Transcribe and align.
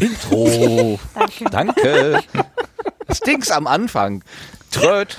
Intro. 0.00 0.98
Danke. 1.14 1.44
Danke. 1.50 2.20
Stinks 3.12 3.50
am 3.50 3.66
Anfang. 3.66 4.22
Tröd. 4.70 5.16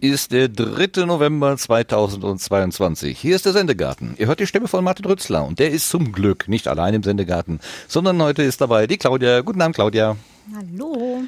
Ist 0.00 0.32
der 0.32 0.48
3. 0.48 1.06
November 1.06 1.56
2022. 1.56 3.18
Hier 3.18 3.36
ist 3.36 3.46
der 3.46 3.52
Sendegarten. 3.52 4.14
Ihr 4.18 4.26
hört 4.26 4.40
die 4.40 4.46
Stimme 4.46 4.68
von 4.68 4.84
Martin 4.84 5.06
Rützler 5.06 5.44
und 5.44 5.58
der 5.58 5.70
ist 5.70 5.88
zum 5.88 6.12
Glück 6.12 6.48
nicht 6.48 6.68
allein 6.68 6.94
im 6.94 7.02
Sendegarten, 7.02 7.60
sondern 7.88 8.20
heute 8.20 8.42
ist 8.42 8.60
dabei 8.60 8.86
die 8.86 8.98
Claudia. 8.98 9.40
Guten 9.40 9.62
Abend, 9.62 9.76
Claudia. 9.76 10.16
Hallo. 10.54 11.22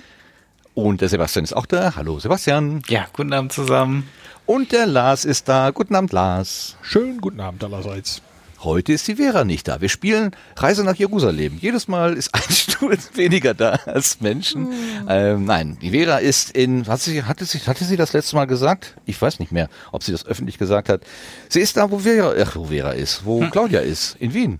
Und 0.74 1.00
der 1.00 1.08
Sebastian 1.08 1.44
ist 1.44 1.54
auch 1.54 1.66
da. 1.66 1.96
Hallo, 1.96 2.18
Sebastian. 2.18 2.82
Ja, 2.88 3.06
guten 3.12 3.32
Abend 3.32 3.52
zusammen. 3.52 4.08
Und 4.46 4.72
der 4.72 4.86
Lars 4.86 5.24
ist 5.24 5.48
da. 5.48 5.70
Guten 5.70 5.94
Abend, 5.94 6.12
Lars. 6.12 6.76
Schönen 6.82 7.20
guten 7.20 7.40
Abend 7.40 7.64
allerseits. 7.64 8.22
Heute 8.60 8.92
ist 8.92 9.06
die 9.06 9.16
Vera 9.16 9.44
nicht 9.44 9.68
da. 9.68 9.80
Wir 9.80 9.88
spielen 9.88 10.32
Reise 10.56 10.82
nach 10.82 10.96
Jerusalem. 10.96 11.58
Jedes 11.60 11.86
Mal 11.86 12.14
ist 12.14 12.34
ein 12.34 12.42
Stuhl 12.50 12.98
weniger 13.14 13.54
da 13.54 13.78
als 13.86 14.20
Menschen. 14.20 14.72
Ähm, 15.08 15.44
nein, 15.44 15.78
die 15.80 15.90
Vera 15.90 16.18
ist 16.18 16.50
in, 16.50 16.86
hat 16.88 17.00
sie, 17.00 17.22
hatte, 17.22 17.44
sie, 17.44 17.60
hatte 17.60 17.84
sie 17.84 17.96
das 17.96 18.12
letzte 18.12 18.34
Mal 18.34 18.46
gesagt? 18.46 18.96
Ich 19.06 19.20
weiß 19.20 19.38
nicht 19.38 19.52
mehr, 19.52 19.68
ob 19.92 20.02
sie 20.02 20.10
das 20.10 20.26
öffentlich 20.26 20.58
gesagt 20.58 20.88
hat. 20.88 21.02
Sie 21.48 21.60
ist 21.60 21.76
da, 21.76 21.92
wo 21.92 22.00
Vera, 22.00 22.34
ach, 22.42 22.56
wo 22.56 22.64
Vera 22.64 22.90
ist, 22.90 23.24
wo 23.24 23.40
Claudia 23.48 23.80
ist, 23.80 24.16
in 24.18 24.34
Wien. 24.34 24.58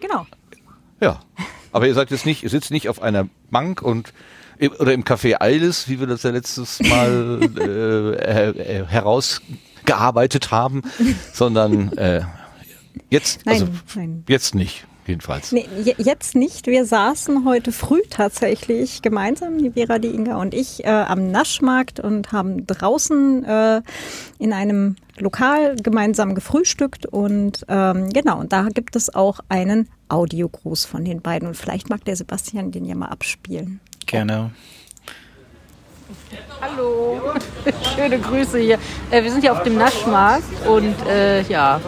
Genau. 0.00 0.26
Ja. 1.00 1.20
Aber 1.72 1.86
ihr 1.88 1.94
seid 1.94 2.10
jetzt 2.10 2.26
nicht, 2.26 2.42
ihr 2.42 2.50
sitzt 2.50 2.70
nicht 2.70 2.90
auf 2.90 3.00
einer 3.00 3.28
Bank 3.50 3.80
und 3.80 4.12
oder 4.78 4.92
im 4.92 5.04
Café 5.04 5.40
Eiles, 5.40 5.88
wie 5.88 5.98
wir 5.98 6.06
das 6.06 6.22
ja 6.22 6.30
letztes 6.30 6.80
Mal 6.88 7.40
äh, 7.58 8.50
äh, 8.50 8.86
herausgearbeitet 8.86 10.50
haben, 10.50 10.82
sondern 11.32 11.92
äh, 11.96 12.22
jetzt, 13.10 13.44
Nein, 13.46 13.54
also 13.54 13.68
nein. 13.94 14.24
jetzt 14.28 14.54
nicht, 14.54 14.86
jedenfalls. 15.06 15.52
Nee, 15.52 15.66
je- 15.82 15.94
jetzt 15.98 16.34
nicht. 16.34 16.66
Wir 16.66 16.84
saßen 16.84 17.44
heute 17.44 17.72
früh 17.72 18.00
tatsächlich 18.10 19.02
gemeinsam, 19.02 19.58
die 19.58 19.70
Vera, 19.70 19.98
die 19.98 20.08
Inga 20.14 20.36
und 20.40 20.54
ich, 20.54 20.84
äh, 20.84 20.88
am 20.88 21.30
Naschmarkt 21.30 22.00
und 22.00 22.32
haben 22.32 22.66
draußen 22.66 23.44
äh, 23.44 23.82
in 24.38 24.52
einem 24.52 24.96
Lokal 25.18 25.76
gemeinsam 25.76 26.34
gefrühstückt. 26.34 27.06
Und 27.06 27.64
ähm, 27.68 28.10
genau, 28.10 28.40
und 28.40 28.52
da 28.52 28.68
gibt 28.72 28.96
es 28.96 29.14
auch 29.14 29.40
einen 29.48 29.88
Audiogruß 30.08 30.84
von 30.84 31.04
den 31.04 31.20
beiden. 31.22 31.48
Und 31.48 31.56
vielleicht 31.56 31.88
mag 31.90 32.04
der 32.04 32.16
Sebastian 32.16 32.70
den 32.72 32.84
ja 32.84 32.94
mal 32.94 33.08
abspielen. 33.08 33.80
Gerne. 34.06 34.50
Hallo, 36.60 37.20
schöne 37.96 38.18
Grüße 38.18 38.58
hier. 38.58 38.78
Äh, 39.10 39.22
wir 39.22 39.30
sind 39.30 39.42
hier 39.42 39.52
auf 39.52 39.62
dem 39.62 39.76
Naschmarkt 39.76 40.66
und 40.66 40.94
äh, 41.06 41.42
ja, 41.42 41.80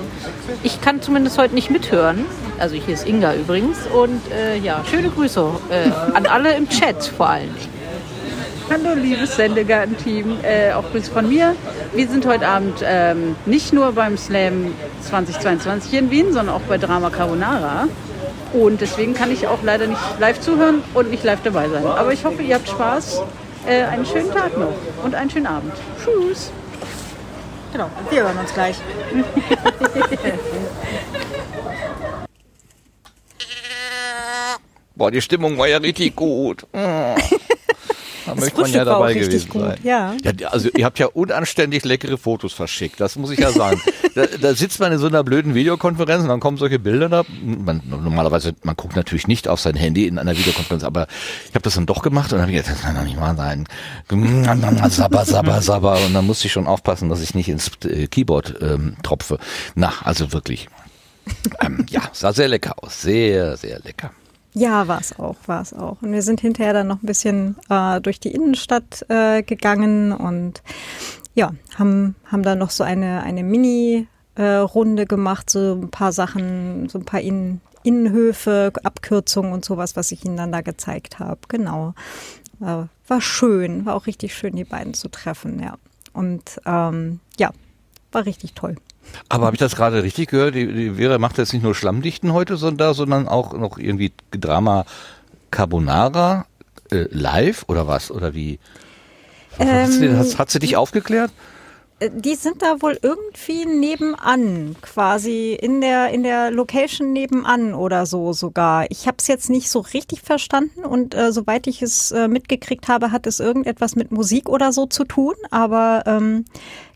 ich 0.62 0.80
kann 0.80 1.00
zumindest 1.00 1.38
heute 1.38 1.54
nicht 1.54 1.70
mithören. 1.70 2.26
Also 2.58 2.76
hier 2.76 2.94
ist 2.94 3.06
Inga 3.06 3.34
übrigens 3.34 3.78
und 3.86 4.20
äh, 4.32 4.58
ja, 4.58 4.82
schöne 4.90 5.08
Grüße 5.08 5.50
äh, 5.70 6.14
an 6.14 6.26
alle 6.26 6.54
im 6.54 6.68
Chat 6.68 7.04
vor 7.04 7.28
allen 7.28 7.54
Dingen. 7.54 7.76
Hallo, 8.68 8.94
liebes 9.00 9.36
Sendegarten-Team, 9.36 10.38
äh, 10.42 10.72
auch 10.72 10.90
Grüße 10.90 11.10
von 11.10 11.28
mir. 11.28 11.54
Wir 11.94 12.08
sind 12.08 12.26
heute 12.26 12.48
Abend 12.48 12.80
ähm, 12.84 13.36
nicht 13.46 13.72
nur 13.72 13.92
beim 13.92 14.18
Slam 14.18 14.74
2022 15.02 15.90
hier 15.90 16.00
in 16.00 16.10
Wien, 16.10 16.32
sondern 16.32 16.56
auch 16.56 16.62
bei 16.62 16.76
Drama 16.76 17.10
Carbonara. 17.10 17.86
Und 18.52 18.80
deswegen 18.80 19.14
kann 19.14 19.30
ich 19.30 19.46
auch 19.46 19.62
leider 19.62 19.86
nicht 19.86 20.00
live 20.18 20.40
zuhören 20.40 20.82
und 20.94 21.10
nicht 21.10 21.22
live 21.22 21.40
dabei 21.44 21.68
sein. 21.68 21.86
Aber 21.86 22.12
ich 22.12 22.24
hoffe, 22.24 22.42
ihr 22.42 22.56
habt 22.56 22.68
Spaß. 22.68 23.22
Äh, 23.66 23.82
einen 23.82 24.06
schönen 24.06 24.30
Tag 24.30 24.56
noch 24.56 24.74
und 25.02 25.14
einen 25.14 25.28
schönen 25.28 25.46
Abend. 25.46 25.72
Tschüss. 26.02 26.52
Genau, 27.72 27.90
wir 28.10 28.22
hören 28.22 28.38
uns 28.38 28.54
gleich. 28.54 28.76
Boah, 34.94 35.10
die 35.10 35.20
Stimmung 35.20 35.58
war 35.58 35.66
ja 35.66 35.78
richtig 35.78 36.14
gut. 36.16 36.66
Da 38.26 38.34
möchte 38.34 38.60
man 38.60 38.72
ja 38.72 38.84
dabei 38.84 39.14
gewesen 39.14 39.48
gut, 39.48 39.62
sein. 39.62 39.78
ja. 39.82 40.14
ja. 40.22 40.48
Also 40.48 40.68
ihr 40.76 40.84
habt 40.84 40.98
ja 40.98 41.06
unanständig 41.06 41.84
leckere 41.84 42.18
Fotos 42.18 42.52
verschickt, 42.52 43.00
das 43.00 43.16
muss 43.16 43.30
ich 43.30 43.38
ja 43.38 43.52
sagen. 43.52 43.80
da, 44.14 44.26
da 44.26 44.54
sitzt 44.54 44.80
man 44.80 44.92
in 44.92 44.98
so 44.98 45.06
einer 45.06 45.22
blöden 45.22 45.54
Videokonferenz 45.54 46.22
und 46.22 46.28
dann 46.28 46.40
kommen 46.40 46.56
solche 46.56 46.78
Bilder 46.78 47.08
da. 47.08 47.24
Man, 47.42 47.82
normalerweise, 47.86 48.54
man 48.62 48.76
guckt 48.76 48.96
natürlich 48.96 49.28
nicht 49.28 49.48
auf 49.48 49.60
sein 49.60 49.76
Handy 49.76 50.06
in 50.06 50.18
einer 50.18 50.36
Videokonferenz, 50.36 50.84
aber 50.84 51.06
ich 51.48 51.54
habe 51.54 51.62
das 51.62 51.74
dann 51.74 51.86
doch 51.86 52.02
gemacht 52.02 52.32
und 52.32 52.38
dann 52.38 52.42
habe 52.42 52.52
ich 52.52 52.58
gedacht, 52.58 52.74
das 52.74 52.82
kann 52.82 52.96
doch 52.96 53.04
nicht 53.04 53.20
wahr 53.20 53.36
sein. 53.36 53.66
Sabber, 54.90 55.24
sabber, 55.24 55.62
sabber. 55.62 55.98
Und 56.04 56.14
dann 56.14 56.26
musste 56.26 56.46
ich 56.46 56.52
schon 56.52 56.66
aufpassen, 56.66 57.08
dass 57.08 57.20
ich 57.20 57.34
nicht 57.34 57.48
ins 57.48 57.70
äh, 57.84 58.06
Keyboard 58.06 58.54
ähm, 58.60 58.96
tropfe. 59.02 59.38
Na, 59.74 59.92
also 60.04 60.32
wirklich. 60.32 60.68
Ähm, 61.60 61.86
ja, 61.88 62.02
sah 62.12 62.32
sehr 62.32 62.48
lecker 62.48 62.74
aus. 62.82 63.02
Sehr, 63.02 63.56
sehr 63.56 63.80
lecker. 63.80 64.10
Ja, 64.58 64.88
war 64.88 65.00
es 65.00 65.18
auch, 65.18 65.36
war 65.44 65.60
es 65.60 65.74
auch. 65.74 66.00
Und 66.00 66.12
wir 66.12 66.22
sind 66.22 66.40
hinterher 66.40 66.72
dann 66.72 66.86
noch 66.86 67.02
ein 67.02 67.06
bisschen 67.06 67.56
äh, 67.68 68.00
durch 68.00 68.20
die 68.20 68.32
Innenstadt 68.32 69.04
äh, 69.10 69.42
gegangen 69.42 70.12
und 70.12 70.62
ja, 71.34 71.52
haben, 71.78 72.16
haben 72.24 72.42
da 72.42 72.54
noch 72.54 72.70
so 72.70 72.82
eine, 72.82 73.22
eine 73.22 73.42
Mini-Runde 73.44 75.04
gemacht, 75.04 75.50
so 75.50 75.74
ein 75.74 75.90
paar 75.90 76.10
Sachen, 76.12 76.88
so 76.88 76.98
ein 76.98 77.04
paar 77.04 77.20
Innen, 77.20 77.60
Innenhöfe, 77.82 78.72
Abkürzungen 78.82 79.52
und 79.52 79.62
sowas, 79.62 79.94
was 79.94 80.10
ich 80.10 80.24
ihnen 80.24 80.38
dann 80.38 80.52
da 80.52 80.62
gezeigt 80.62 81.18
habe. 81.18 81.40
Genau. 81.48 81.92
War, 82.58 82.88
war 83.08 83.20
schön, 83.20 83.84
war 83.84 83.94
auch 83.94 84.06
richtig 84.06 84.34
schön, 84.34 84.56
die 84.56 84.64
beiden 84.64 84.94
zu 84.94 85.08
treffen, 85.08 85.60
ja. 85.60 85.74
Und 86.14 86.62
ähm, 86.64 87.20
ja, 87.38 87.50
war 88.10 88.24
richtig 88.24 88.54
toll. 88.54 88.76
Aber 89.28 89.46
habe 89.46 89.56
ich 89.56 89.60
das 89.60 89.74
gerade 89.76 90.02
richtig 90.02 90.30
gehört? 90.30 90.54
Die, 90.54 90.66
die 90.72 90.90
Vera 90.92 91.18
macht 91.18 91.38
jetzt 91.38 91.52
nicht 91.52 91.62
nur 91.62 91.74
Schlammdichten 91.74 92.32
heute, 92.32 92.56
sondern, 92.56 92.94
sondern 92.94 93.28
auch 93.28 93.52
noch 93.54 93.78
irgendwie 93.78 94.12
Drama 94.30 94.84
Carbonara 95.50 96.46
äh, 96.90 97.06
live 97.10 97.64
oder 97.68 97.88
was? 97.88 98.10
Oder 98.10 98.34
wie? 98.34 98.58
hat, 99.58 99.90
sie, 99.90 100.06
Ähm, 100.06 100.18
hat, 100.18 100.38
hat 100.38 100.50
sie 100.50 100.58
dich 100.58 100.76
aufgeklärt? 100.76 101.32
Äh, 101.98 102.10
Die 102.12 102.34
sind 102.34 102.62
da 102.62 102.82
wohl 102.82 102.98
irgendwie 103.02 103.64
nebenan, 103.64 104.76
quasi 104.82 105.54
in 105.60 105.80
der 105.80 106.10
in 106.10 106.22
der 106.22 106.50
Location 106.50 107.12
nebenan 107.12 107.74
oder 107.74 108.06
so 108.06 108.32
sogar. 108.32 108.86
Ich 108.90 109.06
habe 109.06 109.16
es 109.18 109.26
jetzt 109.28 109.48
nicht 109.50 109.70
so 109.70 109.80
richtig 109.80 110.20
verstanden 110.20 110.84
und 110.84 111.14
äh, 111.14 111.32
soweit 111.32 111.66
ich 111.66 111.82
es 111.82 112.10
äh, 112.12 112.28
mitgekriegt 112.28 112.88
habe, 112.88 113.12
hat 113.12 113.26
es 113.26 113.40
irgendetwas 113.40 113.96
mit 113.96 114.12
Musik 114.12 114.48
oder 114.48 114.72
so 114.72 114.86
zu 114.86 115.04
tun. 115.04 115.34
Aber 115.50 116.02
ähm, 116.06 116.44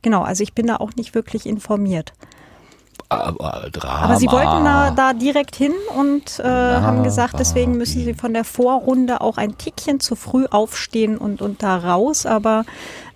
genau, 0.03 0.23
also 0.23 0.43
ich 0.43 0.55
bin 0.55 0.67
da 0.67 0.77
auch 0.77 0.95
nicht 0.97 1.15
wirklich 1.15 1.47
informiert. 1.47 2.13
Aber, 3.09 3.69
Drama. 3.73 4.03
Aber 4.03 4.17
sie 4.17 4.29
wollten 4.29 4.65
da, 4.65 4.93
da 4.93 5.13
direkt 5.15 5.57
hin 5.57 5.73
und 5.99 6.39
äh, 6.39 6.45
haben 6.45 7.03
gesagt, 7.03 7.41
deswegen 7.41 7.77
müssen 7.77 8.05
sie 8.05 8.15
von 8.15 8.33
der 8.33 8.45
Vorrunde 8.45 9.21
auch 9.21 9.37
ein 9.37 9.59
Tickchen 9.59 9.99
zu 9.99 10.15
früh 10.15 10.47
aufstehen 10.49 11.19
und, 11.19 11.43
und 11.43 11.63
da 11.65 11.77
raus. 11.79 12.25
Aber 12.25 12.65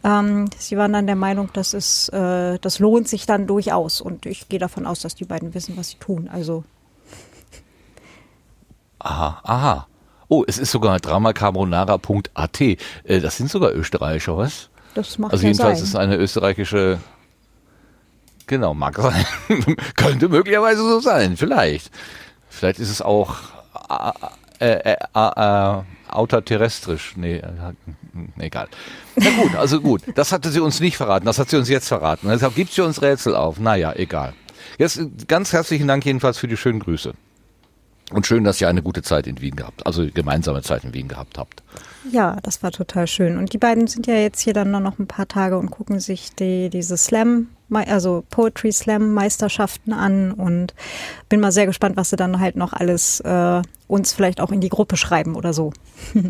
ähm, 0.02 0.50
sie 0.58 0.76
waren 0.76 0.92
dann 0.92 1.06
der 1.06 1.14
Meinung, 1.14 1.50
das, 1.52 1.74
ist, 1.74 2.08
äh, 2.08 2.58
das 2.58 2.80
lohnt 2.80 3.06
sich 3.06 3.26
dann 3.26 3.46
durchaus. 3.46 4.00
Und 4.00 4.26
ich 4.26 4.48
gehe 4.48 4.58
davon 4.58 4.84
aus, 4.84 4.98
dass 4.98 5.14
die 5.14 5.26
beiden 5.26 5.54
wissen, 5.54 5.76
was 5.76 5.90
sie 5.90 5.98
tun. 5.98 6.28
Also 6.32 6.64
Aha, 9.04 9.40
aha. 9.44 9.86
Oh, 10.28 10.44
es 10.46 10.56
ist 10.58 10.72
sogar 10.72 10.98
dramacarbonara.at. 10.98 12.60
Äh, 12.60 12.76
das 13.04 13.36
sind 13.36 13.50
sogar 13.50 13.72
Österreicher, 13.74 14.36
was? 14.38 14.70
Das 14.94 15.18
macht 15.18 15.32
Also 15.32 15.42
ja 15.44 15.48
jedenfalls 15.50 15.78
sein. 15.78 15.86
ist 15.88 15.96
eine 15.96 16.16
österreichische. 16.16 16.98
Genau, 18.46 18.74
mag 18.74 18.96
sein. 18.96 19.24
Könnte 19.96 20.28
möglicherweise 20.28 20.82
so 20.82 21.00
sein, 21.00 21.36
vielleicht. 21.36 21.90
Vielleicht 22.48 22.78
ist 22.78 22.90
es 22.90 23.02
auch 23.02 23.36
äh, 24.60 24.70
äh, 24.92 24.92
äh, 24.92 24.96
äh, 25.14 25.82
außerterrestrisch. 26.08 27.14
Nee, 27.16 27.36
äh, 27.38 27.50
nee, 28.12 28.46
egal. 28.46 28.68
Na 29.16 29.30
gut, 29.30 29.56
also 29.56 29.80
gut. 29.80 30.02
Das 30.14 30.30
hatte 30.32 30.50
sie 30.50 30.60
uns 30.60 30.80
nicht 30.80 30.96
verraten, 30.96 31.26
das 31.26 31.38
hat 31.38 31.50
sie 31.50 31.56
uns 31.56 31.68
jetzt 31.68 31.88
verraten. 31.88 32.28
Deshalb 32.28 32.54
gibt 32.54 32.72
sie 32.72 32.82
uns 32.82 33.02
Rätsel 33.02 33.34
auf. 33.34 33.58
Naja, 33.58 33.92
egal. 33.96 34.34
Jetzt 34.78 34.98
äh, 34.98 35.08
ganz 35.26 35.52
herzlichen 35.52 35.88
Dank 35.88 36.04
jedenfalls 36.04 36.38
für 36.38 36.48
die 36.48 36.56
schönen 36.56 36.80
Grüße. 36.80 37.14
Und 38.12 38.26
schön, 38.26 38.44
dass 38.44 38.60
ihr 38.60 38.68
eine 38.68 38.82
gute 38.82 39.02
Zeit 39.02 39.26
in 39.26 39.40
Wien 39.40 39.56
gehabt, 39.56 39.86
also 39.86 40.06
gemeinsame 40.12 40.62
Zeit 40.62 40.84
in 40.84 40.92
Wien 40.92 41.08
gehabt 41.08 41.38
habt. 41.38 41.62
Ja, 42.10 42.36
das 42.42 42.62
war 42.62 42.70
total 42.70 43.06
schön. 43.06 43.38
Und 43.38 43.54
die 43.54 43.58
beiden 43.58 43.86
sind 43.86 44.06
ja 44.06 44.14
jetzt 44.14 44.40
hier 44.40 44.52
dann 44.52 44.70
nur 44.70 44.80
noch 44.80 44.98
ein 44.98 45.06
paar 45.06 45.26
Tage 45.26 45.58
und 45.58 45.70
gucken 45.70 46.00
sich 46.00 46.34
die, 46.34 46.68
diese 46.68 46.98
Slam, 46.98 47.48
also 47.70 48.22
Poetry 48.28 48.72
Slam 48.72 49.14
Meisterschaften 49.14 49.94
an 49.94 50.32
und 50.32 50.74
bin 51.30 51.40
mal 51.40 51.50
sehr 51.50 51.66
gespannt, 51.66 51.96
was 51.96 52.10
sie 52.10 52.16
dann 52.16 52.40
halt 52.40 52.56
noch 52.56 52.74
alles 52.74 53.20
äh, 53.20 53.62
uns 53.88 54.12
vielleicht 54.12 54.40
auch 54.40 54.52
in 54.52 54.60
die 54.60 54.68
Gruppe 54.68 54.96
schreiben 54.96 55.34
oder 55.34 55.52
so. 55.52 55.72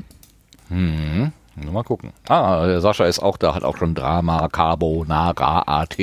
Mhm. 0.70 1.30
Mal 1.56 1.84
gucken. 1.84 2.12
Ah, 2.26 2.80
Sascha 2.80 3.04
ist 3.04 3.20
auch 3.20 3.36
da, 3.36 3.54
hat 3.54 3.64
auch 3.64 3.76
schon 3.76 3.94
Drama, 3.94 4.48
Carbonara, 4.48 5.62
AT 5.66 5.98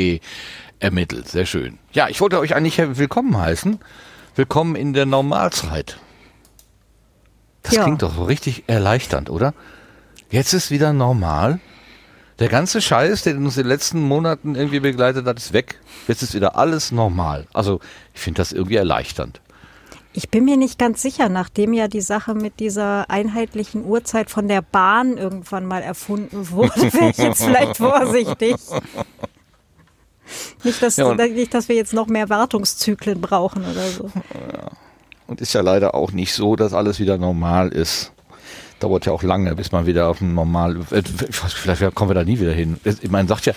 ermittelt. 0.80 1.28
Sehr 1.28 1.46
schön. 1.46 1.78
Ja, 1.92 2.08
ich 2.10 2.22
wollte 2.22 2.40
euch 2.40 2.56
eigentlich 2.56 2.78
willkommen 2.78 3.38
heißen. 3.38 3.80
Willkommen 4.36 4.76
in 4.76 4.94
der 4.94 5.06
Normalzeit. 5.06 6.00
Das 7.64 7.74
Ja. 7.76 7.84
klingt 7.84 8.02
doch 8.02 8.16
so 8.16 8.24
richtig 8.24 8.64
erleichternd, 8.68 9.30
oder? 9.30 9.54
Jetzt 10.30 10.54
ist 10.54 10.72
wieder 10.72 10.94
normal. 10.94 11.60
Der 12.40 12.48
ganze 12.48 12.82
Scheiß, 12.82 13.24
der 13.24 13.36
uns 13.38 13.58
in 13.58 13.64
den 13.64 13.70
letzten 13.70 14.02
Monaten 14.02 14.56
irgendwie 14.56 14.80
begleitet 14.80 15.26
hat, 15.28 15.38
ist 15.38 15.54
weg. 15.54 15.80
Jetzt 16.08 16.24
ist 16.24 16.34
wieder 16.34 16.56
alles 16.56 16.92
normal. 16.92 17.46
Also 17.54 17.80
ich 18.14 18.22
finde 18.22 18.38
das 18.40 18.52
irgendwie 18.52 18.78
erleichternd. 18.78 19.42
Ich 20.14 20.30
bin 20.30 20.44
mir 20.46 20.58
nicht 20.58 20.80
ganz 20.80 21.02
sicher, 21.02 21.30
nachdem 21.30 21.72
ja 21.74 21.88
die 21.88 22.02
Sache 22.02 22.34
mit 22.34 22.60
dieser 22.60 23.10
einheitlichen 23.10 23.86
Uhrzeit 23.86 24.30
von 24.30 24.48
der 24.48 24.62
Bahn 24.62 25.18
irgendwann 25.18 25.66
mal 25.66 25.82
erfunden 25.82 26.50
wurde, 26.50 26.82
wäre 26.94 27.10
ich 27.12 27.18
jetzt 27.18 27.44
vielleicht 27.44 27.78
vorsichtig. 27.78 28.56
Nicht 30.64 30.82
dass, 30.82 30.98
Ja, 30.98 31.14
nicht, 31.14 31.54
dass 31.54 31.70
wir 31.70 31.76
jetzt 31.76 31.94
noch 31.94 32.08
mehr 32.08 32.30
Wartungszyklen 32.30 33.22
brauchen 33.22 33.64
oder 33.64 33.88
so. 33.90 34.12
Und 35.28 35.42
ist 35.42 35.54
ja 35.54 35.62
leider 35.62 35.96
auch 35.96 36.12
nicht 36.12 36.34
so, 36.34 36.56
dass 36.56 36.74
alles 36.74 37.00
wieder 37.00 37.18
normal 37.18 37.70
ist. 37.70 38.12
Dauert 38.80 39.06
ja 39.06 39.14
auch 39.14 39.24
lange, 39.24 39.56
bis 39.56 39.72
man 39.72 39.86
wieder 39.86 40.08
auf 40.08 40.22
ein 40.22 40.34
normal. 40.34 40.78
äh, 40.92 41.04
Vielleicht 41.04 41.96
kommen 41.96 42.10
wir 42.10 42.16
da 42.16 42.24
nie 42.24 42.40
wieder 42.40 42.52
hin. 42.54 42.80
Ich 42.84 43.12
meine, 43.12 43.28
sagt 43.28 43.46
ja, 43.46 43.54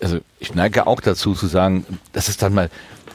also 0.00 0.18
ich 0.40 0.54
neige 0.54 0.86
auch 0.86 1.00
dazu 1.00 1.34
zu 1.34 1.46
sagen, 1.46 1.84
das 2.12 2.28
ist 2.28 2.42
dann 2.42 2.54
mal, 2.54 2.70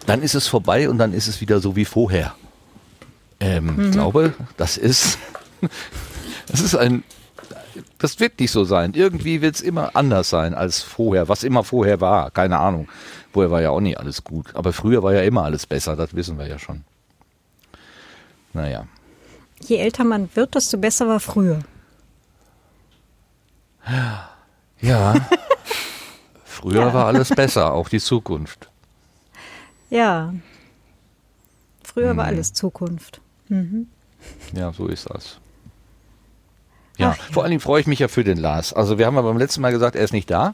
dann 0.06 0.22
ist 0.22 0.36
es 0.36 0.48
vorbei 0.48 0.88
und 0.90 1.00
dann 1.00 1.14
ist 1.14 1.28
es 1.28 1.42
wieder 1.42 1.60
so 1.60 1.76
wie 1.76 1.86
vorher. 1.86 2.36
Ähm, 3.40 3.88
Ich 3.88 3.92
glaube, 3.92 4.34
das 4.56 4.78
ist, 4.78 5.18
das 6.48 6.62
ist 6.62 6.76
ein, 6.76 7.04
das 7.98 8.20
wird 8.20 8.40
nicht 8.40 8.52
so 8.52 8.64
sein. 8.64 8.94
Irgendwie 8.94 9.42
wird 9.42 9.56
es 9.56 9.62
immer 9.62 9.96
anders 9.96 10.30
sein 10.30 10.54
als 10.54 10.82
vorher, 10.82 11.28
was 11.30 11.44
immer 11.44 11.64
vorher 11.64 12.02
war. 12.02 12.32
Keine 12.32 12.60
Ahnung. 12.60 12.88
Vorher 13.34 13.52
war 13.52 13.62
ja 13.62 13.70
auch 13.72 13.80
nicht 13.82 14.00
alles 14.00 14.24
gut. 14.24 14.56
Aber 14.56 14.74
früher 14.74 15.04
war 15.04 15.14
ja 15.14 15.22
immer 15.22 15.44
alles 15.44 15.66
besser, 15.66 15.96
das 15.96 16.14
wissen 16.16 16.38
wir 16.38 16.48
ja 16.48 16.58
schon. 16.60 16.84
Naja. 18.54 18.88
Je 19.62 19.78
älter 19.78 20.04
man 20.04 20.30
wird, 20.36 20.56
desto 20.56 20.78
besser 20.78 21.08
war 21.08 21.20
früher. 21.20 21.60
Ja. 24.82 25.16
Früher 26.44 26.94
war 26.94 27.06
alles 27.06 27.30
besser, 27.30 27.74
auch 27.74 27.90
die 27.90 28.00
Zukunft. 28.00 28.70
Ja. 29.90 30.34
Früher 31.84 32.10
Hm. 32.12 32.18
war 32.18 32.26
alles 32.26 32.54
Zukunft. 32.54 33.22
Ja, 34.54 34.74
so 34.74 34.88
ist 34.88 35.10
das. 35.10 35.40
Ja, 36.98 37.12
Ach 37.14 37.18
ja. 37.18 37.34
vor 37.34 37.44
allen 37.44 37.52
Dingen 37.52 37.62
freue 37.62 37.82
ich 37.82 37.88
mich 37.88 38.00
ja 38.00 38.08
für 38.08 38.24
den 38.24 38.38
Lars. 38.38 38.74
Also 38.74 38.98
wir 38.98 39.06
haben 39.06 39.16
ja 39.16 39.22
beim 39.22 39.38
letzten 39.38 39.62
Mal 39.62 39.72
gesagt, 39.72 39.96
er 39.96 40.04
ist 40.04 40.14
nicht 40.14 40.30
da, 40.30 40.52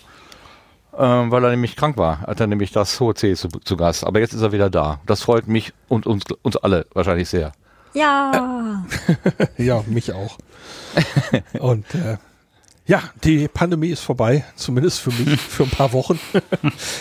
ähm, 0.98 1.32
weil 1.32 1.44
er 1.44 1.52
nämlich 1.52 1.76
krank 1.76 1.98
war. 1.98 2.22
Hat 2.22 2.40
er 2.40 2.48
nämlich 2.48 2.72
das 2.72 3.00
hohe 3.00 3.14
C 3.16 3.34
zu, 3.36 3.48
zu 3.48 3.78
Gast. 3.78 4.04
Aber 4.04 4.20
jetzt 4.20 4.34
ist 4.34 4.42
er 4.42 4.52
wieder 4.52 4.70
da. 4.70 5.00
Das 5.06 5.22
freut 5.22 5.48
mich 5.48 5.74
und 5.88 6.06
uns, 6.06 6.24
uns 6.42 6.58
alle 6.58 6.86
wahrscheinlich 6.94 7.30
sehr. 7.30 7.54
Ja. 7.94 8.84
Ja, 9.58 9.84
mich 9.86 10.12
auch. 10.14 10.38
Und 11.60 11.86
äh, 11.96 12.18
ja, 12.86 13.02
die 13.24 13.48
Pandemie 13.48 13.90
ist 13.90 14.02
vorbei, 14.02 14.44
zumindest 14.58 15.00
für 15.00 15.12
mich, 15.12 15.40
für 15.50 15.64
ein 15.64 15.70
paar 15.70 15.94
Wochen. 15.94 16.20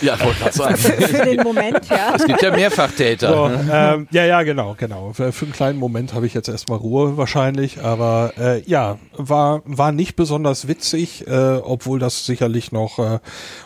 Ja, 0.00 0.19
wollte 0.20 0.38
gerade 0.40 0.56
sagen. 0.56 0.76
Für 0.76 1.25
den 1.25 1.43
Moment, 1.43 1.88
ja. 1.88 2.14
Es 2.14 2.25
gibt 2.25 2.40
ja 2.40 2.52
Mehrfachtäter. 2.52 3.29
So, 3.29 3.46
ähm, 3.73 4.06
ja, 4.12 4.25
ja, 4.25 4.43
genau, 4.44 4.76
genau. 4.79 5.12
Für, 5.12 5.32
für 5.32 5.44
einen 5.44 5.52
kleinen 5.52 5.79
Moment 5.81 6.14
habe 6.14 6.26
ich 6.26 6.34
jetzt 6.34 6.49
erstmal 6.49 6.79
Ruhe 6.79 7.17
wahrscheinlich, 7.17 7.82
aber 7.82 8.32
äh, 8.38 8.62
ja, 8.62 8.99
war, 9.17 9.62
war 9.64 9.90
nicht 9.90 10.14
besonders 10.14 10.69
witzig, 10.69 11.26
äh, 11.26 11.56
obwohl 11.56 11.99
das 11.99 12.26
sicherlich 12.26 12.70
noch, 12.70 13.00
äh, 13.00 13.19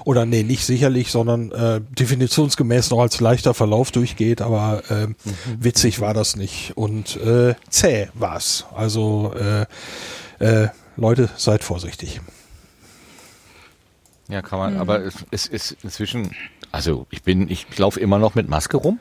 oder 0.05 0.25
nee, 0.25 0.43
nicht 0.43 0.65
sicherlich, 0.65 1.11
sondern 1.11 1.53
äh, 1.53 1.81
definitionsgemäß 1.99 2.91
noch 2.91 3.01
als 3.01 3.21
leichter 3.21 3.53
Verlauf 3.53 3.91
durchgeht, 3.91 4.41
aber 4.41 4.83
äh, 4.89 5.09
witzig 5.59 6.01
war 6.01 6.15
das 6.15 6.37
nicht 6.37 6.77
und 6.77 7.17
äh, 7.17 7.55
zäh 7.69 8.09
war's. 8.15 8.65
Also 8.75 9.35
äh, 9.39 9.67
äh, 10.39 10.69
Leute, 10.97 11.29
seid 11.37 11.63
vorsichtig. 11.63 12.21
Ja, 14.29 14.43
kann 14.43 14.59
man, 14.59 14.77
aber 14.79 15.01
es, 15.01 15.25
es 15.31 15.47
ist 15.47 15.77
inzwischen, 15.83 16.31
also 16.73 17.07
ich 17.11 17.23
bin, 17.23 17.49
ich 17.49 17.79
laufe 17.79 18.01
immer 18.01 18.19
noch 18.19 18.35
mit 18.35 18.49
Maske 18.49 18.77
rum, 18.77 18.99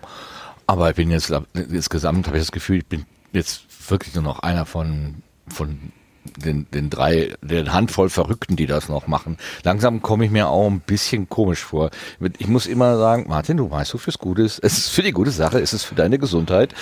aber 0.68 0.89
ich 0.89 0.95
bin 0.95 1.09
jetzt 1.09 1.33
insgesamt 1.53 2.27
habe 2.27 2.38
ich 2.38 2.44
das 2.44 2.51
Gefühl, 2.51 2.77
ich 2.77 2.86
bin 2.86 3.06
jetzt 3.33 3.63
wirklich 3.89 4.13
nur 4.13 4.24
noch 4.24 4.39
einer 4.39 4.65
von, 4.65 5.24
von 5.47 5.92
den, 6.38 6.69
den 6.71 6.89
drei, 6.89 7.33
den 7.42 7.74
Handvoll 7.74 8.09
Verrückten, 8.09 8.56
die 8.56 8.65
das 8.65 8.89
noch 8.89 9.07
machen. 9.07 9.38
Langsam 9.63 10.01
komme 10.01 10.25
ich 10.25 10.31
mir 10.31 10.48
auch 10.48 10.68
ein 10.68 10.80
bisschen 10.80 11.30
komisch 11.30 11.63
vor. 11.63 11.91
Ich 12.38 12.48
muss 12.48 12.65
immer 12.65 12.98
sagen, 12.98 13.25
Martin, 13.27 13.57
du 13.57 13.69
weißt, 13.69 13.94
wofür 13.94 14.12
es 14.12 14.18
gut 14.18 14.39
ist. 14.39 14.59
Es 14.59 14.77
ist 14.77 14.89
für 14.89 15.03
die 15.03 15.12
gute 15.12 15.31
Sache, 15.31 15.59
es 15.59 15.74
ist 15.74 15.83
für 15.83 15.95
deine 15.95 16.19
Gesundheit. 16.19 16.74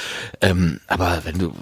Ähm, 0.41 0.79
aber 0.87 1.21
wenn 1.23 1.39
du 1.39 1.53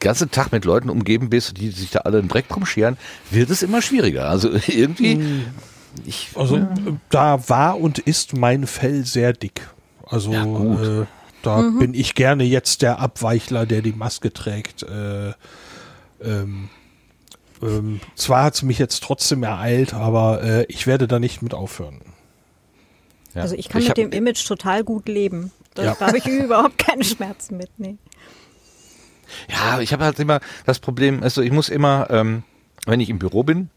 ganzen 0.00 0.30
Tag 0.30 0.50
mit 0.52 0.64
Leuten 0.64 0.90
umgeben 0.90 1.30
bist, 1.30 1.56
die 1.58 1.70
sich 1.70 1.90
da 1.90 2.00
alle 2.00 2.18
einen 2.18 2.28
Dreck 2.28 2.48
drum 2.48 2.66
scheren, 2.66 2.96
wird 3.30 3.50
es 3.50 3.62
immer 3.62 3.80
schwieriger. 3.82 4.28
Also 4.28 4.50
irgendwie, 4.66 5.44
ich, 6.04 6.30
Also 6.34 6.56
äh, 6.56 6.66
da 7.10 7.48
war 7.48 7.78
und 7.80 7.98
ist 7.98 8.36
mein 8.36 8.66
Fell 8.66 9.04
sehr 9.04 9.32
dick. 9.32 9.60
Also 10.06 10.32
Ja, 10.32 10.44
gut. 10.44 10.80
äh, 10.84 11.06
da 11.42 11.62
bin 11.62 11.94
ich 11.94 12.14
gerne 12.14 12.44
jetzt 12.44 12.82
der 12.82 12.98
Abweichler, 12.98 13.64
der 13.64 13.80
die 13.82 13.92
Maske 13.92 14.32
trägt. 14.32 14.82
Äh, 14.82 15.32
ähm, 16.22 16.68
ähm, 17.62 18.00
zwar 18.14 18.44
hat 18.44 18.54
es 18.54 18.62
mich 18.62 18.78
jetzt 18.78 19.02
trotzdem 19.02 19.42
ereilt, 19.42 19.94
aber 19.94 20.42
äh, 20.42 20.64
ich 20.68 20.86
werde 20.86 21.06
da 21.08 21.18
nicht 21.18 21.40
mit 21.42 21.54
aufhören. 21.54 22.00
ja. 23.34 23.42
Also 23.42 23.54
ich 23.54 23.68
kann 23.68 23.80
mit 23.80 23.88
hab- 23.90 23.94
dem 23.96 24.12
Image 24.12 24.46
total 24.46 24.84
gut 24.84 25.08
leben. 25.08 25.50
Da 25.74 25.84
Ja. 25.84 25.96
da 25.98 26.08
habe 26.08 26.18
ich 26.18 26.26
überhaupt 26.26 26.78
keine 26.78 27.04
Schmerzen 27.04 27.56
mit. 27.56 27.70
Nee. 27.78 27.96
Ja, 29.48 29.80
ich 29.80 29.92
habe 29.92 30.04
halt 30.04 30.18
immer 30.18 30.40
das 30.66 30.78
Problem, 30.78 31.22
also 31.22 31.42
ich 31.42 31.52
muss 31.52 31.68
immer, 31.68 32.08
ähm, 32.10 32.42
wenn 32.86 33.00
ich 33.00 33.10
im 33.10 33.18
Büro 33.18 33.42
bin, 33.42 33.70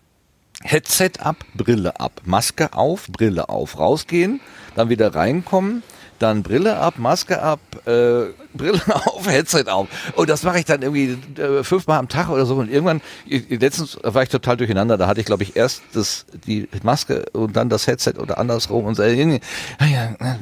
Headset 0.62 1.12
ab, 1.20 1.38
Brille 1.56 2.00
ab, 2.00 2.22
Maske 2.26 2.74
auf, 2.74 3.08
Brille 3.08 3.50
auf, 3.50 3.78
rausgehen, 3.80 4.40
dann 4.76 4.88
wieder 4.90 5.14
reinkommen, 5.14 5.84
dann 6.20 6.42
Brille 6.42 6.78
ab, 6.78 6.94
Maske 7.00 7.42
ab, 7.42 7.60
äh, 7.86 8.28
Brille 8.54 8.80
auf, 9.06 9.28
Headset 9.28 9.66
auf. 9.68 9.88
Und 10.16 10.30
das 10.30 10.44
mache 10.44 10.60
ich 10.60 10.66
dann 10.66 10.82
irgendwie 10.82 11.18
äh, 11.42 11.64
fünfmal 11.64 12.00
am 12.00 12.08
Tag 12.08 12.30
oder 12.30 12.46
so. 12.46 12.56
Und 12.56 12.72
irgendwann, 12.72 13.02
ich- 13.26 13.50
letztens 13.50 13.98
war 14.04 14.24
ich 14.24 14.30
total 14.30 14.56
durcheinander. 14.56 14.98
Da 14.98 15.08
hatte 15.08 15.20
ich, 15.20 15.26
glaube 15.26 15.44
ich, 15.44 15.58
erst 15.58 15.82
das, 15.94 16.26
die 16.48 16.70
Maske 16.84 17.26
und 17.34 17.58
dann 17.58 17.68
das 17.68 17.88
Headset 17.88 18.14
oder 18.20 18.38
andersrum. 18.38 18.86
Und 18.86 18.96
so, 18.96 19.04
ah 19.04 19.86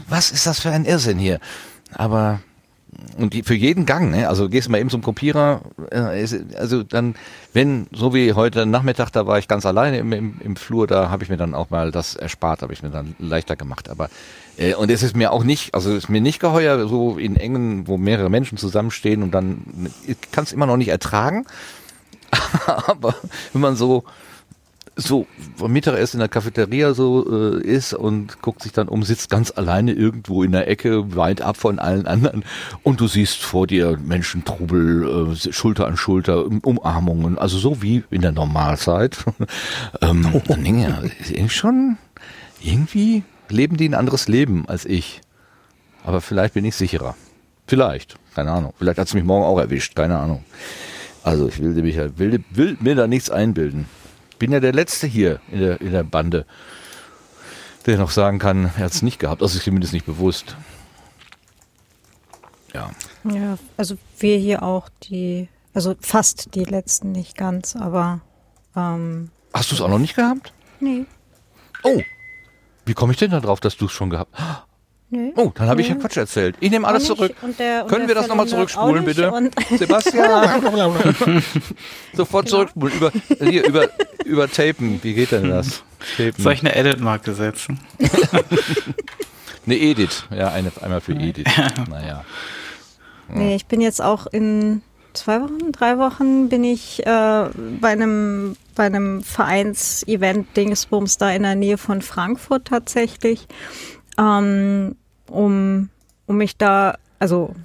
was 0.07 0.29
ist 0.31 0.45
das 0.45 0.59
für 0.59 0.69
ein 0.69 0.85
Irrsinn 0.85 1.17
hier? 1.17 1.39
Aber 1.95 2.41
und 3.17 3.33
die, 3.33 3.43
für 3.43 3.55
jeden 3.55 3.85
Gang, 3.85 4.11
ne? 4.11 4.27
also 4.27 4.49
gehst 4.49 4.69
mal 4.69 4.79
eben 4.79 4.89
zum 4.89 5.01
Kopierer, 5.01 5.61
äh, 5.91 6.25
also 6.57 6.83
dann, 6.83 7.15
wenn, 7.53 7.87
so 7.91 8.13
wie 8.13 8.33
heute 8.33 8.65
Nachmittag, 8.65 9.11
da 9.11 9.27
war 9.27 9.39
ich 9.39 9.47
ganz 9.47 9.65
alleine 9.65 9.99
im, 9.99 10.11
im, 10.13 10.41
im 10.43 10.55
Flur, 10.55 10.87
da 10.87 11.09
habe 11.09 11.23
ich 11.23 11.29
mir 11.29 11.37
dann 11.37 11.53
auch 11.53 11.69
mal 11.69 11.91
das 11.91 12.15
erspart, 12.15 12.61
habe 12.61 12.73
ich 12.73 12.83
mir 12.83 12.89
dann 12.89 13.15
leichter 13.19 13.55
gemacht. 13.55 13.89
Aber 13.89 14.09
äh, 14.57 14.75
und 14.75 14.91
es 14.91 15.03
ist 15.03 15.15
mir 15.15 15.31
auch 15.31 15.43
nicht, 15.43 15.73
also 15.73 15.91
es 15.91 16.05
ist 16.05 16.09
mir 16.09 16.21
nicht 16.21 16.39
geheuer, 16.39 16.87
so 16.87 17.17
in 17.17 17.35
engen, 17.35 17.87
wo 17.87 17.97
mehrere 17.97 18.29
Menschen 18.29 18.57
zusammenstehen 18.57 19.23
und 19.23 19.31
dann, 19.31 19.91
ich 20.05 20.17
kann 20.31 20.43
es 20.43 20.53
immer 20.53 20.65
noch 20.65 20.77
nicht 20.77 20.89
ertragen. 20.89 21.45
Aber 22.65 23.15
wenn 23.53 23.61
man 23.61 23.75
so 23.75 24.03
so 24.95 25.25
vom 25.55 25.71
Mittagessen 25.71 26.17
in 26.17 26.19
der 26.19 26.29
Cafeteria 26.29 26.93
so 26.93 27.25
äh, 27.57 27.61
ist 27.63 27.93
und 27.93 28.41
guckt 28.41 28.61
sich 28.61 28.71
dann 28.71 28.87
um, 28.87 29.03
sitzt 29.03 29.29
ganz 29.29 29.51
alleine 29.55 29.93
irgendwo 29.93 30.43
in 30.43 30.51
der 30.51 30.67
Ecke, 30.67 31.15
weit 31.15 31.41
ab 31.41 31.57
von 31.57 31.79
allen 31.79 32.07
anderen 32.07 32.43
und 32.83 32.99
du 32.99 33.07
siehst 33.07 33.37
vor 33.41 33.67
dir 33.67 33.97
Menschentrubel, 33.97 35.31
äh, 35.33 35.53
Schulter 35.53 35.87
an 35.87 35.97
Schulter, 35.97 36.45
Um- 36.45 36.59
Umarmungen, 36.59 37.37
also 37.37 37.57
so 37.57 37.81
wie 37.81 38.03
in 38.09 38.21
der 38.21 38.31
Normalzeit. 38.33 39.17
ähm, 40.01 40.41
dann 40.47 40.63
denke 40.63 41.11
ich, 41.21 41.37
ja, 41.37 41.49
schon, 41.49 41.97
irgendwie 42.61 43.23
leben 43.49 43.77
die 43.77 43.87
ein 43.87 43.95
anderes 43.95 44.27
Leben 44.27 44.67
als 44.67 44.85
ich. 44.85 45.21
Aber 46.03 46.21
vielleicht 46.21 46.53
bin 46.55 46.65
ich 46.65 46.75
sicherer. 46.75 47.15
Vielleicht, 47.67 48.17
keine 48.35 48.51
Ahnung. 48.51 48.73
Vielleicht 48.77 48.97
hat 48.97 49.07
es 49.07 49.13
mich 49.13 49.23
morgen 49.23 49.45
auch 49.45 49.59
erwischt, 49.59 49.95
keine 49.95 50.17
Ahnung. 50.17 50.43
Also 51.23 51.47
ich 51.47 51.61
will, 51.61 51.75
will, 52.17 52.43
will 52.49 52.77
mir 52.79 52.95
da 52.95 53.07
nichts 53.07 53.29
einbilden. 53.29 53.85
Bin 54.41 54.51
ja 54.51 54.59
der 54.59 54.73
Letzte 54.73 55.05
hier 55.05 55.39
in 55.51 55.59
der, 55.59 55.81
in 55.81 55.91
der 55.91 56.01
Bande, 56.03 56.47
der 57.85 57.99
noch 57.99 58.09
sagen 58.09 58.39
kann, 58.39 58.71
er 58.75 58.85
hat 58.85 58.91
es 58.91 59.03
nicht 59.03 59.19
gehabt. 59.19 59.43
Also 59.43 59.59
zumindest 59.59 59.93
nicht 59.93 60.07
bewusst. 60.07 60.55
Ja. 62.73 62.89
Ja, 63.23 63.59
also 63.77 63.99
wir 64.17 64.39
hier 64.39 64.63
auch 64.63 64.89
die, 65.03 65.47
also 65.75 65.93
fast 65.99 66.55
die 66.55 66.63
letzten, 66.63 67.11
nicht 67.11 67.37
ganz, 67.37 67.75
aber 67.75 68.21
ähm, 68.75 69.29
Hast 69.53 69.69
du 69.69 69.75
es 69.75 69.81
auch 69.81 69.89
noch 69.89 69.99
nicht 69.99 70.15
gehabt? 70.15 70.51
nee, 70.79 71.05
Oh, 71.83 72.01
wie 72.87 72.95
komme 72.95 73.13
ich 73.13 73.19
denn 73.19 73.29
da 73.29 73.41
drauf, 73.41 73.59
dass 73.59 73.77
du 73.77 73.85
es 73.85 73.91
schon 73.91 74.09
gehabt 74.09 74.33
hast? 74.39 74.63
Nee. 75.11 75.31
Oh, 75.35 75.51
dann 75.53 75.67
habe 75.67 75.81
ich 75.81 75.89
ja 75.89 75.95
Quatsch 75.95 76.17
erzählt. 76.17 76.55
Ich 76.59 76.71
nehme 76.71 76.87
alles 76.87 77.05
zurück. 77.05 77.33
Und 77.41 77.59
der- 77.59 77.83
und 77.83 77.89
Können 77.89 78.07
wir 78.07 78.15
das 78.15 78.27
nochmal 78.27 78.47
zurückspulen, 78.47 79.05
bitte? 79.05 79.31
Sebastian, 79.77 80.63
sofort 82.13 82.49
zurückspulen. 82.49 82.93
Über, 82.97 83.11
hier, 83.39 83.67
über, 83.67 83.89
über 84.25 84.49
Tapen. 84.49 84.99
Wie 85.03 85.13
geht 85.13 85.31
denn 85.31 85.49
das? 85.49 85.83
Tapen. 86.17 86.41
Soll 86.41 86.53
ich 86.53 86.61
eine 86.61 86.75
Edit-Marke 86.75 87.33
setzen? 87.33 87.79
Ne, 89.65 89.75
Edith. 89.77 90.25
Ja, 90.35 90.49
eine, 90.49 90.71
einmal 90.81 91.01
für 91.01 91.13
Edith. 91.13 91.45
naja. 91.87 92.25
Nee, 93.29 93.55
ich 93.55 93.67
bin 93.67 93.79
jetzt 93.79 94.01
auch 94.01 94.25
in 94.25 94.81
zwei 95.13 95.39
Wochen, 95.41 95.71
drei 95.71 95.97
Wochen 95.99 96.49
bin 96.49 96.63
ich 96.63 97.05
äh, 97.05 97.45
bei 97.79 97.89
einem 97.89 98.55
bei 98.75 98.85
einem 98.85 99.21
Vereins-Event 99.21 100.57
Dingsbums 100.57 101.17
da 101.19 101.29
in 101.31 101.43
der 101.43 101.55
Nähe 101.55 101.77
von 101.77 102.01
Frankfurt 102.01 102.65
tatsächlich, 102.69 103.47
ähm, 104.17 104.95
um, 105.31 105.89
um 106.25 106.37
mich 106.37 106.57
da, 106.57 106.97
also 107.19 107.55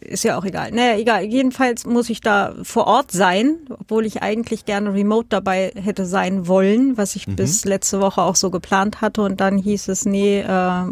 ist 0.00 0.24
ja 0.24 0.38
auch 0.38 0.44
egal. 0.44 0.70
Naja, 0.70 0.98
egal. 0.98 1.24
Jedenfalls 1.24 1.84
muss 1.84 2.08
ich 2.08 2.20
da 2.20 2.54
vor 2.62 2.86
Ort 2.86 3.12
sein, 3.12 3.58
obwohl 3.68 4.06
ich 4.06 4.22
eigentlich 4.22 4.64
gerne 4.64 4.94
remote 4.94 5.26
dabei 5.28 5.72
hätte 5.74 6.06
sein 6.06 6.48
wollen, 6.48 6.96
was 6.96 7.16
ich 7.16 7.26
mhm. 7.26 7.36
bis 7.36 7.64
letzte 7.64 8.00
Woche 8.00 8.22
auch 8.22 8.36
so 8.36 8.50
geplant 8.50 9.02
hatte. 9.02 9.22
Und 9.22 9.40
dann 9.40 9.58
hieß 9.58 9.88
es, 9.88 10.06
nee, 10.06 10.40
äh, 10.40 10.84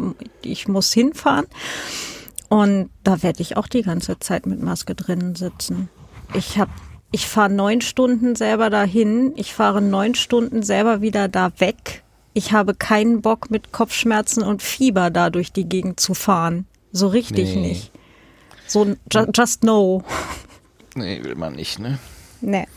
ich 0.43 0.67
muss 0.67 0.93
hinfahren. 0.93 1.47
Und 2.49 2.91
da 3.03 3.23
werde 3.23 3.41
ich 3.41 3.57
auch 3.57 3.67
die 3.67 3.81
ganze 3.81 4.19
Zeit 4.19 4.45
mit 4.45 4.61
Maske 4.61 4.93
drinnen 4.93 5.35
sitzen. 5.35 5.89
Ich 6.35 6.59
habe 6.59 6.71
ich 7.11 7.27
fahre 7.27 7.51
neun 7.51 7.81
Stunden 7.81 8.35
selber 8.35 8.71
dahin, 8.71 9.33
ich 9.35 9.53
fahre 9.53 9.81
neun 9.81 10.15
Stunden 10.15 10.63
selber 10.63 11.01
wieder 11.01 11.27
da 11.27 11.51
weg. 11.59 12.02
Ich 12.33 12.51
habe 12.51 12.73
keinen 12.73 13.21
Bock 13.21 13.51
mit 13.51 13.71
Kopfschmerzen 13.71 14.43
und 14.43 14.61
Fieber 14.61 15.09
da 15.11 15.29
durch 15.29 15.51
die 15.51 15.65
Gegend 15.65 15.99
zu 15.99 16.13
fahren. 16.13 16.65
So 16.91 17.07
richtig 17.07 17.55
nee. 17.55 17.61
nicht. 17.61 17.91
So 18.67 18.85
ju 19.11 19.25
just 19.33 19.63
no. 19.63 20.03
Nee, 20.95 21.23
will 21.23 21.35
man 21.35 21.55
nicht, 21.55 21.79
ne? 21.79 21.97
Nee. 22.41 22.67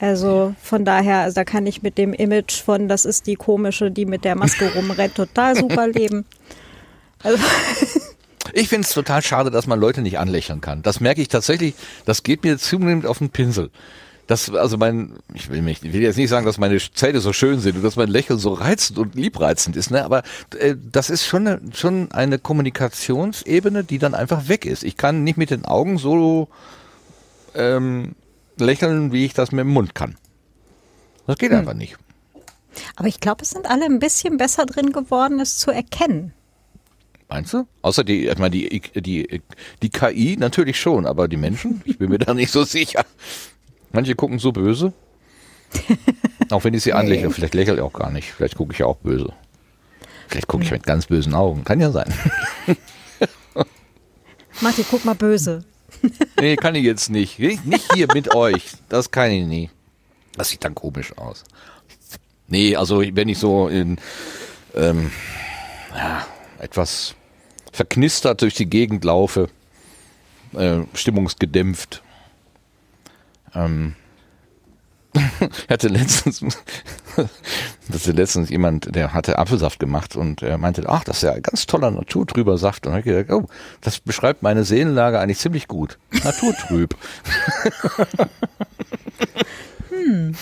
Also 0.00 0.54
von 0.60 0.84
daher, 0.84 1.18
also 1.18 1.36
da 1.36 1.44
kann 1.44 1.66
ich 1.66 1.82
mit 1.82 1.98
dem 1.98 2.12
Image 2.12 2.60
von, 2.60 2.88
das 2.88 3.04
ist 3.04 3.28
die 3.28 3.36
komische, 3.36 3.92
die 3.92 4.06
mit 4.06 4.24
der 4.24 4.34
Maske 4.34 4.72
rumrennt, 4.74 5.14
total 5.16 5.56
super 5.56 5.86
leben. 5.86 6.24
Also 7.22 7.42
ich 8.52 8.68
finde 8.68 8.86
es 8.86 8.92
total 8.92 9.22
schade, 9.22 9.50
dass 9.52 9.66
man 9.66 9.78
Leute 9.78 10.02
nicht 10.02 10.18
anlächeln 10.18 10.60
kann. 10.60 10.82
Das 10.82 11.00
merke 11.00 11.22
ich 11.22 11.28
tatsächlich, 11.28 11.74
das 12.06 12.24
geht 12.24 12.42
mir 12.42 12.58
zunehmend 12.58 13.06
auf 13.06 13.18
den 13.18 13.30
Pinsel. 13.30 13.70
Das, 14.26 14.50
also 14.50 14.78
mein, 14.78 15.14
ich 15.34 15.50
will 15.50 15.60
mich, 15.60 15.82
ich 15.82 15.92
will 15.92 16.00
jetzt 16.00 16.16
nicht 16.16 16.30
sagen, 16.30 16.46
dass 16.46 16.56
meine 16.56 16.78
Zähne 16.78 17.20
so 17.20 17.32
schön 17.32 17.60
sind 17.60 17.76
und 17.76 17.82
dass 17.82 17.96
mein 17.96 18.08
Lächeln 18.08 18.38
so 18.38 18.54
reizend 18.54 18.98
und 18.98 19.14
liebreizend 19.14 19.76
ist, 19.76 19.90
ne, 19.90 20.02
aber 20.04 20.22
äh, 20.58 20.76
das 20.90 21.10
ist 21.10 21.26
schon 21.26 21.46
eine, 21.46 21.60
schon 21.74 22.10
eine 22.12 22.38
Kommunikationsebene, 22.38 23.84
die 23.84 23.98
dann 23.98 24.14
einfach 24.14 24.48
weg 24.48 24.64
ist. 24.64 24.82
Ich 24.82 24.96
kann 24.96 25.24
nicht 25.24 25.36
mit 25.36 25.50
den 25.50 25.66
Augen 25.66 25.98
so 25.98 26.48
ähm, 27.54 28.14
lächeln, 28.56 29.12
wie 29.12 29.26
ich 29.26 29.34
das 29.34 29.52
mit 29.52 29.60
dem 29.60 29.72
Mund 29.72 29.94
kann. 29.94 30.16
Das 31.26 31.36
geht 31.36 31.50
hm. 31.50 31.58
einfach 31.58 31.74
nicht. 31.74 31.96
Aber 32.96 33.08
ich 33.08 33.20
glaube, 33.20 33.42
es 33.42 33.50
sind 33.50 33.66
alle 33.66 33.84
ein 33.84 33.98
bisschen 33.98 34.36
besser 34.36 34.66
drin 34.66 34.92
geworden, 34.92 35.38
es 35.38 35.58
zu 35.58 35.70
erkennen. 35.70 36.32
Meinst 37.28 37.52
du? 37.52 37.66
Außer 37.82 38.04
die, 38.04 38.28
ich 38.28 38.38
meine, 38.38 38.50
die, 38.50 38.80
die, 38.94 39.42
die 39.82 39.90
KI 39.90 40.36
natürlich 40.38 40.78
schon, 40.78 41.06
aber 41.06 41.28
die 41.28 41.36
Menschen, 41.36 41.82
ich 41.84 41.98
bin 41.98 42.10
mir 42.10 42.18
da 42.18 42.34
nicht 42.34 42.50
so 42.50 42.64
sicher. 42.64 43.04
Manche 43.94 44.14
gucken 44.16 44.40
so 44.40 44.50
böse. 44.50 44.92
auch 46.50 46.64
wenn 46.64 46.74
ich 46.74 46.82
sie 46.82 46.92
anlächle, 46.92 47.30
vielleicht 47.30 47.54
lächelt 47.54 47.78
er 47.78 47.84
auch 47.84 47.92
gar 47.92 48.10
nicht. 48.10 48.32
Vielleicht 48.32 48.56
gucke 48.56 48.72
ich 48.72 48.80
ja 48.80 48.86
auch 48.86 48.96
böse. 48.96 49.32
Vielleicht 50.28 50.48
gucke 50.48 50.64
ich 50.64 50.70
mit 50.72 50.82
ganz 50.82 51.06
bösen 51.06 51.32
Augen. 51.32 51.64
Kann 51.64 51.80
ja 51.80 51.92
sein. 51.92 52.12
Martin, 54.60 54.84
guck 54.90 55.04
mal 55.04 55.14
böse. 55.14 55.64
nee, 56.40 56.56
kann 56.56 56.74
ich 56.74 56.84
jetzt 56.84 57.08
nicht. 57.08 57.38
Nicht 57.38 57.92
hier 57.94 58.08
mit 58.12 58.34
euch. 58.34 58.72
Das 58.88 59.12
kann 59.12 59.30
ich 59.30 59.46
nie. 59.46 59.70
Das 60.36 60.48
sieht 60.48 60.64
dann 60.64 60.74
komisch 60.74 61.16
aus. 61.16 61.44
Nee, 62.48 62.74
also 62.74 63.00
wenn 63.00 63.28
ich 63.28 63.38
so 63.38 63.68
in 63.68 63.98
ähm, 64.74 65.12
ja, 65.94 66.26
etwas 66.58 67.14
verknistert 67.72 68.42
durch 68.42 68.54
die 68.54 68.66
Gegend 68.66 69.04
laufe, 69.04 69.48
äh, 70.54 70.80
stimmungsgedämpft. 70.94 72.03
Ähm, 73.54 73.94
hatte 75.68 75.88
letztens, 75.88 76.40
hatte 77.92 78.12
letztens 78.12 78.50
jemand, 78.50 78.94
der 78.94 79.12
hatte 79.12 79.38
Apfelsaft 79.38 79.78
gemacht 79.78 80.16
und 80.16 80.42
er 80.42 80.58
meinte, 80.58 80.88
ach, 80.88 81.04
das 81.04 81.18
ist 81.18 81.22
ja 81.22 81.32
ein 81.32 81.42
ganz 81.42 81.66
toller 81.66 81.90
naturtrüber 81.90 82.58
Saft. 82.58 82.86
Und 82.86 82.92
dann 82.92 83.00
habe 83.00 83.10
ich 83.10 83.16
gedacht, 83.16 83.42
oh, 83.42 83.48
das 83.80 84.00
beschreibt 84.00 84.42
meine 84.42 84.64
Seelenlage 84.64 85.20
eigentlich 85.20 85.38
ziemlich 85.38 85.68
gut. 85.68 85.98
Naturtrüb. 86.24 86.96
hm. 89.88 90.34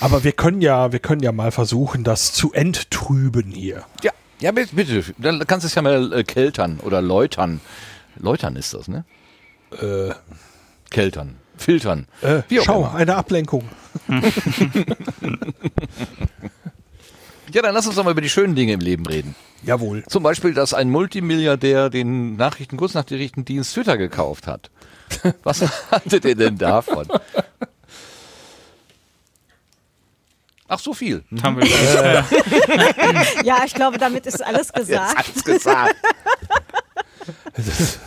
Aber 0.00 0.24
wir 0.24 0.32
können 0.32 0.60
ja, 0.60 0.92
wir 0.92 0.98
können 0.98 1.22
ja 1.22 1.32
mal 1.32 1.52
versuchen, 1.52 2.02
das 2.04 2.32
zu 2.32 2.52
enttrüben 2.52 3.50
hier. 3.52 3.84
Ja. 4.02 4.12
Ja, 4.40 4.52
bitte, 4.52 4.76
bitte. 4.76 5.02
Dann 5.18 5.44
kannst 5.48 5.64
du 5.64 5.66
es 5.66 5.74
ja 5.74 5.82
mal 5.82 6.12
äh, 6.12 6.22
keltern 6.22 6.78
oder 6.84 7.02
läutern. 7.02 7.60
Läutern 8.16 8.54
ist 8.54 8.72
das, 8.72 8.86
ne? 8.86 9.04
Äh. 9.72 10.14
Keltern. 10.90 11.36
Filtern. 11.58 12.06
Äh, 12.22 12.42
schau, 12.62 12.80
immer. 12.80 12.94
eine 12.94 13.16
Ablenkung. 13.16 13.68
ja, 17.52 17.62
dann 17.62 17.74
lass 17.74 17.86
uns 17.86 17.96
doch 17.96 18.04
mal 18.04 18.12
über 18.12 18.20
die 18.20 18.28
schönen 18.28 18.54
Dinge 18.54 18.72
im 18.72 18.80
Leben 18.80 19.06
reden. 19.06 19.34
Jawohl. 19.62 20.04
Zum 20.06 20.22
Beispiel, 20.22 20.54
dass 20.54 20.74
ein 20.74 20.90
Multimilliardär 20.90 21.90
den 21.90 22.36
Nachrichten, 22.36 22.76
Kurznachrichtendienst 22.76 23.74
Twitter 23.74 23.98
gekauft 23.98 24.46
hat. 24.46 24.70
Was 25.42 25.62
haltet 25.90 26.24
ihr 26.24 26.36
denn 26.36 26.58
davon? 26.58 27.06
Ach, 30.70 30.78
so 30.78 30.92
viel. 30.92 31.24
Mhm. 31.30 31.42
Haben 31.42 31.56
wir 31.56 31.66
ja, 33.44 33.62
ich 33.64 33.72
glaube, 33.72 33.96
damit 33.96 34.26
ist 34.26 34.44
alles 34.44 34.70
gesagt. 34.70 35.16
Alles 35.16 35.44
gesagt. 35.44 35.96
Das, 37.56 37.98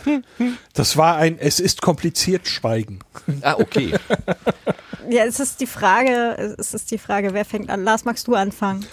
das, 0.72 0.96
war 0.96 1.16
ein, 1.16 1.38
es 1.38 1.60
ist 1.60 1.82
kompliziert 1.82 2.48
Schweigen. 2.48 3.00
Ah, 3.42 3.56
okay. 3.58 3.94
Ja, 5.10 5.24
es 5.24 5.40
ist 5.40 5.60
die 5.60 5.66
Frage, 5.66 6.56
es 6.58 6.74
ist 6.74 6.90
die 6.90 6.98
Frage, 6.98 7.34
wer 7.34 7.44
fängt 7.44 7.70
an? 7.70 7.84
Lars, 7.84 8.04
magst 8.04 8.28
du 8.28 8.34
anfangen? 8.34 8.86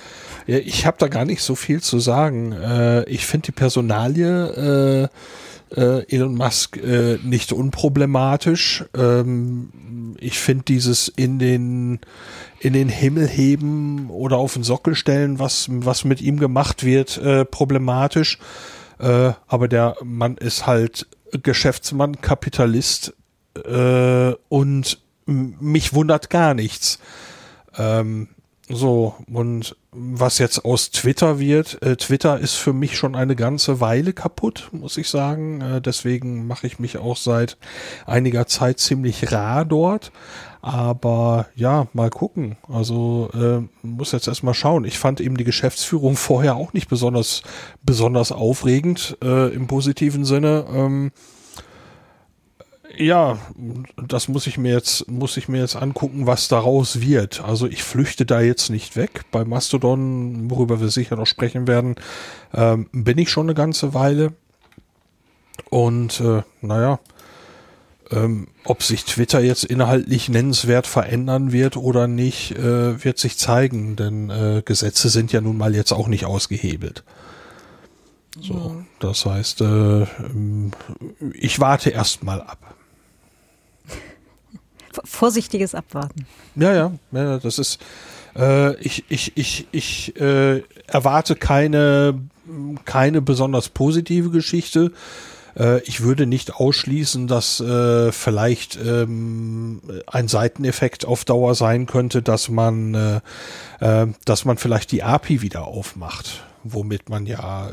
Ja, 0.48 0.58
ich 0.58 0.86
habe 0.86 0.98
da 1.00 1.08
gar 1.08 1.26
nicht 1.26 1.42
so 1.42 1.56
viel 1.56 1.82
zu 1.82 2.00
sagen. 2.00 2.52
Äh, 2.54 3.04
ich 3.04 3.26
finde 3.26 3.48
die 3.48 3.52
Personalie 3.52 5.10
äh, 5.76 5.80
äh, 5.80 6.06
Elon 6.14 6.36
Musk 6.36 6.78
äh, 6.78 7.18
nicht 7.24 7.54
unproblematisch. 7.54 8.86
Ähm, 8.98 9.70
ich 10.20 10.40
finde 10.40 10.64
dieses 10.66 11.08
in 11.08 11.40
den 11.40 12.00
in 12.60 12.74
den 12.74 12.90
Himmel 12.90 13.28
heben 13.28 14.10
oder 14.10 14.38
auf 14.38 14.54
den 14.54 14.64
Sockel 14.64 14.96
stellen, 14.96 15.40
was, 15.40 15.68
was 15.70 16.04
mit 16.04 16.22
ihm 16.22 16.40
gemacht 16.40 16.84
wird, 16.84 17.18
äh, 17.18 17.46
problematisch. 17.46 18.38
Äh, 19.00 19.34
aber 19.48 19.68
der 19.68 19.96
Mann 20.04 20.38
ist 20.38 20.68
halt 20.68 21.08
Geschäftsmann, 21.32 22.22
Kapitalist 22.22 23.14
äh, 23.66 24.34
und 24.50 25.00
mich 25.26 25.94
wundert 25.94 26.30
gar 26.30 26.54
nichts. 26.54 27.00
Ähm, 27.78 28.30
so, 28.72 29.16
und 29.32 29.76
was 29.92 30.38
jetzt 30.38 30.64
aus 30.64 30.92
Twitter 30.92 31.40
wird, 31.40 31.82
äh, 31.82 31.96
Twitter 31.96 32.40
ist 32.40 32.54
für 32.54 32.74
mich 32.74 32.98
schon 32.98 33.16
eine 33.16 33.36
ganze 33.36 33.82
Weile 33.82 34.14
kaputt, 34.14 34.70
muss 34.72 34.98
ich 34.98 35.10
sagen. 35.10 35.62
Äh, 35.62 35.82
deswegen 35.82 36.46
mache 36.46 36.68
ich 36.68 36.78
mich 36.78 36.98
auch 36.98 37.18
seit 37.18 37.58
einiger 38.06 38.46
Zeit 38.46 38.80
ziemlich 38.80 39.32
rar 39.32 39.66
dort. 39.66 40.12
Aber 40.62 41.48
ja, 41.56 41.88
mal 41.94 42.10
gucken. 42.10 42.58
Also 42.68 43.30
äh, 43.34 43.86
muss 43.86 44.12
jetzt 44.12 44.28
erstmal 44.28 44.54
schauen. 44.54 44.84
Ich 44.84 45.00
fand 45.00 45.22
eben 45.22 45.38
die 45.38 45.44
Geschäftsführung 45.46 46.16
vorher 46.18 46.56
auch 46.56 46.74
nicht 46.74 46.90
besonders, 46.90 47.44
besonders 47.84 48.32
aufregend 48.32 49.18
äh, 49.24 49.54
im 49.54 49.68
positiven 49.68 50.26
Sinne. 50.26 50.66
Ähm, 50.72 51.12
ja, 52.98 53.38
das 53.96 54.28
muss 54.28 54.48
ich 54.48 54.58
mir 54.58 54.74
jetzt, 54.74 55.10
muss 55.10 55.38
ich 55.38 55.48
mir 55.48 55.60
jetzt 55.60 55.78
angucken, 55.78 56.28
was 56.28 56.50
daraus 56.50 57.00
wird. 57.00 57.42
Also 57.42 57.68
ich 57.68 57.84
flüchte 57.84 58.26
da 58.26 58.42
jetzt 58.42 58.70
nicht 58.70 58.98
weg. 58.98 59.22
Bei 59.32 59.46
Mastodon, 59.46 60.50
worüber 60.50 60.82
wir 60.82 60.90
sicher 60.90 61.16
noch 61.16 61.28
sprechen 61.28 61.68
werden, 61.68 61.96
ähm, 62.54 62.90
bin 62.92 63.18
ich 63.18 63.30
schon 63.30 63.46
eine 63.46 63.54
ganze 63.54 63.94
Weile. 63.94 64.34
Und 65.70 66.20
äh, 66.20 66.42
naja, 66.62 67.00
ähm, 68.12 68.48
ob 68.66 68.84
sich 68.84 69.06
Twitter 69.06 69.40
jetzt 69.40 69.64
inhaltlich 69.64 70.30
nennenswert 70.30 70.88
verändern 70.88 71.52
wird 71.52 71.78
oder 71.78 72.08
nicht, 72.08 72.52
äh, 72.52 73.04
wird 73.04 73.20
sich 73.20 73.38
zeigen, 73.38 73.96
denn 73.96 74.30
äh, 74.30 74.62
Gesetze 74.66 75.10
sind 75.10 75.32
ja 75.32 75.42
nun 75.42 75.58
mal 75.58 75.76
jetzt 75.76 75.92
auch 75.92 76.08
nicht 76.08 76.26
ausgehebelt. 76.26 77.04
So, 78.42 78.54
ja. 78.54 78.86
das 79.00 79.26
heißt, 79.26 79.62
äh, 79.62 80.06
ich 81.34 81.60
warte 81.60 81.90
erst 81.90 82.24
mal 82.24 82.42
ab. 82.42 82.76
Vorsichtiges 85.04 85.76
Abwarten. 85.76 86.26
Ja, 86.56 86.74
ja, 86.74 86.92
ja 87.12 87.38
das 87.38 87.60
ist. 87.60 87.80
Äh, 88.36 88.76
ich 88.82 89.06
ich, 89.10 89.34
ich, 89.36 89.68
ich 89.72 90.20
äh, 90.20 90.64
erwarte 90.88 91.36
keine, 91.36 92.20
keine 92.86 93.22
besonders 93.22 93.70
positive 93.70 94.30
Geschichte 94.30 94.92
äh, 95.58 95.82
ich 95.84 96.02
würde 96.02 96.26
nicht 96.26 96.56
ausschließen, 96.56 97.28
dass 97.28 97.60
äh, 97.60 98.12
vielleicht 98.12 98.78
ähm, 98.78 99.82
ein 100.08 100.28
Seiteneffekt 100.28 101.06
auf 101.06 101.26
Dauer 101.26 101.56
sein 101.56 101.86
könnte, 101.86 102.22
dass 102.22 102.50
man, 102.50 102.94
äh, 102.94 103.22
äh, 103.80 104.08
dass 104.26 104.46
man 104.46 104.58
vielleicht 104.58 104.92
die 104.92 105.04
API 105.04 105.42
wieder 105.42 105.66
aufmacht, 105.66 106.44
womit 106.64 107.10
man 107.10 107.26
ja 107.26 107.70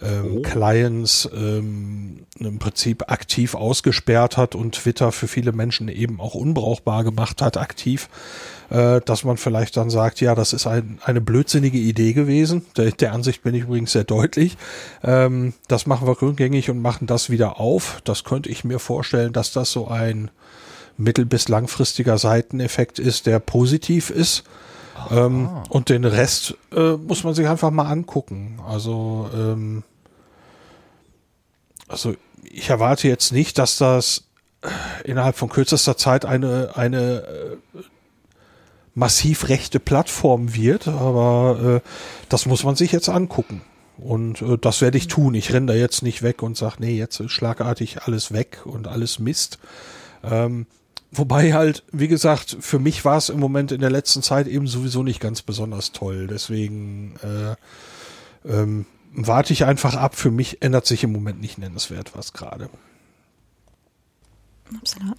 äh, 0.00 0.06
ähm, 0.06 0.42
Clients 0.42 1.28
ähm, 1.34 2.26
im 2.38 2.58
Prinzip 2.58 3.10
aktiv 3.10 3.54
ausgesperrt 3.54 4.36
hat 4.36 4.54
und 4.54 4.74
Twitter 4.74 5.12
für 5.12 5.28
viele 5.28 5.52
Menschen 5.52 5.88
eben 5.88 6.20
auch 6.20 6.34
unbrauchbar 6.34 7.04
gemacht 7.04 7.40
hat, 7.40 7.56
aktiv, 7.56 8.08
äh, 8.70 9.00
dass 9.04 9.24
man 9.24 9.36
vielleicht 9.36 9.76
dann 9.76 9.90
sagt, 9.90 10.20
ja, 10.20 10.34
das 10.34 10.52
ist 10.52 10.66
ein, 10.66 10.98
eine 11.04 11.20
blödsinnige 11.20 11.78
Idee 11.78 12.12
gewesen. 12.12 12.66
Der, 12.76 12.90
der 12.90 13.12
Ansicht 13.12 13.42
bin 13.42 13.54
ich 13.54 13.62
übrigens 13.62 13.92
sehr 13.92 14.04
deutlich. 14.04 14.56
Ähm, 15.02 15.54
das 15.68 15.86
machen 15.86 16.06
wir 16.06 16.20
rückgängig 16.20 16.70
und 16.70 16.80
machen 16.80 17.06
das 17.06 17.30
wieder 17.30 17.60
auf. 17.60 18.00
Das 18.04 18.24
könnte 18.24 18.50
ich 18.50 18.64
mir 18.64 18.78
vorstellen, 18.78 19.32
dass 19.32 19.52
das 19.52 19.72
so 19.72 19.88
ein 19.88 20.30
mittel- 20.98 21.26
bis 21.26 21.48
langfristiger 21.48 22.18
Seiteneffekt 22.18 22.98
ist, 22.98 23.26
der 23.26 23.38
positiv 23.38 24.10
ist. 24.10 24.44
Ähm, 25.10 25.48
und 25.68 25.88
den 25.88 26.04
Rest 26.04 26.56
äh, 26.72 26.92
muss 26.92 27.24
man 27.24 27.34
sich 27.34 27.48
einfach 27.48 27.70
mal 27.70 27.86
angucken. 27.86 28.60
Also, 28.66 29.28
ähm, 29.34 29.82
also 31.88 32.14
ich 32.42 32.70
erwarte 32.70 33.08
jetzt 33.08 33.32
nicht, 33.32 33.58
dass 33.58 33.78
das 33.78 34.24
äh, 34.62 34.68
innerhalb 35.08 35.36
von 35.36 35.48
kürzester 35.48 35.96
Zeit 35.96 36.24
eine, 36.24 36.72
eine 36.74 37.22
äh, 37.22 37.56
massiv 38.94 39.48
rechte 39.48 39.78
Plattform 39.78 40.54
wird, 40.54 40.88
aber 40.88 41.82
äh, 41.84 41.88
das 42.28 42.46
muss 42.46 42.64
man 42.64 42.76
sich 42.76 42.92
jetzt 42.92 43.08
angucken. 43.08 43.62
Und 43.98 44.42
äh, 44.42 44.58
das 44.58 44.80
werde 44.80 44.98
ich 44.98 45.08
tun. 45.08 45.34
Ich 45.34 45.52
renne 45.52 45.66
da 45.66 45.74
jetzt 45.74 46.02
nicht 46.02 46.22
weg 46.22 46.42
und 46.42 46.56
sage, 46.56 46.76
nee, 46.80 46.96
jetzt 46.96 47.22
schlagartig 47.30 48.02
alles 48.02 48.32
weg 48.32 48.60
und 48.64 48.88
alles 48.88 49.18
Mist. 49.18 49.58
Ähm, 50.24 50.66
Wobei 51.12 51.52
halt, 51.52 51.84
wie 51.92 52.08
gesagt, 52.08 52.56
für 52.60 52.78
mich 52.78 53.04
war 53.04 53.16
es 53.16 53.28
im 53.28 53.40
Moment 53.40 53.72
in 53.72 53.80
der 53.80 53.90
letzten 53.90 54.22
Zeit 54.22 54.46
eben 54.46 54.66
sowieso 54.66 55.02
nicht 55.02 55.20
ganz 55.20 55.42
besonders 55.42 55.92
toll. 55.92 56.26
Deswegen 56.26 57.14
äh, 57.22 58.50
ähm, 58.50 58.86
warte 59.12 59.52
ich 59.52 59.64
einfach 59.64 59.94
ab. 59.94 60.16
Für 60.16 60.30
mich 60.30 60.62
ändert 60.62 60.86
sich 60.86 61.04
im 61.04 61.12
Moment 61.12 61.40
nicht 61.40 61.58
nennenswert 61.58 62.12
was 62.16 62.32
gerade. 62.32 62.68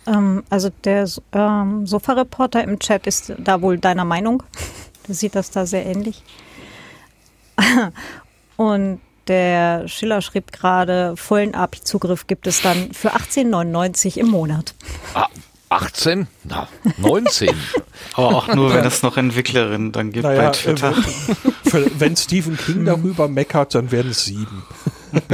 Ähm, 0.05 0.43
also 0.49 0.69
der 0.83 1.09
ähm, 1.31 1.87
Sofa-Reporter 1.87 2.63
im 2.63 2.79
Chat 2.79 3.07
ist 3.07 3.33
da 3.37 3.61
wohl 3.61 3.77
deiner 3.77 4.05
Meinung. 4.05 4.43
Der 5.07 5.15
sieht 5.15 5.35
das 5.35 5.51
da 5.51 5.65
sehr 5.65 5.85
ähnlich. 5.85 6.21
Und 8.57 8.99
der 9.27 9.87
Schiller 9.87 10.21
schrieb 10.21 10.51
gerade, 10.51 11.15
vollen 11.17 11.53
API-Zugriff 11.53 12.27
gibt 12.27 12.47
es 12.47 12.61
dann 12.61 12.93
für 12.93 13.13
18,99 13.13 14.17
im 14.17 14.27
Monat. 14.27 14.73
Ah, 15.13 15.27
18? 15.69 16.27
Na, 16.43 16.67
19. 16.97 17.49
Aber 18.13 18.27
auch 18.27 18.47
nur, 18.53 18.73
wenn 18.73 18.85
es 18.85 19.03
noch 19.03 19.17
Entwicklerinnen 19.17 19.91
dann 19.91 20.11
gibt 20.11 20.23
naja, 20.23 20.43
bei 20.43 20.49
Twitter. 20.51 20.91
Äh, 20.91 21.89
wenn 21.99 22.15
Stephen 22.15 22.57
King 22.57 22.85
darüber 22.85 23.27
meckert, 23.27 23.75
dann 23.75 23.91
werden 23.91 24.11
es 24.11 24.25
sieben. 24.25 24.63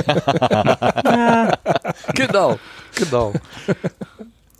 genau, 2.16 2.60
genau. 2.96 3.34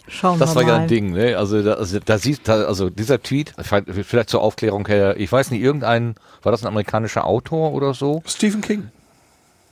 Schauen 0.08 0.40
das 0.40 0.52
wir 0.52 0.56
war 0.58 0.64
mal. 0.64 0.70
ja 0.70 0.78
ein 0.78 0.88
Ding, 0.88 1.12
ne? 1.12 1.36
Also 1.38 1.64
da, 1.64 1.74
also, 1.74 2.00
da 2.00 2.18
sieht, 2.20 2.48
da, 2.48 2.66
also 2.66 2.90
dieser 2.90 3.22
Tweet, 3.22 3.54
vielleicht 3.60 4.30
zur 4.30 4.42
Aufklärung 4.42 4.88
her, 4.88 5.16
ich 5.18 5.32
weiß 5.32 5.50
nicht, 5.50 5.62
irgendein, 5.62 6.16
war 6.44 6.52
das 6.52 6.62
ein 6.62 6.68
amerikanischer 6.68 7.26
Autor 7.26 7.74
oder 7.74 7.94
so? 7.94 8.22
Stephen 8.28 8.62
King. 8.62 8.90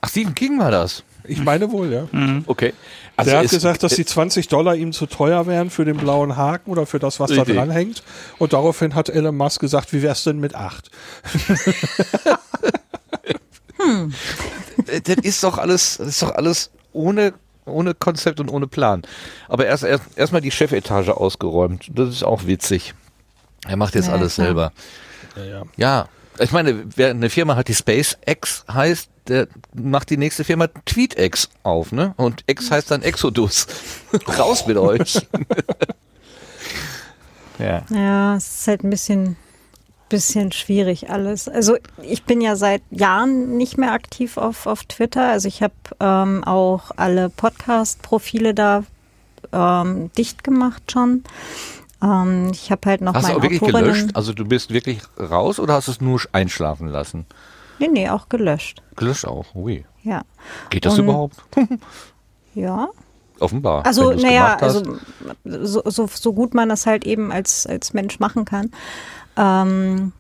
Ach, 0.02 0.10
Stephen 0.10 0.34
King 0.34 0.58
war 0.60 0.72
das. 0.72 1.04
Ich 1.32 1.44
meine 1.44 1.72
wohl, 1.72 1.92
ja. 1.92 2.08
Mhm. 2.12 2.44
Okay. 2.46 2.74
Also 3.16 3.32
der 3.32 3.40
hat 3.40 3.50
gesagt, 3.50 3.84
dass 3.84 3.96
die 3.96 4.06
20 4.06 4.48
Dollar 4.48 4.76
ihm 4.76 4.92
zu 4.92 5.06
teuer 5.06 5.48
wären 5.48 5.70
für 5.70 5.86
den 5.86 5.98
blauen 5.98 6.36
Haken 6.36 6.72
oder 6.72 6.86
für 6.86 7.00
das, 7.00 7.20
was 7.20 7.32
Idee. 7.32 7.44
da 7.46 7.54
dran 7.54 7.72
hängt. 7.72 8.04
Und 8.38 8.54
daraufhin 8.54 8.96
hat 8.96 9.10
Elon 9.10 9.36
Musk 9.36 9.62
gesagt, 9.62 9.94
wie 9.94 10.02
wär's 10.02 10.24
denn 10.24 10.40
mit 10.40 10.56
8? 10.56 10.92
hm. 13.78 14.14
Das 14.86 15.16
ist 15.18 15.44
doch 15.44 15.58
alles, 15.58 15.98
das 15.98 16.08
ist 16.08 16.22
doch 16.22 16.36
alles 16.36 16.72
ohne, 16.94 17.34
ohne 17.66 17.94
Konzept 17.94 18.40
und 18.40 18.50
ohne 18.50 18.68
Plan. 18.68 19.04
Aber 19.48 19.66
erst, 19.66 19.84
erst 19.84 20.04
erstmal 20.16 20.42
die 20.42 20.52
Chefetage 20.52 21.16
ausgeräumt. 21.16 21.88
Das 21.94 22.10
ist 22.10 22.24
auch 22.24 22.46
witzig. 22.46 22.94
Er 23.68 23.78
macht 23.78 23.96
jetzt 23.96 24.08
ja, 24.08 24.14
alles 24.14 24.36
klar. 24.36 24.48
selber. 24.48 24.72
Ja, 25.36 25.44
ja. 25.44 25.64
ja, 25.78 26.08
ich 26.40 26.52
meine, 26.52 26.84
wer 26.96 27.10
eine 27.10 27.30
Firma 27.30 27.56
hat, 27.56 27.68
die 27.68 27.74
SpaceX 27.76 28.66
heißt, 28.72 29.10
der 29.28 29.48
macht 29.74 30.10
die 30.10 30.18
nächste 30.18 30.44
Firma 30.44 30.68
TweetX 30.68 31.50
auf, 31.64 31.92
ne? 31.92 32.14
Und 32.18 32.44
X 32.48 32.72
heißt 32.72 32.92
dann 32.92 33.04
Exodus. 33.04 33.68
Raus 34.40 34.66
mit 34.66 34.78
euch. 34.78 35.16
ja. 37.60 37.84
Ja, 37.90 38.36
es 38.36 38.60
ist 38.60 38.68
halt 38.68 38.84
ein 38.84 38.90
bisschen, 38.90 39.36
bisschen 40.10 40.52
schwierig 40.52 41.10
alles. 41.10 41.48
Also 41.48 41.78
ich 42.02 42.24
bin 42.24 42.42
ja 42.42 42.56
seit 42.56 42.82
Jahren 42.90 43.58
nicht 43.58 43.78
mehr 43.78 43.92
aktiv 43.92 44.38
auf, 44.38 44.66
auf 44.66 44.84
Twitter. 44.86 45.30
Also 45.30 45.48
ich 45.48 45.62
habe 45.62 45.74
ähm, 46.00 46.44
auch 46.44 46.92
alle 46.96 47.30
Podcast-Profile 47.30 48.54
da 48.54 48.84
ähm, 49.54 50.12
dicht 50.18 50.44
gemacht 50.44 50.92
schon. 50.92 51.24
Ähm, 52.02 52.50
ich 52.52 52.72
habe 52.72 52.90
halt 52.90 53.02
noch 53.02 53.14
Hast 53.14 53.30
du 53.30 53.34
auch 53.34 53.42
wirklich 53.42 53.62
gelöscht? 53.62 54.10
Also 54.14 54.34
du 54.34 54.46
bist 54.46 54.74
wirklich 54.74 55.02
raus 55.20 55.60
oder 55.60 55.76
hast 55.76 55.88
du 55.88 55.92
es 55.92 56.02
nur 56.02 56.22
einschlafen 56.32 56.88
lassen? 56.88 57.26
Nee, 57.80 57.90
nee, 57.92 58.10
auch 58.10 58.30
gelöscht. 58.30 58.82
Gelöscht 58.96 59.26
auch, 59.26 59.56
ui. 59.56 59.86
Ja. 60.04 60.22
Geht 60.70 60.86
das 60.86 60.98
Und, 61.00 61.06
überhaupt? 61.06 61.38
ja. 62.54 62.90
Offenbar. 63.40 63.86
Also, 63.86 64.14
naja, 64.14 64.56
also 64.58 64.98
so, 65.44 65.82
so, 65.86 66.08
so 66.08 66.34
gut 66.34 66.54
man 66.54 66.70
das 66.70 66.86
halt 66.86 67.06
eben 67.06 67.32
als, 67.32 67.66
als 67.66 67.94
Mensch 67.94 68.20
machen 68.20 68.46
kann. 68.46 68.70
Ähm, 69.36 70.12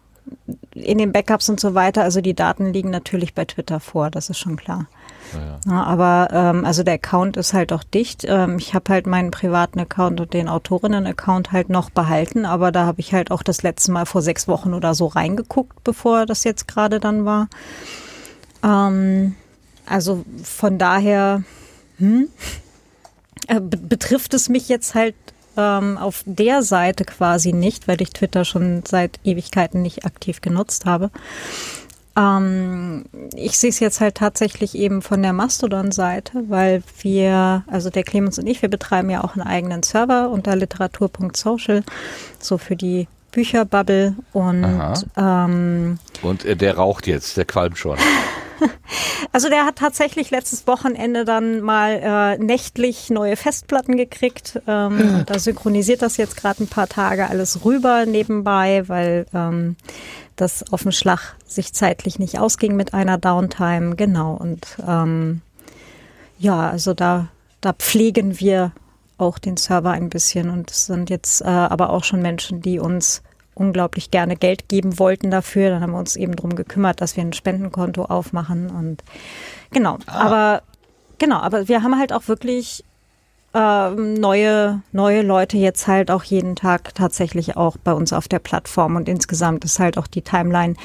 in 0.73 0.97
den 0.97 1.11
Backups 1.11 1.49
und 1.49 1.59
so 1.59 1.75
weiter, 1.75 2.03
also 2.03 2.21
die 2.21 2.33
Daten 2.33 2.73
liegen 2.73 2.89
natürlich 2.89 3.35
bei 3.35 3.45
Twitter 3.45 3.79
vor, 3.79 4.09
das 4.09 4.29
ist 4.29 4.39
schon 4.39 4.55
klar. 4.55 4.87
Ja, 5.33 5.71
ja. 5.71 5.83
aber 5.83 6.27
ähm, 6.31 6.65
also 6.65 6.83
der 6.83 6.95
Account 6.95 7.37
ist 7.37 7.53
halt 7.53 7.73
auch 7.73 7.83
dicht. 7.83 8.25
Ähm, 8.27 8.57
ich 8.57 8.73
habe 8.73 8.91
halt 8.91 9.07
meinen 9.07 9.31
privaten 9.31 9.79
Account 9.79 10.19
und 10.19 10.33
den 10.33 10.47
Autorinnen-Account 10.47 11.51
halt 11.51 11.69
noch 11.69 11.89
behalten, 11.89 12.45
aber 12.45 12.71
da 12.71 12.85
habe 12.85 12.99
ich 12.99 13.13
halt 13.13 13.31
auch 13.31 13.43
das 13.43 13.63
letzte 13.63 13.91
Mal 13.91 14.05
vor 14.05 14.21
sechs 14.21 14.47
Wochen 14.47 14.73
oder 14.73 14.93
so 14.95 15.07
reingeguckt, 15.07 15.83
bevor 15.83 16.25
das 16.25 16.43
jetzt 16.43 16.67
gerade 16.67 16.99
dann 16.99 17.25
war. 17.25 17.47
Ähm, 18.63 19.35
also 19.85 20.23
von 20.43 20.77
daher 20.77 21.43
hm, 21.97 22.27
äh, 23.47 23.59
betrifft 23.59 24.33
es 24.33 24.49
mich 24.49 24.69
jetzt 24.69 24.95
halt 24.95 25.15
ähm, 25.57 25.97
auf 25.97 26.23
der 26.25 26.63
Seite 26.63 27.03
quasi 27.05 27.53
nicht, 27.53 27.87
weil 27.87 28.01
ich 28.01 28.11
Twitter 28.11 28.45
schon 28.45 28.83
seit 28.87 29.19
Ewigkeiten 29.23 29.81
nicht 29.81 30.05
aktiv 30.05 30.41
genutzt 30.41 30.85
habe. 30.85 31.11
Ähm, 32.17 33.05
ich 33.35 33.57
sehe 33.57 33.69
es 33.69 33.79
jetzt 33.79 34.01
halt 34.01 34.15
tatsächlich 34.15 34.75
eben 34.75 35.01
von 35.01 35.21
der 35.21 35.33
Mastodon-Seite, 35.33 36.43
weil 36.49 36.83
wir, 37.01 37.63
also 37.67 37.89
der 37.89 38.03
Clemens 38.03 38.37
und 38.37 38.47
ich, 38.47 38.61
wir 38.61 38.69
betreiben 38.69 39.09
ja 39.09 39.23
auch 39.23 39.35
einen 39.35 39.47
eigenen 39.47 39.83
Server 39.83 40.29
unter 40.29 40.55
literatur.social, 40.55 41.83
so 42.39 42.57
für 42.57 42.75
die 42.75 43.07
Bücherbubble 43.31 44.15
und 44.33 45.05
ähm, 45.15 45.99
und 46.21 46.43
äh, 46.43 46.55
der 46.57 46.75
raucht 46.75 47.07
jetzt, 47.07 47.37
der 47.37 47.45
qualmt 47.45 47.77
schon. 47.77 47.97
Also 49.31 49.49
der 49.49 49.65
hat 49.65 49.77
tatsächlich 49.77 50.29
letztes 50.29 50.67
Wochenende 50.67 51.25
dann 51.25 51.61
mal 51.61 51.99
äh, 52.03 52.37
nächtlich 52.37 53.09
neue 53.09 53.35
Festplatten 53.35 53.97
gekriegt. 53.97 54.61
Ähm, 54.67 55.23
da 55.25 55.39
synchronisiert 55.39 56.01
das 56.01 56.17
jetzt 56.17 56.37
gerade 56.37 56.63
ein 56.63 56.67
paar 56.67 56.87
Tage 56.87 57.27
alles 57.27 57.65
rüber 57.65 58.05
nebenbei, 58.05 58.83
weil 58.87 59.25
ähm, 59.33 59.77
das 60.35 60.71
auf 60.71 60.83
dem 60.83 60.91
Schlag 60.91 61.35
sich 61.55 61.73
zeitlich 61.73 62.19
nicht 62.19 62.39
ausging 62.39 62.75
mit 62.75 62.93
einer 62.93 63.17
Downtime. 63.17 63.95
Genau. 63.95 64.33
Und 64.33 64.77
ähm, 64.87 65.41
ja, 66.39 66.69
also 66.69 66.93
da, 66.93 67.27
da 67.61 67.73
pflegen 67.73 68.39
wir 68.39 68.71
auch 69.17 69.37
den 69.37 69.57
Server 69.57 69.91
ein 69.91 70.09
bisschen. 70.09 70.49
Und 70.49 70.71
es 70.71 70.87
sind 70.87 71.09
jetzt 71.09 71.41
äh, 71.41 71.45
aber 71.45 71.91
auch 71.91 72.03
schon 72.03 72.21
Menschen, 72.21 72.61
die 72.61 72.79
uns 72.79 73.21
unglaublich 73.53 74.11
gerne 74.11 74.35
Geld 74.35 74.67
geben 74.69 74.97
wollten 74.97 75.29
dafür. 75.29 75.69
Dann 75.69 75.81
haben 75.81 75.91
wir 75.91 75.99
uns 75.99 76.15
eben 76.15 76.35
darum 76.35 76.55
gekümmert, 76.55 77.01
dass 77.01 77.15
wir 77.15 77.23
ein 77.23 77.33
Spendenkonto 77.33 78.05
aufmachen. 78.05 78.69
Und 78.69 79.03
genau. 79.71 79.97
Ah. 80.07 80.25
Aber 80.25 80.61
genau, 81.19 81.37
aber 81.37 81.67
wir 81.67 81.83
haben 81.83 81.97
halt 81.97 82.13
auch 82.13 82.27
wirklich 82.27 82.83
ähm, 83.53 84.13
neue, 84.13 84.81
neue 84.91 85.21
Leute 85.21 85.57
jetzt 85.57 85.87
halt 85.87 86.09
auch 86.09 86.23
jeden 86.23 86.55
Tag 86.55 86.95
tatsächlich 86.95 87.57
auch 87.57 87.77
bei 87.77 87.93
uns 87.93 88.13
auf 88.13 88.27
der 88.27 88.39
Plattform 88.39 88.95
und 88.95 89.09
insgesamt 89.09 89.65
ist 89.65 89.79
halt 89.79 89.97
auch 89.97 90.07
die 90.07 90.21
Timeline 90.21 90.75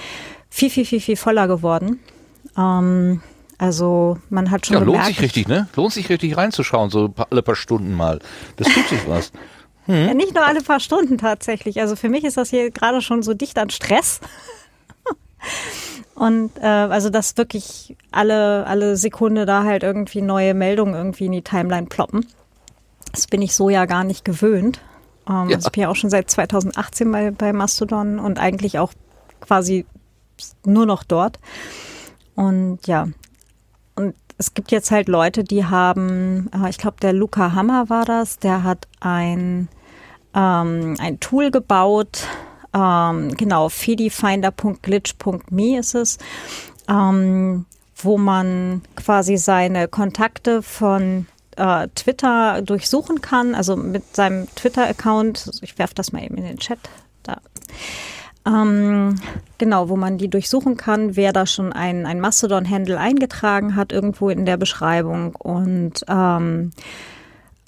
viel, 0.51 0.71
viel, 0.71 0.85
viel, 0.85 1.01
viel 1.01 1.17
voller 1.17 1.49
geworden. 1.49 2.01
Ähm, 2.57 3.21
also 3.59 4.19
man 4.29 4.51
hat 4.51 4.67
schon 4.67 4.75
ja, 4.75 4.81
gemerkt, 4.81 5.05
lohnt 5.05 5.15
sich 5.15 5.23
richtig, 5.23 5.49
ne? 5.49 5.69
Lohnt 5.77 5.93
sich 5.93 6.09
richtig 6.09 6.37
reinzuschauen, 6.37 6.91
so 6.91 7.15
alle 7.31 7.43
paar 7.43 7.57
Stunden 7.57 7.95
mal. 7.95 8.19
Das 8.57 8.69
tut 8.69 8.89
sich 8.89 9.09
was. 9.09 9.33
Hm? 9.87 10.09
Ja, 10.09 10.15
nicht 10.15 10.35
nur 10.35 10.45
alle 10.45 10.63
paar 10.63 10.81
Stunden 10.81 11.17
tatsächlich. 11.17 11.81
Also 11.81 11.95
für 11.95 12.09
mich 12.09 12.25
ist 12.25 12.37
das 12.37 12.51
hier 12.51 12.73
gerade 12.73 13.01
schon 13.01 13.23
so 13.23 13.35
dicht 13.35 13.57
an 13.57 13.71
Stress. 13.71 14.21
Und 16.17 16.51
äh, 16.61 16.67
also 16.67 17.09
dass 17.09 17.37
wirklich 17.37 17.97
alle, 18.11 18.67
alle 18.67 18.97
Sekunde 18.97 19.47
da 19.47 19.63
halt 19.63 19.85
irgendwie 19.85 20.23
neue 20.23 20.55
Meldungen 20.55 20.95
irgendwie 20.95 21.27
in 21.27 21.33
die 21.33 21.43
Timeline 21.43 21.87
ploppen. 21.87 22.27
Das 23.13 23.29
bin 23.29 23.43
ich 23.43 23.55
so 23.55 23.71
ja 23.71 23.85
gar 23.85 24.03
nicht 24.03 24.25
gewöhnt. 24.25 24.81
Ähm, 25.29 25.51
ja. 25.51 25.57
Also 25.57 25.69
ich 25.69 25.73
bin 25.73 25.83
ja 25.83 25.89
auch 25.89 25.97
schon 25.97 26.11
seit 26.11 26.31
2018 26.31 27.13
bei, 27.13 27.31
bei 27.31 27.53
Mastodon 27.53 28.19
und 28.19 28.41
eigentlich 28.41 28.81
auch 28.81 28.93
quasi 29.41 29.87
nur 30.65 30.87
noch 30.87 31.05
dort. 31.05 31.39
Und 32.35 32.87
ja, 32.87 33.09
und 33.95 34.15
es 34.39 34.55
gibt 34.55 34.71
jetzt 34.71 34.91
halt 34.91 35.09
Leute, 35.09 35.45
die 35.45 35.65
haben, 35.65 36.51
äh, 36.53 36.71
ich 36.71 36.79
glaube, 36.79 36.97
der 37.01 37.13
Luca 37.13 37.53
Hammer 37.55 37.89
war 37.89 38.05
das, 38.05 38.39
der 38.39 38.63
hat 38.63 38.87
ein, 39.01 39.69
ähm, 40.35 40.95
ein 40.99 41.19
Tool 41.21 41.51
gebaut, 41.51 42.27
ähm, 42.75 43.35
genau, 43.37 43.69
fedifinder.glitch.me 43.69 45.79
ist 45.79 45.95
es, 45.95 46.19
ähm, 46.89 47.67
wo 47.97 48.19
man 48.19 48.83
quasi 48.97 49.37
seine 49.39 49.89
Kontakte 49.89 50.63
von 50.63 51.27
äh, 51.57 51.89
Twitter 51.95 52.61
durchsuchen 52.61 53.23
kann, 53.23 53.55
also 53.55 53.77
mit 53.77 54.15
seinem 54.15 54.55
Twitter-Account. 54.55 55.61
Ich 55.63 55.79
werfe 55.79 55.95
das 55.95 56.13
mal 56.13 56.23
eben 56.23 56.37
in 56.37 56.45
den 56.45 56.59
Chat. 56.59 56.81
Da. 57.23 57.41
Ähm, 58.47 59.17
genau, 59.59 59.89
wo 59.89 59.97
man 59.97 60.19
die 60.19 60.29
durchsuchen 60.29 60.77
kann, 60.77 61.17
wer 61.17 61.33
da 61.33 61.47
schon 61.47 61.73
ein, 61.73 62.07
ein 62.07 62.21
Mastodon-Handle 62.21 62.99
eingetragen 62.99 63.75
hat, 63.75 63.93
irgendwo 63.93 64.29
in 64.31 64.47
der 64.47 64.57
Beschreibung. 64.57 65.35
Und 65.35 66.05
ähm, 66.09 66.71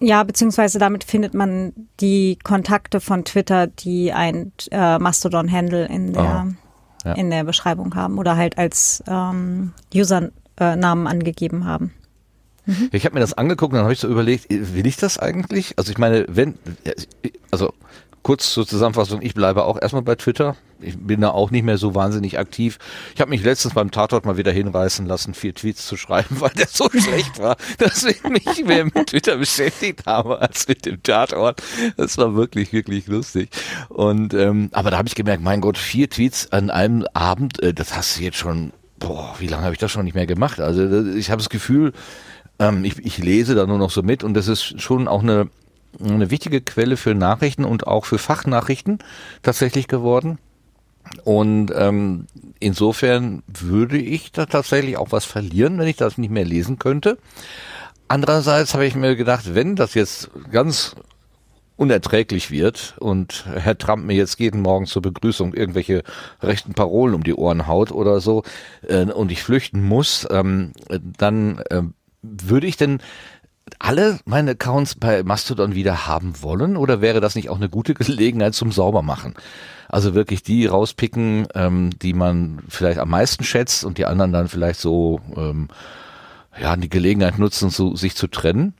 Ja, 0.00 0.22
beziehungsweise 0.22 0.78
damit 0.78 1.04
findet 1.04 1.34
man 1.34 1.72
die 2.00 2.38
Kontakte 2.42 3.00
von 3.00 3.24
Twitter, 3.24 3.66
die 3.66 4.12
ein 4.12 4.52
äh, 4.70 4.98
Mastodon-Handle 4.98 5.86
in 5.86 6.12
der 6.12 6.46
oh, 6.46 7.08
ja. 7.08 7.12
in 7.14 7.30
der 7.30 7.44
Beschreibung 7.44 7.94
haben 7.94 8.18
oder 8.18 8.36
halt 8.36 8.58
als 8.58 9.02
ähm, 9.06 9.72
Usernamen 9.94 11.06
angegeben 11.06 11.64
haben. 11.64 11.92
Mhm. 12.66 12.88
Ich 12.92 13.04
habe 13.04 13.14
mir 13.14 13.20
das 13.20 13.34
angeguckt 13.34 13.72
und 13.72 13.76
dann 13.76 13.84
habe 13.84 13.92
ich 13.92 14.00
so 14.00 14.08
überlegt, 14.08 14.46
will 14.48 14.86
ich 14.86 14.96
das 14.96 15.18
eigentlich? 15.18 15.74
Also 15.78 15.92
ich 15.92 15.98
meine, 15.98 16.24
wenn, 16.28 16.58
also 17.50 17.74
kurz 18.24 18.52
zur 18.54 18.66
Zusammenfassung, 18.66 19.22
ich 19.22 19.34
bleibe 19.34 19.64
auch 19.64 19.80
erstmal 19.80 20.02
bei 20.02 20.16
Twitter. 20.16 20.56
Ich 20.80 20.98
bin 20.98 21.20
da 21.20 21.30
auch 21.30 21.50
nicht 21.50 21.62
mehr 21.62 21.78
so 21.78 21.94
wahnsinnig 21.94 22.38
aktiv. 22.38 22.78
Ich 23.14 23.20
habe 23.20 23.30
mich 23.30 23.44
letztens 23.44 23.74
beim 23.74 23.90
Tatort 23.90 24.24
mal 24.24 24.36
wieder 24.36 24.50
hinreißen 24.50 25.06
lassen, 25.06 25.34
vier 25.34 25.54
Tweets 25.54 25.86
zu 25.86 25.96
schreiben, 25.96 26.36
weil 26.40 26.50
der 26.50 26.66
so 26.66 26.88
schlecht 26.90 27.38
war, 27.38 27.56
dass 27.78 28.02
ich 28.02 28.22
mich 28.24 28.64
mehr 28.64 28.86
mit 28.86 29.08
Twitter 29.08 29.36
beschäftigt 29.36 30.06
habe 30.06 30.40
als 30.40 30.66
mit 30.66 30.86
dem 30.86 31.02
Tatort. 31.02 31.62
Das 31.96 32.16
war 32.16 32.34
wirklich, 32.34 32.72
wirklich 32.72 33.06
lustig. 33.06 33.50
Und 33.90 34.32
ähm, 34.34 34.70
aber 34.72 34.90
da 34.90 34.98
habe 34.98 35.06
ich 35.06 35.14
gemerkt, 35.14 35.42
mein 35.42 35.60
Gott, 35.60 35.76
vier 35.76 36.08
Tweets 36.08 36.50
an 36.50 36.70
einem 36.70 37.06
Abend, 37.12 37.62
äh, 37.62 37.74
das 37.74 37.94
hast 37.94 38.18
du 38.18 38.22
jetzt 38.22 38.38
schon, 38.38 38.72
boah, 38.98 39.34
wie 39.38 39.48
lange 39.48 39.64
habe 39.64 39.74
ich 39.74 39.80
das 39.80 39.92
schon 39.92 40.04
nicht 40.04 40.14
mehr 40.14 40.26
gemacht? 40.26 40.60
Also 40.60 41.04
ich 41.14 41.30
habe 41.30 41.42
das 41.42 41.50
Gefühl, 41.50 41.92
ähm, 42.58 42.84
ich, 42.84 43.04
ich 43.04 43.18
lese 43.18 43.54
da 43.54 43.66
nur 43.66 43.78
noch 43.78 43.90
so 43.90 44.02
mit 44.02 44.24
und 44.24 44.32
das 44.32 44.48
ist 44.48 44.80
schon 44.80 45.08
auch 45.08 45.22
eine 45.22 45.50
eine 46.02 46.30
wichtige 46.30 46.60
Quelle 46.60 46.96
für 46.96 47.14
Nachrichten 47.14 47.64
und 47.64 47.86
auch 47.86 48.04
für 48.04 48.18
Fachnachrichten 48.18 48.98
tatsächlich 49.42 49.88
geworden. 49.88 50.38
Und 51.24 51.70
ähm, 51.76 52.26
insofern 52.60 53.42
würde 53.46 53.98
ich 53.98 54.32
da 54.32 54.46
tatsächlich 54.46 54.96
auch 54.96 55.12
was 55.12 55.24
verlieren, 55.24 55.78
wenn 55.78 55.88
ich 55.88 55.96
das 55.96 56.18
nicht 56.18 56.30
mehr 56.30 56.44
lesen 56.44 56.78
könnte. 56.78 57.18
Andererseits 58.08 58.74
habe 58.74 58.86
ich 58.86 58.94
mir 58.94 59.16
gedacht, 59.16 59.54
wenn 59.54 59.76
das 59.76 59.94
jetzt 59.94 60.30
ganz 60.50 60.94
unerträglich 61.76 62.50
wird 62.50 62.94
und 63.00 63.46
Herr 63.52 63.76
Trump 63.76 64.04
mir 64.04 64.14
jetzt 64.14 64.38
jeden 64.38 64.62
Morgen 64.62 64.86
zur 64.86 65.02
Begrüßung 65.02 65.54
irgendwelche 65.54 66.04
rechten 66.40 66.74
Parolen 66.74 67.14
um 67.14 67.24
die 67.24 67.34
Ohren 67.34 67.66
haut 67.66 67.90
oder 67.90 68.20
so 68.20 68.44
äh, 68.86 69.04
und 69.06 69.32
ich 69.32 69.42
flüchten 69.42 69.82
muss, 69.82 70.26
ähm, 70.30 70.72
dann 71.18 71.58
äh, 71.70 71.82
würde 72.22 72.66
ich 72.66 72.76
denn 72.76 73.00
alle 73.78 74.18
meine 74.24 74.52
Accounts 74.52 74.94
bei 74.94 75.22
Mastodon 75.22 75.74
wieder 75.74 76.06
haben 76.06 76.42
wollen 76.42 76.76
oder 76.76 77.00
wäre 77.00 77.20
das 77.20 77.34
nicht 77.34 77.48
auch 77.48 77.56
eine 77.56 77.68
gute 77.68 77.94
Gelegenheit 77.94 78.54
zum 78.54 78.72
Saubermachen? 78.72 79.34
Also 79.88 80.14
wirklich 80.14 80.42
die 80.42 80.66
rauspicken, 80.66 81.46
ähm, 81.54 81.90
die 82.00 82.14
man 82.14 82.62
vielleicht 82.68 82.98
am 82.98 83.10
meisten 83.10 83.44
schätzt 83.44 83.84
und 83.84 83.98
die 83.98 84.06
anderen 84.06 84.32
dann 84.32 84.48
vielleicht 84.48 84.80
so 84.80 85.20
ähm, 85.36 85.68
ja 86.60 86.76
die 86.76 86.88
Gelegenheit 86.88 87.38
nutzen, 87.38 87.70
so, 87.70 87.94
sich 87.96 88.16
zu 88.16 88.26
trennen. 88.26 88.74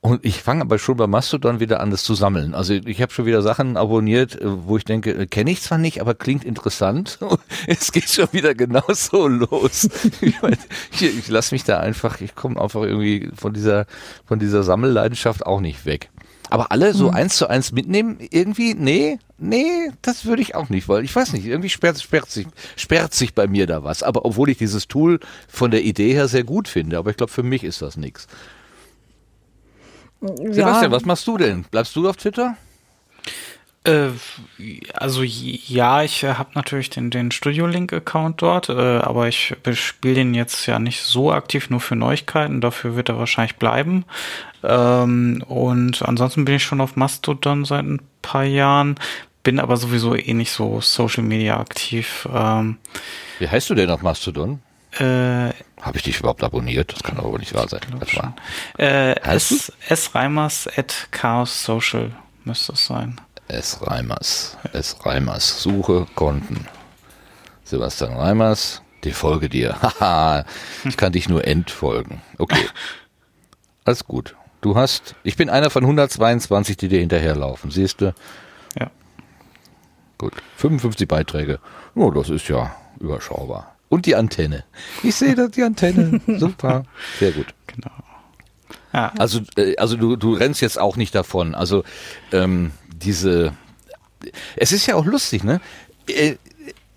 Und 0.00 0.24
ich 0.24 0.42
fange 0.42 0.62
aber 0.62 0.78
schon 0.78 0.96
bei 0.96 1.08
Mastodon 1.08 1.58
wieder 1.58 1.80
an, 1.80 1.90
das 1.90 2.04
zu 2.04 2.14
sammeln. 2.14 2.54
Also 2.54 2.72
ich 2.72 3.02
habe 3.02 3.12
schon 3.12 3.26
wieder 3.26 3.42
Sachen 3.42 3.76
abonniert, 3.76 4.40
äh, 4.40 4.66
wo 4.66 4.76
ich 4.76 4.84
denke, 4.84 5.10
äh, 5.10 5.26
kenne 5.26 5.50
ich 5.50 5.60
zwar 5.60 5.78
nicht, 5.78 6.00
aber 6.00 6.14
klingt 6.14 6.44
interessant. 6.44 7.18
es 7.66 7.90
geht 7.90 8.08
schon 8.08 8.28
wieder 8.32 8.54
genauso 8.54 9.26
los. 9.26 9.88
ich, 10.20 10.40
mein, 10.40 10.56
ich, 10.92 11.02
ich 11.02 11.28
lasse 11.28 11.54
mich 11.54 11.64
da 11.64 11.80
einfach, 11.80 12.20
ich 12.20 12.36
komme 12.36 12.60
einfach 12.60 12.82
irgendwie 12.82 13.28
von 13.36 13.52
dieser, 13.52 13.86
von 14.24 14.38
dieser 14.38 14.62
Sammelleidenschaft 14.62 15.44
auch 15.44 15.60
nicht 15.60 15.84
weg. 15.84 16.10
Aber 16.50 16.72
alle 16.72 16.94
so 16.94 17.08
mhm. 17.08 17.14
eins 17.14 17.36
zu 17.36 17.48
eins 17.48 17.72
mitnehmen, 17.72 18.18
irgendwie, 18.30 18.74
nee, 18.74 19.18
nee, 19.36 19.90
das 20.00 20.24
würde 20.24 20.42
ich 20.42 20.54
auch 20.54 20.70
nicht, 20.70 20.88
weil 20.88 21.04
ich 21.04 21.14
weiß 21.14 21.32
nicht, 21.32 21.44
irgendwie 21.44 21.68
sperrt, 21.68 22.00
sperrt, 22.00 22.30
sich, 22.30 22.46
sperrt 22.76 23.14
sich 23.14 23.34
bei 23.34 23.46
mir 23.46 23.66
da 23.66 23.84
was. 23.84 24.02
Aber 24.02 24.24
obwohl 24.24 24.48
ich 24.48 24.58
dieses 24.58 24.88
Tool 24.88 25.20
von 25.48 25.70
der 25.70 25.82
Idee 25.82 26.14
her 26.14 26.28
sehr 26.28 26.44
gut 26.44 26.68
finde, 26.68 26.98
aber 26.98 27.10
ich 27.10 27.16
glaube, 27.16 27.32
für 27.32 27.42
mich 27.42 27.64
ist 27.64 27.82
das 27.82 27.96
nichts. 27.96 28.28
Sebastian, 30.20 30.90
was 30.90 31.04
machst 31.04 31.26
du 31.26 31.36
denn? 31.36 31.64
Bleibst 31.70 31.94
du 31.94 32.08
auf 32.08 32.16
Twitter? 32.16 32.56
Äh, 33.84 34.10
also 34.94 35.22
ja, 35.22 36.02
ich 36.02 36.22
äh, 36.22 36.34
habe 36.34 36.50
natürlich 36.54 36.90
den, 36.90 37.10
den 37.10 37.30
Studio-Link-Account 37.30 38.42
dort, 38.42 38.68
äh, 38.68 38.72
aber 38.72 39.28
ich 39.28 39.54
spiele 39.72 40.16
den 40.16 40.34
jetzt 40.34 40.66
ja 40.66 40.78
nicht 40.78 41.02
so 41.02 41.32
aktiv, 41.32 41.70
nur 41.70 41.80
für 41.80 41.96
Neuigkeiten. 41.96 42.60
Dafür 42.60 42.96
wird 42.96 43.08
er 43.08 43.18
wahrscheinlich 43.18 43.56
bleiben. 43.56 44.04
Ähm, 44.62 45.42
und 45.46 46.02
ansonsten 46.02 46.44
bin 46.44 46.56
ich 46.56 46.64
schon 46.64 46.80
auf 46.80 46.96
Mastodon 46.96 47.64
seit 47.64 47.84
ein 47.84 48.00
paar 48.20 48.44
Jahren, 48.44 48.96
bin 49.42 49.60
aber 49.60 49.76
sowieso 49.76 50.14
eh 50.16 50.34
nicht 50.34 50.50
so 50.50 50.80
Social 50.80 51.22
Media 51.22 51.58
aktiv. 51.58 52.28
Ähm, 52.32 52.78
Wie 53.38 53.48
heißt 53.48 53.70
du 53.70 53.74
denn 53.74 53.90
auf 53.90 54.02
Mastodon? 54.02 54.60
Äh, 54.98 55.52
Habe 55.80 55.96
ich 55.96 56.02
dich 56.02 56.18
überhaupt 56.18 56.42
abonniert? 56.42 56.92
Das 56.92 57.02
kann 57.02 57.18
aber 57.18 57.38
nicht 57.38 57.54
wahr 57.54 57.68
sein. 57.68 57.80
Äh, 58.78 59.12
S, 59.20 59.72
S. 59.88 60.14
Reimers 60.14 60.68
at 60.76 61.08
Chaos 61.10 61.64
Social 61.64 62.12
müsste 62.44 62.72
es 62.72 62.86
sein. 62.86 63.20
S. 63.46 63.78
Reimers. 63.82 64.56
S. 64.72 64.96
Reimers. 65.04 65.62
Suche 65.62 66.06
Konten. 66.14 66.66
Sebastian 67.64 68.14
Reimers. 68.14 68.82
Die 69.04 69.12
folge 69.12 69.48
dir. 69.48 69.76
Haha. 69.82 70.44
ich 70.84 70.96
kann 70.96 71.12
dich 71.12 71.28
nur 71.28 71.46
entfolgen. 71.46 72.20
Okay. 72.38 72.66
Alles 73.84 74.04
gut. 74.04 74.34
Du 74.60 74.74
hast, 74.74 75.14
ich 75.22 75.36
bin 75.36 75.48
einer 75.48 75.70
von 75.70 75.84
122, 75.84 76.76
die 76.76 76.88
dir 76.88 76.98
hinterherlaufen. 76.98 77.70
Siehst 77.70 78.00
du? 78.00 78.12
Ja. 78.78 78.90
Gut. 80.18 80.32
55 80.56 81.06
Beiträge. 81.06 81.60
Oh, 81.94 82.10
das 82.10 82.28
ist 82.28 82.48
ja 82.48 82.74
überschaubar. 82.98 83.76
Und 83.88 84.06
die 84.06 84.14
Antenne. 84.14 84.64
Ich 85.02 85.14
sehe 85.14 85.34
da 85.34 85.48
die 85.48 85.62
Antenne. 85.62 86.20
Super. 86.38 86.84
Sehr 87.18 87.32
gut. 87.32 87.46
Genau. 87.66 87.90
Ja. 88.92 89.12
Also, 89.18 89.40
äh, 89.56 89.76
also 89.76 89.96
du, 89.96 90.16
du 90.16 90.34
rennst 90.34 90.60
jetzt 90.60 90.78
auch 90.78 90.96
nicht 90.96 91.14
davon. 91.14 91.54
Also 91.54 91.84
ähm, 92.32 92.72
diese. 92.94 93.52
Es 94.56 94.72
ist 94.72 94.86
ja 94.86 94.96
auch 94.96 95.04
lustig, 95.04 95.44
ne? 95.44 95.60
Äh, 96.08 96.36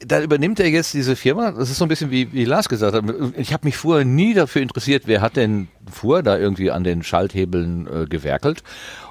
da 0.06 0.22
übernimmt 0.22 0.60
er 0.60 0.68
jetzt 0.68 0.94
diese 0.94 1.16
Firma. 1.16 1.52
Das 1.52 1.70
ist 1.70 1.78
so 1.78 1.86
ein 1.86 1.88
bisschen 1.88 2.12
wie, 2.12 2.34
wie 2.34 2.46
Lars 2.46 2.70
gesagt 2.70 2.96
hat. 2.96 3.04
Ich 3.38 3.54
habe 3.54 3.68
mich 3.68 3.78
vorher 3.78 4.06
nie 4.06 4.34
dafür 4.34 4.62
interessiert, 4.62 5.04
wer 5.06 5.22
hat 5.22 5.36
denn 5.36 5.68
vorher 5.92 6.24
da 6.24 6.38
irgendwie 6.38 6.72
an 6.72 6.84
den 6.84 7.04
Schalthebeln 7.04 7.88
äh, 7.88 8.06
gewerkelt. 8.06 8.64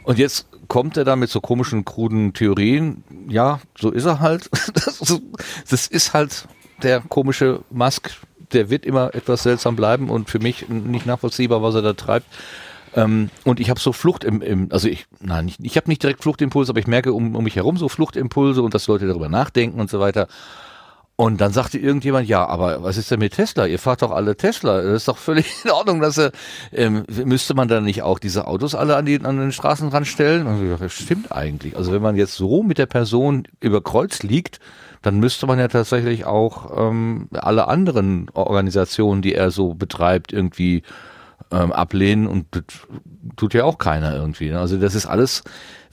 Und 0.02 0.18
jetzt 0.18 0.46
kommt 0.68 0.96
er 0.96 1.04
da 1.04 1.16
mit 1.16 1.30
so 1.30 1.40
komischen, 1.40 1.84
kruden 1.84 2.32
Theorien. 2.32 3.04
Ja, 3.28 3.60
so 3.78 3.90
ist 3.90 4.04
er 4.04 4.20
halt. 4.20 4.50
Das, 4.74 5.20
das 5.68 5.86
ist 5.86 6.14
halt 6.14 6.46
der 6.82 7.00
komische 7.00 7.60
Musk, 7.70 8.10
der 8.52 8.70
wird 8.70 8.84
immer 8.84 9.14
etwas 9.14 9.42
seltsam 9.42 9.76
bleiben 9.76 10.10
und 10.10 10.28
für 10.28 10.38
mich 10.38 10.68
nicht 10.68 11.06
nachvollziehbar, 11.06 11.62
was 11.62 11.74
er 11.74 11.82
da 11.82 11.92
treibt. 11.92 12.26
Ähm, 12.94 13.30
und 13.44 13.60
ich 13.60 13.70
habe 13.70 13.78
so 13.78 13.92
Flucht 13.92 14.24
im, 14.24 14.42
im, 14.42 14.68
also 14.72 14.88
ich, 14.88 15.06
nein, 15.20 15.48
ich, 15.48 15.58
ich 15.60 15.76
habe 15.76 15.88
nicht 15.88 16.02
direkt 16.02 16.22
Fluchtimpulse, 16.22 16.70
aber 16.72 16.80
ich 16.80 16.88
merke 16.88 17.12
um, 17.12 17.36
um 17.36 17.44
mich 17.44 17.56
herum 17.56 17.76
so 17.76 17.88
Fluchtimpulse 17.88 18.62
und 18.62 18.74
dass 18.74 18.88
Leute 18.88 19.06
darüber 19.06 19.28
nachdenken 19.28 19.80
und 19.80 19.90
so 19.90 20.00
weiter. 20.00 20.26
Und 21.20 21.42
dann 21.42 21.52
sagte 21.52 21.78
irgendjemand, 21.78 22.28
ja, 22.28 22.46
aber 22.46 22.82
was 22.82 22.96
ist 22.96 23.10
denn 23.10 23.18
mit 23.18 23.34
Tesla? 23.34 23.66
Ihr 23.66 23.78
fahrt 23.78 24.00
doch 24.00 24.10
alle 24.10 24.38
Tesla. 24.38 24.80
Das 24.80 25.02
ist 25.02 25.08
doch 25.08 25.18
völlig 25.18 25.52
in 25.64 25.70
Ordnung, 25.70 26.00
dass 26.00 26.16
er, 26.16 26.32
ähm, 26.72 27.04
müsste 27.26 27.52
man 27.52 27.68
dann 27.68 27.84
nicht 27.84 28.02
auch 28.02 28.18
diese 28.18 28.46
Autos 28.46 28.74
alle 28.74 28.96
an, 28.96 29.04
die, 29.04 29.20
an 29.22 29.36
den 29.36 29.52
Straßenrand 29.52 30.06
stellen? 30.06 30.46
Und 30.46 30.64
ich 30.64 30.70
dachte, 30.70 30.84
das 30.84 30.94
stimmt 30.94 31.30
eigentlich. 31.30 31.76
Also 31.76 31.92
wenn 31.92 32.00
man 32.00 32.16
jetzt 32.16 32.36
so 32.36 32.62
mit 32.62 32.78
der 32.78 32.86
Person 32.86 33.46
über 33.60 33.82
Kreuz 33.82 34.22
liegt, 34.22 34.60
dann 35.02 35.18
müsste 35.18 35.46
man 35.46 35.58
ja 35.58 35.68
tatsächlich 35.68 36.24
auch 36.26 36.70
ähm, 36.76 37.28
alle 37.32 37.68
anderen 37.68 38.28
Organisationen, 38.34 39.22
die 39.22 39.34
er 39.34 39.50
so 39.50 39.74
betreibt, 39.74 40.32
irgendwie 40.32 40.82
ähm, 41.50 41.72
ablehnen 41.72 42.26
und 42.26 42.46
das 42.50 42.64
tut 43.36 43.54
ja 43.54 43.64
auch 43.64 43.78
keiner 43.78 44.14
irgendwie. 44.14 44.50
ne? 44.50 44.58
Also 44.58 44.76
das 44.76 44.94
ist 44.94 45.06
alles 45.06 45.42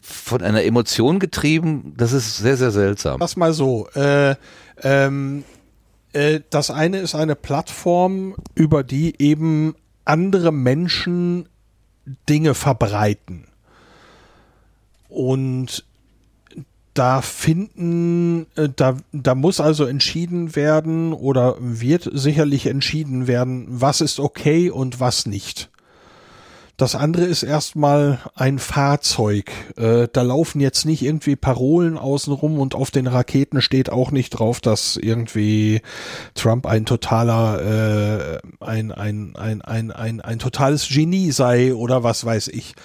von 0.01 0.41
einer 0.41 0.63
Emotion 0.63 1.19
getrieben, 1.19 1.93
das 1.97 2.13
ist 2.13 2.37
sehr, 2.37 2.57
sehr 2.57 2.71
seltsam. 2.71 3.19
Lass 3.19 3.35
mal 3.35 3.53
so. 3.53 3.87
Äh, 3.95 4.35
ähm, 4.83 5.43
äh, 6.13 6.41
das 6.49 6.71
eine 6.71 6.99
ist 6.99 7.15
eine 7.15 7.35
Plattform, 7.35 8.35
über 8.55 8.83
die 8.83 9.21
eben 9.21 9.75
andere 10.05 10.51
Menschen 10.51 11.49
Dinge 12.29 12.53
verbreiten. 12.53 13.47
Und 15.09 15.83
da 16.97 17.21
finden, 17.21 18.47
äh, 18.55 18.69
da, 18.75 18.97
da 19.11 19.35
muss 19.35 19.59
also 19.59 19.85
entschieden 19.85 20.55
werden 20.55 21.13
oder 21.13 21.55
wird 21.59 22.09
sicherlich 22.13 22.65
entschieden 22.65 23.27
werden, 23.27 23.65
was 23.69 24.01
ist 24.01 24.19
okay 24.19 24.69
und 24.69 24.99
was 24.99 25.25
nicht. 25.25 25.69
Das 26.77 26.93
andere 26.93 27.25
ist 27.25 27.41
erstmal 27.41 28.19
ein 28.35 28.59
Fahrzeug. 28.59 29.51
Äh, 29.77 30.07
da 30.13 30.21
laufen 30.21 30.61
jetzt 30.61 30.85
nicht 30.85 31.01
irgendwie 31.01 31.35
Parolen 31.35 31.97
außenrum 31.97 32.59
und 32.59 32.75
auf 32.75 32.91
den 32.91 33.07
Raketen 33.07 33.63
steht 33.63 33.89
auch 33.89 34.11
nicht 34.11 34.29
drauf, 34.29 34.61
dass 34.61 34.95
irgendwie 34.95 35.81
Trump 36.35 36.67
ein 36.67 36.85
totaler, 36.85 37.61
äh, 37.63 38.63
ein, 38.63 38.91
ein, 38.91 39.35
ein, 39.35 39.63
ein, 39.63 39.91
ein, 39.91 40.21
ein 40.21 40.37
totales 40.37 40.87
Genie 40.87 41.31
sei 41.31 41.73
oder 41.73 42.03
was 42.03 42.23
weiß 42.23 42.49
ich. 42.49 42.75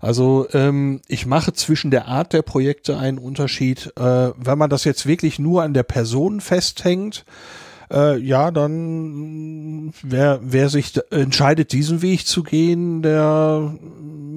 Also 0.00 0.46
ähm, 0.54 1.02
ich 1.06 1.26
mache 1.26 1.52
zwischen 1.52 1.90
der 1.90 2.08
Art 2.08 2.32
der 2.32 2.40
Projekte 2.42 2.96
einen 2.96 3.18
Unterschied. 3.18 3.92
Äh, 3.98 4.30
wenn 4.34 4.56
man 4.56 4.70
das 4.70 4.84
jetzt 4.84 5.04
wirklich 5.04 5.38
nur 5.38 5.62
an 5.62 5.74
der 5.74 5.82
Person 5.82 6.40
festhängt, 6.40 7.26
äh, 7.90 8.18
ja, 8.18 8.50
dann 8.50 9.92
wer, 10.02 10.40
wer 10.42 10.68
sich 10.68 10.92
entscheidet, 11.10 11.72
diesen 11.72 12.02
Weg 12.02 12.26
zu 12.26 12.42
gehen, 12.42 13.02
der 13.02 13.72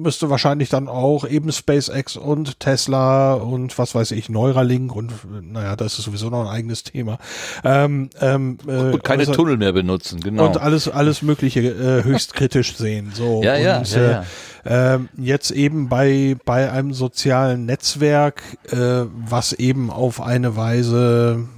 müsste 0.06 0.30
wahrscheinlich 0.30 0.68
dann 0.68 0.88
auch 0.88 1.26
eben 1.26 1.50
SpaceX 1.50 2.16
und 2.16 2.60
Tesla 2.60 3.34
und 3.34 3.76
was 3.78 3.94
weiß 3.94 4.12
ich, 4.12 4.28
Neuralink 4.28 4.94
und 4.94 5.12
naja, 5.42 5.74
das 5.74 5.98
ist 5.98 6.04
sowieso 6.04 6.30
noch 6.30 6.42
ein 6.42 6.54
eigenes 6.54 6.84
Thema. 6.84 7.18
Ähm, 7.64 8.10
ähm, 8.20 8.58
äh, 8.66 8.70
Und 8.70 9.04
keine 9.04 9.20
also- 9.20 9.32
Tunnel 9.32 9.56
mehr 9.56 9.72
benutzen, 9.72 10.20
genau. 10.20 10.46
und 10.46 10.60
alles, 10.60 10.88
alles 10.88 11.22
Mögliche 11.22 11.60
äh, 11.60 12.04
höchst 12.04 12.34
kritisch 12.34 12.76
sehen. 12.76 13.10
So. 13.14 13.42
Ja, 13.42 13.56
ja, 13.56 13.78
und, 13.78 13.90
ja, 13.90 14.00
äh, 14.00 14.10
ja. 14.10 14.94
ähm, 14.94 15.08
jetzt 15.16 15.50
eben 15.50 15.88
bei, 15.88 16.36
bei 16.44 16.70
einem 16.70 16.92
sozialen 16.92 17.66
Netzwerk, 17.66 18.42
äh, 18.70 19.06
was 19.26 19.54
eben 19.54 19.90
auf 19.90 20.20
eine 20.20 20.56
Weise 20.56 21.48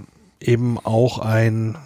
eben 0.41 0.79
auch 0.79 1.19
ein 1.19 1.77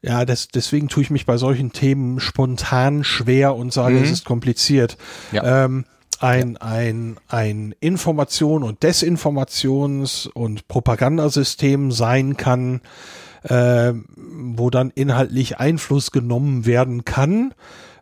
ja, 0.00 0.24
das, 0.24 0.46
deswegen 0.48 0.88
tue 0.88 1.02
ich 1.02 1.10
mich 1.10 1.26
bei 1.26 1.36
solchen 1.38 1.72
Themen 1.72 2.20
spontan 2.20 3.02
schwer 3.02 3.56
und 3.56 3.72
sage, 3.72 3.96
Mhm. 3.96 4.04
es 4.04 4.10
ist 4.12 4.24
kompliziert. 4.24 4.96
Ja. 5.32 5.64
Ähm, 5.64 5.84
ein, 6.20 6.56
ein, 6.56 7.16
ein 7.28 7.74
Information- 7.80 8.62
und 8.62 8.82
Desinformations- 8.84 10.28
und 10.28 10.68
Propagandasystem 10.68 11.90
sein 11.90 12.36
kann, 12.36 12.80
äh, 13.42 13.92
wo 14.16 14.70
dann 14.70 14.90
inhaltlich 14.90 15.58
Einfluss 15.58 16.10
genommen 16.12 16.64
werden 16.64 17.04
kann, 17.04 17.54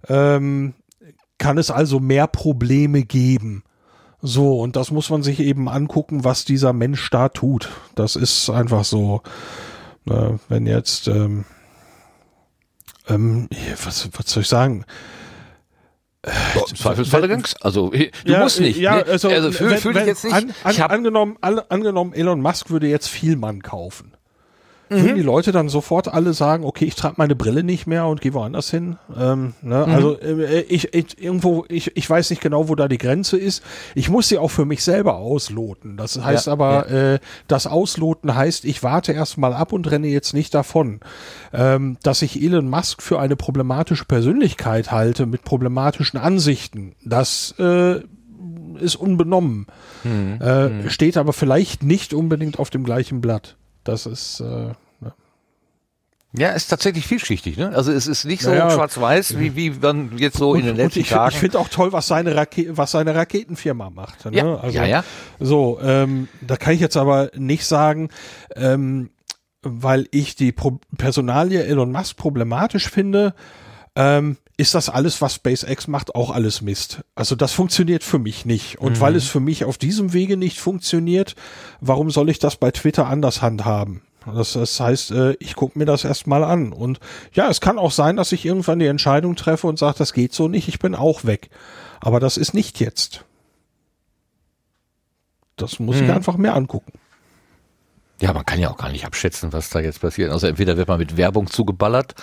ähm, 0.08 0.74
kann 1.38 1.58
es 1.58 1.70
also 1.70 1.98
mehr 2.00 2.26
Probleme 2.26 3.02
geben. 3.04 3.62
So, 4.22 4.60
und 4.60 4.76
das 4.76 4.90
muss 4.90 5.10
man 5.10 5.22
sich 5.22 5.40
eben 5.40 5.68
angucken, 5.68 6.24
was 6.24 6.44
dieser 6.44 6.72
Mensch 6.72 7.08
da 7.10 7.28
tut. 7.28 7.68
Das 7.94 8.16
ist 8.16 8.50
einfach 8.50 8.84
so, 8.84 9.22
äh, 10.08 10.30
wenn 10.48 10.66
jetzt, 10.66 11.08
ähm, 11.08 11.44
ähm, 13.08 13.48
was, 13.84 14.08
was 14.12 14.30
soll 14.30 14.42
ich 14.42 14.48
sagen? 14.48 14.84
Im 16.26 16.76
Zweifelsfalle. 16.76 17.42
Also 17.60 17.90
du 17.90 18.08
Ja, 18.24 18.40
musst 18.40 18.60
nicht. 18.60 18.78
Ja, 18.78 18.96
ne? 18.96 19.06
also, 19.06 19.28
also 19.28 19.52
fühl, 19.52 19.94
dich 19.94 20.06
jetzt 20.06 20.24
nicht. 20.24 20.34
An, 20.34 20.52
an, 20.64 20.72
ich 20.72 20.82
angenommen, 20.82 21.36
alle, 21.40 21.70
angenommen, 21.70 22.12
Elon 22.14 22.40
Musk 22.40 22.70
würde 22.70 22.88
jetzt 22.88 23.08
Vielmann 23.08 23.62
kaufen. 23.62 24.15
Mhm. 24.88 25.16
Die 25.16 25.22
Leute 25.22 25.52
dann 25.52 25.68
sofort 25.68 26.08
alle 26.08 26.32
sagen, 26.32 26.64
okay, 26.64 26.84
ich 26.84 26.94
trage 26.94 27.14
meine 27.18 27.34
Brille 27.34 27.64
nicht 27.64 27.86
mehr 27.86 28.06
und 28.06 28.20
gehe 28.20 28.34
woanders 28.34 28.70
hin? 28.70 28.96
Ähm, 29.18 29.54
ne? 29.62 29.84
Mhm. 29.86 29.92
Also 29.92 30.20
äh, 30.20 30.60
ich, 30.62 30.94
ich 30.94 31.20
irgendwo, 31.20 31.64
ich, 31.68 31.96
ich 31.96 32.08
weiß 32.08 32.30
nicht 32.30 32.40
genau, 32.40 32.68
wo 32.68 32.74
da 32.74 32.86
die 32.86 32.98
Grenze 32.98 33.36
ist. 33.36 33.62
Ich 33.94 34.08
muss 34.08 34.28
sie 34.28 34.38
auch 34.38 34.50
für 34.50 34.64
mich 34.64 34.84
selber 34.84 35.16
ausloten. 35.16 35.96
Das 35.96 36.22
heißt 36.22 36.46
Ja, 36.46 36.52
aber, 36.52 36.88
Äh, 36.90 37.18
das 37.48 37.66
Ausloten 37.66 38.34
heißt, 38.34 38.64
ich 38.64 38.82
warte 38.82 39.12
erstmal 39.12 39.52
ab 39.54 39.72
und 39.72 39.90
renne 39.90 40.06
jetzt 40.08 40.34
nicht 40.34 40.54
davon. 40.54 41.00
Ähm, 41.52 41.96
dass 42.02 42.22
ich 42.22 42.40
Elon 42.40 42.68
Musk 42.68 43.02
für 43.02 43.18
eine 43.18 43.36
problematische 43.36 44.04
Persönlichkeit 44.04 44.92
halte 44.92 45.26
mit 45.26 45.42
problematischen 45.42 46.18
Ansichten, 46.18 46.94
das 47.04 47.54
äh, 47.58 48.00
ist 48.78 48.96
unbenommen. 48.96 49.66
Hm, 50.02 50.40
äh, 50.40 50.90
Steht 50.90 51.16
aber 51.16 51.32
vielleicht 51.32 51.82
nicht 51.82 52.14
unbedingt 52.14 52.58
auf 52.58 52.70
dem 52.70 52.84
gleichen 52.84 53.20
Blatt. 53.20 53.56
Das 53.86 54.06
ist 54.06 54.40
äh, 54.40 54.72
ja, 56.38 56.50
ist 56.50 56.68
tatsächlich 56.68 57.06
vielschichtig. 57.06 57.56
Ne? 57.56 57.70
Also 57.74 57.92
es 57.92 58.06
ist 58.06 58.24
nicht 58.24 58.42
so 58.42 58.50
Ja, 58.50 58.68
ja. 58.68 58.70
schwarz-weiß, 58.70 59.38
wie, 59.38 59.56
wie 59.56 59.70
man 59.70 60.18
jetzt 60.18 60.36
so 60.36 60.54
in 60.54 60.62
den 60.62 60.70
und 60.72 60.76
letzten 60.76 61.00
ich, 61.00 61.08
Tagen. 61.08 61.32
ich 61.32 61.38
finde 61.40 61.58
auch 61.58 61.68
toll, 61.68 61.92
was 61.92 62.08
seine, 62.08 62.36
Rake 62.36 62.76
was 62.76 62.90
seine 62.90 63.14
Raketenfirma 63.14 63.88
macht. 63.88 64.26
Ne? 64.26 64.36
ja, 64.36 64.68
ja, 64.68 64.84
ja. 64.84 65.04
So, 65.40 65.78
ähm, 65.82 66.28
da 66.42 66.56
kann 66.56 66.74
ich 66.74 66.80
jetzt 66.80 66.96
aber 66.96 67.30
nicht 67.36 67.64
sagen, 67.64 68.10
ähm, 68.54 69.10
weil 69.62 70.08
ich 70.10 70.36
die 70.36 70.52
Pro 70.52 70.78
Personalie 70.98 71.64
Elon 71.64 71.90
Musk 71.90 72.16
problematisch 72.16 72.90
finde, 72.90 73.34
ähm, 73.94 74.36
ist 74.56 74.74
das 74.74 74.88
alles, 74.88 75.20
was 75.20 75.34
SpaceX 75.34 75.86
macht, 75.86 76.14
auch 76.14 76.30
alles 76.30 76.62
Mist. 76.62 77.00
Also 77.14 77.34
das 77.34 77.52
funktioniert 77.52 78.02
für 78.02 78.18
mich 78.18 78.46
nicht. 78.46 78.78
Und 78.78 79.00
weil 79.00 79.14
es 79.14 79.26
für 79.26 79.40
mich 79.40 79.64
auf 79.64 79.76
diesem 79.76 80.14
Wege 80.14 80.36
nicht 80.36 80.58
funktioniert, 80.58 81.34
warum 81.80 82.10
soll 82.10 82.30
ich 82.30 82.38
das 82.38 82.56
bei 82.56 82.70
Twitter 82.70 83.06
anders 83.06 83.42
handhaben? 83.42 84.02
Das, 84.24 84.54
das 84.54 84.80
heißt, 84.80 85.10
äh, 85.12 85.32
ich 85.34 85.54
gucke 85.54 85.78
mir 85.78 85.84
das 85.84 86.04
erstmal 86.04 86.42
an. 86.42 86.72
Und 86.72 87.00
ja, 87.32 87.48
es 87.48 87.60
kann 87.60 87.78
auch 87.78 87.92
sein, 87.92 88.16
dass 88.16 88.32
ich 88.32 88.44
irgendwann 88.44 88.78
die 88.78 88.86
Entscheidung 88.86 89.36
treffe 89.36 89.66
und 89.66 89.78
sage, 89.78 89.98
das 89.98 90.12
geht 90.12 90.32
so 90.32 90.48
nicht, 90.48 90.68
ich 90.68 90.78
bin 90.78 90.94
auch 90.94 91.24
weg. 91.24 91.50
Aber 92.00 92.18
das 92.18 92.36
ist 92.36 92.54
nicht 92.54 92.80
jetzt. 92.80 93.24
Das 95.56 95.78
muss 95.78 96.00
ich 96.00 96.10
einfach 96.10 96.36
mir 96.36 96.54
angucken. 96.54 96.92
Ja, 98.20 98.32
man 98.32 98.44
kann 98.44 98.58
ja 98.58 98.70
auch 98.70 98.76
gar 98.76 98.90
nicht 98.90 99.06
abschätzen, 99.06 99.52
was 99.52 99.70
da 99.70 99.80
jetzt 99.80 100.00
passiert. 100.00 100.30
Also 100.30 100.46
entweder 100.46 100.76
wird 100.76 100.88
man 100.88 100.98
mit 100.98 101.16
Werbung 101.16 101.46
zugeballert 101.46 102.14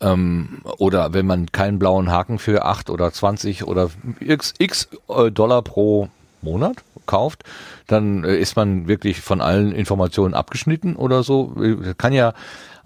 ähm, 0.00 0.60
oder 0.78 1.12
wenn 1.14 1.26
man 1.26 1.50
keinen 1.52 1.78
blauen 1.78 2.10
Haken 2.10 2.38
für 2.38 2.64
8 2.64 2.90
oder 2.90 3.12
20 3.12 3.64
oder 3.64 3.90
x, 4.20 4.54
x 4.58 4.88
äh, 5.08 5.30
Dollar 5.30 5.62
pro 5.62 6.08
Monat 6.42 6.82
kauft, 7.06 7.44
dann 7.86 8.24
äh, 8.24 8.36
ist 8.36 8.56
man 8.56 8.88
wirklich 8.88 9.20
von 9.20 9.40
allen 9.40 9.72
Informationen 9.72 10.34
abgeschnitten 10.34 10.96
oder 10.96 11.22
so. 11.22 11.54
Äh, 11.62 11.94
Kann 11.96 12.12
ja, 12.12 12.34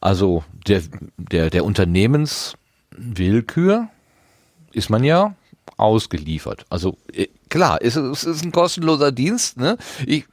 also 0.01 0.45
der, 0.67 0.83
der, 1.17 1.51
der 1.51 1.65
Unternehmenswillkür 1.65 3.89
ist 4.73 4.91
man 4.91 5.05
ja 5.05 5.35
ausgeliefert. 5.77 6.65
Also 6.71 6.97
klar, 7.49 7.79
es, 7.83 7.97
ist- 7.97 8.25
ist 8.25 8.45
ein 8.45 8.53
kostenloser 8.53 9.13
Dienst. 9.13 9.57
Ne? 9.57 9.77
Ich 10.07 10.25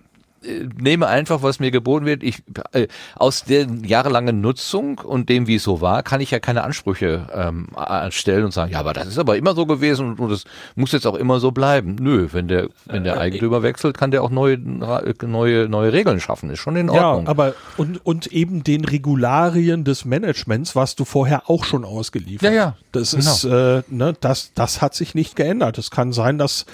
nehme 0.79 1.07
einfach, 1.07 1.43
was 1.43 1.59
mir 1.59 1.71
geboten 1.71 2.05
wird. 2.05 2.23
Ich 2.23 2.43
äh, 2.71 2.87
aus 3.15 3.43
der 3.43 3.67
jahrelangen 3.85 4.41
Nutzung 4.41 4.99
und 4.99 5.29
dem, 5.29 5.47
wie 5.47 5.55
es 5.55 5.63
so 5.63 5.81
war, 5.81 6.03
kann 6.03 6.21
ich 6.21 6.31
ja 6.31 6.39
keine 6.39 6.63
Ansprüche 6.63 7.27
ähm, 7.33 7.67
stellen 8.09 8.45
und 8.45 8.51
sagen, 8.51 8.71
ja, 8.71 8.79
aber 8.79 8.93
das 8.93 9.07
ist 9.07 9.19
aber 9.19 9.37
immer 9.37 9.53
so 9.53 9.65
gewesen 9.65 10.07
und, 10.07 10.19
und 10.19 10.29
das 10.29 10.45
muss 10.75 10.91
jetzt 10.91 11.07
auch 11.07 11.15
immer 11.15 11.39
so 11.39 11.51
bleiben. 11.51 11.95
Nö, 11.99 12.29
wenn 12.31 12.47
der 12.47 12.69
wenn 12.85 13.03
der 13.03 13.19
Eigentümer 13.19 13.63
wechselt, 13.63 13.97
kann 13.97 14.11
der 14.11 14.23
auch 14.23 14.29
neue 14.29 14.57
neue 14.57 15.69
neue 15.69 15.93
Regeln 15.93 16.19
schaffen. 16.19 16.49
Ist 16.49 16.59
schon 16.59 16.75
in 16.75 16.89
Ordnung. 16.89 17.25
Ja, 17.25 17.29
aber 17.29 17.53
und, 17.77 18.05
und 18.05 18.27
eben 18.27 18.63
den 18.63 18.85
Regularien 18.85 19.83
des 19.83 20.05
Managements, 20.05 20.75
was 20.75 20.95
du 20.95 21.05
vorher 21.05 21.49
auch 21.49 21.65
schon 21.65 21.85
ausgeliefert. 21.85 22.49
Ja, 22.49 22.55
ja, 22.55 22.75
Das 22.91 23.11
genau. 23.11 23.31
ist, 23.31 23.43
äh, 23.43 23.83
ne, 23.89 24.15
das, 24.19 24.51
das 24.55 24.81
hat 24.81 24.95
sich 24.95 25.15
nicht 25.15 25.35
geändert. 25.35 25.77
Es 25.77 25.91
kann 25.91 26.13
sein, 26.13 26.37
dass, 26.37 26.65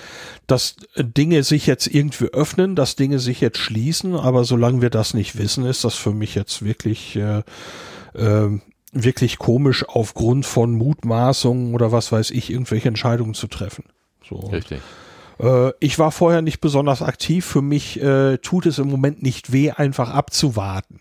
dass 0.48 0.76
Dinge 0.96 1.44
sich 1.44 1.68
jetzt 1.68 1.88
irgendwie 1.88 2.26
öffnen, 2.26 2.76
dass 2.76 2.96
Dinge 2.96 3.20
sich 3.20 3.42
jetzt 3.42 3.60
schließen, 3.64 4.16
aber 4.16 4.44
solange 4.44 4.82
wir 4.82 4.90
das 4.90 5.14
nicht 5.14 5.38
wissen, 5.38 5.66
ist 5.66 5.84
das 5.84 5.96
für 5.96 6.12
mich 6.12 6.36
jetzt 6.36 6.64
wirklich, 6.64 7.16
äh, 7.16 7.44
äh, 8.14 8.60
wirklich 8.92 9.38
komisch, 9.38 9.86
aufgrund 9.88 10.46
von 10.46 10.74
Mutmaßungen 10.74 11.74
oder 11.74 11.92
was 11.92 12.12
weiß 12.12 12.32
ich, 12.32 12.52
irgendwelche 12.52 12.88
Entscheidungen 12.88 13.34
zu 13.34 13.48
treffen. 13.48 13.86
So. 14.28 14.36
Richtig. 14.36 14.82
Äh, 15.40 15.72
ich 15.80 16.00
war 16.00 16.12
vorher 16.12 16.42
nicht 16.42 16.62
besonders 16.62 17.02
aktiv. 17.02 17.46
Für 17.46 17.62
mich 17.62 18.02
äh, 18.02 18.38
tut 18.38 18.66
es 18.66 18.80
im 18.80 18.90
Moment 18.90 19.24
nicht 19.24 19.52
weh, 19.52 19.72
einfach 19.72 20.10
abzuwarten. 20.10 21.00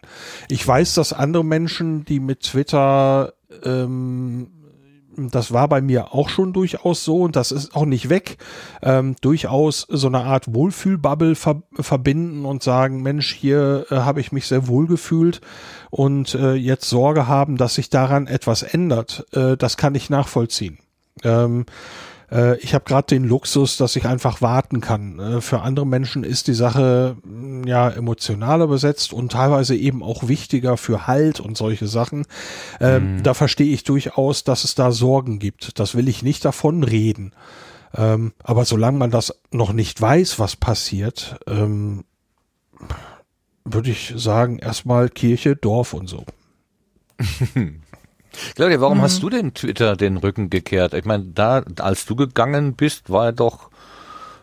Ich 0.48 0.66
weiß, 0.66 0.94
dass 0.94 1.12
andere 1.12 1.44
Menschen, 1.44 2.04
die 2.04 2.20
mit 2.20 2.40
Twitter 2.40 3.34
ähm, 3.64 4.48
das 5.16 5.52
war 5.52 5.68
bei 5.68 5.80
mir 5.80 6.14
auch 6.14 6.28
schon 6.28 6.52
durchaus 6.52 7.04
so 7.04 7.22
und 7.22 7.36
das 7.36 7.52
ist 7.52 7.74
auch 7.74 7.84
nicht 7.84 8.08
weg, 8.08 8.38
ähm, 8.82 9.16
durchaus 9.20 9.86
so 9.88 10.06
eine 10.06 10.24
Art 10.24 10.54
Wohlfühlbubble 10.54 11.34
ver 11.34 11.62
verbinden 11.74 12.44
und 12.44 12.62
sagen, 12.62 13.02
Mensch, 13.02 13.32
hier 13.32 13.86
äh, 13.90 13.96
habe 13.96 14.20
ich 14.20 14.32
mich 14.32 14.46
sehr 14.46 14.68
wohl 14.68 14.86
gefühlt 14.86 15.40
und 15.90 16.34
äh, 16.34 16.54
jetzt 16.54 16.88
Sorge 16.88 17.26
haben, 17.26 17.56
dass 17.56 17.74
sich 17.74 17.90
daran 17.90 18.26
etwas 18.26 18.62
ändert, 18.62 19.26
äh, 19.32 19.56
das 19.56 19.76
kann 19.76 19.94
ich 19.94 20.10
nachvollziehen. 20.10 20.78
Ähm, 21.24 21.66
äh, 22.32 22.56
ich 22.58 22.74
habe 22.74 22.84
gerade 22.84 23.06
den 23.08 23.24
Luxus, 23.24 23.76
dass 23.76 23.94
ich 23.96 24.06
einfach 24.06 24.40
warten 24.40 24.80
kann. 24.80 25.18
Äh, 25.18 25.40
für 25.40 25.60
andere 25.60 25.86
Menschen 25.86 26.24
ist 26.24 26.46
die 26.46 26.54
Sache 26.54 27.16
mm, 27.24 27.64
ja 27.64 27.90
emotionaler 27.90 28.66
besetzt 28.66 29.12
und 29.12 29.32
teilweise 29.32 29.76
eben 29.76 30.02
auch 30.02 30.26
wichtiger 30.28 30.76
für 30.76 31.06
Halt 31.06 31.40
und 31.40 31.56
solche 31.56 31.86
Sachen. 31.86 32.24
Ähm, 32.80 33.16
mhm. 33.16 33.22
Da 33.22 33.34
verstehe 33.34 33.72
ich 33.72 33.84
durchaus, 33.84 34.44
dass 34.44 34.64
es 34.64 34.74
da 34.74 34.92
Sorgen 34.92 35.38
gibt. 35.38 35.78
Das 35.78 35.94
will 35.94 36.08
ich 36.08 36.22
nicht 36.22 36.44
davon 36.44 36.82
reden. 36.82 37.32
Ähm, 37.94 38.32
aber 38.42 38.64
solange 38.64 38.98
man 38.98 39.10
das 39.10 39.38
noch 39.50 39.74
nicht 39.74 40.00
weiß, 40.00 40.38
was 40.38 40.56
passiert, 40.56 41.38
ähm, 41.46 42.04
würde 43.64 43.90
ich 43.90 44.14
sagen, 44.16 44.58
erstmal 44.58 45.10
Kirche, 45.10 45.54
Dorf 45.56 45.92
und 45.92 46.08
so. 46.08 46.24
Claudia, 48.54 48.80
warum 48.80 48.98
mhm. 48.98 49.02
hast 49.02 49.22
du 49.22 49.30
den 49.30 49.54
Twitter 49.54 49.96
den 49.96 50.16
Rücken 50.16 50.50
gekehrt? 50.50 50.94
Ich 50.94 51.04
meine, 51.04 51.24
da, 51.24 51.62
als 51.78 52.06
du 52.06 52.16
gegangen 52.16 52.74
bist, 52.74 53.10
war 53.10 53.32
doch 53.32 53.70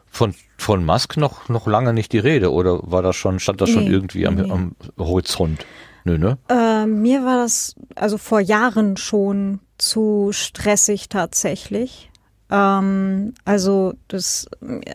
von, 0.10 0.34
von 0.58 0.86
Musk 0.86 1.18
noch, 1.18 1.50
noch 1.50 1.68
lange 1.68 1.94
nicht 1.94 2.14
die 2.14 2.20
Rede, 2.20 2.52
oder 2.52 2.80
war 2.84 3.02
das 3.02 3.16
schon, 3.16 3.40
stand 3.40 3.62
das 3.62 3.70
nee, 3.70 3.76
schon 3.76 3.88
irgendwie 3.88 4.28
am, 4.28 4.36
nee. 4.36 4.52
am 4.52 4.76
Horizont? 4.98 5.66
Nö, 6.04 6.18
ne? 6.18 6.38
Äh, 6.50 6.86
mir 6.86 7.24
war 7.26 7.38
das 7.38 7.76
also 7.96 8.18
vor 8.18 8.40
Jahren 8.40 8.98
schon 8.98 9.60
zu 9.78 10.30
stressig 10.32 11.10
tatsächlich. 11.10 12.10
Ähm, 12.50 13.34
also 13.46 13.94
das 14.08 14.48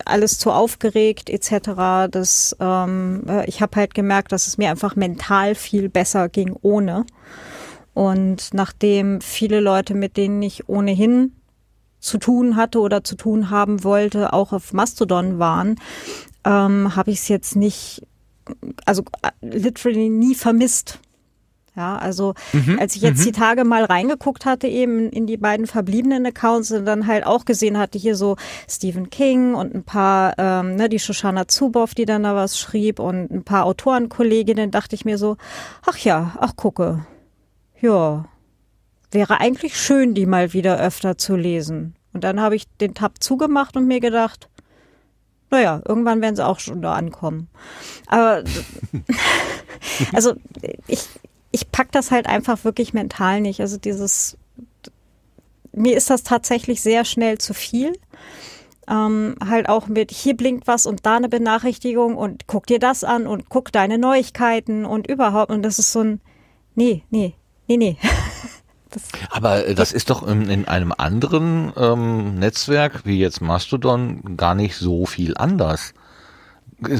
alles 0.04 0.38
zu 0.38 0.50
aufgeregt 0.50 1.30
etc. 1.30 2.08
Das 2.10 2.56
ähm, 2.58 3.22
äh, 3.28 3.46
ich 3.46 3.60
habe 3.62 3.76
halt 3.76 3.94
gemerkt, 3.94 4.32
dass 4.32 4.46
es 4.46 4.58
mir 4.58 4.70
einfach 4.70 4.96
mental 4.96 5.54
viel 5.54 5.88
besser 5.88 6.28
ging 6.28 6.56
ohne. 6.62 7.04
Und 7.94 8.52
nachdem 8.52 9.20
viele 9.20 9.60
Leute, 9.60 9.94
mit 9.94 10.16
denen 10.16 10.42
ich 10.42 10.68
ohnehin 10.68 11.32
zu 12.00 12.18
tun 12.18 12.56
hatte 12.56 12.80
oder 12.80 13.02
zu 13.02 13.16
tun 13.16 13.50
haben 13.50 13.82
wollte, 13.82 14.32
auch 14.32 14.52
auf 14.52 14.72
Mastodon 14.72 15.38
waren, 15.38 15.76
ähm, 16.44 16.94
habe 16.96 17.10
ich 17.10 17.18
es 17.20 17.28
jetzt 17.28 17.56
nicht, 17.56 18.06
also 18.84 19.02
äh, 19.22 19.30
literally 19.40 20.10
nie 20.10 20.34
vermisst. 20.34 20.98
Ja, 21.76 21.96
also 21.96 22.34
mhm, 22.52 22.78
als 22.78 22.94
ich 22.94 23.02
jetzt 23.02 23.20
mhm. 23.20 23.24
die 23.24 23.32
Tage 23.32 23.64
mal 23.64 23.84
reingeguckt 23.84 24.46
hatte, 24.46 24.68
eben 24.68 25.10
in 25.10 25.26
die 25.26 25.36
beiden 25.36 25.66
verbliebenen 25.66 26.24
Accounts 26.24 26.70
und 26.70 26.84
dann 26.84 27.08
halt 27.08 27.26
auch 27.26 27.46
gesehen 27.46 27.78
hatte, 27.78 27.98
hier 27.98 28.14
so 28.14 28.36
Stephen 28.68 29.10
King 29.10 29.54
und 29.54 29.74
ein 29.74 29.82
paar, 29.82 30.34
ähm, 30.38 30.76
ne, 30.76 30.88
die 30.88 31.00
Shoshana 31.00 31.48
Zuboff, 31.48 31.94
die 31.94 32.04
dann 32.04 32.22
da 32.22 32.36
was 32.36 32.60
schrieb 32.60 33.00
und 33.00 33.28
ein 33.28 33.42
paar 33.42 33.64
Autorenkolleginnen, 33.64 34.70
dachte 34.70 34.94
ich 34.94 35.04
mir 35.04 35.18
so, 35.18 35.36
ach 35.84 35.98
ja, 35.98 36.36
ach 36.38 36.54
gucke, 36.54 37.04
ja, 37.80 38.26
wäre 39.10 39.40
eigentlich 39.40 39.78
schön, 39.78 40.14
die 40.14 40.26
mal 40.26 40.52
wieder 40.52 40.78
öfter 40.78 41.16
zu 41.16 41.36
lesen. 41.36 41.94
Und 42.12 42.24
dann 42.24 42.40
habe 42.40 42.56
ich 42.56 42.66
den 42.80 42.94
Tab 42.94 43.22
zugemacht 43.22 43.76
und 43.76 43.86
mir 43.86 44.00
gedacht, 44.00 44.48
naja, 45.50 45.82
irgendwann 45.86 46.20
werden 46.20 46.36
sie 46.36 46.46
auch 46.46 46.58
schon 46.58 46.82
da 46.82 46.94
ankommen. 46.94 47.48
Aber 48.08 48.42
also 50.12 50.34
ich, 50.86 51.06
ich 51.52 51.70
pack 51.70 51.92
das 51.92 52.10
halt 52.10 52.26
einfach 52.26 52.64
wirklich 52.64 52.92
mental 52.92 53.40
nicht. 53.40 53.60
Also 53.60 53.76
dieses, 53.76 54.36
mir 55.72 55.96
ist 55.96 56.10
das 56.10 56.22
tatsächlich 56.24 56.82
sehr 56.82 57.04
schnell 57.04 57.38
zu 57.38 57.54
viel. 57.54 57.92
Ähm, 58.88 59.36
halt 59.48 59.68
auch 59.68 59.86
mit 59.86 60.10
hier 60.10 60.36
blinkt 60.36 60.66
was 60.66 60.86
und 60.86 61.06
da 61.06 61.16
eine 61.16 61.28
Benachrichtigung 61.28 62.16
und 62.16 62.46
guck 62.46 62.66
dir 62.66 62.78
das 62.78 63.02
an 63.02 63.26
und 63.26 63.48
guck 63.48 63.72
deine 63.72 63.96
Neuigkeiten 63.96 64.84
und 64.84 65.06
überhaupt. 65.06 65.50
Und 65.50 65.62
das 65.62 65.78
ist 65.78 65.92
so 65.92 66.00
ein, 66.00 66.20
nee, 66.74 67.02
nee, 67.10 67.34
Nee, 67.66 67.76
nee. 67.76 67.96
Das 68.90 69.08
Aber 69.30 69.66
äh, 69.66 69.74
das 69.74 69.92
ist 69.92 70.08
doch 70.10 70.24
in, 70.26 70.48
in 70.48 70.68
einem 70.68 70.92
anderen 70.96 71.72
ähm, 71.76 72.36
Netzwerk 72.36 73.04
wie 73.04 73.18
jetzt 73.18 73.40
Mastodon 73.40 74.36
gar 74.36 74.54
nicht 74.54 74.76
so 74.76 75.04
viel 75.04 75.36
anders. 75.36 75.94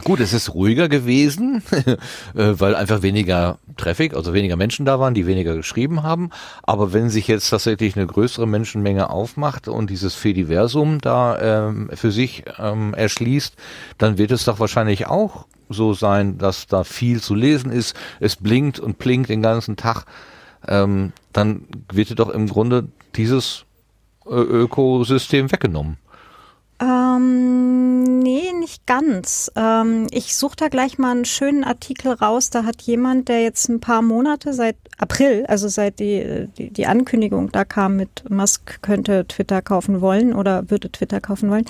Gut, 0.03 0.21
es 0.21 0.33
ist 0.33 0.55
ruhiger 0.55 0.89
gewesen, 0.89 1.63
äh, 2.35 2.55
weil 2.59 2.75
einfach 2.75 3.03
weniger 3.03 3.59
Traffic, 3.77 4.15
also 4.15 4.33
weniger 4.33 4.57
Menschen 4.57 4.87
da 4.87 4.99
waren, 4.99 5.15
die 5.15 5.27
weniger 5.27 5.55
geschrieben 5.55 6.03
haben. 6.03 6.31
Aber 6.63 6.93
wenn 6.93 7.11
sich 7.11 7.29
jetzt 7.29 7.51
tatsächlich 7.51 7.97
eine 7.97 8.07
größere 8.07 8.47
Menschenmenge 8.47 9.11
aufmacht 9.11 9.69
und 9.69 9.91
dieses 9.91 10.15
Fediversum 10.15 11.01
da 11.01 11.69
ähm, 11.69 11.91
für 11.95 12.11
sich 12.11 12.45
ähm, 12.59 12.95
erschließt, 12.95 13.55
dann 13.99 14.17
wird 14.17 14.31
es 14.31 14.45
doch 14.45 14.59
wahrscheinlich 14.59 15.07
auch 15.07 15.47
so 15.69 15.93
sein, 15.93 16.39
dass 16.39 16.67
da 16.67 16.85
viel 16.85 17.21
zu 17.21 17.35
lesen 17.35 17.71
ist. 17.71 17.95
Es 18.21 18.37
blinkt 18.37 18.81
und 18.81 18.99
blinkt 18.99 19.29
den 19.29 19.43
ganzen 19.43 19.77
Tag 19.77 20.07
ähm, 20.69 21.13
dann 21.33 21.67
wird 21.93 22.11
dir 22.11 22.15
doch 22.15 22.31
im 22.31 22.49
Grunde 22.49 22.89
dieses 23.17 23.65
Ökosystem 24.27 25.53
weggenommen. 25.53 25.99
Ähm, 26.81 28.19
nee, 28.19 28.53
nicht 28.59 28.87
ganz. 28.87 29.51
Ähm, 29.55 30.09
ich 30.11 30.37
suche 30.37 30.57
da 30.57 30.69
gleich 30.69 30.99
mal 30.99 31.13
einen 31.13 31.25
schönen 31.25 31.63
Artikel 31.63 32.13
raus. 32.13 32.51
Da 32.51 32.65
hat 32.65 32.83
jemand, 32.83 33.29
der 33.29 33.43
jetzt 33.43 33.69
ein 33.69 33.81
paar 33.81 34.03
Monate 34.03 34.53
seit 34.53 34.77
April, 34.99 35.47
also 35.47 35.69
seit 35.69 36.01
die, 36.01 36.49
die, 36.59 36.71
die 36.71 36.87
Ankündigung 36.87 37.53
da 37.53 37.65
kam 37.65 37.97
mit 37.97 38.29
Musk 38.29 38.83
könnte 38.83 39.27
Twitter 39.27 39.63
kaufen 39.63 40.01
wollen 40.01 40.35
oder 40.35 40.69
würde 40.71 40.91
Twitter 40.91 41.21
kaufen 41.21 41.49
wollen. 41.49 41.67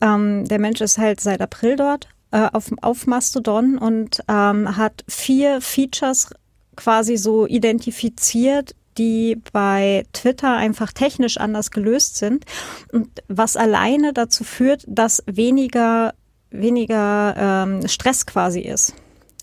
Ähm, 0.00 0.46
der 0.46 0.58
Mensch 0.58 0.80
ist 0.80 0.98
halt 0.98 1.20
seit 1.20 1.40
April 1.40 1.76
dort 1.76 2.08
äh, 2.32 2.48
auf, 2.52 2.70
auf 2.82 3.06
Mastodon 3.06 3.78
und 3.78 4.20
ähm, 4.28 4.76
hat 4.76 5.04
vier 5.06 5.60
Features 5.60 6.30
quasi 6.76 7.16
so 7.16 7.46
identifiziert, 7.46 8.74
die 8.98 9.40
bei 9.52 10.04
Twitter 10.12 10.56
einfach 10.56 10.92
technisch 10.92 11.38
anders 11.38 11.70
gelöst 11.70 12.16
sind 12.16 12.44
und 12.92 13.08
was 13.28 13.56
alleine 13.56 14.12
dazu 14.12 14.44
führt, 14.44 14.84
dass 14.86 15.22
weniger 15.26 16.14
weniger 16.50 17.34
ähm, 17.36 17.88
Stress 17.88 18.26
quasi 18.26 18.60
ist. 18.60 18.94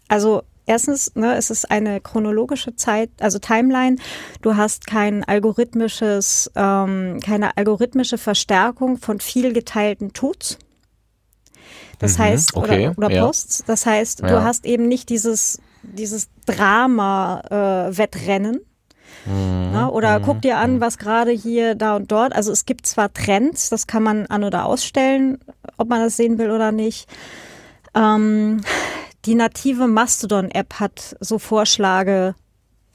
Also 0.08 0.44
erstens, 0.66 1.14
ne, 1.16 1.36
es 1.36 1.50
ist 1.50 1.70
eine 1.70 2.02
chronologische 2.02 2.76
Zeit, 2.76 3.10
also 3.20 3.40
Timeline. 3.40 3.98
Du 4.42 4.56
hast 4.56 4.88
kein 4.88 5.24
algorithmisches, 5.24 6.52
ähm, 6.56 7.20
keine 7.24 7.58
algorithmische 7.58 8.18
Verstärkung 8.18 8.98
von 8.98 9.20
viel 9.20 9.54
geteilten 9.54 10.14
Tuts. 10.14 10.58
Das 12.00 12.18
mhm, 12.18 12.24
heißt, 12.24 12.56
okay, 12.56 12.88
oder, 12.90 12.98
oder 12.98 13.12
ja. 13.12 13.26
Posts. 13.26 13.64
Das 13.68 13.86
heißt, 13.86 14.22
ja. 14.22 14.28
du 14.28 14.44
hast 14.44 14.66
eben 14.66 14.88
nicht 14.88 15.10
dieses 15.10 15.60
dieses 15.84 16.30
Drama-Wettrennen. 16.46 18.62
Äh, 19.28 19.30
mhm. 19.30 19.90
oder 19.90 20.20
mhm. 20.20 20.24
guck 20.24 20.42
dir 20.42 20.58
an, 20.58 20.82
was 20.82 20.98
gerade 20.98 21.32
hier, 21.32 21.76
da 21.76 21.96
und 21.96 22.12
dort. 22.12 22.34
Also 22.34 22.52
es 22.52 22.66
gibt 22.66 22.86
zwar 22.86 23.14
Trends, 23.14 23.70
das 23.70 23.88
kann 23.88 24.04
man 24.04 24.26
an 24.28 24.44
oder 24.44 24.66
ausstellen, 24.66 25.40
ob 25.78 25.90
man 25.90 26.02
das 26.02 26.18
sehen 26.18 26.38
will 26.38 26.52
oder 26.52 26.72
nicht. 26.72 27.08
Ähm, 27.94 28.62
die 29.26 29.36
native 29.36 29.88
Mastodon-App 29.88 30.80
hat 30.80 31.16
so 31.20 31.38
Vorschläge, 31.38 32.36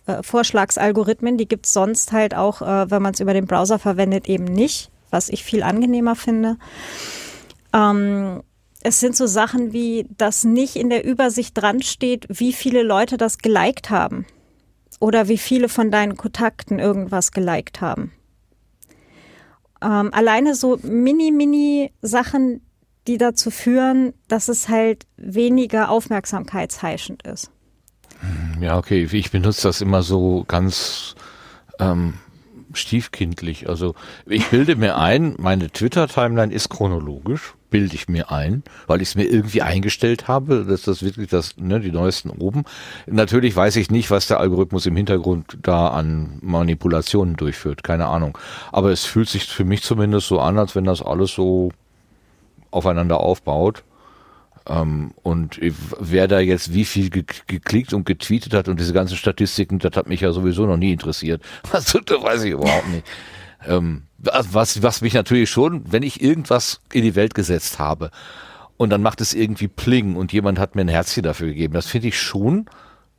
äh, 0.07 0.22
Vorschlagsalgorithmen, 0.22 1.37
die 1.37 1.46
gibt 1.46 1.66
es 1.66 1.72
sonst 1.72 2.12
halt 2.12 2.35
auch, 2.35 2.62
äh, 2.62 2.90
wenn 2.90 3.03
man 3.03 3.14
es 3.14 3.20
über 3.20 3.35
den 3.35 3.46
Browser 3.46 3.79
verwendet, 3.79 4.29
eben 4.29 4.44
nicht, 4.44 4.90
was 5.11 5.29
ich 5.29 5.44
viel 5.44 5.62
angenehmer 5.62 6.16
finde. 6.16 6.57
Ähm, 7.72 8.42
es 8.87 9.01
sind 9.01 9.16
so 9.16 9.27
Sachen 9.27 9.72
wie, 9.72 10.07
dass 10.16 10.44
nicht 10.44 10.77
in 10.77 10.90
der 10.90 11.05
Übersicht 11.05 11.59
dran 11.59 11.83
steht, 11.83 12.24
wie 12.28 12.53
viele 12.53 12.84
Leute 12.84 13.16
das 13.16 13.39
geliked 13.39 13.91
haben 13.91 14.26
oder 15.01 15.26
wie 15.26 15.39
viele 15.39 15.68
von 15.68 15.91
deinen 15.91 16.16
Kontakten 16.16 16.78
irgendwas 16.78 17.32
geliked 17.32 17.80
haben. 17.80 18.12
Ähm, 19.82 20.14
alleine 20.14 20.55
so 20.55 20.78
mini, 20.84 21.32
mini 21.32 21.91
Sachen, 22.01 22.61
die 23.09 23.18
dazu 23.18 23.51
führen, 23.51 24.14
dass 24.28 24.49
es 24.49 24.68
halt 24.68 25.05
weniger 25.16 25.91
aufmerksamkeitsheischend 25.91 27.24
ist. 27.24 27.51
Ja, 28.61 28.78
okay. 28.78 29.09
Ich 29.11 29.32
benutze 29.32 29.66
das 29.66 29.80
immer 29.80 30.05
so 30.05 30.45
ganz 30.47 31.16
ähm, 31.80 32.14
stiefkindlich. 32.72 33.68
Also 33.68 33.97
ich 34.26 34.47
bilde 34.47 34.76
mir 34.76 34.97
ein, 34.97 35.34
meine 35.39 35.70
Twitter-Timeline 35.70 36.55
ist 36.55 36.68
chronologisch, 36.68 37.55
bilde 37.77 37.95
ich 37.95 38.09
mir 38.09 38.31
ein, 38.31 38.62
weil 38.87 39.03
ich 39.03 39.09
es 39.09 39.14
mir 39.16 39.24
irgendwie 39.24 39.61
eingestellt 39.61 40.29
habe, 40.29 40.64
dass 40.64 40.81
das 40.81 41.03
wirklich 41.03 41.29
das, 41.29 41.59
ne, 41.59 41.79
die 41.79 41.93
neuesten 41.93 42.31
oben. 42.31 42.64
Natürlich 43.07 43.55
weiß 43.55 43.77
ich 43.77 43.91
nicht, 43.91 44.11
was 44.11 44.27
der 44.29 44.41
Algorithmus 44.41 44.87
im 44.87 44.97
Hintergrund 44.97 45.59
da 45.61 45.89
an 45.89 46.39
Manipulationen 46.41 47.37
durchführt, 47.37 47.85
keine 47.85 48.07
Ahnung. 48.07 48.39
Aber 48.72 48.93
es 48.93 49.05
fühlt 49.05 49.29
sich 49.29 49.45
für 49.45 49.66
mich 49.66 49.83
zumindest 49.83 50.27
so 50.29 50.41
an, 50.41 50.59
als 50.59 50.74
wenn 50.74 50.85
das 50.85 51.03
alles 51.03 51.35
so 51.35 51.70
aufeinander 52.70 53.20
aufbaut. 53.20 53.85
Ähm, 54.66 55.12
und 55.22 55.61
wer 56.01 56.29
da 56.29 56.41
jetzt 56.41 56.72
wie 56.72 56.87
viel 56.87 57.11
ge 57.11 57.24
geklickt 57.47 57.93
und 57.93 58.07
getweetet 58.07 58.55
hat 58.55 58.68
und 58.68 58.81
diese 58.81 58.95
ganzen 58.95 59.18
Statistiken, 59.18 59.81
das 59.81 59.95
hat 59.97 60.09
mich 60.09 60.22
ja 60.22 60.33
sowieso 60.33 60.64
noch 60.64 60.79
nie 60.79 60.93
interessiert. 60.93 61.43
Was 61.70 61.85
das 62.07 62.22
weiß 62.22 62.45
ich 62.45 62.53
überhaupt 62.53 62.89
nicht. 62.89 63.07
Ähm, 63.66 64.05
was, 64.33 64.83
was 64.83 65.01
mich 65.01 65.14
natürlich 65.14 65.51
schon, 65.51 65.85
wenn 65.91 66.03
ich 66.03 66.22
irgendwas 66.22 66.81
in 66.93 67.03
die 67.03 67.14
Welt 67.14 67.35
gesetzt 67.35 67.79
habe 67.79 68.11
und 68.77 68.91
dann 68.91 69.03
macht 69.03 69.20
es 69.20 69.35
irgendwie 69.35 69.68
Pling 69.68 70.16
und 70.16 70.33
jemand 70.33 70.59
hat 70.59 70.74
mir 70.74 70.83
ein 70.83 70.89
Herzchen 70.89 71.22
dafür 71.22 71.49
gegeben, 71.49 71.74
das 71.74 71.87
finde 71.87 72.09
ich 72.09 72.20
schon 72.20 72.66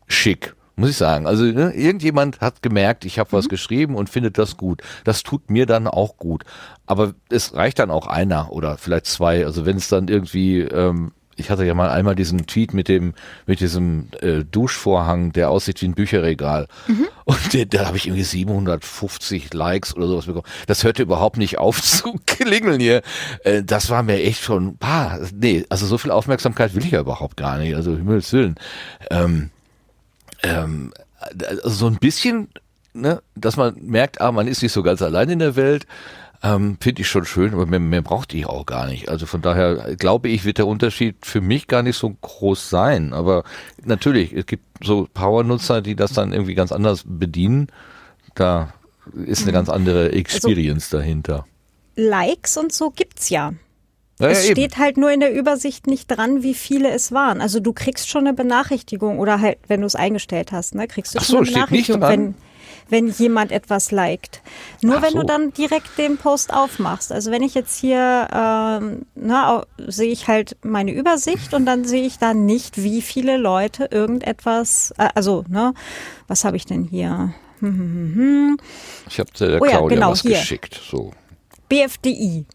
schick 0.07 0.55
muss 0.77 0.91
ich 0.91 0.97
sagen. 0.97 1.25
Also 1.25 1.43
ne, 1.43 1.73
irgendjemand 1.73 2.39
hat 2.39 2.61
gemerkt, 2.61 3.03
ich 3.03 3.19
habe 3.19 3.31
was 3.31 3.45
mhm. 3.45 3.49
geschrieben 3.49 3.95
und 3.95 4.09
findet 4.09 4.37
das 4.37 4.57
gut. 4.57 4.81
Das 5.03 5.23
tut 5.23 5.49
mir 5.49 5.65
dann 5.65 5.87
auch 5.87 6.17
gut. 6.17 6.43
Aber 6.85 7.13
es 7.29 7.55
reicht 7.55 7.79
dann 7.79 7.89
auch 7.91 8.05
einer 8.07 8.51
oder 8.51 8.77
vielleicht 8.77 9.07
zwei. 9.07 9.43
Also 9.43 9.65
wenn 9.65 9.77
es 9.77 9.89
dann 9.89 10.07
irgendwie 10.07 10.59
ähm, 10.61 11.11
ich 11.37 11.49
hatte 11.49 11.63
ja 11.65 11.73
mal 11.73 11.89
einmal 11.89 12.15
diesen 12.15 12.47
Tweet 12.47 12.73
mit 12.73 12.87
dem 12.87 13.13
mit 13.45 13.59
diesem 13.59 14.09
äh, 14.21 14.43
Duschvorhang, 14.43 15.31
der 15.31 15.49
aussieht 15.49 15.81
wie 15.81 15.87
ein 15.87 15.93
Bücherregal. 15.93 16.67
Mhm. 16.87 17.07
Und 17.25 17.53
der, 17.53 17.65
da 17.65 17.85
habe 17.85 17.97
ich 17.97 18.07
irgendwie 18.07 18.23
750 18.23 19.53
Likes 19.53 19.95
oder 19.95 20.07
sowas 20.07 20.25
bekommen. 20.25 20.47
Das 20.65 20.83
hörte 20.83 21.03
überhaupt 21.03 21.37
nicht 21.37 21.59
auf 21.59 21.81
zu 21.81 22.19
klingeln 22.25 22.79
hier. 22.79 23.01
Äh, 23.43 23.63
das 23.63 23.89
war 23.89 24.03
mir 24.03 24.21
echt 24.21 24.43
schon, 24.43 24.77
bah, 24.77 25.19
nee, 25.33 25.65
also 25.69 25.85
so 25.85 25.97
viel 25.97 26.11
Aufmerksamkeit 26.11 26.73
will 26.75 26.83
ich 26.83 26.91
ja 26.91 27.01
überhaupt 27.01 27.37
gar 27.37 27.57
nicht. 27.59 27.75
Also 27.75 27.91
Himmels 27.91 28.33
Willen. 28.33 28.55
Ähm, 29.11 29.51
ähm, 30.43 30.93
also 31.19 31.69
so 31.69 31.87
ein 31.87 31.97
bisschen, 31.97 32.49
ne, 32.93 33.21
dass 33.35 33.57
man 33.57 33.75
merkt, 33.81 34.21
ah, 34.21 34.31
man 34.31 34.47
ist 34.47 34.63
nicht 34.63 34.71
so 34.71 34.83
ganz 34.83 35.01
allein 35.01 35.29
in 35.29 35.39
der 35.39 35.55
Welt 35.55 35.85
ähm, 36.43 36.77
finde 36.79 37.01
ich 37.01 37.07
schon 37.07 37.25
schön, 37.25 37.53
aber 37.53 37.65
mehr, 37.65 37.79
mehr 37.79 38.01
braucht 38.01 38.33
ich 38.33 38.45
auch 38.45 38.65
gar 38.65 38.87
nicht. 38.87 39.09
Also 39.09 39.25
von 39.25 39.41
daher 39.41 39.95
glaube 39.95 40.29
ich, 40.29 40.45
wird 40.45 40.59
der 40.59 40.67
Unterschied 40.67 41.17
für 41.25 41.41
mich 41.41 41.67
gar 41.67 41.83
nicht 41.83 41.97
so 41.97 42.09
groß 42.09 42.69
sein. 42.69 43.13
Aber 43.13 43.43
natürlich, 43.83 44.33
es 44.33 44.45
gibt 44.45 44.63
so 44.83 45.07
Power-Nutzer, 45.13 45.81
die 45.81 45.95
das 45.95 46.13
dann 46.13 46.33
irgendwie 46.33 46.53
ganz 46.53 46.71
anders 46.71 47.03
bedienen. 47.05 47.67
Da 48.35 48.73
ist 49.25 49.43
eine 49.43 49.51
ganz 49.51 49.69
andere 49.69 50.05
also 50.05 50.17
Experience 50.17 50.85
also, 50.85 50.97
dahinter. 50.97 51.45
Likes 51.95 52.57
und 52.57 52.71
so 52.71 52.91
gibt's 52.91 53.29
ja. 53.29 53.53
Ja, 54.19 54.29
es 54.29 54.47
steht 54.47 54.77
halt 54.77 54.97
nur 54.97 55.11
in 55.11 55.19
der 55.19 55.31
Übersicht 55.31 55.85
nicht 55.85 56.07
dran, 56.07 56.41
wie 56.41 56.55
viele 56.55 56.89
es 56.89 57.11
waren. 57.11 57.39
Also 57.39 57.59
du 57.59 57.71
kriegst 57.71 58.09
schon 58.09 58.25
eine 58.25 58.33
Benachrichtigung 58.33 59.19
oder 59.19 59.41
halt, 59.41 59.59
wenn 59.67 59.81
du 59.81 59.87
es 59.87 59.95
eingestellt 59.95 60.51
hast, 60.51 60.73
ne, 60.73 60.87
kriegst 60.87 61.13
du 61.13 61.19
Ach 61.19 61.23
schon 61.23 61.33
so, 61.33 61.37
eine 61.37 61.51
Benachrichtigung, 61.51 62.01
wenn, 62.01 62.35
wenn 62.89 63.07
jemand 63.07 63.51
etwas 63.51 63.91
liked. 63.91 64.41
Nur 64.81 64.97
Ach 64.97 65.01
wenn 65.01 65.13
so. 65.13 65.19
du 65.19 65.25
dann 65.25 65.53
direkt 65.53 65.97
den 65.97 66.17
Post 66.17 66.53
aufmachst. 66.53 67.11
Also 67.11 67.31
wenn 67.31 67.43
ich 67.43 67.53
jetzt 67.53 67.79
hier, 67.79 68.27
ähm, 68.31 69.05
na, 69.15 69.65
sehe 69.87 70.11
ich 70.11 70.27
halt 70.27 70.57
meine 70.63 70.91
Übersicht 70.91 71.53
und 71.53 71.65
dann 71.65 71.85
sehe 71.85 72.05
ich 72.05 72.17
da 72.17 72.33
nicht, 72.33 72.83
wie 72.83 73.01
viele 73.01 73.37
Leute 73.37 73.89
irgendetwas, 73.91 74.93
äh, 74.97 75.09
also, 75.15 75.43
ne, 75.49 75.73
was 76.27 76.43
habe 76.43 76.57
ich 76.57 76.65
denn 76.65 76.83
hier? 76.83 77.33
Hm, 77.59 77.69
hm, 77.69 77.79
hm, 77.79 78.15
hm. 78.15 78.57
Ich 79.09 79.19
habe 79.19 79.31
der 79.39 79.61
oh, 79.61 79.65
Claudia 79.65 79.81
ja, 79.81 79.87
genau, 79.87 80.11
was 80.11 80.21
hier. 80.21 80.37
geschickt. 80.37 80.79
So. 80.89 81.11
BFDI 81.69 82.45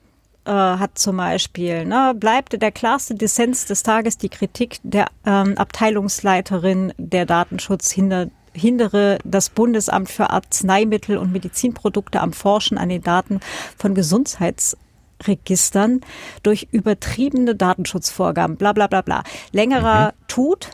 äh, 0.45 0.51
hat 0.51 0.99
zum 0.99 1.17
Beispiel, 1.17 1.85
ne, 1.85 2.15
bleibt 2.17 2.61
der 2.61 2.73
klarste 2.73 3.15
Dissens 3.15 3.67
des 3.67 3.83
Tages 3.83 4.19
die 4.19 4.29
Kritik 4.29 4.79
der 4.83 5.07
ähm, 5.27 5.57
Abteilungsleiterin 5.57 6.93
der 6.99 7.27
Datenschutz 7.27 7.91
hinter 7.91 8.29
hindere 8.53 9.19
das 9.25 9.51
Bundesamt 9.51 10.11
für 10.11 10.31
Arzneimittel 10.31 11.19
und 11.19 11.33
Medizinprodukte 11.33 12.21
am 12.21 12.33
Forschen 12.33 12.79
an 12.79 12.89
den 12.89 13.03
Daten 13.03 13.41
von 13.77 13.95
Gesundheitsregistern 13.95 16.01
durch 16.43 16.69
übertriebene 16.71 17.55
Datenschutzvorgaben, 17.55 18.57
bla 18.57 18.73
bla 18.73 18.87
bla 18.87 19.03
bla. 19.03 19.25
Längerer 19.53 20.09
mhm. 20.09 20.27
Tut. 20.29 20.71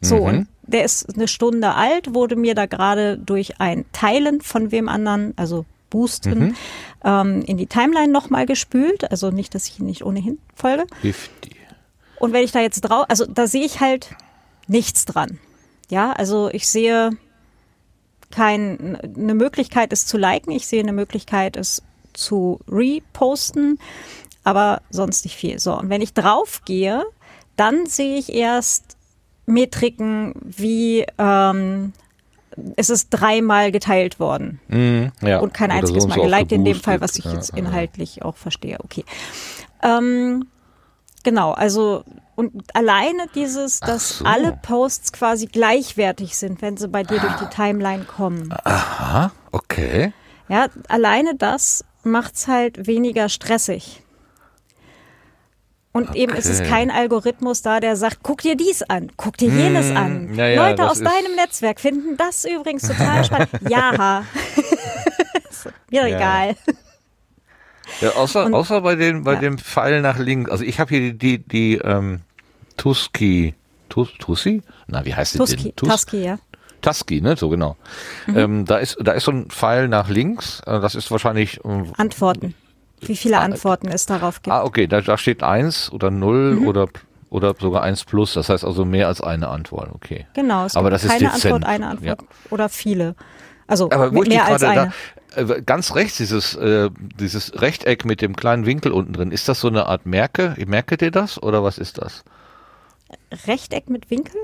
So, 0.00 0.18
mhm. 0.18 0.22
und 0.22 0.48
der 0.62 0.84
ist 0.84 1.14
eine 1.14 1.28
Stunde 1.28 1.74
alt, 1.74 2.14
wurde 2.14 2.36
mir 2.36 2.54
da 2.54 2.66
gerade 2.66 3.18
durch 3.18 3.60
ein 3.60 3.84
Teilen 3.92 4.40
von 4.40 4.70
wem 4.70 4.88
anderen, 4.88 5.32
also 5.36 5.64
Boosten, 5.90 6.38
mhm. 6.38 6.54
ähm, 7.04 7.42
in 7.46 7.56
die 7.56 7.66
Timeline 7.66 8.12
nochmal 8.12 8.46
gespült. 8.46 9.10
Also 9.10 9.30
nicht, 9.30 9.54
dass 9.54 9.66
ich 9.66 9.80
ihn 9.80 9.86
nicht 9.86 10.04
ohnehin 10.04 10.38
folge. 10.54 10.86
50. 11.00 11.56
Und 12.20 12.32
wenn 12.32 12.44
ich 12.44 12.52
da 12.52 12.60
jetzt 12.60 12.80
drauf, 12.82 13.06
also 13.08 13.26
da 13.26 13.46
sehe 13.46 13.64
ich 13.64 13.80
halt 13.80 14.10
nichts 14.66 15.04
dran. 15.04 15.38
Ja, 15.90 16.12
also 16.12 16.50
ich 16.52 16.68
sehe 16.68 17.10
keine 18.30 19.00
eine 19.02 19.34
Möglichkeit, 19.34 19.92
es 19.92 20.06
zu 20.06 20.18
liken. 20.18 20.50
Ich 20.50 20.66
sehe 20.66 20.82
eine 20.82 20.92
Möglichkeit, 20.92 21.56
es 21.56 21.82
zu 22.12 22.60
reposten, 22.68 23.78
aber 24.44 24.82
sonst 24.90 25.24
nicht 25.24 25.36
viel. 25.36 25.58
So, 25.58 25.78
und 25.78 25.88
wenn 25.88 26.02
ich 26.02 26.12
drauf 26.12 26.62
gehe, 26.64 27.04
dann 27.56 27.86
sehe 27.86 28.18
ich 28.18 28.32
erst 28.32 28.96
Metriken 29.46 30.34
wie 30.42 31.06
ähm, 31.16 31.92
es 32.76 32.90
ist 32.90 33.08
dreimal 33.10 33.72
geteilt 33.72 34.20
worden 34.20 34.60
mm, 34.68 35.26
ja. 35.26 35.38
und 35.38 35.54
kein 35.54 35.70
einziges 35.70 36.02
so 36.02 36.08
Mal 36.08 36.20
geliked 36.20 36.52
in 36.52 36.64
dem 36.64 36.80
Fall, 36.80 37.00
was 37.00 37.16
ich 37.16 37.24
jetzt 37.24 37.50
inhaltlich 37.50 38.16
ja. 38.16 38.24
auch 38.24 38.36
verstehe. 38.36 38.78
Okay. 38.82 39.04
Ähm, 39.82 40.46
genau, 41.22 41.52
also 41.52 42.04
und 42.38 42.52
alleine 42.72 43.26
dieses, 43.34 43.80
dass 43.80 44.18
so. 44.18 44.24
alle 44.24 44.56
Posts 44.62 45.12
quasi 45.12 45.46
gleichwertig 45.46 46.36
sind, 46.36 46.62
wenn 46.62 46.76
sie 46.76 46.86
bei 46.86 47.02
dir 47.02 47.18
durch 47.18 47.34
die 47.34 47.46
ah. 47.46 47.50
Timeline 47.50 48.04
kommen. 48.04 48.54
Aha, 48.62 49.32
okay. 49.50 50.12
Ja, 50.48 50.68
alleine 50.86 51.34
das 51.34 51.84
macht's 52.04 52.46
halt 52.46 52.86
weniger 52.86 53.28
stressig. 53.28 54.04
Und 55.90 56.10
okay. 56.10 56.18
eben 56.20 56.34
ist 56.34 56.46
es 56.46 56.62
kein 56.62 56.92
Algorithmus 56.92 57.62
da, 57.62 57.80
der 57.80 57.96
sagt, 57.96 58.18
guck 58.22 58.42
dir 58.42 58.54
dies 58.54 58.84
an, 58.84 59.10
guck 59.16 59.36
dir 59.36 59.48
jenes 59.48 59.88
hm, 59.88 59.96
an. 59.96 60.34
Ja, 60.36 60.46
ja, 60.46 60.68
Leute 60.68 60.88
aus 60.88 61.00
deinem 61.00 61.34
Netzwerk 61.34 61.80
finden 61.80 62.16
das 62.16 62.44
übrigens 62.44 62.86
total 62.86 63.24
spannend. 63.24 63.48
ja. 63.68 64.22
Mir 65.90 66.06
ja. 66.06 66.16
egal. 66.16 66.56
Ja, 68.00 68.10
außer, 68.10 68.44
Und, 68.44 68.54
außer 68.54 68.80
bei, 68.82 68.94
den, 68.94 69.24
bei 69.24 69.34
dem 69.34 69.58
Pfeil 69.58 70.02
nach 70.02 70.18
links. 70.18 70.52
Also 70.52 70.62
ich 70.62 70.78
habe 70.78 70.90
hier 70.90 71.12
die, 71.14 71.18
die, 71.18 71.38
die 71.38 71.74
ähm, 71.78 72.20
Tuski. 72.78 73.54
Tus, 73.90 74.08
Tussi? 74.18 74.62
Na, 74.86 75.04
wie 75.04 75.14
heißt 75.14 75.34
die 75.34 75.38
Tuski, 75.38 75.56
denn? 75.56 75.76
Tus 75.76 75.88
Tusky, 75.88 76.24
ja. 76.24 76.38
Tusky, 76.80 77.20
ne? 77.20 77.36
So 77.36 77.48
genau. 77.48 77.76
Mhm. 78.26 78.36
Ähm, 78.36 78.64
da 78.64 78.78
ist 78.78 78.96
da 79.02 79.12
ist 79.12 79.24
so 79.24 79.32
ein 79.32 79.50
Pfeil 79.50 79.88
nach 79.88 80.08
links. 80.08 80.60
Äh, 80.66 80.80
das 80.80 80.94
ist 80.94 81.10
wahrscheinlich 81.10 81.60
ähm, 81.64 81.92
Antworten. 81.96 82.54
Wie 83.00 83.16
viele 83.16 83.38
ah, 83.38 83.42
Antworten 83.42 83.88
es 83.88 84.06
darauf 84.06 84.42
gibt. 84.42 84.54
Ah, 84.54 84.64
okay, 84.64 84.86
da, 84.86 85.00
da 85.00 85.16
steht 85.18 85.42
eins 85.42 85.92
oder 85.92 86.10
null 86.10 86.56
mhm. 86.56 86.66
oder 86.66 86.88
oder 87.30 87.54
sogar 87.58 87.82
eins 87.82 88.04
plus. 88.04 88.34
Das 88.34 88.48
heißt 88.48 88.64
also 88.64 88.84
mehr 88.84 89.08
als 89.08 89.20
eine 89.20 89.48
Antwort. 89.48 89.90
Okay. 89.94 90.26
Genau. 90.34 90.64
Es 90.64 90.76
Aber 90.76 90.90
das 90.90 91.06
keine 91.06 91.26
ist 91.26 91.36
dezent. 91.36 91.54
Antwort, 91.54 91.70
eine 91.70 91.86
Antwort 91.88 92.22
ja. 92.22 92.28
oder 92.50 92.68
viele. 92.68 93.14
Also 93.66 93.90
Aber 93.90 94.14
wo 94.14 94.22
mehr 94.22 94.46
als 94.46 94.62
eine. 94.62 94.92
Da, 95.34 95.42
äh, 95.42 95.62
ganz 95.62 95.94
rechts 95.94 96.16
dieses 96.16 96.54
äh, 96.54 96.90
dieses 97.18 97.60
Rechteck 97.60 98.04
mit 98.04 98.22
dem 98.22 98.34
kleinen 98.34 98.66
Winkel 98.66 98.92
unten 98.92 99.12
drin. 99.12 99.30
Ist 99.30 99.48
das 99.48 99.60
so 99.60 99.68
eine 99.68 99.86
Art 99.86 100.06
Merke? 100.06 100.54
Merket 100.66 101.02
ihr 101.02 101.10
das 101.10 101.42
oder 101.42 101.62
was 101.62 101.78
ist 101.78 101.98
das? 101.98 102.24
Rechteck 103.46 103.90
mit 103.90 104.10
Winkel? 104.10 104.40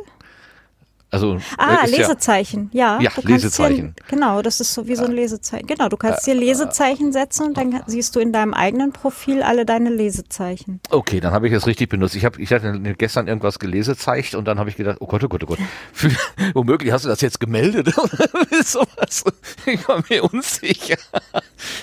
Also, 1.14 1.38
ah, 1.58 1.84
Lesezeichen, 1.86 2.70
ja. 2.72 3.00
Ja, 3.00 3.12
Lesezeichen. 3.22 3.94
Hier, 3.96 4.08
genau, 4.08 4.42
das 4.42 4.58
ist 4.58 4.74
so 4.74 4.88
wie 4.88 4.96
so 4.96 5.04
ein 5.04 5.12
Lesezeichen. 5.12 5.64
Genau, 5.68 5.88
du 5.88 5.96
kannst 5.96 6.24
hier 6.24 6.34
Lesezeichen 6.34 7.12
setzen 7.12 7.46
und 7.46 7.56
dann 7.56 7.84
siehst 7.86 8.16
du 8.16 8.20
in 8.20 8.32
deinem 8.32 8.52
eigenen 8.52 8.92
Profil 8.92 9.44
alle 9.44 9.64
deine 9.64 9.90
Lesezeichen. 9.90 10.80
Okay, 10.90 11.20
dann 11.20 11.32
habe 11.32 11.46
ich 11.46 11.54
es 11.54 11.68
richtig 11.68 11.88
benutzt. 11.88 12.16
Ich 12.16 12.24
habe 12.24 12.42
ich 12.42 12.52
hatte 12.52 12.72
gestern 12.98 13.28
irgendwas 13.28 13.60
gelesezeicht 13.60 14.34
und 14.34 14.48
dann 14.48 14.58
habe 14.58 14.70
ich 14.70 14.74
gedacht, 14.74 14.96
oh 14.98 15.06
Gott, 15.06 15.22
oh 15.22 15.28
Gott, 15.28 15.44
oh 15.44 15.46
Gott. 15.46 15.60
Für, 15.92 16.10
womöglich 16.52 16.90
hast 16.90 17.04
du 17.04 17.08
das 17.08 17.20
jetzt 17.20 17.38
gemeldet 17.38 17.96
oder 17.98 18.28
sowas. 18.64 19.22
Ich 19.66 19.86
war 19.86 20.02
mir 20.10 20.24
unsicher. 20.24 20.96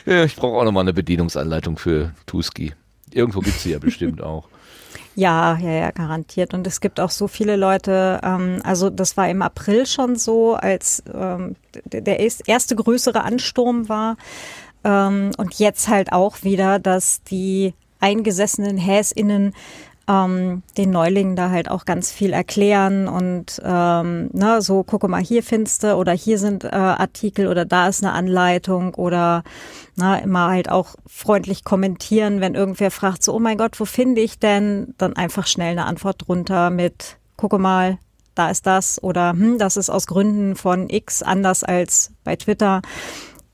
Ich 0.05 0.35
brauche 0.35 0.57
auch 0.57 0.65
nochmal 0.65 0.83
eine 0.83 0.93
Bedienungsanleitung 0.93 1.77
für 1.77 2.11
Tuski. 2.25 2.73
Irgendwo 3.13 3.39
gibt 3.39 3.55
es 3.55 3.63
sie 3.63 3.71
ja 3.71 3.79
bestimmt 3.79 4.21
auch. 4.21 4.49
Ja, 5.15 5.57
ja, 5.57 5.71
ja, 5.71 5.91
garantiert. 5.91 6.53
Und 6.53 6.65
es 6.67 6.79
gibt 6.79 6.99
auch 6.99 7.09
so 7.09 7.27
viele 7.27 7.57
Leute, 7.57 8.21
ähm, 8.23 8.61
also 8.63 8.89
das 8.89 9.17
war 9.17 9.29
im 9.29 9.41
April 9.41 9.85
schon 9.85 10.15
so, 10.15 10.55
als 10.55 11.03
ähm, 11.13 11.55
der 11.85 12.19
erste 12.19 12.75
größere 12.75 13.23
Ansturm 13.23 13.89
war. 13.89 14.15
Ähm, 14.83 15.31
und 15.37 15.55
jetzt 15.59 15.89
halt 15.89 16.13
auch 16.13 16.43
wieder, 16.43 16.79
dass 16.79 17.23
die 17.23 17.73
eingesessenen 17.99 18.77
HäsInnen 18.77 19.53
ähm, 20.11 20.63
den 20.77 20.91
Neulingen 20.91 21.35
da 21.35 21.49
halt 21.49 21.69
auch 21.69 21.85
ganz 21.85 22.11
viel 22.11 22.33
erklären 22.33 23.07
und 23.07 23.61
ähm, 23.63 24.29
ne, 24.33 24.61
so, 24.61 24.83
gucke 24.83 25.07
mal, 25.07 25.21
hier 25.21 25.43
findest 25.43 25.83
du 25.83 25.95
oder 25.95 26.11
hier 26.11 26.37
sind 26.37 26.63
äh, 26.63 26.69
Artikel 26.69 27.47
oder 27.47 27.65
da 27.65 27.87
ist 27.87 28.03
eine 28.03 28.13
Anleitung 28.13 28.93
oder 28.95 29.43
na, 29.95 30.17
immer 30.17 30.49
halt 30.49 30.69
auch 30.69 30.95
freundlich 31.07 31.63
kommentieren, 31.63 32.41
wenn 32.41 32.55
irgendwer 32.55 32.91
fragt, 32.91 33.23
so, 33.23 33.33
oh 33.33 33.39
mein 33.39 33.57
Gott, 33.57 33.79
wo 33.79 33.85
finde 33.85 34.21
ich 34.21 34.39
denn? 34.39 34.93
Dann 34.97 35.15
einfach 35.15 35.47
schnell 35.47 35.71
eine 35.71 35.85
Antwort 35.85 36.27
drunter 36.27 36.69
mit, 36.69 37.17
gucke 37.37 37.57
mal, 37.57 37.97
da 38.35 38.49
ist 38.49 38.65
das 38.65 39.01
oder 39.03 39.31
hm, 39.31 39.57
das 39.59 39.77
ist 39.77 39.89
aus 39.89 40.07
Gründen 40.07 40.55
von 40.55 40.89
X 40.89 41.23
anders 41.23 41.63
als 41.63 42.11
bei 42.23 42.35
Twitter. 42.35 42.81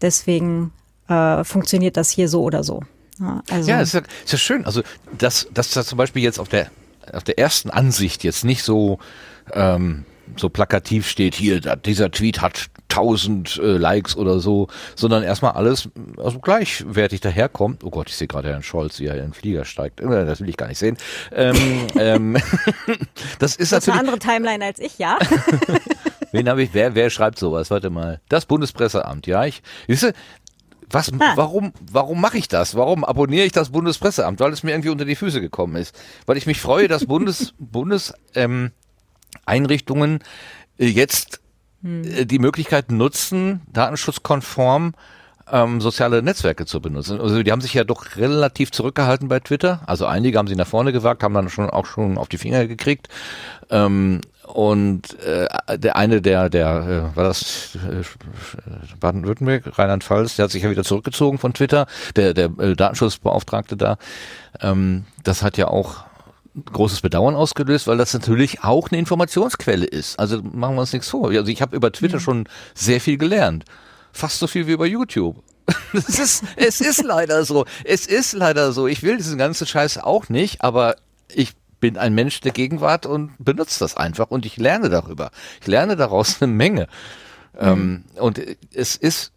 Deswegen 0.02 0.72
äh, 1.08 1.44
funktioniert 1.44 1.98
das 1.98 2.10
hier 2.10 2.30
so 2.30 2.44
oder 2.44 2.64
so. 2.64 2.82
Ja, 3.20 3.42
also, 3.50 3.70
Ja, 3.70 3.82
ist 3.82 3.94
ja, 3.94 4.02
ist 4.24 4.32
ja 4.32 4.38
schön. 4.38 4.66
Also, 4.66 4.82
dass, 5.18 5.48
dass 5.54 5.72
da 5.72 5.84
zum 5.84 5.98
Beispiel 5.98 6.24
jetzt 6.24 6.40
auf 6.40 6.50
der, 6.50 6.70
auf 7.14 7.24
der 7.24 7.40
ersten 7.40 7.70
Ansicht 7.70 8.24
jetzt 8.24 8.44
nicht 8.46 8.64
so, 8.64 9.00
ähm, 9.54 10.06
so 10.36 10.50
plakativ 10.50 11.08
steht, 11.08 11.36
hier, 11.36 11.62
dieser 11.62 12.12
Tweet 12.12 12.42
hat 12.42 12.66
1000 12.90 13.58
äh, 13.58 13.78
Likes 13.78 14.16
oder 14.18 14.40
so, 14.40 14.68
sondern 14.96 15.24
erstmal 15.24 15.52
alles 15.54 15.90
also 16.18 16.40
gleichwertig 16.40 17.22
daherkommt. 17.22 17.84
Oh 17.84 17.90
Gott, 17.90 18.10
ich 18.10 18.16
sehe 18.16 18.28
gerade 18.28 18.50
Herrn 18.50 18.64
Scholz, 18.64 19.00
wie 19.00 19.06
er 19.06 19.16
in 19.16 19.22
den 19.22 19.34
Flieger 19.34 19.66
steigt. 19.66 20.02
Äh, 20.02 20.26
Das 20.26 20.42
will 20.42 20.50
ich 20.50 20.58
gar 20.58 20.68
nicht 20.68 20.80
sehen. 20.80 20.98
Ähm, 21.32 21.56
ähm, 22.00 22.38
das 23.40 23.56
ist 23.56 23.72
das 23.72 23.88
ist 23.88 23.90
eine 23.90 23.98
natürlich. 23.98 24.00
andere 24.00 24.20
Timeline 24.20 24.66
als 24.66 24.80
ich, 24.80 24.98
ja. 24.98 25.18
Wen 26.32 26.50
habe 26.50 26.62
ich? 26.64 26.74
Wer, 26.74 26.94
wer 26.96 27.10
schreibt 27.10 27.40
sowas? 27.40 27.72
Warte 27.72 27.90
mal. 27.90 28.20
Das 28.30 28.46
Bundespresseamt, 28.46 29.28
ja. 29.28 29.46
Ich, 29.46 29.62
siehst 29.88 30.04
du, 30.04 30.14
was, 30.90 31.12
Ah. 31.20 31.34
warum, 31.36 31.74
warum 31.92 32.22
mache 32.22 32.38
ich 32.38 32.48
das? 32.48 32.76
Warum 32.76 33.04
abonniere 33.04 33.46
ich 33.46 33.52
das 33.52 33.70
Bundespresseamt? 33.70 34.40
Weil 34.40 34.54
es 34.54 34.64
mir 34.64 34.72
irgendwie 34.72 34.90
unter 34.90 35.06
die 35.06 35.16
Füße 35.16 35.42
gekommen 35.42 35.76
ist. 35.76 35.94
Weil 36.26 36.38
ich 36.38 36.46
mich 36.46 36.62
freue, 36.62 36.88
dass 36.88 37.06
Bundes, 37.06 37.54
Bundes, 37.60 38.14
ähm, 38.36 38.72
Einrichtungen 39.46 40.20
äh, 40.78 40.86
jetzt 40.88 41.42
äh, 41.84 42.26
die 42.26 42.40
Möglichkeit 42.40 42.92
nutzen, 42.92 43.62
datenschutzkonform 43.72 44.94
ähm, 45.52 45.82
soziale 45.82 46.22
Netzwerke 46.22 46.66
zu 46.66 46.82
benutzen. 46.82 47.20
Also 47.20 47.42
die 47.44 47.52
haben 47.52 47.62
sich 47.62 47.74
ja 47.74 47.84
doch 47.84 48.16
relativ 48.18 48.72
zurückgehalten 48.72 49.28
bei 49.28 49.40
Twitter. 49.40 49.82
Also 49.86 50.06
einige 50.06 50.38
haben 50.38 50.48
sich 50.48 50.58
nach 50.58 50.68
vorne 50.68 50.92
gewagt, 50.92 51.24
haben 51.24 51.34
dann 51.34 51.50
schon 51.50 51.70
auch 51.70 51.86
schon 51.86 52.18
auf 52.18 52.28
die 52.28 52.38
Finger 52.38 52.68
gekriegt. 52.68 53.08
Ähm, 53.70 54.22
und 54.44 55.20
äh, 55.22 55.48
der 55.78 55.98
eine, 55.98 56.22
der, 56.22 56.50
der, 56.50 57.12
äh, 57.14 57.18
war 57.18 57.26
das 57.26 57.76
äh, 57.76 58.04
Baden-Württemberg, 59.00 59.78
Rheinland-Pfalz, 59.78 60.38
der 60.38 60.46
hat 60.46 60.52
sich 60.52 60.64
ja 60.64 60.70
wieder 60.70 60.86
zurückgezogen 60.86 61.38
von 61.38 61.54
Twitter, 61.54 61.86
der, 62.16 62.34
der 62.34 62.52
äh, 62.58 62.76
Datenschutzbeauftragte 62.76 63.76
da. 63.76 63.98
Ähm, 64.62 65.06
das 65.24 65.44
hat 65.44 65.58
ja 65.58 65.68
auch 65.68 66.06
großes 66.72 67.02
Bedauern 67.02 67.36
ausgelöst, 67.36 67.88
weil 67.88 67.98
das 67.98 68.14
natürlich 68.14 68.64
auch 68.64 68.90
eine 68.90 69.00
Informationsquelle 69.00 69.86
ist. 69.86 70.18
Also 70.18 70.42
machen 70.42 70.76
wir 70.76 70.82
uns 70.82 70.94
nichts 70.94 71.10
vor. 71.10 71.30
Also 71.30 71.52
ich 71.52 71.62
habe 71.62 71.76
über 71.76 71.92
Twitter 71.92 72.20
schon 72.20 72.48
sehr 72.74 73.02
viel 73.02 73.18
gelernt. 73.18 73.66
Fast 74.18 74.40
so 74.40 74.48
viel 74.48 74.68
wie 74.68 74.74
über 74.74 74.86
YouTube. 74.86 75.44
Es 75.94 76.20
ist, 76.20 76.44
es 76.56 76.82
ist 76.82 77.04
leider 77.04 77.44
so. 77.46 77.66
Es 77.84 78.06
ist 78.06 78.34
leider 78.34 78.72
so. 78.72 78.88
Ich 78.88 79.04
will 79.04 79.18
diesen 79.18 79.38
ganzen 79.38 79.68
Scheiß 79.68 79.98
auch 79.98 80.30
nicht, 80.30 80.62
aber 80.62 80.96
ich 81.34 81.54
bin 81.80 81.98
ein 81.98 82.14
Mensch 82.14 82.42
der 82.42 82.52
Gegenwart 82.52 83.06
und 83.06 83.32
benutze 83.40 83.80
das 83.80 83.96
einfach 83.96 84.32
und 84.32 84.46
ich 84.46 84.58
lerne 84.58 84.90
darüber. 84.90 85.32
Ich 85.62 85.68
lerne 85.68 85.96
daraus 85.96 86.42
eine 86.42 86.52
Menge. 86.52 86.88
Ähm, 87.58 88.06
und 88.16 88.42
es 88.74 88.96
ist 88.96 89.32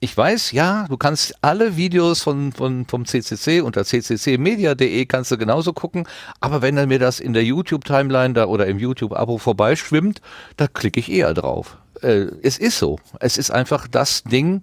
ich 0.00 0.14
weiß, 0.14 0.52
ja, 0.52 0.84
du 0.86 0.98
kannst 0.98 1.34
alle 1.40 1.78
Videos 1.78 2.20
von, 2.20 2.52
von, 2.52 2.84
vom 2.84 3.06
CCC 3.06 3.62
unter 3.62 3.84
cccmedia.de 3.84 5.06
kannst 5.06 5.30
du 5.30 5.38
genauso 5.38 5.72
gucken, 5.72 6.06
aber 6.40 6.60
wenn 6.60 6.76
dann 6.76 6.88
mir 6.90 6.98
das 6.98 7.20
in 7.20 7.32
der 7.32 7.42
YouTube-Timeline 7.42 8.34
da 8.34 8.44
oder 8.44 8.66
im 8.66 8.78
YouTube-Abo 8.78 9.38
vorbeischwimmt, 9.38 10.20
da 10.58 10.66
klicke 10.66 11.00
ich 11.00 11.10
eher 11.10 11.32
drauf. 11.32 11.78
Äh, 12.02 12.26
es 12.42 12.58
ist 12.58 12.78
so. 12.78 12.98
Es 13.20 13.36
ist 13.36 13.50
einfach 13.50 13.88
das 13.88 14.22
Ding. 14.24 14.62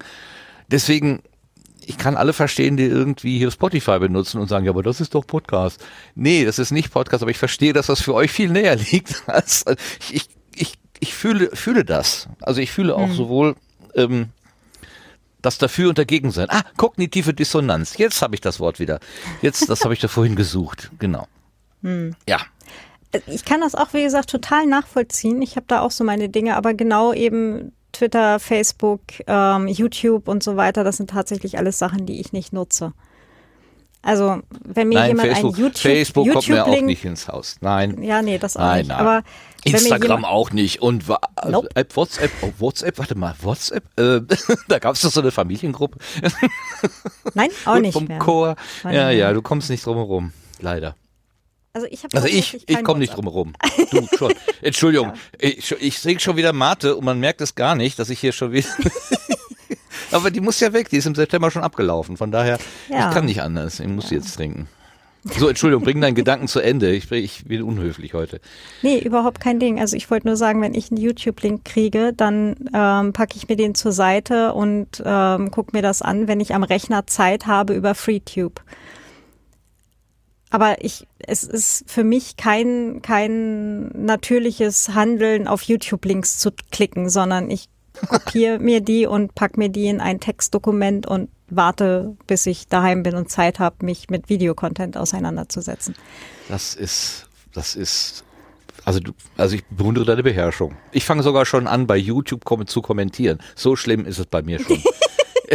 Deswegen, 0.68 1.22
ich 1.86 1.98
kann 1.98 2.16
alle 2.18 2.34
verstehen, 2.34 2.78
die 2.78 2.86
irgendwie 2.86 3.38
hier 3.38 3.52
Spotify 3.52 4.00
benutzen 4.00 4.40
und 4.40 4.48
sagen, 4.48 4.66
ja, 4.66 4.72
aber 4.72 4.84
das 4.84 5.02
ist 5.02 5.16
doch 5.16 5.26
Podcast. 5.26 5.84
Nee, 6.16 6.46
das 6.46 6.60
ist 6.60 6.72
nicht 6.72 6.92
Podcast, 6.92 7.24
aber 7.24 7.32
ich 7.32 7.38
verstehe, 7.38 7.74
dass 7.74 7.88
das 7.88 8.02
für 8.02 8.14
euch 8.14 8.32
viel 8.32 8.50
näher 8.50 8.76
liegt. 8.92 9.24
Als, 9.28 9.66
ich, 10.12 10.28
ich, 10.56 10.74
ich 11.00 11.14
fühle, 11.14 11.56
fühle 11.56 11.84
das. 11.86 12.28
Also 12.42 12.62
ich 12.62 12.72
fühle 12.72 12.96
auch 12.96 13.12
sowohl 13.12 13.56
ähm, 13.96 14.30
das 15.42 15.58
dafür 15.58 15.90
und 15.90 15.98
dagegen 15.98 16.32
sein. 16.32 16.48
Ah, 16.50 16.64
kognitive 16.78 17.34
Dissonanz. 17.34 17.98
Jetzt 17.98 18.22
habe 18.22 18.36
ich 18.36 18.42
das 18.42 18.60
Wort 18.60 18.80
wieder. 18.80 19.00
Jetzt, 19.42 19.70
das 19.70 19.84
habe 19.84 19.94
ich 19.94 20.00
da 20.00 20.08
vorhin 20.08 20.36
gesucht. 20.36 20.92
Genau. 21.00 21.28
Ja. 22.28 22.40
Ich 23.28 23.46
kann 23.46 23.62
das 23.62 23.76
auch, 23.76 23.94
wie 23.94 24.04
gesagt, 24.04 24.30
total 24.30 24.66
nachvollziehen. 24.66 25.42
Ich 25.42 25.56
habe 25.56 25.66
da 25.68 25.82
auch 25.82 25.92
so 25.92 26.04
meine 26.04 26.30
Dinge, 26.30 26.56
aber 26.56 26.74
genau 26.74 27.14
eben 27.14 27.74
Twitter, 27.92 28.40
Facebook, 28.40 29.02
ähm, 29.28 29.68
YouTube 29.68 30.28
und 30.28 30.44
so 30.44 30.56
weiter, 30.56 30.84
das 30.84 30.98
sind 30.98 31.10
tatsächlich 31.10 31.58
alles 31.58 31.78
Sachen, 31.78 32.06
die 32.06 32.22
ich 32.22 32.32
nicht 32.32 32.54
nutze. 32.54 32.94
Also, 34.04 34.42
wenn 34.64 34.90
mir 34.90 34.96
Nein, 34.96 35.08
jemand 35.10 35.28
Facebook, 35.30 35.54
ein 35.56 35.60
YouTube, 35.60 35.78
Facebook 35.78 36.32
kommt 36.32 36.48
mir 36.48 36.64
auch 36.64 36.68
YouTube-Link- 36.68 36.88
nicht 36.88 37.06
ins 37.06 37.28
Haus. 37.28 37.58
Nein. 37.62 38.02
Ja, 38.02 38.24
nee, 38.24 38.40
das 38.40 38.58
auch 38.58 38.62
Nein, 38.62 38.80
nicht. 38.80 38.88
nein. 38.88 38.98
Aber 38.98 39.24
Instagram 39.64 40.26
auch 40.26 40.52
nicht. 40.52 40.82
Und 40.82 41.04
also 41.36 41.52
Nope. 41.52 41.68
App, 41.76 41.96
WhatsApp, 41.96 42.32
oh, 42.42 42.52
WhatsApp, 42.58 42.98
warte 42.98 43.16
mal, 43.16 43.36
WhatsApp, 43.42 43.84
äh, 44.00 44.22
da 44.68 44.80
gab 44.80 44.96
es 44.96 45.02
doch 45.02 45.12
so 45.12 45.22
eine 45.22 45.30
Familiengruppe. 45.30 46.00
Nein, 47.36 47.50
auch 47.66 47.78
nicht 47.78 47.94
vom 47.94 48.06
mehr. 48.06 48.18
Chor. 48.18 48.56
Auch 48.84 48.90
Ja, 48.90 49.12
ja, 49.12 49.34
du 49.34 49.44
kommst 49.44 49.70
nicht 49.70 49.86
drum 49.86 49.98
herum. 49.98 50.34
Leider. 50.60 50.96
Also 51.74 51.88
ich 51.90 52.04
habe 52.04 52.16
Also 52.16 52.28
ich, 52.28 52.68
ich 52.70 52.84
komme 52.84 53.00
nicht 53.00 53.16
drum 53.16 53.26
herum. 53.26 53.54
Du 53.92 54.06
schon. 54.18 54.34
Entschuldigung, 54.62 55.14
ich, 55.40 55.72
ich 55.80 56.02
trinke 56.02 56.22
schon 56.22 56.36
wieder 56.36 56.52
Mate 56.52 56.96
und 56.98 57.06
man 57.06 57.20
merkt 57.20 57.40
es 57.42 57.56
gar 57.56 57.76
nicht, 57.76 57.98
dass 57.98 58.10
ich 58.10 58.20
hier 58.20 58.34
schon 58.34 58.52
wieder. 58.52 58.68
Aber 60.12 60.30
die 60.32 60.42
muss 60.42 60.60
ja 60.60 60.74
weg, 60.74 60.90
die 60.90 60.98
ist 60.98 61.06
im 61.06 61.16
September 61.16 61.50
schon 61.52 61.64
abgelaufen. 61.64 62.18
Von 62.18 62.32
daher, 62.32 62.58
Ja. 62.90 63.08
ich 63.08 63.14
kann 63.14 63.26
nicht 63.26 63.42
anders. 63.42 63.80
Ich 63.80 63.88
muss 63.88 64.10
sie 64.10 64.16
jetzt 64.16 64.36
trinken. 64.36 64.68
So, 65.24 65.48
Entschuldigung, 65.48 65.84
bring 65.84 66.02
deinen 66.02 66.16
Gedanken 66.16 66.48
zu 66.48 66.60
Ende. 66.60 66.92
Ich, 66.92 67.10
ich 67.12 67.46
bin 67.46 67.62
unhöflich 67.62 68.16
heute. 68.16 68.42
Nee, 68.82 68.98
überhaupt 69.00 69.40
kein 69.40 69.60
Ding. 69.60 69.80
Also 69.80 69.96
ich 69.96 70.10
wollte 70.10 70.28
nur 70.28 70.36
sagen, 70.36 70.62
wenn 70.62 70.74
ich 70.74 70.90
einen 70.92 71.00
YouTube-Link 71.00 71.64
kriege, 71.64 72.12
dann 72.12 72.56
ähm, 72.74 73.14
packe 73.14 73.38
ich 73.38 73.48
mir 73.48 73.56
den 73.56 73.76
zur 73.76 73.92
Seite 73.92 74.54
und 74.54 75.02
ähm, 75.06 75.52
gucke 75.52 75.76
mir 75.78 75.84
das 75.84 76.02
an, 76.02 76.28
wenn 76.28 76.40
ich 76.40 76.56
am 76.56 76.64
Rechner 76.64 77.06
Zeit 77.06 77.46
habe 77.46 77.74
über 77.76 77.94
FreeTube. 77.94 78.62
Aber 80.52 80.84
ich, 80.84 81.08
es 81.20 81.44
ist 81.44 81.86
für 81.88 82.04
mich 82.04 82.36
kein, 82.36 83.02
kein 83.02 83.88
natürliches 84.06 84.90
Handeln, 84.90 85.48
auf 85.48 85.64
YouTube-Links 85.64 86.38
zu 86.38 86.52
klicken, 86.72 87.10
sondern 87.10 87.50
ich 87.50 87.70
kopiere 88.08 88.60
mir 88.60 88.82
die 88.82 89.06
und 89.06 89.34
pack 89.34 89.58
mir 89.58 89.70
die 89.70 89.88
in 89.88 90.02
ein 90.02 90.20
Textdokument 90.20 91.08
und 91.08 91.30
warte, 91.50 92.16
bis 92.28 92.46
ich 92.46 92.68
daheim 92.68 93.04
bin 93.04 93.16
und 93.16 93.30
Zeit 93.30 93.60
habe, 93.60 93.86
mich 93.86 94.10
mit 94.10 94.30
Videocontent 94.30 94.98
auseinanderzusetzen. 94.98 95.96
Das 96.50 96.76
ist, 96.76 97.28
das 97.54 97.76
ist, 97.76 98.24
also 98.84 99.00
du, 99.00 99.14
also 99.38 99.56
ich 99.56 99.66
bewundere 99.66 100.06
deine 100.06 100.24
Beherrschung. 100.24 100.76
Ich 100.92 101.06
fange 101.06 101.24
sogar 101.24 101.46
schon 101.46 101.68
an, 101.68 101.88
bei 101.88 101.98
YouTube 101.98 102.44
kom 102.44 102.68
zu 102.68 102.82
kommentieren. 102.82 103.40
So 103.56 103.76
schlimm 103.76 104.06
ist 104.06 104.20
es 104.20 104.26
bei 104.26 104.42
mir 104.42 104.60
schon. 104.60 104.82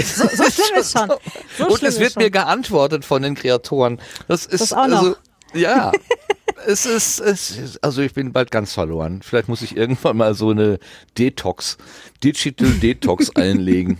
So, 0.03 0.27
so 0.29 0.45
schlimm 0.51 0.81
ist 0.81 0.93
schon. 0.99 1.11
So 1.59 1.67
Und 1.69 1.83
es 1.83 1.99
wird 2.01 2.13
schon. 2.15 2.23
mir 2.23 2.31
geantwortet 2.31 3.05
von 3.05 3.23
den 3.23 3.35
Kreatoren. 3.35 4.01
Das 4.29 4.47
ist 4.47 4.61
Das 4.61 4.73
auch 4.73 4.87
noch. 4.89 4.99
also 5.03 5.17
ja. 5.55 5.93
es 6.67 6.85
ist, 6.87 7.21
es 7.21 7.51
ist, 7.53 7.85
also 7.85 8.03
ich 8.03 8.13
bin 8.15 8.33
bald 8.33 8.51
ganz 8.51 8.73
verloren. 8.75 9.21
Vielleicht 9.23 9.49
muss 9.49 9.63
ich 9.63 9.77
irgendwann 9.77 10.17
mal 10.17 10.35
so 10.35 10.51
eine 10.51 10.79
Detox, 11.17 11.79
Digital 12.23 12.69
Detox 12.83 13.35
einlegen. 13.37 13.99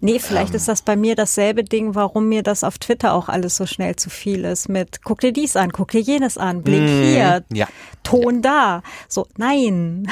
Nee, 0.00 0.18
vielleicht 0.18 0.50
Ähm. 0.50 0.56
ist 0.56 0.66
das 0.68 0.80
bei 0.80 0.96
mir 0.96 1.14
dasselbe 1.14 1.62
Ding, 1.62 1.94
warum 1.94 2.28
mir 2.28 2.42
das 2.42 2.64
auf 2.64 2.78
Twitter 2.78 3.12
auch 3.12 3.28
alles 3.28 3.54
so 3.56 3.66
schnell 3.66 3.96
zu 3.96 4.08
viel 4.08 4.44
ist. 4.46 4.68
Mit 4.70 5.02
guck 5.04 5.20
dir 5.20 5.30
dies 5.32 5.56
an, 5.56 5.72
guck 5.72 5.90
dir 5.90 6.00
jenes 6.00 6.38
an, 6.38 6.62
Blick 6.62 6.88
hier, 6.88 7.44
Mhm. 7.50 7.56
ja. 7.56 7.68
Ton 8.02 8.40
da. 8.40 8.82
So, 9.08 9.26
nein. 9.36 10.10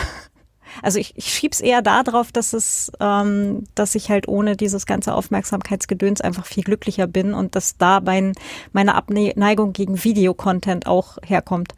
Also 0.83 0.99
ich, 0.99 1.17
ich 1.17 1.33
schieb's 1.33 1.61
eher 1.61 1.83
da 1.83 2.03
drauf, 2.03 2.33
dass 2.33 2.53
es, 2.53 2.91
ähm, 3.01 3.65
dass 3.75 3.95
ich 3.95 4.11
halt 4.11 4.29
ohne 4.29 4.57
dieses 4.57 4.87
ganze 4.87 5.15
Aufmerksamkeitsgedöns 5.15 6.21
einfach 6.21 6.47
viel 6.47 6.65
glücklicher 6.65 7.07
bin 7.07 7.35
und 7.35 7.55
dass 7.57 7.77
da 7.77 8.01
mein, 8.01 8.33
meine 8.73 8.95
Abneigung 8.95 9.73
gegen 9.73 10.03
Videocontent 10.03 10.87
auch 10.87 11.19
herkommt. 11.25 11.75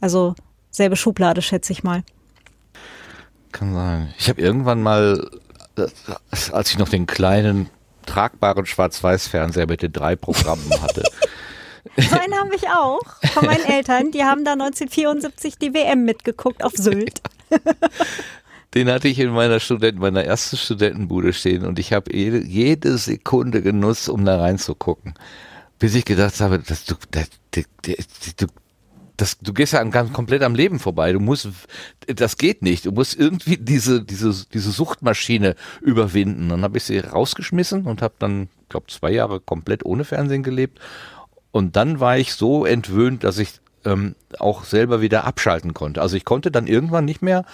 Also 0.00 0.34
selbe 0.70 0.96
Schublade, 0.96 1.42
schätze 1.42 1.72
ich 1.72 1.82
mal. 1.82 2.02
Kann 3.52 3.74
sein. 3.74 4.14
Ich 4.18 4.28
habe 4.28 4.40
irgendwann 4.40 4.82
mal, 4.82 5.30
äh, 5.76 5.86
als 6.52 6.70
ich 6.70 6.78
noch 6.78 6.88
den 6.88 7.06
kleinen 7.06 7.70
tragbaren 8.06 8.66
Schwarz-Weiß-Fernseher 8.66 9.66
mit 9.66 9.82
den 9.82 9.92
drei 9.92 10.16
Programmen 10.16 10.70
hatte. 10.80 11.02
So 11.96 12.18
einen 12.18 12.34
habe 12.34 12.54
ich 12.54 12.68
auch 12.68 13.00
von 13.32 13.46
meinen 13.46 13.64
Eltern. 13.66 14.10
Die 14.10 14.24
haben 14.24 14.44
da 14.44 14.52
1974 14.52 15.58
die 15.58 15.74
WM 15.74 16.04
mitgeguckt 16.04 16.64
auf 16.64 16.72
Sylt. 16.74 17.22
Den 18.74 18.90
hatte 18.90 19.08
ich 19.08 19.18
in 19.18 19.30
meiner 19.30 19.60
Studenten, 19.60 20.00
meiner 20.00 20.24
ersten 20.24 20.56
Studentenbude 20.56 21.32
stehen 21.32 21.64
und 21.64 21.78
ich 21.78 21.94
habe 21.94 22.14
jede, 22.14 22.98
Sekunde 22.98 23.62
genutzt, 23.62 24.10
um 24.10 24.24
da 24.26 24.38
reinzugucken. 24.38 25.14
Bis 25.78 25.94
ich 25.94 26.04
gedacht 26.04 26.38
habe, 26.40 26.58
dass 26.58 26.84
du, 26.84 26.94
das, 27.10 27.28
du, 27.52 28.46
das, 29.16 29.38
du 29.38 29.52
gehst 29.54 29.72
ja 29.72 29.80
an, 29.80 29.90
ganz 29.90 30.12
komplett 30.12 30.42
am 30.42 30.54
Leben 30.54 30.80
vorbei. 30.80 31.12
Du 31.12 31.20
musst, 31.20 31.48
das 32.06 32.36
geht 32.36 32.62
nicht. 32.62 32.84
Du 32.84 32.92
musst 32.92 33.18
irgendwie 33.18 33.56
diese, 33.56 34.02
diese, 34.02 34.46
diese 34.52 34.70
Suchtmaschine 34.70 35.54
überwinden. 35.80 36.50
Dann 36.50 36.62
habe 36.62 36.78
ich 36.78 36.84
sie 36.84 36.98
rausgeschmissen 36.98 37.86
und 37.86 38.02
habe 38.02 38.14
dann, 38.18 38.48
glaube 38.68 38.86
zwei 38.88 39.12
Jahre 39.12 39.40
komplett 39.40 39.84
ohne 39.84 40.04
Fernsehen 40.04 40.42
gelebt. 40.42 40.78
Und 41.58 41.74
dann 41.74 41.98
war 41.98 42.16
ich 42.16 42.34
so 42.34 42.64
entwöhnt, 42.64 43.24
dass 43.24 43.36
ich 43.38 43.60
ähm, 43.84 44.14
auch 44.38 44.62
selber 44.62 45.00
wieder 45.00 45.24
abschalten 45.24 45.74
konnte. 45.74 46.00
Also 46.00 46.16
ich 46.16 46.24
konnte 46.24 46.52
dann 46.52 46.68
irgendwann 46.68 47.04
nicht 47.04 47.20
mehr 47.20 47.44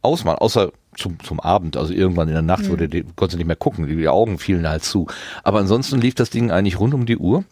ausmachen, 0.00 0.38
außer 0.38 0.70
zum, 0.96 1.18
zum 1.24 1.40
Abend, 1.40 1.76
also 1.76 1.92
irgendwann 1.92 2.28
in 2.28 2.34
der 2.34 2.42
Nacht, 2.42 2.70
wo 2.70 2.76
du 2.76 2.88
die, 2.88 3.02
konntest 3.02 3.32
du 3.32 3.38
nicht 3.38 3.48
mehr 3.48 3.56
gucken, 3.56 3.88
die, 3.88 3.96
die 3.96 4.08
Augen 4.08 4.38
fielen 4.38 4.68
halt 4.68 4.84
zu. 4.84 5.08
Aber 5.42 5.58
ansonsten 5.58 6.00
lief 6.00 6.14
das 6.14 6.30
Ding 6.30 6.52
eigentlich 6.52 6.78
rund 6.78 6.94
um 6.94 7.04
die 7.04 7.16
Uhr. 7.16 7.42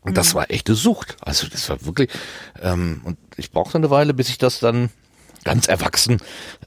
Und 0.00 0.16
das 0.16 0.34
war 0.34 0.50
echte 0.50 0.74
Sucht. 0.74 1.16
Also 1.20 1.46
das 1.46 1.68
war 1.68 1.84
wirklich, 1.86 2.10
ähm, 2.60 3.00
und 3.04 3.16
ich 3.36 3.52
brauchte 3.52 3.78
eine 3.78 3.90
Weile, 3.90 4.14
bis 4.14 4.30
ich 4.30 4.38
das 4.38 4.58
dann 4.58 4.90
ganz 5.44 5.68
erwachsen 5.68 6.18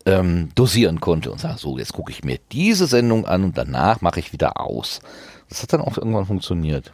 ähm, 0.06 0.48
dosieren 0.56 1.02
konnte 1.02 1.30
und 1.30 1.42
sage, 1.42 1.58
so, 1.58 1.78
jetzt 1.78 1.92
gucke 1.92 2.14
ich 2.14 2.24
mir 2.24 2.40
diese 2.54 2.88
Sendung 2.88 3.26
an 3.26 3.44
und 3.44 3.58
danach 3.58 4.00
mache 4.00 4.22
ich 4.22 4.32
wieder 4.32 4.62
aus. 4.62 5.02
Das 5.50 5.62
hat 5.62 5.74
dann 5.74 5.82
auch 5.82 5.98
irgendwann 5.98 6.26
funktioniert. 6.26 6.94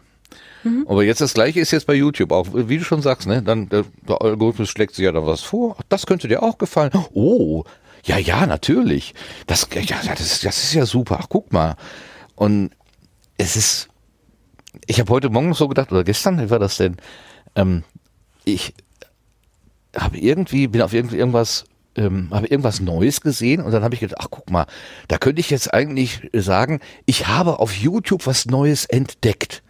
Aber 0.88 1.03
jetzt 1.03 1.22
das 1.22 1.34
gleiche 1.34 1.59
ist 1.59 1.72
jetzt 1.72 1.88
bei 1.88 1.93
YouTube 1.93 2.32
auch, 2.32 2.47
wie 2.53 2.78
du 2.78 2.84
schon 2.84 3.01
sagst, 3.01 3.28
ne? 3.28 3.41
Dann 3.41 3.70
der, 3.70 3.86
der 4.07 4.22
Algorithmus 4.22 4.70
schlägt 4.70 4.95
sich 4.95 5.05
ja 5.05 5.11
da 5.11 5.26
was 5.26 5.41
vor. 5.41 5.78
Das 5.89 6.05
könnte 6.05 6.28
dir 6.28 6.43
auch 6.43 6.57
gefallen. 6.57 6.91
Oh, 7.13 7.63
ja, 8.03 8.18
ja, 8.18 8.45
natürlich. 8.45 9.13
Das, 9.47 9.68
ja, 9.74 9.82
ja, 9.82 9.97
das, 10.11 10.22
ist, 10.22 10.45
das 10.45 10.63
ist 10.63 10.74
ja 10.74 10.86
super. 10.86 11.20
Ach, 11.22 11.28
guck 11.30 11.51
mal. 11.51 11.76
Und 12.36 12.72
es 13.38 13.55
ist, 13.55 13.89
ich 14.86 14.99
habe 14.99 15.11
heute 15.11 15.30
Morgen 15.30 15.53
so 15.53 15.68
gedacht, 15.68 15.91
oder 15.91 16.03
gestern, 16.03 16.39
wie 16.39 16.49
war 16.49 16.59
das 16.59 16.78
denn? 16.78 16.97
Ähm, 17.55 17.84
ich 18.45 18.74
habe 19.95 20.18
irgendwie, 20.18 20.68
bin 20.68 20.82
auf 20.82 20.93
irgendwie 20.93 21.18
irgendwas, 21.18 21.65
ähm, 21.95 22.30
habe 22.32 22.47
irgendwas 22.47 22.80
Neues 22.80 23.22
gesehen 23.22 23.61
und 23.61 23.72
dann 23.72 23.84
habe 23.84 23.95
ich 23.95 23.99
gedacht, 23.99 24.20
ach 24.22 24.28
guck 24.30 24.49
mal, 24.49 24.68
da 25.07 25.18
könnte 25.18 25.39
ich 25.39 25.49
jetzt 25.49 25.74
eigentlich 25.74 26.30
sagen, 26.34 26.80
ich 27.05 27.28
habe 27.28 27.59
auf 27.59 27.76
YouTube 27.76 28.28
was 28.28 28.45
Neues 28.45 28.86
entdeckt. 28.86 29.63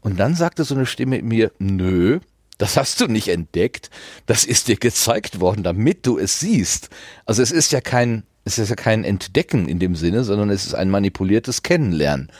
Und 0.00 0.18
dann 0.18 0.34
sagte 0.34 0.64
so 0.64 0.74
eine 0.74 0.86
Stimme 0.86 1.18
in 1.18 1.28
mir, 1.28 1.52
nö, 1.58 2.20
das 2.58 2.76
hast 2.76 3.00
du 3.00 3.06
nicht 3.06 3.28
entdeckt, 3.28 3.90
das 4.26 4.44
ist 4.44 4.68
dir 4.68 4.76
gezeigt 4.76 5.40
worden, 5.40 5.62
damit 5.62 6.06
du 6.06 6.18
es 6.18 6.40
siehst. 6.40 6.90
Also 7.24 7.42
es 7.42 7.52
ist 7.52 7.72
ja 7.72 7.80
kein, 7.80 8.24
es 8.44 8.58
ist 8.58 8.68
ja 8.68 8.76
kein 8.76 9.04
Entdecken 9.04 9.68
in 9.68 9.78
dem 9.78 9.94
Sinne, 9.94 10.24
sondern 10.24 10.50
es 10.50 10.66
ist 10.66 10.74
ein 10.74 10.90
manipuliertes 10.90 11.62
Kennenlernen. 11.62 12.30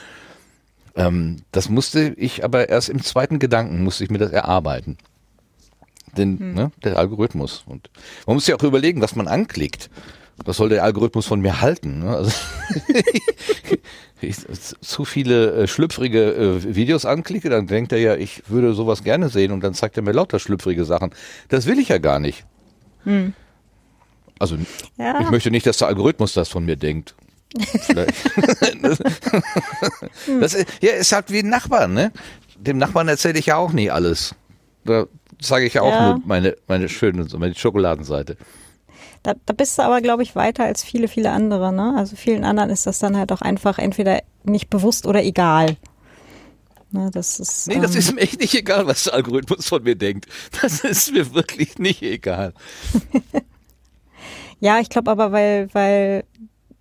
Ähm, 0.95 1.37
das 1.51 1.69
musste 1.69 2.13
ich 2.17 2.43
aber 2.43 2.69
erst 2.69 2.89
im 2.89 3.01
zweiten 3.01 3.39
Gedanken, 3.39 3.83
musste 3.83 4.03
ich 4.03 4.09
mir 4.09 4.17
das 4.17 4.31
erarbeiten. 4.31 4.97
Denn, 6.17 6.53
ne, 6.53 6.71
der 6.83 6.97
Algorithmus. 6.97 7.63
Und 7.65 7.89
man 8.25 8.35
muss 8.35 8.47
ja 8.47 8.55
auch 8.55 8.63
überlegen, 8.63 9.01
was 9.01 9.15
man 9.15 9.27
anklickt. 9.27 9.89
Was 10.45 10.57
soll 10.57 10.69
der 10.69 10.83
Algorithmus 10.83 11.25
von 11.25 11.41
mir 11.41 11.61
halten? 11.61 11.99
Ne? 11.99 12.15
Also 12.15 12.31
ich 14.21 14.37
zu 14.81 15.05
viele 15.05 15.51
äh, 15.53 15.67
schlüpfrige 15.67 16.33
äh, 16.33 16.75
Videos 16.75 17.05
anklicke, 17.05 17.49
dann 17.49 17.67
denkt 17.67 17.91
er 17.91 17.99
ja, 17.99 18.15
ich 18.15 18.43
würde 18.47 18.73
sowas 18.73 19.03
gerne 19.03 19.29
sehen 19.29 19.51
und 19.51 19.61
dann 19.63 19.73
zeigt 19.73 19.97
er 19.97 20.03
mir 20.03 20.11
lauter 20.11 20.39
schlüpfrige 20.39 20.85
Sachen. 20.85 21.11
Das 21.49 21.65
will 21.65 21.79
ich 21.79 21.89
ja 21.89 21.97
gar 21.97 22.19
nicht. 22.19 22.45
Also 24.39 24.57
Ja. 24.97 25.19
ich 25.21 25.29
möchte 25.31 25.51
nicht, 25.51 25.65
dass 25.65 25.77
der 25.77 25.87
Algorithmus 25.87 26.33
das 26.33 26.49
von 26.49 26.65
mir 26.65 26.75
denkt. 26.75 27.15
Das, 28.81 28.99
das 30.39 30.53
ist, 30.53 30.67
ja, 30.81 30.91
ist 30.91 31.11
halt 31.11 31.31
wie 31.31 31.39
ein 31.39 31.49
Nachbar, 31.49 31.87
ne? 31.87 32.11
Dem 32.57 32.77
Nachbarn 32.77 33.07
erzähle 33.07 33.39
ich 33.39 33.47
ja 33.47 33.55
auch 33.57 33.71
nie 33.73 33.89
alles. 33.89 34.35
Da 34.85 35.05
sage 35.41 35.65
ich 35.65 35.73
ja 35.73 35.81
auch 35.81 35.91
Ja. 35.91 36.13
nur 36.13 36.21
meine, 36.25 36.55
meine 36.67 36.87
schöne, 36.89 37.25
meine 37.37 37.55
Schokoladenseite. 37.55 38.37
Da, 39.23 39.33
da 39.45 39.53
bist 39.53 39.77
du 39.77 39.83
aber, 39.83 40.01
glaube 40.01 40.23
ich, 40.23 40.35
weiter 40.35 40.63
als 40.63 40.83
viele, 40.83 41.07
viele 41.07 41.31
andere. 41.31 41.73
Ne? 41.73 41.93
Also 41.97 42.15
vielen 42.15 42.43
anderen 42.43 42.69
ist 42.69 42.85
das 42.87 42.99
dann 42.99 43.17
halt 43.17 43.31
auch 43.31 43.41
einfach 43.41 43.77
entweder 43.77 44.21
nicht 44.43 44.69
bewusst 44.69 45.05
oder 45.05 45.23
egal. 45.23 45.77
Ne, 46.91 47.11
das 47.13 47.39
ist, 47.39 47.67
Nee, 47.67 47.79
das 47.79 47.91
ähm, 47.91 47.99
ist 47.99 48.15
mir 48.15 48.21
echt 48.21 48.39
nicht 48.39 48.55
egal, 48.55 48.87
was 48.87 49.03
der 49.03 49.13
Algorithmus 49.13 49.67
von 49.67 49.83
mir 49.83 49.95
denkt. 49.95 50.25
Das 50.61 50.79
ist 50.83 51.11
mir 51.11 51.35
wirklich 51.35 51.77
nicht 51.77 52.01
egal. 52.01 52.53
Ja, 54.59 54.79
ich 54.79 54.89
glaube 54.89 55.11
aber, 55.11 55.31
weil, 55.31 55.69
weil 55.73 56.25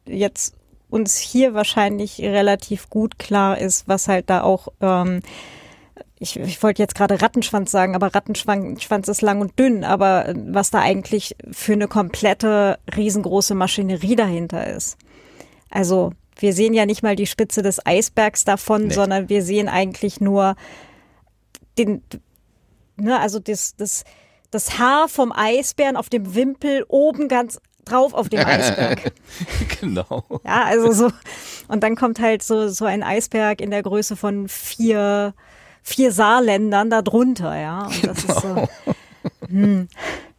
jetzt 0.05 0.55
uns 0.91 1.17
hier 1.19 1.55
wahrscheinlich 1.55 2.21
relativ 2.21 2.91
gut 2.91 3.19
klar 3.19 3.59
ist, 3.59 3.87
was 3.87 4.09
halt 4.09 4.31
da 4.31 4.43
auch, 4.43 4.69
ähm, 4.81 5.21
ich, 6.21 6.37
ich 6.39 6.63
wollte 6.63 6.83
jetzt 6.83 6.95
gerade 6.95 7.21
Rattenschwanz 7.21 7.71
sagen, 7.71 7.95
aber 7.95 8.15
Rattenschwanz 8.15 8.83
Schwanz 8.83 9.09
ist 9.09 9.23
lang 9.23 9.41
und 9.41 9.59
dünn, 9.59 9.85
aber 9.85 10.29
äh, 10.29 10.35
was 10.49 10.71
da 10.71 10.81
eigentlich 10.81 11.37
für 11.51 11.73
eine 11.73 11.89
komplette 11.89 12.79
riesengroße 12.97 13.55
Maschinerie 13.55 14.17
dahinter 14.17 14.67
ist. 14.67 14.97
Also 15.71 16.13
wir 16.37 16.53
sehen 16.53 16.75
ja 16.75 16.87
nicht 16.87 17.03
mal 17.03 17.17
die 17.17 17.27
Spitze 17.27 17.63
des 17.63 17.85
Eisbergs 17.85 18.45
davon, 18.45 18.89
Nee. 18.89 18.95
sondern 18.95 19.29
wir 19.29 19.43
sehen 19.43 19.69
eigentlich 19.69 20.21
nur 20.21 20.57
den, 21.79 22.03
ne, 22.97 23.19
also 23.19 23.39
das, 23.39 23.77
das, 23.77 24.05
das 24.51 24.79
Haar 24.79 25.09
vom 25.09 25.33
Eisbären 25.33 25.97
auf 25.97 26.09
dem 26.09 26.35
Wimpel 26.35 26.85
oben 26.89 27.29
ganz 27.29 27.61
drauf 27.85 28.15
auf 28.15 28.29
dem 28.29 28.45
Eisberg. 28.45 29.13
genau. 29.81 30.25
Ja, 30.45 30.65
also 30.65 30.93
so. 30.93 31.11
Und 31.69 31.83
dann 31.83 31.97
kommt 31.97 32.21
halt 32.21 32.43
so, 32.43 32.69
so 32.69 32.85
ein 32.85 33.03
Eisberg 33.03 33.61
in 33.61 33.71
der 33.71 33.83
Größe 33.83 34.17
von 34.17 34.49
vier, 34.49 35.35
vier 35.89 36.13
Saarländern 36.13 36.91
da 36.91 37.03
drunter, 37.03 37.57
ja. 37.59 37.87
Und 37.87 38.07
das 38.07 38.19
ist 38.19 38.41
so. 38.41 38.69
Hm, 39.49 39.89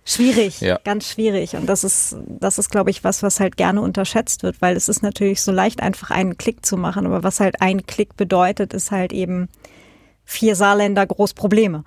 schwierig, 0.06 0.62
Ja. 0.62 0.80
ganz 0.84 1.10
schwierig. 1.10 1.56
Und 1.56 1.66
das 1.68 1.84
ist, 1.84 2.16
das 2.28 2.60
ist, 2.60 2.70
glaube 2.70 2.92
ich, 2.92 3.04
was, 3.04 3.24
was 3.24 3.40
halt 3.40 3.58
gerne 3.58 3.82
unterschätzt 3.82 4.44
wird, 4.44 4.62
weil 4.62 4.76
es 4.76 4.88
ist 4.90 5.02
natürlich 5.02 5.42
so 5.42 5.52
leicht, 5.52 5.82
einfach 5.82 6.12
einen 6.12 6.38
Klick 6.38 6.66
zu 6.66 6.78
machen. 6.78 7.06
Aber 7.06 7.24
was 7.24 7.40
halt 7.40 7.62
ein 7.62 7.86
Klick 7.88 8.16
bedeutet, 8.16 8.74
ist 8.74 8.92
halt 8.92 9.12
eben 9.12 9.50
vier 10.24 10.56
Saarländer 10.56 11.06
groß 11.08 11.34
Probleme. 11.34 11.84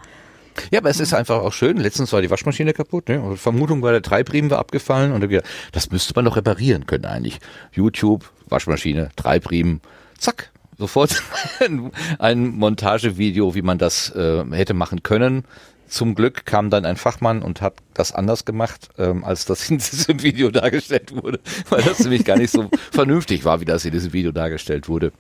Ja, 0.71 0.81
aber 0.81 0.91
es 0.91 1.01
ist 1.01 1.15
einfach 1.15 1.37
auch 1.43 1.53
schön. 1.53 1.79
Letztens 1.79 2.13
war 2.13 2.21
die 2.21 2.31
Waschmaschine 2.31 2.73
kaputt. 2.75 3.09
Ne? 3.09 3.21
Und 3.21 3.39
Vermutung 3.39 3.81
war, 3.83 3.93
der 3.93 4.03
Treibriemen 4.03 4.51
war 4.51 4.59
abgefallen. 4.59 5.13
Und 5.13 5.25
das 5.73 5.91
müsste 5.91 6.13
man 6.15 6.25
doch 6.25 6.37
reparieren 6.37 6.87
können 6.87 7.07
eigentlich. 7.07 7.39
YouTube, 7.73 8.31
Waschmaschine, 8.49 9.11
Treibriemen, 9.17 9.81
zack. 10.19 10.52
Sofort 10.83 11.23
ein, 12.19 12.57
Montagevideo, 12.57 13.55
wie 13.55 13.63
man 13.63 13.79
das 13.79 14.11
äh, 14.17 14.43
hätte 14.51 14.75
machen 14.75 15.05
können. 15.05 15.45
Zum 15.87 16.17
Glück 16.17 16.45
kam 16.45 16.71
dann 16.71 16.85
ein 16.85 16.97
Fachmann 16.97 17.41
und 17.41 17.61
hat 17.61 17.75
das 17.95 18.11
anders 18.11 18.45
gemacht, 18.45 18.89
ähm, 18.99 19.23
als 19.23 19.45
das 19.45 19.71
in 19.71 19.79
diesem 19.79 20.21
Video 20.25 20.51
dargestellt 20.51 21.15
wurde, 21.15 21.39
weil 21.69 21.83
das 21.83 22.01
nämlich 22.01 22.25
gar 22.25 22.37
nicht 22.37 22.51
so 22.51 22.69
vernünftig 22.91 23.45
war, 23.45 23.61
wie 23.61 23.65
das 23.65 23.85
in 23.85 23.93
diesem 23.93 24.13
Video 24.13 24.33
dargestellt 24.33 24.89
wurde. 24.89 25.13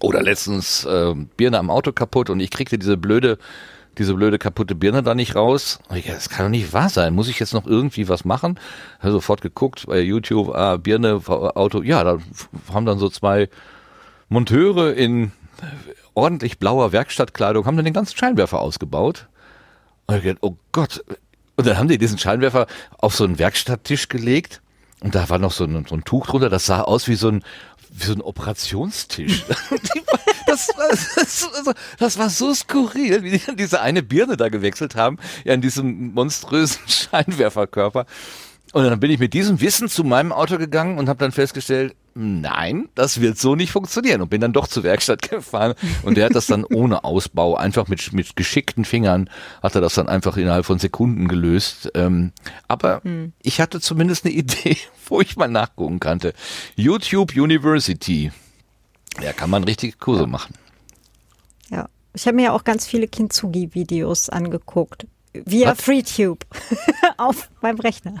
Oder 0.00 0.22
letztens 0.22 0.88
ähm, 0.90 1.28
Birne 1.36 1.58
am 1.58 1.68
Auto 1.68 1.92
kaputt 1.92 2.30
und 2.30 2.40
ich 2.40 2.50
kriegte 2.50 2.78
diese 2.78 2.96
blöde, 2.96 3.36
diese 3.98 4.14
blöde 4.14 4.38
kaputte 4.38 4.74
Birne 4.74 5.02
da 5.02 5.14
nicht 5.14 5.34
raus. 5.34 5.78
Ich, 5.94 6.06
das 6.06 6.30
kann 6.30 6.46
doch 6.46 6.50
nicht 6.50 6.72
wahr 6.72 6.88
sein. 6.88 7.12
Muss 7.12 7.28
ich 7.28 7.38
jetzt 7.38 7.52
noch 7.52 7.66
irgendwie 7.66 8.08
was 8.08 8.24
machen? 8.24 8.58
Habe 9.00 9.12
sofort 9.12 9.42
geguckt 9.42 9.84
bei 9.86 10.00
YouTube, 10.00 10.54
ah, 10.54 10.78
Birne, 10.78 11.20
Auto. 11.26 11.82
Ja, 11.82 12.02
da 12.02 12.16
haben 12.72 12.86
dann 12.86 12.98
so 12.98 13.10
zwei 13.10 13.50
Monteure 14.28 14.94
in 14.94 15.32
ordentlich 16.14 16.58
blauer 16.58 16.92
Werkstattkleidung, 16.92 17.66
haben 17.66 17.76
dann 17.76 17.84
den 17.84 17.94
ganzen 17.94 18.16
Scheinwerfer 18.16 18.60
ausgebaut. 18.60 19.28
Und 20.06 20.16
ich 20.16 20.22
gedacht, 20.22 20.38
oh 20.42 20.56
Gott. 20.72 21.04
Und 21.56 21.66
dann 21.66 21.78
haben 21.78 21.88
die 21.88 21.98
diesen 21.98 22.18
Scheinwerfer 22.18 22.66
auf 22.98 23.14
so 23.14 23.24
einen 23.24 23.38
Werkstatttisch 23.38 24.08
gelegt. 24.08 24.62
Und 25.00 25.14
da 25.14 25.28
war 25.28 25.38
noch 25.38 25.52
so 25.52 25.64
ein, 25.64 25.86
so 25.88 25.94
ein 25.94 26.04
Tuch 26.04 26.26
drunter, 26.26 26.48
das 26.48 26.66
sah 26.66 26.80
aus 26.80 27.06
wie 27.06 27.14
so 27.16 27.28
ein, 27.28 27.42
wie 27.90 28.04
so 28.04 28.12
ein 28.12 28.22
Operationstisch. 28.22 29.44
das, 30.46 30.68
war, 30.68 30.88
das, 30.88 31.50
das 31.98 32.18
war 32.18 32.30
so 32.30 32.54
skurril, 32.54 33.22
wie 33.22 33.38
die 33.38 33.56
diese 33.56 33.80
eine 33.80 34.02
Birne 34.02 34.36
da 34.36 34.48
gewechselt 34.48 34.96
haben, 34.96 35.18
ja, 35.44 35.54
in 35.54 35.60
diesem 35.60 36.14
monströsen 36.14 36.80
Scheinwerferkörper. 36.88 38.06
Und 38.72 38.84
dann 38.84 39.00
bin 39.00 39.10
ich 39.10 39.18
mit 39.18 39.34
diesem 39.34 39.60
Wissen 39.60 39.88
zu 39.88 40.02
meinem 40.02 40.32
Auto 40.32 40.58
gegangen 40.58 40.98
und 40.98 41.08
habe 41.08 41.18
dann 41.18 41.32
festgestellt, 41.32 41.94
nein, 42.16 42.88
das 42.94 43.20
wird 43.20 43.38
so 43.38 43.54
nicht 43.54 43.70
funktionieren 43.70 44.22
und 44.22 44.30
bin 44.30 44.40
dann 44.40 44.52
doch 44.52 44.66
zur 44.66 44.82
Werkstatt 44.82 45.22
gefahren 45.30 45.74
und 46.02 46.16
der 46.16 46.26
hat 46.26 46.34
das 46.34 46.46
dann 46.46 46.64
ohne 46.64 47.04
Ausbau, 47.04 47.56
einfach 47.56 47.88
mit, 47.88 48.12
mit 48.12 48.36
geschickten 48.36 48.84
Fingern, 48.84 49.30
hat 49.62 49.74
er 49.74 49.80
das 49.80 49.94
dann 49.94 50.08
einfach 50.08 50.36
innerhalb 50.36 50.64
von 50.64 50.78
Sekunden 50.78 51.28
gelöst. 51.28 51.90
Ähm, 51.94 52.32
aber 52.68 53.02
ich 53.42 53.60
hatte 53.60 53.80
zumindest 53.80 54.24
eine 54.24 54.34
Idee, 54.34 54.78
wo 55.06 55.20
ich 55.20 55.36
mal 55.36 55.48
nachgucken 55.48 56.00
kannte. 56.00 56.32
YouTube 56.74 57.36
University. 57.36 58.32
Ja, 59.22 59.32
kann 59.32 59.50
man 59.50 59.64
richtig 59.64 59.98
Kurse 59.98 60.26
machen. 60.26 60.54
Ja. 61.70 61.88
Ich 62.14 62.26
habe 62.26 62.36
mir 62.36 62.44
ja 62.44 62.52
auch 62.52 62.64
ganz 62.64 62.86
viele 62.86 63.08
Kintsugi-Videos 63.08 64.30
angeguckt. 64.30 65.06
Via 65.34 65.70
Was? 65.72 65.82
FreeTube 65.82 66.46
auf 67.18 67.50
meinem 67.60 67.78
Rechner. 67.78 68.14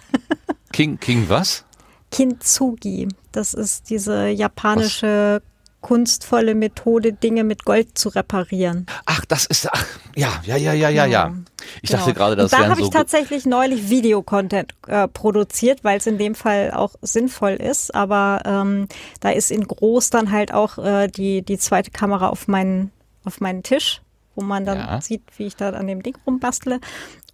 King, 0.72 1.00
King 1.00 1.24
was? 1.28 1.64
Kintsugi, 2.10 3.08
das 3.32 3.54
ist 3.54 3.90
diese 3.90 4.28
japanische 4.28 5.42
kunstvolle 5.82 6.54
Methode, 6.56 7.12
Dinge 7.12 7.44
mit 7.44 7.64
Gold 7.64 7.96
zu 7.96 8.08
reparieren. 8.08 8.86
Ach, 9.04 9.24
das 9.26 9.46
ist, 9.46 9.68
ach, 9.72 9.84
ja, 10.16 10.40
ja, 10.44 10.56
ja, 10.56 10.72
ja, 10.72 10.88
ja, 10.88 11.04
ja. 11.06 11.32
Ich 11.80 11.90
dachte 11.90 12.06
Genau. 12.06 12.16
gerade, 12.16 12.34
das 12.36 12.52
Und 12.52 12.60
da 12.60 12.68
habe 12.68 12.80
so. 12.80 12.86
ich 12.86 12.90
tatsächlich 12.90 13.46
neulich 13.46 13.88
Videocontent 13.88 14.74
äh, 14.88 15.06
produziert, 15.06 15.84
weil 15.84 15.98
es 15.98 16.06
in 16.08 16.18
dem 16.18 16.34
Fall 16.34 16.72
auch 16.72 16.94
sinnvoll 17.02 17.52
ist. 17.52 17.94
Aber 17.94 18.42
ähm, 18.44 18.88
da 19.20 19.30
ist 19.30 19.52
in 19.52 19.62
groß 19.66 20.10
dann 20.10 20.32
halt 20.32 20.52
auch 20.52 20.78
äh, 20.78 21.06
die, 21.06 21.42
die 21.42 21.58
zweite 21.58 21.92
Kamera 21.92 22.30
auf 22.30 22.48
meinen, 22.48 22.90
auf 23.24 23.40
meinen 23.40 23.62
Tisch, 23.62 24.00
wo 24.34 24.42
man 24.42 24.64
dann 24.64 24.78
Ja. 24.78 25.00
sieht, 25.00 25.22
wie 25.36 25.46
ich 25.46 25.54
da 25.54 25.70
an 25.70 25.86
dem 25.86 26.02
Ding 26.02 26.16
rumbastle. 26.26 26.80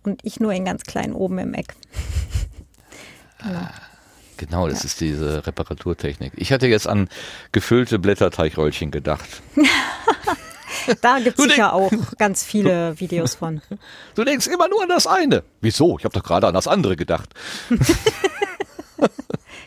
Und 0.05 0.21
ich 0.25 0.41
nur 0.41 0.53
in 0.53 0.67
ganz 0.67 0.83
klein 0.83 1.15
oben 1.15 1.39
im 1.39 1.55
Eck. 1.55 1.75
Genau, 3.43 3.61
das 4.51 4.85
ist 4.85 5.01
diese 5.01 5.47
Reparaturtechnik. 5.47 6.33
Ich 6.37 6.53
hatte 6.53 6.67
jetzt 6.67 6.87
an 6.89 7.09
gefüllte 7.53 7.99
Blätterteigröllchen 7.99 8.91
gedacht. 8.91 9.29
Da 11.01 11.19
gibt 11.21 11.39
es 11.39 11.45
sicher 11.45 11.75
auch 11.75 11.93
ganz 12.19 12.43
viele 12.43 12.99
Videos 12.99 13.35
von. 13.37 13.61
Du 14.15 14.25
denkst 14.25 14.47
immer 14.49 14.69
nur 14.69 14.83
an 14.83 14.89
das 14.89 15.07
eine. 15.07 15.45
Wieso? 15.61 15.97
Ich 15.99 16.05
habe 16.05 16.15
doch 16.19 16.25
gerade 16.25 16.47
an 16.49 16.55
das 16.55 16.67
andere 16.67 16.97
gedacht. 16.97 17.29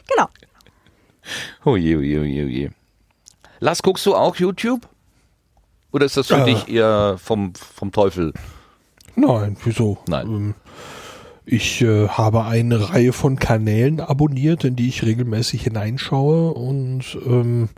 Genau. 0.08 0.30
Oh 1.64 1.76
je, 1.76 1.96
oh 1.96 2.02
je, 2.02 2.20
oh 2.20 2.24
je, 2.24 2.44
oh 2.44 2.48
je. 2.48 2.70
Lass, 3.60 3.82
guckst 3.82 4.06
du 4.06 4.16
auch 4.16 4.36
YouTube? 4.36 4.88
Oder 5.92 6.06
ist 6.06 6.18
das 6.18 6.28
für 6.28 6.36
Äh. 6.42 6.46
dich 6.46 6.68
eher 6.68 7.18
vom, 7.18 7.54
vom 7.56 7.92
Teufel? 7.92 8.34
Nein, 9.16 9.58
wieso? 9.64 9.98
Nein. 10.08 10.28
Ähm, 10.28 10.56
Ich 11.48 11.82
äh, 11.82 12.08
habe 12.08 12.46
eine 12.46 12.90
Reihe 12.90 13.14
von 13.14 13.38
Kanälen 13.38 14.00
abonniert, 14.00 14.64
in 14.64 14.76
die 14.76 14.88
ich 14.88 15.04
regelmäßig 15.04 15.64
hineinschaue 15.64 16.52
und 16.52 17.18
ähm, 17.26 17.70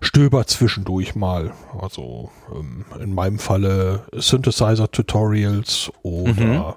stöber 0.00 0.46
zwischendurch 0.46 1.16
mal. 1.16 1.52
Also 1.80 2.30
ähm, 2.54 2.84
in 3.02 3.12
meinem 3.12 3.40
Falle 3.40 4.04
Synthesizer-Tutorials 4.12 5.90
oder 6.02 6.76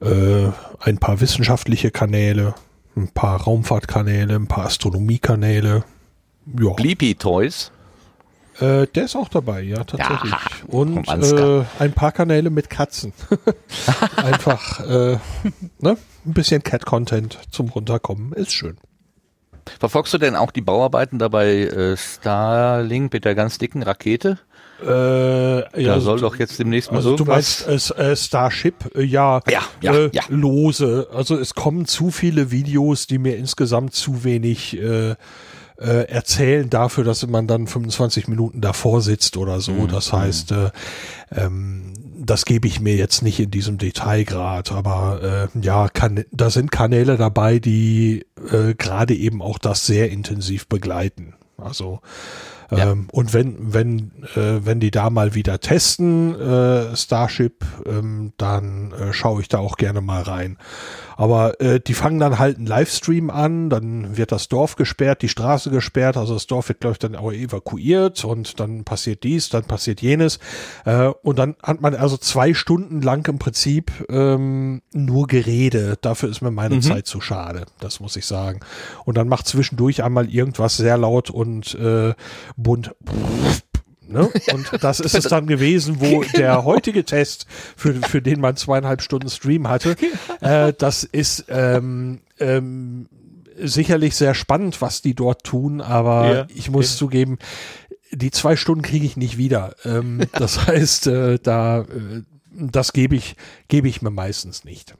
äh, 0.00 0.48
ein 0.80 0.98
paar 0.98 1.20
wissenschaftliche 1.20 1.90
Kanäle, 1.90 2.54
ein 2.96 3.08
paar 3.08 3.42
Raumfahrtkanäle, 3.42 4.34
ein 4.34 4.48
paar 4.48 4.64
Astronomiekanäle. 4.66 5.84
Ja. 6.58 6.72
Bleepy 6.72 7.14
Toys. 7.14 7.72
Äh, 8.60 8.86
der 8.86 9.04
ist 9.04 9.16
auch 9.16 9.28
dabei, 9.28 9.60
ja, 9.60 9.84
tatsächlich. 9.84 10.30
Ja, 10.30 10.38
Und 10.68 11.06
äh, 11.08 11.64
ein 11.78 11.92
paar 11.92 12.12
Kanäle 12.12 12.50
mit 12.50 12.70
Katzen. 12.70 13.12
Einfach 14.16 14.80
äh, 14.80 15.18
ne? 15.78 15.96
ein 16.26 16.32
bisschen 16.32 16.62
Cat-Content 16.62 17.38
zum 17.50 17.68
Runterkommen. 17.68 18.32
Ist 18.32 18.52
schön. 18.52 18.76
Verfolgst 19.80 20.14
du 20.14 20.18
denn 20.18 20.36
auch 20.36 20.52
die 20.52 20.60
Bauarbeiten 20.60 21.18
dabei 21.18 21.62
äh, 21.64 21.96
Starlink 21.96 23.12
mit 23.12 23.24
der 23.24 23.34
ganz 23.34 23.58
dicken 23.58 23.82
Rakete? 23.82 24.38
Äh, 24.80 24.86
Da 25.84 26.00
soll 26.00 26.20
doch 26.20 26.36
jetzt 26.36 26.58
demnächst 26.58 26.90
mal 26.90 26.98
also 26.98 27.16
du 27.16 27.24
irgendwas. 27.24 27.66
meinst 27.66 27.98
äh, 27.98 28.12
äh, 28.12 28.16
Starship, 28.16 28.94
äh, 28.94 29.02
ja, 29.02 29.40
Ja, 29.48 29.62
ja, 29.80 29.94
äh, 29.94 30.10
ja. 30.12 30.22
lose. 30.28 31.08
Also 31.14 31.36
es 31.38 31.54
kommen 31.54 31.86
zu 31.86 32.10
viele 32.10 32.50
Videos, 32.50 33.06
die 33.06 33.18
mir 33.18 33.36
insgesamt 33.36 33.94
zu 33.94 34.22
wenig 34.22 34.78
äh, 34.78 35.14
äh, 35.78 36.08
erzählen 36.08 36.68
dafür, 36.70 37.04
dass 37.04 37.26
man 37.26 37.46
dann 37.46 37.66
25 37.66 38.28
Minuten 38.28 38.60
davor 38.60 39.00
sitzt 39.02 39.36
oder 39.36 39.60
so. 39.60 39.72
Mhm. 39.72 39.88
Das 39.88 40.12
heißt, 40.12 40.52
äh, 40.52 40.70
ähm, 41.34 41.92
das 42.18 42.44
gebe 42.44 42.66
ich 42.66 42.80
mir 42.80 42.96
jetzt 42.96 43.22
nicht 43.22 43.38
in 43.40 43.50
diesem 43.50 43.78
Detailgrad, 43.78 44.72
aber 44.72 45.48
äh, 45.54 45.58
ja, 45.60 45.88
kann, 45.88 46.24
da 46.32 46.50
sind 46.50 46.70
Kanäle 46.72 47.16
dabei, 47.16 47.58
die 47.58 48.24
äh, 48.50 48.74
gerade 48.74 49.14
eben 49.14 49.42
auch 49.42 49.58
das 49.58 49.86
sehr 49.86 50.10
intensiv 50.10 50.66
begleiten. 50.66 51.34
Also 51.58 52.00
Ja. 52.70 52.90
ähm, 52.92 53.08
und 53.12 53.32
wenn 53.32 53.56
wenn 53.72 54.12
äh, 54.34 54.64
wenn 54.64 54.80
die 54.80 54.90
da 54.90 55.08
mal 55.10 55.34
wieder 55.34 55.60
testen 55.60 56.34
äh, 56.38 56.96
Starship, 56.96 57.64
ähm, 57.86 58.32
dann 58.38 58.92
äh, 58.92 59.12
schaue 59.12 59.40
ich 59.40 59.48
da 59.48 59.58
auch 59.58 59.76
gerne 59.76 60.00
mal 60.00 60.22
rein. 60.22 60.58
Aber 61.16 61.60
äh, 61.60 61.80
die 61.80 61.94
fangen 61.94 62.20
dann 62.20 62.38
halt 62.38 62.58
einen 62.58 62.66
Livestream 62.66 63.30
an, 63.30 63.70
dann 63.70 64.16
wird 64.16 64.32
das 64.32 64.48
Dorf 64.48 64.76
gesperrt, 64.76 65.22
die 65.22 65.28
Straße 65.28 65.70
gesperrt, 65.70 66.16
also 66.16 66.34
das 66.34 66.46
Dorf 66.46 66.68
wird 66.68 66.80
glaube 66.80 66.92
ich 66.92 66.98
dann 66.98 67.16
auch 67.16 67.32
evakuiert 67.32 68.24
und 68.24 68.60
dann 68.60 68.84
passiert 68.84 69.24
dies, 69.24 69.48
dann 69.48 69.64
passiert 69.64 70.02
jenes 70.02 70.38
äh, 70.84 71.08
und 71.22 71.38
dann 71.38 71.56
hat 71.62 71.80
man 71.80 71.94
also 71.94 72.16
zwei 72.16 72.54
Stunden 72.54 73.00
lang 73.00 73.26
im 73.28 73.38
Prinzip 73.38 73.92
ähm, 74.08 74.82
nur 74.92 75.26
Gerede. 75.26 75.96
Dafür 76.00 76.28
ist 76.28 76.42
mir 76.42 76.50
meine 76.50 76.80
Zeit 76.80 77.06
zu 77.06 77.20
schade, 77.20 77.66
das 77.80 78.00
muss 78.00 78.16
ich 78.16 78.26
sagen. 78.26 78.60
Und 79.04 79.16
dann 79.16 79.28
macht 79.28 79.46
zwischendurch 79.46 80.02
einmal 80.02 80.28
irgendwas 80.28 80.76
sehr 80.76 80.98
laut 80.98 81.30
und 81.30 81.74
äh, 81.74 82.14
bunt. 82.56 82.94
Ne? 84.08 84.30
Und 84.52 84.82
das 84.82 85.00
ist 85.00 85.14
es 85.14 85.24
dann 85.24 85.46
gewesen, 85.46 86.00
wo 86.00 86.22
der 86.36 86.64
heutige 86.64 87.04
Test, 87.04 87.46
für, 87.76 87.94
für 87.94 88.22
den 88.22 88.40
man 88.40 88.56
zweieinhalb 88.56 89.02
Stunden 89.02 89.28
Stream 89.28 89.68
hatte, 89.68 89.96
äh, 90.40 90.72
das 90.76 91.04
ist 91.04 91.46
ähm, 91.48 92.20
ähm, 92.38 93.08
sicherlich 93.58 94.16
sehr 94.16 94.34
spannend, 94.34 94.80
was 94.80 95.02
die 95.02 95.14
dort 95.14 95.44
tun, 95.44 95.80
aber 95.80 96.34
Ja. 96.34 96.46
ich 96.54 96.70
muss 96.70 96.96
zugeben, 96.96 97.38
die 98.12 98.30
zwei 98.30 98.56
Stunden 98.56 98.82
kriege 98.82 99.06
ich 99.06 99.16
nicht 99.16 99.38
wieder. 99.38 99.74
Ähm, 99.84 100.22
das 100.32 100.66
heißt, 100.66 101.06
äh, 101.08 101.38
da 101.42 101.80
äh, 101.80 102.22
das 102.58 102.92
gebe 102.92 103.14
ich, 103.16 103.36
gebe 103.68 103.88
ich 103.88 104.00
mir 104.00 104.10
meistens 104.10 104.64
nicht. 104.64 104.94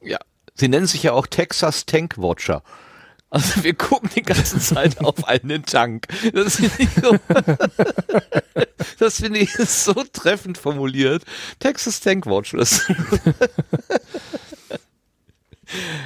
Ja. 0.00 0.18
Sie 0.54 0.68
nennen 0.68 0.86
sich 0.86 1.02
ja 1.02 1.12
auch 1.12 1.26
Texas 1.26 1.84
Tank 1.84 2.16
Watcher. 2.16 2.62
Also 3.30 3.64
wir 3.64 3.74
gucken 3.74 4.08
die 4.14 4.22
ganze 4.22 4.60
Zeit 4.60 5.00
auf 5.04 5.26
einen 5.26 5.64
Tank. 5.64 6.06
Das 6.32 6.56
finde 6.56 6.74
ich 6.78 6.88
so, 6.90 7.16
das 8.98 9.16
finde 9.16 9.40
ich 9.40 9.52
so 9.52 9.94
treffend 10.12 10.58
formuliert. 10.58 11.24
Texas 11.58 12.00
Tank 12.00 12.26
Watcher. 12.26 12.64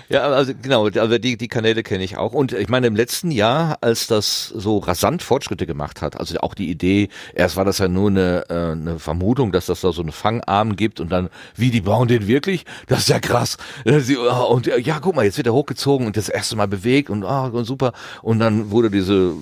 Ja, 0.09 0.23
also 0.23 0.53
genau, 0.61 0.87
aber 0.87 1.19
die, 1.19 1.37
die 1.37 1.49
Kanäle 1.49 1.83
kenne 1.83 2.03
ich 2.05 2.17
auch. 2.17 2.33
Und 2.33 2.53
ich 2.53 2.69
meine, 2.69 2.87
im 2.87 2.97
letzten 2.97 3.31
Jahr, 3.31 3.79
als 3.81 4.07
das 4.07 4.49
so 4.49 4.79
rasant 4.79 5.23
Fortschritte 5.23 5.67
gemacht 5.67 6.03
hat, 6.03 6.19
also 6.19 6.39
auch 6.39 6.55
die 6.55 6.69
Idee, 6.69 7.09
erst 7.35 7.57
war 7.57 7.65
das 7.65 7.79
ja 7.79 7.89
nur 7.89 8.11
eine, 8.11 8.45
äh, 8.49 8.73
eine 8.73 8.99
Vermutung, 8.99 9.53
dass 9.53 9.67
das 9.67 9.81
da 9.83 9.93
so 9.93 10.03
einen 10.03 10.13
Fangarm 10.13 10.77
gibt 10.77 11.01
und 11.01 11.11
dann, 11.11 11.29
wie, 11.55 11.71
die 11.71 11.81
bauen 11.81 12.09
den 12.09 12.27
wirklich? 12.27 12.65
Das 12.87 13.01
ist 13.01 13.09
ja 13.09 13.21
krass. 13.21 13.57
Äh, 13.85 14.01
ah, 14.29 14.43
Und 14.43 14.67
äh, 14.69 14.79
ja, 14.81 14.99
guck 15.01 15.15
mal, 15.15 15.25
jetzt 15.25 15.37
wird 15.37 15.47
er 15.47 15.53
hochgezogen 15.53 16.07
und 16.07 16.17
das 16.17 16.29
erste 16.29 16.57
Mal 16.57 16.69
bewegt 16.69 17.11
und, 17.11 17.25
ah, 17.25 17.47
und 17.47 17.65
super. 17.65 17.93
Und 18.23 18.39
dann 18.41 18.71
wurde 18.71 18.91
diese, 18.91 19.33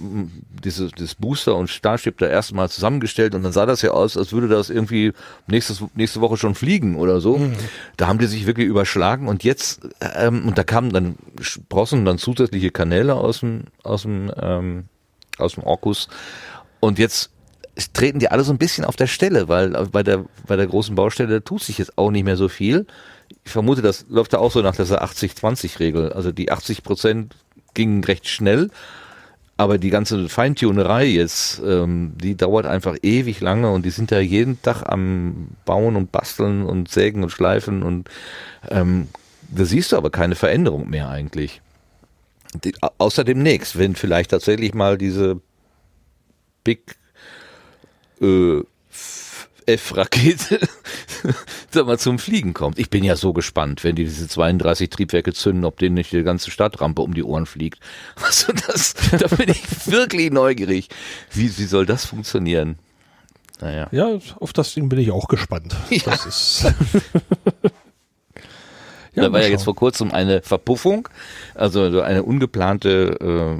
diese, 0.63 0.89
das 0.89 1.15
Booster 1.15 1.57
und 1.57 1.69
Starship 1.69 2.19
da 2.19 2.27
erste 2.27 2.55
Mal 2.55 2.69
zusammengestellt 2.69 3.35
und 3.35 3.43
dann 3.43 3.53
sah 3.53 3.67
das 3.67 3.83
ja 3.83 3.91
aus, 3.91 4.17
als 4.17 4.33
würde 4.33 4.49
das 4.49 4.71
irgendwie 4.71 5.13
nächstes, 5.47 5.83
nächste 5.95 6.21
Woche 6.21 6.37
schon 6.37 6.55
fliegen 6.55 6.97
oder 6.97 7.21
so. 7.21 7.41
Da 7.97 8.07
haben 8.07 8.19
die 8.19 8.27
sich 8.27 8.47
wirklich 8.47 8.67
überschlagen 8.67 9.29
und 9.29 9.45
jetzt, 9.45 9.81
ähm, 10.19 10.47
und 10.47 10.59
da 10.59 10.65
kamen 10.65 10.93
dann 10.93 11.17
Sprossen, 11.41 12.05
dann 12.05 12.19
zusätzliche 12.19 12.71
Kanäle 12.71 13.15
aus 13.15 13.41
dem, 13.41 13.65
aus 13.83 14.03
dem, 14.03 14.31
ähm, 14.41 14.85
aus 15.39 15.55
dem 15.55 15.65
Orkus 15.65 16.09
und 16.81 16.99
jetzt 16.99 17.31
treten 17.93 18.19
die 18.19 18.31
alle 18.31 18.45
so 18.45 18.53
ein 18.53 18.59
bisschen 18.59 18.85
auf 18.85 18.97
der 18.97 19.07
Stelle, 19.07 19.49
weil 19.49 19.71
bei 19.93 20.03
der, 20.03 20.25
bei 20.47 20.57
der 20.57 20.67
großen 20.67 20.95
Baustelle 20.95 21.43
tut 21.45 21.63
sich 21.63 21.79
jetzt 21.79 21.97
auch 21.97 22.11
nicht 22.11 22.25
mehr 22.25 22.37
so 22.37 22.49
viel. 22.49 22.87
Ich 23.45 23.53
vermute, 23.53 23.83
das 23.83 24.07
läuft 24.09 24.33
da 24.33 24.39
auch 24.39 24.51
so 24.51 24.63
nach 24.63 24.75
dieser 24.75 25.03
80-20-Regel. 25.05 26.13
Also 26.13 26.33
die 26.33 26.51
80 26.51 26.83
Prozent 26.83 27.37
gingen 27.75 28.03
recht 28.03 28.29
schnell, 28.29 28.71
aber 29.57 29.79
die 29.79 29.91
ganze 29.91 30.29
Feintunerei 30.29 31.07
jetzt, 31.07 31.61
ähm, 31.65 32.15
die 32.17 32.37
dauert 32.37 32.67
einfach 32.67 32.97
ewig 33.03 33.41
lange 33.41 33.71
und 33.71 33.85
die 33.85 33.91
sind 33.91 34.11
da 34.11 34.19
jeden 34.19 34.61
Tag 34.63 34.83
am 34.85 35.49
Bauen 35.65 35.97
und 35.97 36.11
Basteln 36.11 36.65
und 36.65 36.89
Sägen 36.91 37.23
und 37.23 37.31
Schleifen 37.31 37.83
und 37.83 38.09
ähm, 38.71 39.09
da 39.49 39.65
siehst 39.65 39.93
du 39.93 39.97
aber 39.97 40.11
keine 40.11 40.35
Veränderung 40.37 40.89
mehr 40.89 41.09
eigentlich. 41.09 41.61
Die, 42.65 42.75
au- 42.83 42.91
außer 42.99 43.25
demnächst, 43.25 43.79
wenn 43.79 43.95
vielleicht 43.97 44.31
tatsächlich 44.31 44.75
mal 44.75 44.97
diese 44.99 45.41
Big 46.65 46.97
äh, 48.21 48.61
F-Rakete 49.67 50.61
sag 51.71 51.87
mal 51.87 51.99
zum 51.99 52.19
Fliegen 52.19 52.55
kommt. 52.55 52.79
Ich 52.79 52.89
bin 52.89 53.05
ja 53.05 53.17
so 53.17 53.35
gespannt, 53.35 53.85
wenn 53.85 53.97
die 53.97 54.05
diese 54.05 54.27
32 54.27 54.89
Triebwerke 54.89 55.35
zünden, 55.35 55.67
ob 55.67 55.79
denen 55.79 55.95
nicht 55.95 56.11
die 56.13 56.23
ganze 56.23 56.51
Stadtrampe 56.51 57.03
um 57.03 57.13
die 57.13 57.23
Ohren 57.23 57.45
fliegt. 57.47 57.79
Also 58.17 58.53
das, 58.67 58.95
da 58.95 59.27
bin 59.37 59.51
ich 59.51 59.63
wirklich 59.87 60.31
neugierig. 60.33 60.89
Wie, 61.33 61.57
wie 61.59 61.65
soll 61.65 61.85
das 61.85 62.07
funktionieren? 62.07 62.79
Naja. 63.61 63.89
Ja, 63.91 64.19
auf 64.41 64.53
das 64.55 64.73
Ding 64.73 64.89
bin 64.89 65.01
ich 65.01 65.11
auch 65.11 65.29
gespannt. 65.29 65.75
Ja. 65.91 66.01
Das 66.05 66.25
ist. 66.25 66.67
Da 69.21 69.33
war 69.33 69.41
ja 69.41 69.49
jetzt 69.49 69.61
schauen. 69.61 69.65
vor 69.65 69.75
kurzem 69.77 70.11
eine 70.13 70.43
Verpuffung, 70.43 71.09
also 71.55 71.91
so 71.91 72.01
eine 72.01 72.23
ungeplante, 72.23 73.59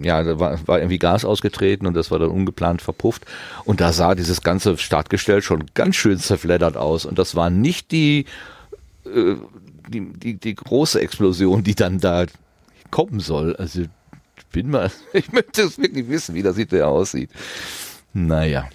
äh, 0.00 0.06
ja, 0.06 0.22
da 0.22 0.38
war, 0.38 0.66
war 0.66 0.78
irgendwie 0.78 0.98
Gas 0.98 1.24
ausgetreten 1.24 1.86
und 1.86 1.94
das 1.94 2.10
war 2.10 2.18
dann 2.18 2.30
ungeplant 2.30 2.82
verpufft. 2.82 3.24
Und 3.64 3.80
da 3.80 3.92
sah 3.92 4.14
dieses 4.14 4.42
ganze 4.42 4.76
Startgestell 4.78 5.42
schon 5.42 5.66
ganz 5.74 5.96
schön 5.96 6.18
zerfleddert 6.18 6.76
aus. 6.76 7.04
Und 7.04 7.18
das 7.18 7.34
war 7.34 7.50
nicht 7.50 7.90
die, 7.92 8.26
äh, 9.04 9.36
die, 9.88 10.12
die, 10.12 10.34
die 10.34 10.54
große 10.54 11.00
Explosion, 11.00 11.62
die 11.62 11.74
dann 11.74 11.98
da 11.98 12.26
kommen 12.90 13.20
soll. 13.20 13.56
Also 13.56 13.82
ich 13.82 14.46
bin 14.52 14.70
mal, 14.70 14.90
ich 15.12 15.32
möchte 15.32 15.62
es 15.62 15.78
wirklich 15.78 16.08
wissen, 16.08 16.34
wie 16.34 16.42
das 16.42 16.56
hinterher 16.56 16.88
aussieht. 16.88 17.30
Naja. 18.12 18.68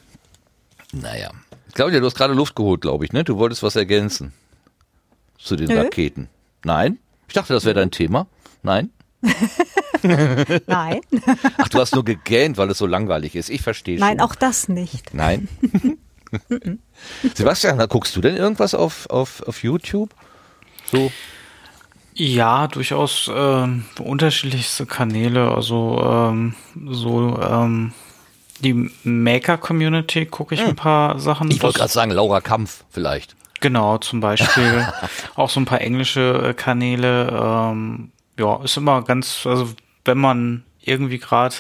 Naja. 0.92 1.32
Claudia, 1.74 2.00
du 2.00 2.06
hast 2.06 2.16
gerade 2.16 2.34
Luft 2.34 2.56
geholt, 2.56 2.82
glaube 2.82 3.04
ich, 3.04 3.12
ne? 3.12 3.26
Du 3.26 3.38
wolltest 3.38 3.62
was 3.62 3.76
ergänzen 3.76 4.32
zu 5.46 5.56
den 5.56 5.68
Nö. 5.68 5.78
Raketen. 5.80 6.28
Nein? 6.64 6.98
Ich 7.28 7.34
dachte, 7.34 7.54
das 7.54 7.66
wäre 7.66 7.76
dein 7.76 7.92
Thema. 7.92 8.28
Nein? 8.64 8.90
Nein, 10.68 11.02
Ach, 11.58 11.68
du 11.70 11.80
hast 11.80 11.96
nur 11.96 12.06
gegähnt, 12.06 12.58
weil 12.58 12.70
es 12.70 12.78
so 12.78 12.86
langweilig 12.86 13.36
ist. 13.36 13.50
Ich 13.50 13.62
verstehe 13.64 13.98
schon. 13.98 14.08
nein, 14.08 14.20
auch 14.20 14.36
das 14.36 14.68
nicht. 14.70 15.14
Nein? 15.16 15.48
Sebastian, 17.34 17.80
da 17.80 17.88
guckst 17.88 18.16
du 18.16 18.22
denn 18.22 18.36
irgendwas 18.36 18.76
auf, 18.76 19.10
auf, 19.10 19.42
auf 19.48 19.64
YouTube? 19.64 20.12
So, 20.92 21.12
Ja, 22.14 22.68
durchaus 22.68 23.32
ähm, 23.34 23.86
unterschiedlichste 24.00 24.86
Kanäle. 24.86 25.52
Also 25.52 26.00
ähm, 26.04 26.56
so 26.92 27.40
ähm, 27.42 27.94
die 28.60 28.92
Maker-Community 29.04 30.28
gucke 30.28 30.56
ich 30.56 30.62
ein 30.62 30.76
paar 30.76 31.20
Sachen. 31.20 31.50
Ich 31.50 31.64
wollte 31.64 31.80
gerade 31.80 31.92
sagen, 31.92 32.12
Laura 32.12 32.42
Kampf 32.42 32.84
vielleicht. 32.92 33.36
Genau, 33.62 33.98
zum 33.98 34.20
Beispiel 34.20 34.88
auch 35.36 35.50
so 35.50 35.60
ein 35.60 35.66
paar 35.66 35.82
englische 35.82 36.50
äh, 36.50 36.54
Kanäle. 36.54 37.30
Ähm, 37.32 38.12
ja, 38.38 38.62
ist 38.64 38.78
immer 38.78 39.02
ganz, 39.04 39.46
also 39.46 39.70
wenn 40.04 40.18
man 40.18 40.64
irgendwie 40.82 41.20
gerade 41.20 41.56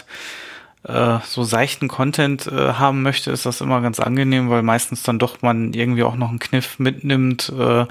äh, 0.84 1.20
so 1.26 1.44
seichten 1.44 1.88
Content 1.88 2.48
äh, 2.48 2.74
haben 2.74 3.02
möchte, 3.02 3.32
ist 3.32 3.46
das 3.46 3.62
immer 3.62 3.82
ganz 3.82 4.00
angenehm, 4.00 4.50
weil 4.50 4.62
meistens 4.62 5.04
dann 5.04 5.20
doch 5.20 5.42
man 5.42 5.74
irgendwie 5.74 6.04
auch 6.04 6.16
noch 6.16 6.30
einen 6.30 6.40
Kniff 6.40 6.80
mitnimmt, 6.80 7.52
äh, 7.58 7.86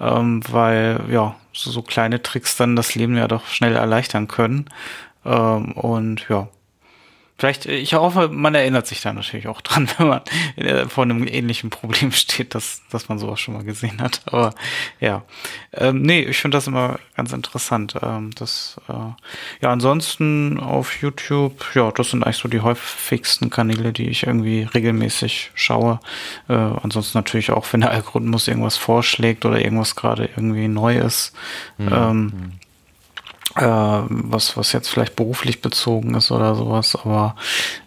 ähm, 0.00 0.42
weil 0.50 1.00
ja, 1.10 1.36
so, 1.52 1.70
so 1.70 1.82
kleine 1.82 2.22
Tricks 2.22 2.56
dann 2.56 2.76
das 2.76 2.94
Leben 2.94 3.16
ja 3.16 3.28
doch 3.28 3.46
schnell 3.46 3.76
erleichtern 3.76 4.28
können. 4.28 4.66
Ähm, 5.24 5.72
und 5.72 6.28
ja, 6.28 6.48
Vielleicht, 7.36 7.66
ich 7.66 7.94
hoffe, 7.94 8.28
man 8.28 8.54
erinnert 8.54 8.86
sich 8.86 9.00
da 9.00 9.12
natürlich 9.12 9.48
auch 9.48 9.60
dran, 9.60 9.88
wenn 9.98 10.06
man 10.06 10.20
äh, 10.56 10.86
vor 10.86 11.02
einem 11.02 11.26
ähnlichen 11.26 11.68
Problem 11.68 12.12
steht, 12.12 12.54
dass, 12.54 12.82
dass 12.90 13.08
man 13.08 13.18
sowas 13.18 13.40
schon 13.40 13.54
mal 13.54 13.64
gesehen 13.64 14.00
hat. 14.00 14.22
Aber 14.26 14.54
ja, 15.00 15.24
ähm, 15.72 16.02
nee, 16.02 16.20
ich 16.20 16.38
finde 16.38 16.56
das 16.56 16.68
immer 16.68 17.00
ganz 17.16 17.32
interessant. 17.32 17.96
Ähm, 18.00 18.30
das, 18.36 18.76
äh, 18.88 18.92
ja, 18.92 19.70
ansonsten 19.70 20.60
auf 20.60 21.02
YouTube, 21.02 21.64
ja, 21.74 21.90
das 21.90 22.10
sind 22.10 22.22
eigentlich 22.22 22.36
so 22.36 22.48
die 22.48 22.60
häufigsten 22.60 23.50
Kanäle, 23.50 23.92
die 23.92 24.08
ich 24.08 24.28
irgendwie 24.28 24.62
regelmäßig 24.62 25.50
schaue. 25.54 25.98
Äh, 26.48 26.54
ansonsten 26.54 27.18
natürlich 27.18 27.50
auch, 27.50 27.66
wenn 27.72 27.80
der 27.80 27.90
Algorithmus 27.90 28.46
irgendwas 28.46 28.76
vorschlägt 28.76 29.44
oder 29.44 29.60
irgendwas 29.60 29.96
gerade 29.96 30.26
irgendwie 30.36 30.68
neu 30.68 30.98
ist. 30.98 31.32
Ähm, 31.80 32.52
äh, 33.56 33.62
was, 34.08 34.56
was 34.56 34.72
jetzt 34.72 34.88
vielleicht 34.88 35.16
beruflich 35.16 35.60
bezogen 35.62 36.14
ist 36.14 36.30
oder 36.30 36.54
sowas, 36.54 36.96
aber 36.96 37.36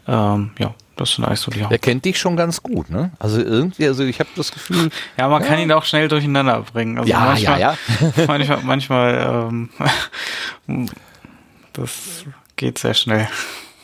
ähm, 0.07 0.51
ja, 0.59 0.73
das 0.95 1.11
sind 1.13 1.25
eigentlich 1.25 1.39
so 1.41 1.51
die 1.51 1.59
Der 1.59 1.69
Haupt. 1.69 1.81
kennt 1.83 2.05
dich 2.05 2.17
schon 2.19 2.35
ganz 2.35 2.63
gut, 2.63 2.89
ne? 2.89 3.11
Also 3.19 3.39
irgendwie, 3.39 3.87
also 3.87 4.03
ich 4.03 4.19
habe 4.19 4.29
das 4.35 4.51
Gefühl, 4.51 4.89
Ja, 5.17 5.27
man 5.27 5.43
kann 5.43 5.59
ihn 5.59 5.71
auch 5.71 5.83
schnell 5.85 6.07
durcheinander 6.07 6.63
bringen. 6.73 6.97
Also 6.97 7.09
Ja, 7.09 7.19
manchmal, 7.19 7.59
ja, 7.59 7.77
manchmal, 8.27 8.59
manchmal 8.63 9.49
ähm, 9.49 9.69
das 11.73 12.25
geht 12.55 12.77
sehr 12.79 12.93
schnell. 12.93 13.27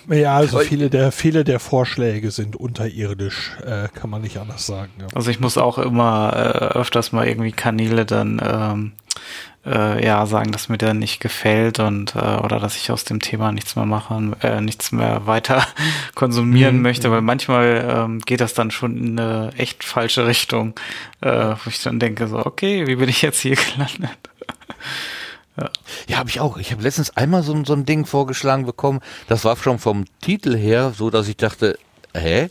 Ja, 0.09 0.36
also 0.36 0.59
viele 0.59 0.89
der, 0.89 1.13
viele 1.13 1.45
der 1.45 1.59
Vorschläge 1.61 2.31
sind 2.31 2.57
unterirdisch, 2.57 3.51
äh, 3.65 3.88
kann 3.93 4.09
man 4.09 4.21
nicht 4.21 4.38
anders 4.38 4.65
sagen. 4.65 4.91
Ja. 4.99 5.07
Also 5.15 5.31
ich 5.31 5.39
muss 5.39 5.57
auch 5.57 5.77
immer 5.77 6.34
äh, 6.36 6.77
öfters 6.77 7.13
mal 7.13 7.25
irgendwie 7.25 7.53
Kanäle 7.53 8.05
dann 8.05 8.41
ähm, 8.43 8.91
äh, 9.66 10.03
ja 10.05 10.26
sagen, 10.26 10.51
dass 10.51 10.68
mir 10.70 10.78
der 10.78 10.93
nicht 10.93 11.20
gefällt 11.20 11.80
und 11.80 12.16
äh, 12.16 12.20
oder 12.20 12.59
dass 12.59 12.76
ich 12.76 12.91
aus 12.91 13.03
dem 13.05 13.20
Thema 13.22 13.51
nichts 13.51 13.76
mehr 13.76 13.86
machen, 13.86 14.36
äh, 14.41 14.59
nichts 14.61 14.91
mehr 14.91 15.26
weiter 15.26 15.66
konsumieren 16.16 16.82
möchte, 16.82 17.09
weil 17.11 17.22
manchmal 17.22 17.86
ähm, 17.89 18.20
geht 18.20 18.41
das 18.41 18.53
dann 18.53 18.72
schon 18.72 18.97
in 18.97 19.20
eine 19.20 19.51
echt 19.57 19.84
falsche 19.84 20.28
Richtung, 20.28 20.74
äh, 21.22 21.30
wo 21.64 21.70
ich 21.70 21.82
dann 21.82 21.99
denke 21.99 22.28
so, 22.28 22.45
okay, 22.45 22.88
wie 22.88 22.95
bin 22.97 23.07
ich 23.09 23.22
jetzt 23.22 23.39
hier 23.39 23.55
gelandet? 23.74 24.18
Ja, 26.07 26.18
habe 26.18 26.30
ich 26.32 26.39
auch. 26.39 26.57
Ich 26.57 26.72
habe 26.72 26.82
letztens 26.82 27.16
einmal 27.16 27.43
so, 27.43 27.53
ein- 27.53 27.64
so 27.66 27.74
ein 27.74 27.86
Ding 27.86 28.05
vorgeschlagen 28.07 28.66
bekommen. 28.66 29.01
Das 29.28 29.45
war 29.45 29.55
schon 29.55 29.78
vom 29.78 30.05
Titel 30.20 30.57
her 30.57 30.93
so, 30.97 31.11
dass 31.11 31.28
ich 31.28 31.38
dachte, 31.38 31.78
hä? 32.16 32.49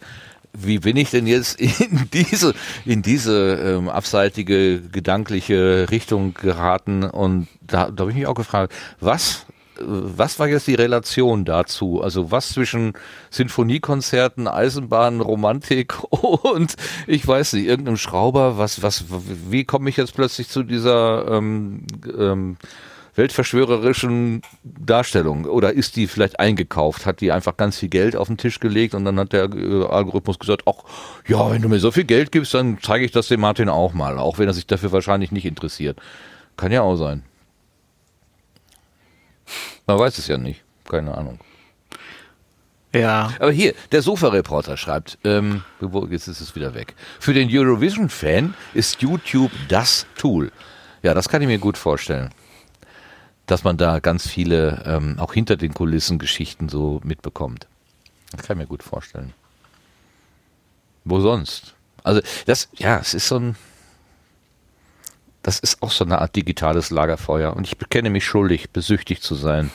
Wie 0.53 0.79
bin 0.79 0.97
ich 0.97 1.11
denn 1.11 1.27
jetzt 1.27 1.59
in 1.61 2.09
diese, 2.13 2.55
in 2.85 3.03
diese 3.03 3.55
ähm, 3.55 3.89
abseitige 3.89 4.81
gedankliche 4.81 5.87
Richtung 5.91 6.35
geraten? 6.35 7.05
Und 7.05 7.49
da, 7.63 7.91
da 7.91 8.03
habe 8.03 8.11
ich 8.11 8.17
mich 8.17 8.27
auch 8.27 8.35
gefragt, 8.35 8.73
was, 9.01 9.47
äh, 9.79 9.83
was 9.85 10.39
war 10.39 10.49
jetzt 10.49 10.67
die 10.67 10.75
Relation 10.75 11.47
dazu? 11.47 12.03
Also 12.03 12.31
was 12.31 12.51
zwischen 12.51 12.93
Sinfoniekonzerten, 13.31 14.47
Eisenbahn, 14.47 15.23
Romantik 15.23 15.95
und 16.11 16.77
ich 17.07 17.27
weiß 17.27 17.55
nicht, 17.55 17.67
irgendeinem 17.67 17.97
Schrauber, 17.97 18.59
was, 18.59 18.83
was, 18.83 19.05
wie 19.49 19.65
komme 19.65 19.89
ich 19.89 19.97
jetzt 19.97 20.15
plötzlich 20.15 20.49
zu 20.49 20.65
dieser 20.65 21.29
ähm, 21.29 21.87
ähm, 22.19 22.57
weltverschwörerischen 23.15 24.43
Darstellung 24.65 25.45
oder 25.45 25.73
ist 25.73 25.97
die 25.97 26.07
vielleicht 26.07 26.41
eingekauft, 26.41 27.05
hat 27.05 27.21
die 27.21 27.31
einfach 27.31 27.57
ganz 27.57 27.79
viel 27.79 27.91
Geld 27.91 28.17
auf 28.17 28.29
den 28.29 28.39
Tisch 28.39 28.59
gelegt 28.59 28.95
und 28.95 29.05
dann 29.05 29.19
hat 29.19 29.33
der 29.33 29.45
äh, 29.53 29.85
Algorithmus 29.85 30.39
gesagt, 30.39 30.63
ach 30.67 30.85
ja, 31.29 31.51
wenn 31.51 31.61
du 31.61 31.69
mir 31.69 31.79
so 31.79 31.91
viel 31.91 32.05
Geld 32.05 32.33
gibst, 32.33 32.55
dann 32.55 32.79
zeige 32.81 33.05
ich 33.05 33.13
das 33.13 33.29
dem 33.29 33.41
Martin 33.41 33.69
auch 33.69 33.93
mal, 33.93 34.19
auch 34.19 34.39
wenn 34.39 34.49
er 34.49 34.55
sich 34.55 34.67
dafür 34.67 34.93
wahrscheinlich 34.93 35.31
nicht 35.31 35.45
interessiert. 35.45 35.99
Kann 36.57 36.73
ja 36.73 36.83
auch 36.83 36.97
sein. 36.97 37.23
Man 39.87 39.99
weiß 39.99 40.17
es 40.19 40.29
ja 40.29 40.39
nicht, 40.39 40.63
keine 40.89 41.17
Ahnung. 41.17 41.39
Ja, 42.95 43.33
Aber 43.39 43.51
hier, 43.53 43.75
der 43.91 44.03
Sofa-Reporter 44.03 44.77
schreibt, 44.77 45.19
ähm, 45.25 45.65
jetzt 46.11 46.29
ist 46.29 46.41
es 46.41 46.55
wieder 46.55 46.75
weg. 46.75 46.95
Für 47.21 47.33
den 47.33 47.49
Eurovision-Fan 47.51 48.55
ist 48.75 49.01
YouTube 49.01 49.51
das 49.69 50.07
Tool. 50.17 50.53
Ja, 51.03 51.15
das 51.15 51.29
kann 51.29 51.41
ich 51.41 51.49
mir 51.49 51.59
gut 51.59 51.79
vorstellen. 51.79 52.31
Dass 53.47 53.65
man 53.65 53.77
da 53.77 53.99
ganz 53.99 54.29
viele, 54.29 54.83
ähm, 54.87 55.19
auch 55.19 55.33
hinter 55.33 55.57
den 55.57 55.75
Kulissen 55.75 56.19
Geschichten 56.19 56.69
so 56.69 57.01
mitbekommt. 57.05 57.67
Das 58.31 58.47
kann 58.47 58.57
ich 58.57 58.63
mir 58.63 58.69
gut 58.69 58.83
vorstellen. 58.83 59.35
Wo 61.05 61.21
sonst? 61.21 61.75
Also, 62.05 62.21
das, 62.47 62.69
ja, 62.75 62.99
es 62.99 63.15
ist 63.15 63.29
so 63.29 63.39
ein, 63.39 63.57
das 65.43 65.59
ist 65.59 65.83
auch 65.83 65.91
so 65.91 66.05
eine 66.05 66.21
Art 66.21 66.35
digitales 66.37 66.91
Lagerfeuer. 66.91 67.55
Und 67.55 67.67
ich 67.67 67.77
bekenne 67.77 68.11
mich 68.11 68.25
schuldig, 68.25 68.71
besüchtigt 68.71 69.23
zu 69.23 69.35
sein. 69.35 69.71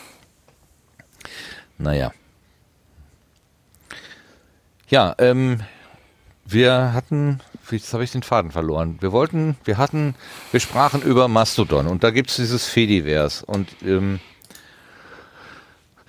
Naja. 1.77 2.11
Ja, 4.89 5.13
ähm, 5.17 5.61
wir 6.45 6.93
hatten, 6.93 7.41
jetzt 7.71 7.93
habe 7.93 8.03
ich 8.03 8.11
den 8.11 8.23
Faden 8.23 8.51
verloren. 8.51 8.97
Wir 8.99 9.11
wollten, 9.11 9.57
wir 9.63 9.77
hatten, 9.77 10.15
wir 10.51 10.59
sprachen 10.59 11.01
über 11.01 11.27
Mastodon 11.27 11.87
und 11.87 12.03
da 12.03 12.11
gibt 12.11 12.29
es 12.29 12.37
dieses 12.37 12.67
Fediverse 12.67 13.45
und 13.45 13.69
ähm, 13.83 14.19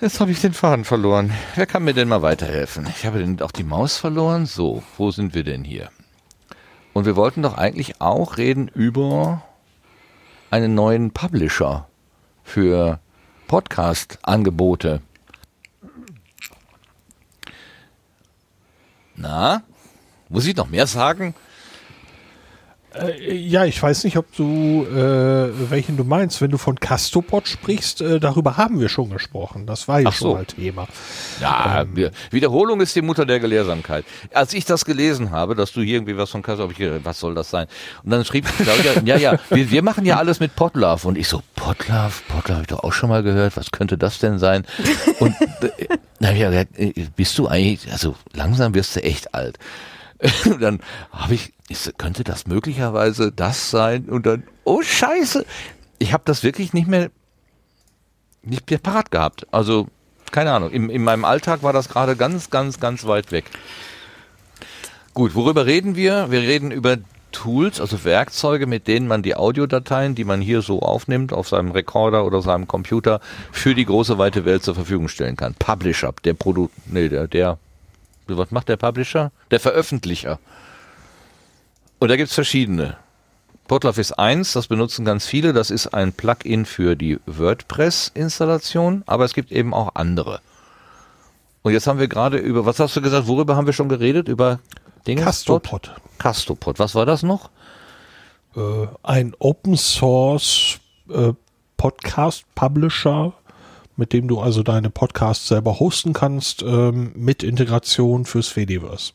jetzt 0.00 0.20
habe 0.20 0.30
ich 0.30 0.40
den 0.40 0.52
Faden 0.52 0.84
verloren. 0.84 1.32
Wer 1.54 1.66
kann 1.66 1.84
mir 1.84 1.94
denn 1.94 2.09
mal 2.09 2.22
weiterhelfen? 2.22 2.86
Ich 2.96 3.06
habe 3.06 3.18
denn 3.18 3.40
auch 3.42 3.52
die 3.52 3.64
Maus 3.64 3.96
verloren. 3.96 4.46
So, 4.46 4.82
wo 4.96 5.11
sind 5.11 5.34
wir 5.34 5.44
denn 5.44 5.64
hier? 5.64 5.90
Und 6.92 7.06
wir 7.06 7.16
wollten 7.16 7.42
doch 7.42 7.56
eigentlich 7.56 8.00
auch 8.00 8.36
reden 8.36 8.68
über 8.68 9.42
einen 10.50 10.74
neuen 10.74 11.12
Publisher 11.12 11.88
für 12.42 13.00
Podcast-Angebote. 13.46 15.02
Na, 19.16 19.62
muss 20.28 20.46
ich 20.46 20.56
noch 20.56 20.68
mehr 20.68 20.86
sagen? 20.86 21.34
Äh, 22.95 23.34
ja, 23.34 23.64
ich 23.66 23.82
weiß 23.82 24.05
nicht, 24.05 24.16
ob 24.16 24.34
du 24.34 24.84
äh, 24.86 25.70
welchen 25.70 25.97
du 25.97 26.05
meinst. 26.05 26.41
Wenn 26.41 26.51
du 26.51 26.59
von 26.59 26.80
Castopod 26.80 27.47
sprichst, 27.47 28.01
äh, 28.01 28.18
darüber 28.18 28.57
haben 28.57 28.80
wir 28.80 28.89
schon 28.89 29.11
gesprochen. 29.11 29.66
Das 29.66 29.89
war 29.89 30.01
ja 30.01 30.11
schon 30.11 30.28
so. 30.30 30.34
mal 30.34 30.45
Thema. 30.47 30.86
Ja, 31.41 31.84
wir- 31.93 32.11
Wiederholung 32.30 32.80
ist 32.80 32.97
die 32.97 33.03
Mutter 33.03 33.26
der 33.26 33.41
Gelehrsamkeit. 33.41 34.05
Als 34.32 34.55
ich 34.55 34.64
das 34.64 34.84
gelesen 34.86 35.30
habe, 35.30 35.55
dass 35.55 35.72
du 35.72 35.82
hier 35.82 35.97
irgendwie 35.97 36.16
was 36.16 36.30
von 36.30 36.43
habe 36.62 36.72
ich 36.72 36.78
gedacht, 36.78 37.01
was 37.05 37.20
soll 37.20 37.34
das 37.34 37.51
sein? 37.51 37.66
Und 38.05 38.11
dann 38.11 38.24
schrieb 38.24 38.47
Claudia, 38.57 39.03
ja, 39.05 39.16
ja, 39.18 39.39
wir, 39.51 39.70
wir 39.70 39.82
machen 39.82 40.07
ja 40.07 40.16
alles 40.16 40.41
mit 40.41 40.57
Podlove. 40.57 41.07
Und 41.07 41.18
ich 41.18 41.28
so, 41.28 41.43
Podlove? 41.57 42.22
Podlove 42.28 42.53
habe 42.55 42.62
ich 42.62 42.68
doch 42.68 42.84
auch 42.84 42.93
schon 42.93 43.11
mal 43.11 43.22
gehört. 43.22 43.57
Was 43.57 43.70
könnte 43.70 43.99
das 43.99 44.18
denn 44.18 44.39
sein? 44.39 44.64
Und 45.20 45.34
äh, 45.61 45.89
na 46.20 46.32
ja, 46.32 46.49
gesagt, 46.51 46.78
äh, 46.78 46.93
bist 47.16 47.36
du 47.39 47.49
eigentlich, 47.49 47.93
also 47.93 48.14
langsam 48.32 48.72
wirst 48.74 48.97
du 48.97 49.03
echt 49.03 49.34
alt. 49.34 49.59
Dann 50.61 50.81
habe 51.12 51.35
ich, 51.35 51.53
so, 51.71 51.91
könnte 51.97 52.25
das 52.25 52.47
möglicherweise 52.47 53.33
das 53.33 53.71
sein? 53.71 54.07
Und 54.07 54.27
dann, 54.27 54.43
oh 54.64 54.83
Scheiße, 54.83 55.45
ich 55.99 56.12
habe 56.12 56.23
das 56.27 56.43
wirklich 56.43 56.73
nicht 56.73 56.89
mehr, 56.89 57.11
nicht 58.43 58.69
mehr 58.69 58.79
parat 58.79 59.11
gehabt. 59.11 59.47
Also 59.53 59.89
keine 60.31 60.53
Ahnung, 60.53 60.71
in, 60.71 60.91
in 60.91 61.05
meinem 61.05 61.25
Alltag 61.25 61.62
war 61.62 61.73
das 61.73 61.89
gerade 61.89 62.16
ganz, 62.16 62.51
ganz, 62.51 62.81
ganz 62.81 63.07
weit 63.07 63.33
weg. 63.33 63.45
Gut, 65.14 65.35
worüber 65.35 65.66
reden 65.66 65.97
wir? 65.97 66.31
Wir 66.31 66.41
reden 66.43 66.71
über 66.71 66.99
Tools, 67.33 67.81
also 67.81 68.05
Werkzeuge, 68.05 68.66
mit 68.66 68.89
denen 68.89 69.07
man 69.07 69.23
die 69.23 69.37
Audiodateien, 69.37 70.14
die 70.14 70.25
man 70.25 70.41
hier 70.41 70.62
so 70.62 70.81
aufnimmt, 70.81 71.33
auf 71.33 71.49
seinem 71.49 71.73
Rekorder 71.73 72.25
oder 72.25 72.41
seinem 72.41 72.66
Computer, 72.66 73.21
für 73.53 73.75
die 73.75 73.85
große 73.85 74.19
weite 74.19 74.45
Welt 74.45 74.62
zur 74.62 74.75
Verfügung 74.75 75.09
stellen 75.09 75.37
kann. 75.37 75.55
Publisher, 75.55 76.14
der 76.25 76.35
Produ, 76.35 76.71
nee, 76.87 77.09
der, 77.09 77.27
der, 77.27 77.59
was 78.37 78.51
macht 78.51 78.68
der 78.68 78.76
Publisher? 78.76 79.33
Der 79.51 79.61
Veröffentlicher. 79.61 80.39
Und 81.99 82.09
da 82.11 82.16
gibt's 82.16 82.35
verschiedene. 82.35 82.97
Podlove 83.66 84.01
ist 84.01 84.18
eins, 84.18 84.55
das 84.55 84.66
benutzen 84.66 85.05
ganz 85.05 85.26
viele. 85.26 85.53
Das 85.53 85.70
ist 85.70 85.89
ein 85.89 86.12
Plugin 86.12 86.64
für 86.64 86.97
die 86.97 87.18
WordPress-Installation, 87.26 89.03
aber 89.07 89.24
es 89.24 89.35
gibt 89.35 89.53
eben 89.53 89.74
auch 89.74 89.95
andere. 89.95 90.41
Und 91.62 91.72
jetzt 91.72 91.87
haben 91.87 91.99
wir 91.99 92.09
gerade 92.09 92.39
über, 92.39 92.64
was 92.64 92.81
hast 92.81 92.97
du 92.97 93.03
gesagt, 93.03 93.26
worüber 93.26 93.57
haben 93.57 93.66
wir 93.66 93.74
schon 93.74 93.89
geredet? 93.89 94.29
Über 94.29 94.61
Dinge? 95.07 95.22
Castopod. 95.22 95.95
Castopod. 96.18 96.79
Was 96.79 96.95
war 96.95 97.05
das 97.05 97.22
noch? 97.22 97.51
Äh, 98.57 98.87
ein 99.03 99.35
Open 99.39 99.76
Source 99.76 100.81
äh, 101.11 101.33
Podcast-Publisher, 101.76 103.35
mit 103.99 104.12
dem 104.12 104.28
du 104.28 104.38
also 104.38 104.62
deine 104.62 104.90
Podcasts 104.90 105.49
selber 105.49 105.80
hosten 105.80 106.12
kannst, 106.12 106.62
ähm, 106.62 107.11
mit 107.16 107.42
Integration 107.42 108.24
fürs 108.24 108.46
Fediverse. 108.46 109.12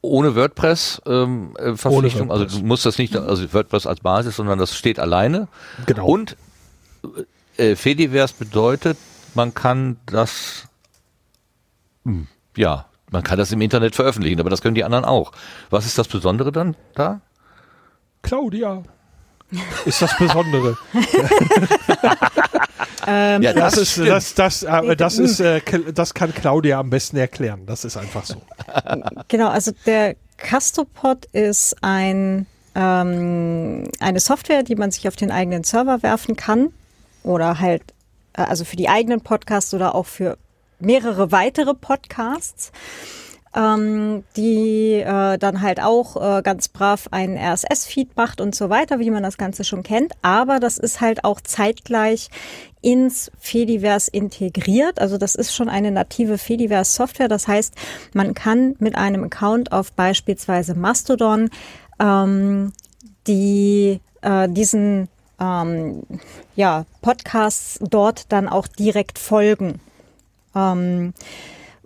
Ohne 0.00 0.34
WordPress 0.34 1.02
ähm, 1.06 1.54
äh, 1.58 1.64
also 1.64 1.90
WordPress. 1.90 2.52
du 2.54 2.64
musst 2.64 2.86
das 2.86 2.96
nicht, 2.96 3.14
also 3.14 3.52
WordPress 3.52 3.86
als 3.86 4.00
Basis, 4.00 4.36
sondern 4.36 4.58
das 4.58 4.74
steht 4.74 4.98
alleine. 4.98 5.48
Genau. 5.84 6.06
Und 6.06 6.38
äh, 7.58 7.76
Fediverse 7.76 8.34
bedeutet, 8.38 8.96
man 9.34 9.52
kann 9.52 9.98
das, 10.06 10.66
hm, 12.04 12.26
ja, 12.56 12.86
man 13.10 13.22
kann 13.22 13.36
das 13.36 13.52
im 13.52 13.60
Internet 13.60 13.94
veröffentlichen, 13.94 14.40
aber 14.40 14.48
das 14.48 14.62
können 14.62 14.74
die 14.74 14.84
anderen 14.84 15.04
auch. 15.04 15.32
Was 15.68 15.84
ist 15.84 15.98
das 15.98 16.08
Besondere 16.08 16.52
dann 16.52 16.74
da? 16.94 17.20
Claudia 18.22 18.82
ist 19.84 20.00
das 20.02 20.16
Besondere. 20.16 20.76
ja, 23.06 23.52
Das 23.52 23.76
ist, 23.76 23.92
stimmt. 23.92 24.08
das, 24.08 24.34
das, 24.34 24.62
äh, 24.62 24.96
das 24.96 25.18
ist, 25.18 25.40
äh, 25.40 25.60
das 25.92 26.14
kann 26.14 26.34
Claudia 26.34 26.78
am 26.80 26.90
besten 26.90 27.16
erklären. 27.16 27.66
Das 27.66 27.84
ist 27.84 27.96
einfach 27.96 28.24
so. 28.24 28.40
Genau, 29.28 29.48
also 29.48 29.72
der 29.86 30.16
Castopod 30.36 31.26
ist 31.26 31.76
ein, 31.82 32.46
ähm, 32.74 33.88
eine 34.00 34.20
Software, 34.20 34.62
die 34.62 34.76
man 34.76 34.90
sich 34.90 35.08
auf 35.08 35.16
den 35.16 35.30
eigenen 35.30 35.64
Server 35.64 36.02
werfen 36.02 36.36
kann 36.36 36.72
oder 37.22 37.60
halt, 37.60 37.82
äh, 38.34 38.42
also 38.42 38.64
für 38.64 38.76
die 38.76 38.88
eigenen 38.88 39.20
Podcasts 39.20 39.74
oder 39.74 39.94
auch 39.94 40.06
für 40.06 40.38
mehrere 40.80 41.30
weitere 41.30 41.74
Podcasts, 41.74 42.72
ähm, 43.54 44.24
die 44.36 44.94
äh, 44.94 45.38
dann 45.38 45.60
halt 45.60 45.80
auch 45.80 46.16
äh, 46.16 46.42
ganz 46.42 46.68
brav 46.68 47.08
einen 47.10 47.36
RSS-Feed 47.36 48.16
macht 48.16 48.40
und 48.40 48.54
so 48.54 48.70
weiter, 48.70 48.98
wie 48.98 49.10
man 49.10 49.22
das 49.22 49.36
Ganze 49.36 49.64
schon 49.64 49.82
kennt. 49.82 50.12
Aber 50.22 50.58
das 50.58 50.78
ist 50.78 51.00
halt 51.00 51.24
auch 51.24 51.40
zeitgleich 51.40 52.30
ins 52.80 53.30
Fediverse 53.38 54.10
integriert. 54.10 55.00
Also 55.00 55.18
das 55.18 55.34
ist 55.34 55.54
schon 55.54 55.68
eine 55.68 55.90
native 55.90 56.38
Fediverse-Software. 56.38 57.28
Das 57.28 57.46
heißt, 57.46 57.74
man 58.14 58.34
kann 58.34 58.74
mit 58.78 58.96
einem 58.96 59.24
Account 59.24 59.72
auf 59.72 59.92
beispielsweise 59.92 60.74
Mastodon 60.74 61.50
ähm, 62.00 62.72
die 63.26 64.00
äh, 64.22 64.48
diesen 64.48 65.08
ähm, 65.38 66.02
ja, 66.56 66.86
Podcasts 67.02 67.78
dort 67.88 68.32
dann 68.32 68.48
auch 68.48 68.66
direkt 68.66 69.18
folgen. 69.18 69.80
Ähm, 70.54 71.14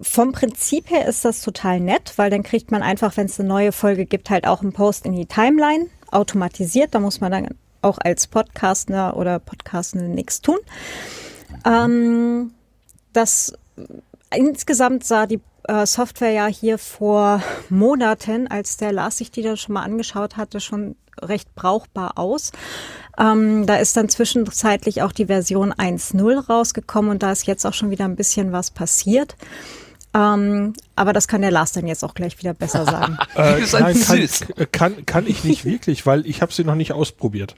vom 0.01 0.33
Prinzip 0.33 0.91
her 0.91 1.07
ist 1.07 1.25
das 1.25 1.41
total 1.41 1.81
nett, 1.81 2.13
weil 2.17 2.31
dann 2.31 2.43
kriegt 2.43 2.71
man 2.71 2.83
einfach, 2.83 3.17
wenn 3.17 3.27
es 3.27 3.41
eine 3.41 3.49
neue 3.49 3.73
Folge 3.73 4.05
gibt, 4.05 4.31
halt 4.31 4.47
auch 4.47 4.63
einen 4.63 4.73
Post 4.73 5.07
in 5.07 5.13
die 5.13 5.27
Timeline, 5.27 5.87
automatisiert. 6.11 6.95
Da 6.95 7.01
muss 7.01 7.21
man 7.21 7.33
dann 7.33 7.49
auch 7.83 7.99
als 7.99 8.27
Podcaster 8.27 9.17
oder 9.17 9.39
Podcastende 9.39 10.09
nichts 10.09 10.41
tun. 10.43 10.59
Ähm, 11.65 12.53
das 13.13 13.53
insgesamt 14.35 15.05
sah 15.05 15.27
die 15.27 15.41
äh, 15.65 15.87
Software 15.87 16.31
ja 16.31 16.47
hier 16.47 16.79
vor 16.79 17.43
Monaten, 17.69 18.49
als 18.49 18.77
der 18.77 18.93
Lars 18.93 19.19
sich 19.19 19.31
die 19.31 19.43
dann 19.43 19.57
schon 19.57 19.75
mal 19.75 19.83
angeschaut 19.83 20.37
hatte, 20.37 20.61
schon 20.61 20.97
recht 21.21 21.55
brauchbar 21.55 22.19
aus. 22.19 22.53
Ähm, 23.19 23.67
da 23.67 23.77
ist 23.77 23.97
dann 23.97 24.09
zwischenzeitlich 24.09 25.03
auch 25.03 25.13
die 25.13 25.27
Version 25.27 25.73
1.0 25.73 26.47
rausgekommen 26.47 27.11
und 27.11 27.23
da 27.23 27.33
ist 27.33 27.47
jetzt 27.47 27.65
auch 27.65 27.73
schon 27.73 27.91
wieder 27.91 28.05
ein 28.05 28.17
bisschen 28.17 28.53
was 28.53 28.71
passiert. 28.71 29.37
Ähm, 30.17 30.73
aber 30.95 31.13
das 31.13 31.29
kann 31.29 31.43
der 31.43 31.51
Lars 31.51 31.73
dann 31.73 31.87
jetzt 31.87 32.03
auch 32.03 32.15
gleich 32.15 32.39
wieder 32.39 32.55
besser 32.55 32.85
sagen. 32.85 33.19
Äh, 33.37 33.61
nein, 33.73 33.83
kann, 33.83 33.95
Süß. 33.95 34.47
kann, 34.73 35.05
kann 35.05 35.27
ich 35.27 35.45
nicht 35.45 35.65
wirklich, 35.67 36.07
weil 36.07 36.25
ich 36.27 36.41
habe 36.41 36.53
sie 36.53 36.65
noch 36.65 36.75
nicht 36.75 36.93
ausprobiert. 36.93 37.55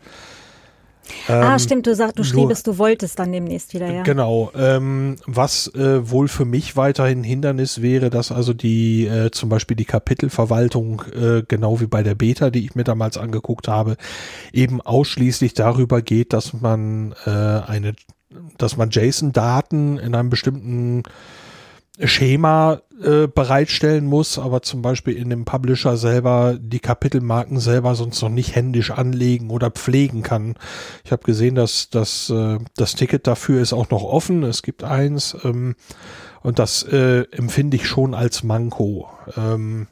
ah, 1.28 1.56
stimmt, 1.58 1.86
du 1.86 1.94
sagst, 1.94 2.18
du 2.18 2.24
schriebest, 2.24 2.66
du 2.66 2.78
wolltest 2.78 3.18
dann 3.18 3.30
demnächst 3.30 3.74
wieder, 3.74 3.88
ja. 3.88 4.02
Genau. 4.02 4.50
Ähm, 4.56 5.16
was 5.26 5.72
äh, 5.74 6.10
wohl 6.10 6.26
für 6.26 6.44
mich 6.44 6.76
weiterhin 6.76 7.22
Hindernis 7.22 7.80
wäre, 7.80 8.10
dass 8.10 8.32
also 8.32 8.54
die 8.54 9.06
äh, 9.06 9.30
zum 9.30 9.50
Beispiel 9.50 9.76
die 9.76 9.84
Kapitelverwaltung, 9.84 11.02
äh, 11.14 11.42
genau 11.46 11.80
wie 11.80 11.86
bei 11.86 12.02
der 12.02 12.16
Beta, 12.16 12.50
die 12.50 12.64
ich 12.64 12.74
mir 12.74 12.84
damals 12.84 13.18
angeguckt 13.18 13.68
habe, 13.68 13.96
eben 14.52 14.80
ausschließlich 14.80 15.54
darüber 15.54 16.02
geht, 16.02 16.32
dass 16.32 16.54
man 16.54 17.14
äh, 17.24 17.30
eine, 17.30 17.94
dass 18.56 18.76
man 18.76 18.90
JSON-Daten 18.90 19.98
in 19.98 20.14
einem 20.14 20.30
bestimmten 20.30 21.04
Schema 22.04 22.80
äh, 23.02 23.26
bereitstellen 23.26 24.06
muss, 24.06 24.38
aber 24.38 24.62
zum 24.62 24.82
Beispiel 24.82 25.16
in 25.16 25.30
dem 25.30 25.44
Publisher 25.44 25.96
selber 25.96 26.56
die 26.60 26.78
Kapitelmarken 26.78 27.58
selber 27.58 27.94
sonst 27.94 28.22
noch 28.22 28.28
nicht 28.28 28.54
händisch 28.54 28.90
anlegen 28.90 29.50
oder 29.50 29.70
pflegen 29.70 30.22
kann. 30.22 30.54
Ich 31.04 31.12
habe 31.12 31.24
gesehen, 31.24 31.54
dass, 31.54 31.90
dass 31.90 32.30
äh, 32.30 32.58
das 32.76 32.94
Ticket 32.94 33.26
dafür 33.26 33.60
ist 33.60 33.72
auch 33.72 33.90
noch 33.90 34.04
offen. 34.04 34.42
Es 34.42 34.62
gibt 34.62 34.84
eins 34.84 35.36
ähm, 35.44 35.74
und 36.42 36.58
das 36.58 36.84
äh, 36.84 37.24
empfinde 37.32 37.76
ich 37.76 37.86
schon 37.86 38.14
als 38.14 38.42
Manko. 38.44 39.08
Ähm, 39.36 39.88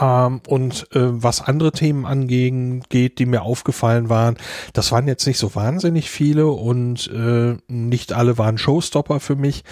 ähm, 0.00 0.40
und 0.48 0.88
äh, 0.94 1.22
was 1.22 1.42
andere 1.42 1.72
Themen 1.72 2.06
angehen, 2.06 2.82
geht, 2.88 3.18
die 3.18 3.26
mir 3.26 3.42
aufgefallen 3.42 4.08
waren, 4.08 4.38
das 4.72 4.92
waren 4.92 5.06
jetzt 5.06 5.26
nicht 5.26 5.38
so 5.38 5.54
wahnsinnig 5.54 6.10
viele 6.10 6.46
und 6.46 7.08
äh, 7.08 7.56
nicht 7.68 8.14
alle 8.14 8.38
waren 8.38 8.56
Showstopper 8.56 9.20
für 9.20 9.36
mich. 9.36 9.64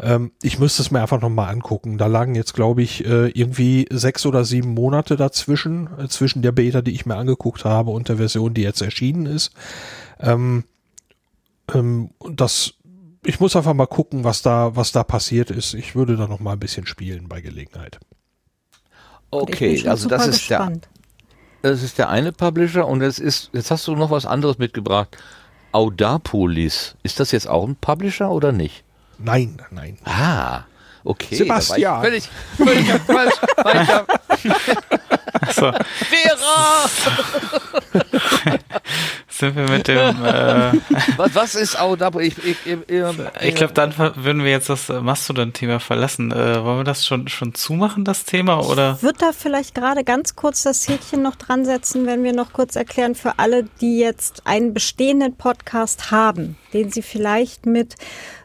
Ähm, 0.00 0.32
ich 0.42 0.58
müsste 0.58 0.80
es 0.80 0.90
mir 0.90 1.02
einfach 1.02 1.20
nochmal 1.20 1.52
angucken. 1.52 1.98
Da 1.98 2.06
lagen 2.06 2.34
jetzt, 2.34 2.54
glaube 2.54 2.82
ich, 2.82 3.04
äh, 3.04 3.28
irgendwie 3.28 3.86
sechs 3.90 4.24
oder 4.24 4.44
sieben 4.46 4.72
Monate 4.72 5.16
dazwischen, 5.16 5.88
äh, 5.98 6.08
zwischen 6.08 6.40
der 6.40 6.52
Beta, 6.52 6.80
die 6.80 6.92
ich 6.92 7.04
mir 7.04 7.16
angeguckt 7.16 7.66
habe 7.66 7.90
und 7.90 8.08
der 8.08 8.16
Version, 8.16 8.54
die 8.54 8.62
jetzt 8.62 8.80
erschienen 8.80 9.26
ist. 9.26 9.52
Ähm, 10.18 10.64
ähm, 11.74 12.10
das, 12.30 12.74
ich 13.24 13.38
muss 13.38 13.54
einfach 13.54 13.74
mal 13.74 13.86
gucken, 13.86 14.24
was 14.24 14.40
da, 14.40 14.76
was 14.76 14.92
da 14.92 15.04
passiert 15.04 15.50
ist. 15.50 15.74
Ich 15.74 15.94
würde 15.94 16.16
da 16.16 16.26
noch 16.26 16.40
mal 16.40 16.54
ein 16.54 16.60
bisschen 16.60 16.86
spielen 16.86 17.28
bei 17.28 17.42
Gelegenheit. 17.42 18.00
Okay, 19.32 19.82
also 19.88 20.10
das 20.10 20.26
ist 20.26 20.50
der, 20.50 20.72
das 21.62 21.82
ist 21.82 21.96
der 21.96 22.10
eine 22.10 22.32
Publisher 22.32 22.86
und 22.86 23.00
es 23.00 23.18
ist, 23.18 23.48
jetzt 23.54 23.70
hast 23.70 23.88
du 23.88 23.96
noch 23.96 24.10
was 24.10 24.26
anderes 24.26 24.58
mitgebracht. 24.58 25.16
Audapolis. 25.72 26.96
Ist 27.02 27.18
das 27.18 27.32
jetzt 27.32 27.48
auch 27.48 27.66
ein 27.66 27.76
Publisher 27.76 28.30
oder 28.30 28.52
nicht? 28.52 28.84
Nein, 29.16 29.56
nein. 29.70 29.96
Ah, 30.04 30.64
okay. 31.02 31.34
Sebastian. 31.36 32.02
Da 32.02 32.08
war 32.08 32.12
ich 32.12 32.28
völlig, 32.58 32.86
völlig 32.86 33.02
falsch. 33.06 33.34
Weiter. 33.56 34.06
Vera! 35.48 36.90
sind 39.42 39.56
wir 39.56 39.68
mit 39.68 39.88
dem. 39.88 40.02
Äh, 40.22 40.72
Was, 41.16 41.34
was 41.34 41.54
ist 41.54 41.78
Audapolis? 41.78 42.34
Ich, 42.38 42.56
ich, 42.66 42.76
ich, 42.86 43.02
ich 43.40 43.54
glaube, 43.54 43.72
dann 43.72 43.96
würden 43.96 44.44
wir 44.44 44.50
jetzt 44.50 44.68
das 44.68 44.88
äh, 44.88 45.00
Mastodon-Thema 45.00 45.80
verlassen. 45.80 46.30
Äh, 46.30 46.62
wollen 46.64 46.78
wir 46.78 46.84
das 46.84 47.04
schon, 47.04 47.28
schon 47.28 47.54
zumachen, 47.54 48.04
das 48.04 48.24
Thema? 48.24 48.60
Oder? 48.60 48.94
Ich 48.96 49.02
würde 49.02 49.18
da 49.18 49.32
vielleicht 49.32 49.74
gerade 49.74 50.04
ganz 50.04 50.36
kurz 50.36 50.62
das 50.62 50.86
Häkchen 50.88 51.22
noch 51.22 51.36
dran 51.36 51.64
setzen, 51.64 52.06
wenn 52.06 52.22
wir 52.22 52.32
noch 52.32 52.52
kurz 52.52 52.76
erklären 52.76 53.14
für 53.14 53.38
alle, 53.38 53.64
die 53.80 53.98
jetzt 53.98 54.46
einen 54.46 54.74
bestehenden 54.74 55.34
Podcast 55.34 56.10
haben, 56.10 56.56
den 56.72 56.90
sie 56.90 57.02
vielleicht 57.02 57.66
mit 57.66 57.96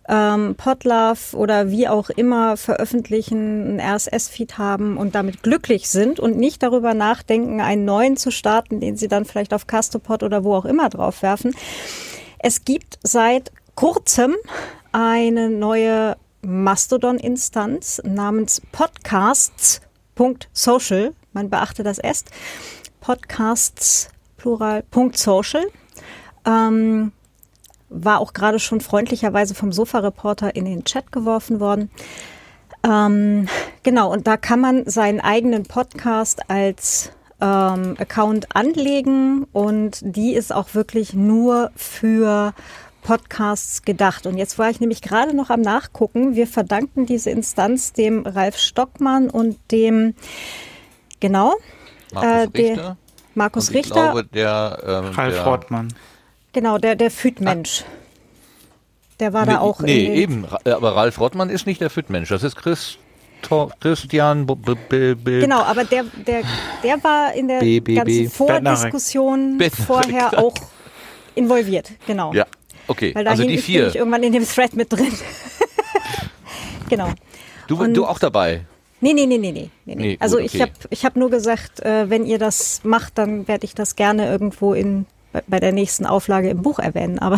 ähm, 0.08 0.56
Podlove 0.56 1.36
oder 1.36 1.70
wie 1.70 1.88
auch 1.88 2.10
immer 2.10 2.58
veröffentlichen, 2.58 3.80
einen 3.80 3.80
RSS-Feed 3.80 4.58
haben 4.58 4.98
und 4.98 5.16
damit 5.16 5.44
glücklich 5.44 5.90
sind 5.90 6.20
und 6.20 6.38
nicht 6.38 6.64
darüber 6.64 6.94
nachdenken, 6.94 7.62
einen 7.62 7.86
neuen 7.86 8.18
zu 8.18 8.32
starten, 8.32 8.80
den 8.80 8.96
sie 8.96 9.08
dann 9.08 9.26
vielleicht 9.26 9.54
auf 9.54 9.68
Castopod 9.68 10.24
oder 10.24 10.44
wo 10.44 10.56
auch 10.56 10.66
immer 10.66 10.87
drauf 10.90 11.22
werfen. 11.22 11.56
Es 12.40 12.66
gibt 12.66 13.00
seit 13.04 13.52
kurzem 13.76 14.36
eine 14.92 15.50
neue 15.50 16.18
Mastodon-Instanz 16.42 18.02
namens 18.04 18.62
podcasts.social. 18.72 21.14
Man 21.34 21.50
beachte 21.50 21.84
das 21.84 22.00
S. 22.00 22.24
Podcasts, 23.02 24.10
plural, 24.38 24.84
Punkt 24.84 25.18
.social. 25.18 25.66
Ähm, 26.46 27.12
war 27.90 28.20
auch 28.20 28.34
gerade 28.34 28.60
schon 28.60 28.82
freundlicherweise 28.82 29.56
vom 29.56 29.72
Sofa-Reporter 29.72 30.56
in 30.56 30.66
den 30.66 30.84
Chat 30.84 31.12
geworfen 31.12 31.60
worden. 31.60 31.90
Ähm, 32.84 33.48
genau, 33.84 34.12
und 34.12 34.28
da 34.28 34.38
kann 34.38 34.60
man 34.60 34.90
seinen 34.90 35.20
eigenen 35.20 35.64
Podcast 35.64 36.50
als 36.50 37.12
ähm, 37.42 37.96
Account 38.00 38.56
anlegen 38.56 39.46
und 39.54 40.00
die 40.02 40.34
ist 40.34 40.54
auch 40.54 40.74
wirklich 40.74 41.14
nur 41.14 41.72
für 41.76 42.54
Podcasts 43.04 43.84
gedacht. 43.84 44.26
Und 44.26 44.38
jetzt 44.38 44.60
war 44.60 44.70
ich 44.70 44.80
nämlich 44.80 45.02
gerade 45.02 45.36
noch 45.36 45.50
am 45.50 45.62
Nachgucken. 45.62 46.36
Wir 46.36 46.48
verdanken 46.48 47.06
diese 47.06 47.30
Instanz 47.30 47.94
dem 47.94 48.26
Ralf 48.26 48.58
Stockmann 48.58 49.30
und 49.30 49.58
dem, 49.72 50.14
genau, 51.20 51.56
Markus 52.14 52.30
äh, 52.30 52.48
der- 52.50 52.70
Richter. 52.70 52.98
Markus 53.36 53.70
Und 53.70 53.76
ich 53.76 53.86
Richter. 53.86 53.94
glaube, 53.94 54.24
der, 54.26 54.80
ähm, 54.84 55.06
Ralf 55.14 55.36
der, 55.36 55.46
Rottmann. 55.46 55.94
Genau, 56.54 56.80
der, 56.80 56.96
der 56.96 57.12
Fütmensch. 57.12 57.86
Der 59.20 59.32
war 59.32 59.46
nee, 59.46 59.52
da 59.52 59.60
auch 59.60 59.80
nee, 59.80 60.14
eben. 60.16 60.46
Aber 60.66 60.96
Ralf 60.96 61.20
Rottmann 61.20 61.50
ist 61.52 61.68
nicht 61.68 61.80
der 61.80 61.90
Fitmensch. 61.92 62.30
Das 62.30 62.44
ist 62.44 62.56
Christo, 62.56 63.00
Christian 63.80 64.46
B 64.46 64.56
B 64.90 65.14
B 65.16 65.40
Genau, 65.42 65.62
aber 65.62 65.84
der, 65.86 66.04
der, 66.26 66.42
der 66.84 67.04
war 67.04 67.34
in 67.34 67.48
der 67.48 67.60
ganzen 67.60 68.30
Vordiskussion 68.30 69.60
vorher 69.86 70.38
auch 70.38 70.54
involviert, 71.36 71.92
genau. 72.06 72.34
Ja, 72.34 72.46
okay. 72.88 73.14
Weil 73.16 73.24
da 73.26 73.32
also 73.32 73.44
die 73.44 73.56
ich 73.56 73.64
vier. 73.64 73.80
nämlich 73.82 73.96
irgendwann 73.96 74.24
in 74.24 74.34
dem 74.34 74.46
Thread 74.46 74.76
mit 74.76 74.92
drin. 74.92 75.12
genau. 76.90 77.10
Du, 77.68 77.78
und- 77.78 77.94
du 77.94 78.06
auch 78.06 78.20
dabei. 78.20 78.66
Nee, 79.00 79.14
nee, 79.14 79.28
nee, 79.28 79.38
nee, 79.38 79.52
nee. 79.52 79.70
nee, 79.86 79.96
Nee, 79.96 79.96
nee. 79.96 80.12
gut, 80.14 80.22
Also 80.24 80.40
ich 80.40 80.56
okay. 80.56 80.62
habe 80.64 80.72
ich 80.90 81.06
hab 81.06 81.16
nur 81.16 81.30
gesagt, 81.30 81.82
äh, 81.82 82.10
wenn 82.10 82.26
ihr 82.26 82.40
das 82.40 82.82
macht, 82.84 83.20
dann 83.20 83.48
werde 83.48 83.66
ich 83.66 83.76
das 83.76 83.96
gerne 83.96 84.28
irgendwo 84.28 84.74
in 84.74 85.06
bei, 85.32 85.44
bei 85.46 85.60
der 85.60 85.72
nächsten 85.72 86.08
Auflage 86.08 86.50
im 86.50 86.64
Buch 86.64 86.80
erwähnen. 86.80 87.20
Aber 87.20 87.38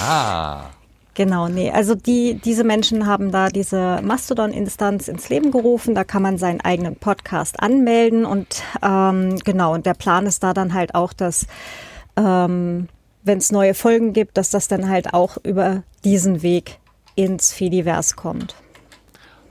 Ah. 0.00 0.70
Genau, 1.14 1.48
nee. 1.48 1.70
Also 1.70 1.94
die, 1.94 2.34
diese 2.34 2.64
Menschen 2.64 3.06
haben 3.06 3.30
da 3.30 3.48
diese 3.48 4.00
Mastodon-Instanz 4.02 5.08
ins 5.08 5.28
Leben 5.28 5.50
gerufen. 5.50 5.94
Da 5.94 6.04
kann 6.04 6.22
man 6.22 6.38
seinen 6.38 6.60
eigenen 6.60 6.96
Podcast 6.96 7.60
anmelden. 7.60 8.24
Und 8.24 8.62
ähm, 8.82 9.38
genau, 9.38 9.74
und 9.74 9.86
der 9.86 9.94
Plan 9.94 10.26
ist 10.26 10.42
da 10.42 10.52
dann 10.54 10.74
halt 10.74 10.94
auch, 10.94 11.12
dass 11.12 11.46
ähm, 12.16 12.88
wenn 13.24 13.38
es 13.38 13.52
neue 13.52 13.74
Folgen 13.74 14.12
gibt, 14.12 14.36
dass 14.36 14.50
das 14.50 14.68
dann 14.68 14.88
halt 14.88 15.14
auch 15.14 15.38
über 15.44 15.82
diesen 16.04 16.42
Weg 16.42 16.78
ins 17.14 17.52
Fediverse 17.52 18.16
kommt. 18.16 18.54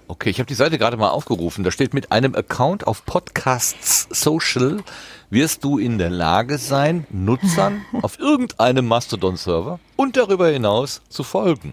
Okay, 0.08 0.30
ich 0.30 0.40
habe 0.40 0.48
die 0.48 0.56
Seite 0.56 0.78
gerade 0.78 0.98
mal 0.98 1.10
aufgerufen. 1.10 1.64
Da 1.64 1.72
steht 1.72 1.94
mit 1.94 2.12
einem 2.12 2.36
Account 2.36 2.86
auf 2.86 3.06
Podcasts 3.06 4.08
Social 4.12 4.84
wirst 5.32 5.64
du 5.64 5.80
in 5.80 5.98
der 5.98 6.10
Lage 6.12 6.60
sein, 6.60 7.08
Nutzern 7.10 7.84
auf 8.04 8.20
irgendeinem 8.20 8.88
Mastodon-Server 8.88 9.80
und 9.96 10.16
darüber 10.18 10.48
hinaus 10.50 11.02
zu 11.10 11.24
folgen. 11.24 11.72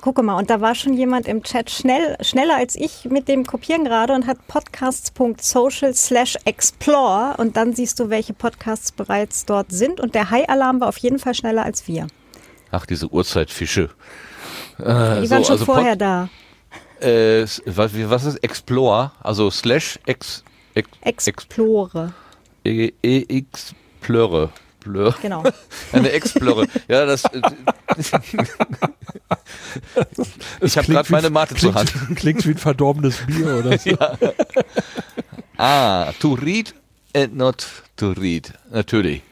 Gucke 0.00 0.22
mal, 0.22 0.36
und 0.38 0.48
da 0.48 0.62
war 0.62 0.74
schon 0.74 0.94
jemand 0.94 1.26
im 1.28 1.42
Chat 1.42 1.68
schnell, 1.70 2.16
schneller 2.22 2.56
als 2.56 2.74
ich 2.74 3.04
mit 3.04 3.28
dem 3.28 3.44
Kopieren 3.44 3.84
gerade 3.84 4.14
und 4.14 4.26
hat 4.26 4.38
podcasts.social 4.48 5.92
slash 5.94 6.36
explore 6.46 7.34
und 7.36 7.56
dann 7.56 7.74
siehst 7.74 8.00
du, 8.00 8.08
welche 8.08 8.32
Podcasts 8.32 8.92
bereits 8.92 9.44
dort 9.44 9.72
sind 9.72 10.00
und 10.00 10.14
der 10.14 10.30
High-Alarm 10.30 10.80
war 10.80 10.88
auf 10.88 10.96
jeden 10.98 11.18
Fall 11.18 11.34
schneller 11.34 11.64
als 11.64 11.86
wir. 11.86 12.06
Ach, 12.70 12.86
diese 12.86 13.08
Uhrzeitfische. 13.08 13.90
Äh, 14.78 14.82
Die 14.82 14.84
waren 14.86 15.28
so, 15.28 15.44
schon 15.44 15.52
also 15.52 15.64
vorher 15.66 15.92
Pod- 15.92 16.00
da. 16.00 16.28
Äh, 17.00 17.46
was, 17.66 17.90
was 17.94 18.24
ist 18.24 18.36
Explore? 18.44 19.10
Also 19.22 19.50
slash 19.50 19.98
ex, 20.06 20.44
ex, 20.74 20.88
ex, 21.02 21.26
Explore, 21.26 22.12
e, 22.64 22.92
e, 23.02 23.26
Explore. 23.28 24.50
Blur. 24.80 25.14
genau. 25.20 25.42
Eine 25.92 26.10
Explore. 26.10 26.66
Ja, 26.88 27.04
das. 27.04 27.24
äh, 27.24 27.40
ich 30.62 30.76
habe 30.78 30.86
gerade 30.86 31.12
meine 31.12 31.30
Mate 31.30 31.54
zur 31.54 31.74
Hand. 31.74 31.92
Klingt, 32.16 32.46
wie 32.46 32.52
ein 32.52 32.58
verdorbenes 32.58 33.18
Bier 33.26 33.58
oder 33.58 33.78
so. 33.78 33.96
Ah, 35.58 36.12
to 36.18 36.32
read 36.34 36.74
and 37.14 37.36
not 37.36 37.66
to 37.96 38.12
read. 38.12 38.52
Natürlich. 38.70 39.22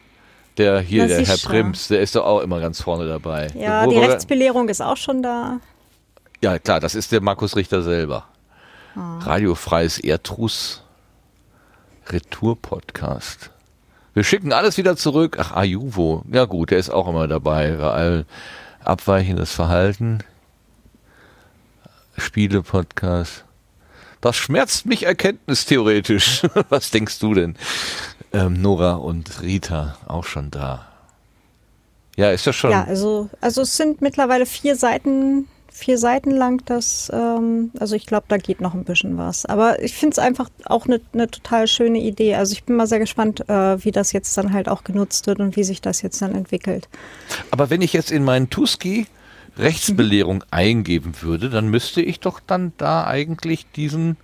Der 0.58 0.80
hier, 0.80 1.02
Na, 1.02 1.08
der 1.08 1.18
Herr 1.18 1.36
sicher. 1.36 1.48
Prims, 1.48 1.88
der 1.88 2.00
ist 2.00 2.14
doch 2.14 2.26
auch 2.26 2.40
immer 2.40 2.60
ganz 2.60 2.82
vorne 2.82 3.08
dabei. 3.08 3.48
Ja, 3.54 3.86
Wo 3.86 3.90
die 3.90 3.98
Rechtsbelehrung 3.98 4.68
ist 4.68 4.82
auch 4.82 4.96
schon 4.96 5.22
da. 5.22 5.60
Ja, 6.42 6.58
klar, 6.58 6.80
das 6.80 6.94
ist 6.94 7.10
der 7.12 7.20
Markus 7.20 7.56
Richter 7.56 7.82
selber. 7.82 8.26
Ah. 8.94 9.18
Radiofreies 9.20 9.98
Erdruss 9.98 10.82
Retour-Podcast. 12.12 13.50
Wir 14.14 14.24
schicken 14.24 14.52
alles 14.52 14.78
wieder 14.78 14.96
zurück. 14.96 15.36
Ach, 15.38 15.52
Ajuvo. 15.52 16.24
Ja 16.30 16.44
gut, 16.44 16.70
der 16.70 16.78
ist 16.78 16.90
auch 16.90 17.09
immer 17.09 17.28
dabei. 17.28 17.72
Bei 17.72 17.90
all 17.90 18.26
abweichendes 18.82 19.52
Verhalten. 19.52 20.18
Spiele-Podcast. 22.16 23.44
Das 24.20 24.36
schmerzt 24.36 24.86
mich 24.86 25.04
erkenntnistheoretisch. 25.04 26.42
Was 26.68 26.90
denkst 26.90 27.18
du 27.20 27.34
denn? 27.34 27.56
Ähm, 28.32 28.61
Nora 28.61 28.94
und 28.94 29.42
Rita 29.42 29.96
auch 30.06 30.24
schon 30.24 30.50
da. 30.50 30.86
Ja, 32.16 32.30
ist 32.30 32.46
ja 32.46 32.52
schon. 32.52 32.72
Ja, 32.72 32.84
also, 32.84 33.30
also 33.40 33.62
es 33.62 33.76
sind 33.76 34.00
mittlerweile 34.00 34.44
vier 34.44 34.74
Seiten, 34.74 35.46
vier 35.78 35.96
Seiten 35.96 36.32
lang 36.32 36.62
das, 36.66 37.10
ähm, 37.14 37.70
also 37.78 37.94
ich 37.94 38.04
glaube, 38.04 38.26
da 38.28 38.36
geht 38.36 38.60
noch 38.60 38.74
ein 38.74 38.84
bisschen 38.84 39.16
was. 39.16 39.46
Aber 39.46 39.80
ich 39.82 39.94
finde 39.94 40.14
es 40.14 40.18
einfach 40.18 40.50
auch 40.64 40.86
eine 40.86 41.00
ne 41.12 41.30
total 41.30 41.68
schöne 41.68 42.00
Idee. 42.00 42.34
Also 42.34 42.52
ich 42.52 42.64
bin 42.64 42.76
mal 42.76 42.86
sehr 42.86 42.98
gespannt, 42.98 43.48
äh, 43.48 43.82
wie 43.84 43.92
das 43.92 44.12
jetzt 44.12 44.36
dann 44.36 44.52
halt 44.52 44.68
auch 44.68 44.82
genutzt 44.82 45.26
wird 45.28 45.38
und 45.38 45.56
wie 45.56 45.64
sich 45.64 45.80
das 45.80 46.02
jetzt 46.02 46.20
dann 46.20 46.34
entwickelt. 46.34 46.88
Aber 47.50 47.70
wenn 47.70 47.80
ich 47.80 47.92
jetzt 47.92 48.10
in 48.10 48.24
meinen 48.24 48.50
Tuski 48.50 49.06
Rechtsbelehrung 49.56 50.44
eingeben 50.50 51.14
würde, 51.20 51.48
dann 51.48 51.68
müsste 51.68 52.02
ich 52.02 52.20
doch 52.20 52.40
dann 52.44 52.72
da 52.76 53.06
eigentlich 53.06 53.70
diesen, 53.72 54.16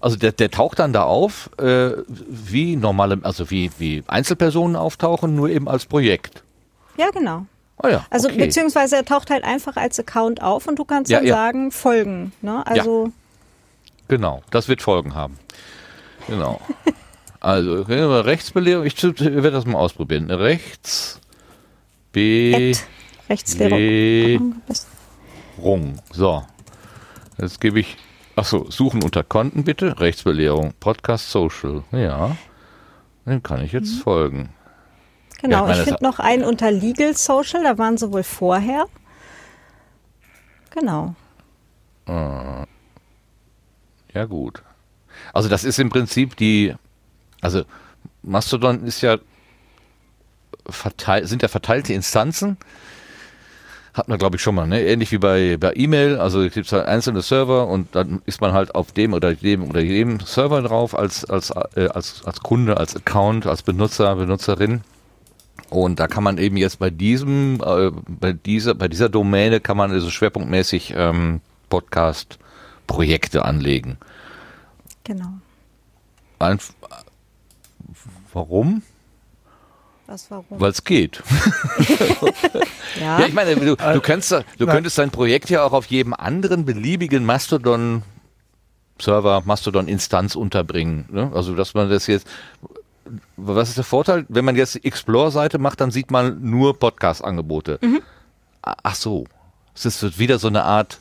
also 0.00 0.16
der, 0.16 0.32
der 0.32 0.50
taucht 0.50 0.78
dann 0.78 0.92
da 0.92 1.04
auf, 1.04 1.50
äh, 1.58 1.92
wie 2.08 2.76
normale, 2.76 3.18
also 3.22 3.50
wie, 3.50 3.70
wie 3.78 4.04
Einzelpersonen 4.06 4.76
auftauchen, 4.76 5.34
nur 5.34 5.48
eben 5.48 5.68
als 5.68 5.86
Projekt. 5.86 6.42
Ja, 6.98 7.10
genau. 7.10 7.46
Oh 7.82 7.88
ja, 7.88 8.04
Also 8.10 8.28
okay. 8.28 8.38
beziehungsweise 8.38 8.96
er 8.96 9.04
taucht 9.04 9.30
halt 9.30 9.44
einfach 9.44 9.76
als 9.76 9.98
Account 9.98 10.42
auf 10.42 10.66
und 10.66 10.78
du 10.78 10.84
kannst 10.84 11.10
Ja, 11.10 11.18
dann 11.18 11.26
ja. 11.26 11.34
sagen, 11.34 11.70
folgen. 11.72 12.32
Ne? 12.42 12.66
Also 12.66 13.10
Genau, 14.08 14.42
das 14.50 14.68
wird 14.68 14.82
Folgen 14.82 15.14
haben. 15.14 15.38
Genau. 16.26 16.60
Also, 17.42 17.80
Rechtsbelehrung, 17.84 18.84
ich 18.84 19.02
werde 19.02 19.50
das 19.50 19.64
mal 19.64 19.78
ausprobieren. 19.78 20.30
Rechts, 20.30 21.18
B, 22.12 22.54
Ad, 22.72 22.78
Rechtslehrer. 23.30 23.78
Le- 23.78 24.40
Das- 24.68 24.86
Rung. 25.56 25.96
So. 26.12 26.42
Jetzt 27.38 27.58
gebe 27.62 27.80
ich. 27.80 27.96
Achso, 28.36 28.70
suchen 28.70 29.02
unter 29.02 29.24
Konten 29.24 29.64
bitte. 29.64 29.98
Rechtsbelehrung. 30.00 30.74
Podcast 30.80 31.30
Social. 31.30 31.82
Ja. 31.92 32.36
Dem 33.24 33.42
kann 33.42 33.64
ich 33.64 33.72
jetzt 33.72 33.94
folgen. 34.02 34.50
Genau, 35.42 35.66
Ja, 35.66 35.72
ich 35.72 35.78
ich 35.78 35.84
finde 35.84 36.04
noch 36.04 36.18
einen 36.18 36.44
unter 36.44 36.70
Legal 36.70 37.16
Social, 37.16 37.62
da 37.62 37.78
waren 37.78 37.96
sie 37.96 38.12
wohl 38.12 38.22
vorher. 38.22 38.86
Genau. 40.70 41.14
Ja, 44.14 44.24
gut. 44.26 44.62
Also, 45.32 45.48
das 45.48 45.64
ist 45.64 45.78
im 45.78 45.90
Prinzip 45.90 46.36
die. 46.36 46.74
Also, 47.40 47.62
Mastodon 48.22 48.84
ist 48.84 49.00
ja. 49.02 49.18
Verteil, 50.68 51.26
sind 51.26 51.42
ja 51.42 51.48
verteilte 51.48 51.92
Instanzen. 51.94 52.56
Hat 53.94 54.08
man, 54.08 54.18
glaube 54.18 54.36
ich, 54.36 54.42
schon 54.42 54.54
mal, 54.54 54.66
ne? 54.68 54.82
Ähnlich 54.84 55.10
wie 55.10 55.18
bei, 55.18 55.56
bei 55.58 55.72
E-Mail. 55.74 56.18
Also 56.18 56.42
es 56.42 56.54
gibt 56.54 56.70
halt 56.70 56.86
einzelne 56.86 57.22
Server 57.22 57.66
und 57.66 57.94
dann 57.96 58.22
ist 58.24 58.40
man 58.40 58.52
halt 58.52 58.74
auf 58.74 58.92
dem 58.92 59.14
oder 59.14 59.34
dem 59.34 59.68
oder 59.68 59.80
jedem 59.80 60.20
Server 60.20 60.62
drauf 60.62 60.96
als, 60.96 61.24
als, 61.24 61.50
äh, 61.74 61.88
als, 61.92 62.24
als 62.24 62.40
Kunde, 62.40 62.76
als 62.76 62.94
Account, 62.94 63.46
als 63.46 63.62
Benutzer, 63.62 64.14
Benutzerin. 64.14 64.82
Und 65.70 66.00
da 66.00 66.08
kann 66.08 66.24
man 66.24 66.38
eben 66.38 66.56
jetzt 66.56 66.78
bei 66.78 66.90
diesem, 66.90 67.60
äh, 67.64 67.90
bei 68.06 68.32
dieser, 68.32 68.74
bei 68.74 68.88
dieser 68.88 69.08
Domäne 69.08 69.60
kann 69.60 69.76
man 69.76 69.92
also 69.92 70.10
schwerpunktmäßig 70.10 70.94
ähm, 70.96 71.40
Podcast-Projekte 71.68 73.44
anlegen. 73.44 73.98
Genau. 75.04 75.34
Einf 76.38 76.72
Warum? 78.32 78.82
Was 80.06 80.30
warum? 80.30 80.60
Weil 80.60 80.70
es 80.70 80.84
geht. 80.84 81.22
Ja, 83.00 83.20
Ja, 83.20 83.26
ich 83.26 83.32
meine, 83.32 83.54
du, 83.54 83.76
du, 83.76 84.00
kannst, 84.00 84.32
du 84.32 84.42
nein. 84.58 84.68
könntest 84.68 84.98
dein 84.98 85.12
Projekt 85.12 85.48
ja 85.48 85.62
auch 85.62 85.72
auf 85.72 85.86
jedem 85.86 86.12
anderen 86.12 86.64
beliebigen 86.64 87.24
Mastodon-Server, 87.24 89.42
Mastodon-Instanz 89.44 90.34
unterbringen. 90.34 91.08
Ne? 91.10 91.30
Also, 91.32 91.54
dass 91.54 91.74
man 91.74 91.88
das 91.88 92.08
jetzt. 92.08 92.26
Was 93.36 93.68
ist 93.70 93.78
der 93.78 93.84
Vorteil? 93.84 94.26
Wenn 94.28 94.44
man 94.44 94.56
jetzt 94.56 94.74
die 94.74 94.84
Explore-Seite 94.84 95.58
macht, 95.58 95.80
dann 95.80 95.90
sieht 95.90 96.10
man 96.10 96.40
nur 96.42 96.78
Podcast-Angebote. 96.78 97.78
Mhm. 97.82 98.00
A- 98.62 98.74
Ach 98.82 98.94
so. 98.94 99.24
Es 99.74 99.86
ist 99.86 100.18
wieder 100.18 100.38
so 100.38 100.48
eine 100.48 100.64
Art 100.64 100.98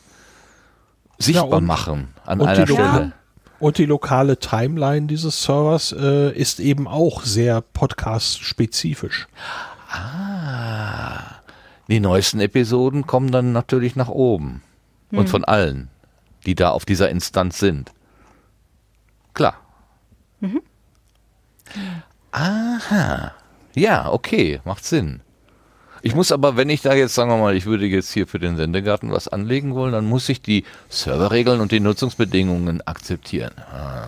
sichtbar 1.18 1.50
und- 1.60 1.66
machen 1.66 2.10
an 2.26 2.40
und 2.42 2.48
einer 2.48 2.66
Stelle. 2.68 3.14
Und 3.60 3.78
die 3.78 3.86
lokale 3.86 4.38
Timeline 4.40 5.08
dieses 5.08 5.44
Servers 5.44 5.92
äh, 5.92 6.32
ist 6.32 6.62
eben 6.62 6.88
auch 6.88 7.24
sehr 7.24 7.60
podcast-spezifisch. 7.60 9.28
Ah. 9.92 11.20
Die 11.90 12.00
neuesten 12.00 12.40
Episoden 12.40 13.06
kommen 13.06 13.32
dann 13.32 13.52
natürlich 13.52 13.96
nach 13.98 14.08
oben. 14.08 14.62
Und 15.12 15.28
von 15.30 15.44
allen, 15.44 15.90
die 16.46 16.54
da 16.56 16.70
auf 16.70 16.86
dieser 16.86 17.10
Instanz 17.10 17.58
sind. 17.60 17.92
Klar. 19.34 19.56
Aha. 22.32 23.34
Ja, 23.76 24.10
okay, 24.12 24.60
macht 24.66 24.86
Sinn. 24.86 25.22
Ich 26.02 26.16
muss 26.16 26.32
aber, 26.32 26.56
wenn 26.56 26.70
ich 26.70 26.82
da 26.82 26.94
jetzt, 26.94 27.14
sagen 27.14 27.30
wir 27.30 27.38
mal, 27.38 27.56
ich 27.58 27.66
würde 27.66 27.86
jetzt 27.86 28.14
hier 28.14 28.26
für 28.26 28.40
den 28.40 28.56
Sendegarten 28.56 29.12
was 29.12 29.28
anlegen 29.28 29.76
wollen, 29.76 29.92
dann 29.92 30.06
muss 30.06 30.30
ich 30.30 30.42
die 30.42 30.64
Serverregeln 30.88 31.60
und 31.60 31.74
die 31.74 31.82
Nutzungsbedingungen 31.82 32.82
akzeptieren. 32.88 33.52
Ah, 33.72 34.08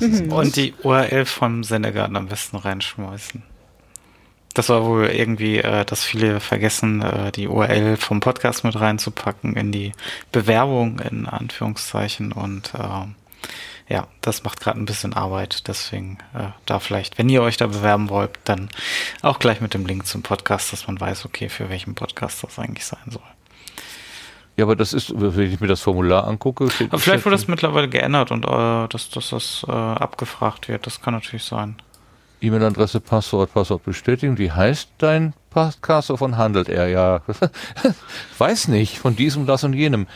ist- 0.00 0.22
Und 0.32 0.56
die 0.56 0.74
URL 0.82 1.24
vom 1.26 1.62
Sendegarten 1.62 2.16
am 2.16 2.26
besten 2.26 2.56
reinschmeißen. 2.56 3.44
Das 4.54 4.68
war 4.70 4.84
wohl 4.84 5.06
irgendwie, 5.06 5.58
äh, 5.58 5.84
dass 5.84 6.02
viele 6.02 6.40
vergessen, 6.40 7.00
äh, 7.02 7.30
die 7.30 7.46
URL 7.46 7.96
vom 7.96 8.18
Podcast 8.18 8.64
mit 8.64 8.74
reinzupacken 8.80 9.54
in 9.54 9.70
die 9.70 9.92
Bewerbung 10.32 10.98
in 10.98 11.26
Anführungszeichen 11.26 12.32
und 12.32 12.72
ähm, 12.76 13.14
ja, 13.90 14.06
das 14.20 14.44
macht 14.44 14.60
gerade 14.60 14.78
ein 14.78 14.84
bisschen 14.86 15.14
Arbeit. 15.14 15.66
Deswegen 15.66 16.18
äh, 16.32 16.46
da 16.64 16.78
vielleicht, 16.78 17.18
wenn 17.18 17.28
ihr 17.28 17.42
euch 17.42 17.56
da 17.56 17.66
bewerben 17.66 18.08
wollt, 18.08 18.30
dann 18.44 18.68
auch 19.20 19.40
gleich 19.40 19.60
mit 19.60 19.74
dem 19.74 19.84
Link 19.84 20.06
zum 20.06 20.22
Podcast, 20.22 20.72
dass 20.72 20.86
man 20.86 21.00
weiß, 21.00 21.26
okay, 21.26 21.48
für 21.48 21.68
welchen 21.68 21.96
Podcast 21.96 22.44
das 22.44 22.58
eigentlich 22.58 22.86
sein 22.86 23.10
soll. 23.10 23.22
Ja, 24.56 24.64
aber 24.64 24.76
das 24.76 24.92
ist, 24.92 25.12
wenn 25.16 25.52
ich 25.52 25.60
mir 25.60 25.66
das 25.66 25.80
Formular 25.80 26.26
angucke. 26.26 26.70
Steht, 26.70 26.92
aber 26.92 27.00
vielleicht 27.00 27.24
wurde 27.24 27.34
das 27.34 27.48
mittlerweile 27.48 27.88
geändert 27.88 28.30
und 28.30 28.44
äh, 28.44 28.88
dass, 28.88 29.10
dass 29.10 29.30
das 29.30 29.66
äh, 29.66 29.72
abgefragt 29.72 30.68
wird. 30.68 30.86
Das 30.86 31.02
kann 31.02 31.14
natürlich 31.14 31.44
sein. 31.44 31.76
E-Mail-Adresse, 32.42 33.00
Passwort, 33.00 33.52
Passwort 33.52 33.84
bestätigen. 33.84 34.38
Wie 34.38 34.52
heißt 34.52 34.90
dein 34.98 35.34
Podcast? 35.50 36.10
Wovon 36.10 36.36
handelt 36.36 36.68
er? 36.68 36.88
Ja, 36.88 37.22
weiß 38.38 38.68
nicht. 38.68 38.98
Von 38.98 39.16
diesem, 39.16 39.46
das 39.46 39.64
und 39.64 39.72
jenem. 39.72 40.06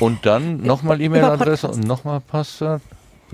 Und 0.00 0.26
dann 0.26 0.62
nochmal 0.62 1.00
E-Mail-Adresse 1.00 1.68
und 1.68 1.86
nochmal 1.86 2.20
Passwort. 2.20 2.82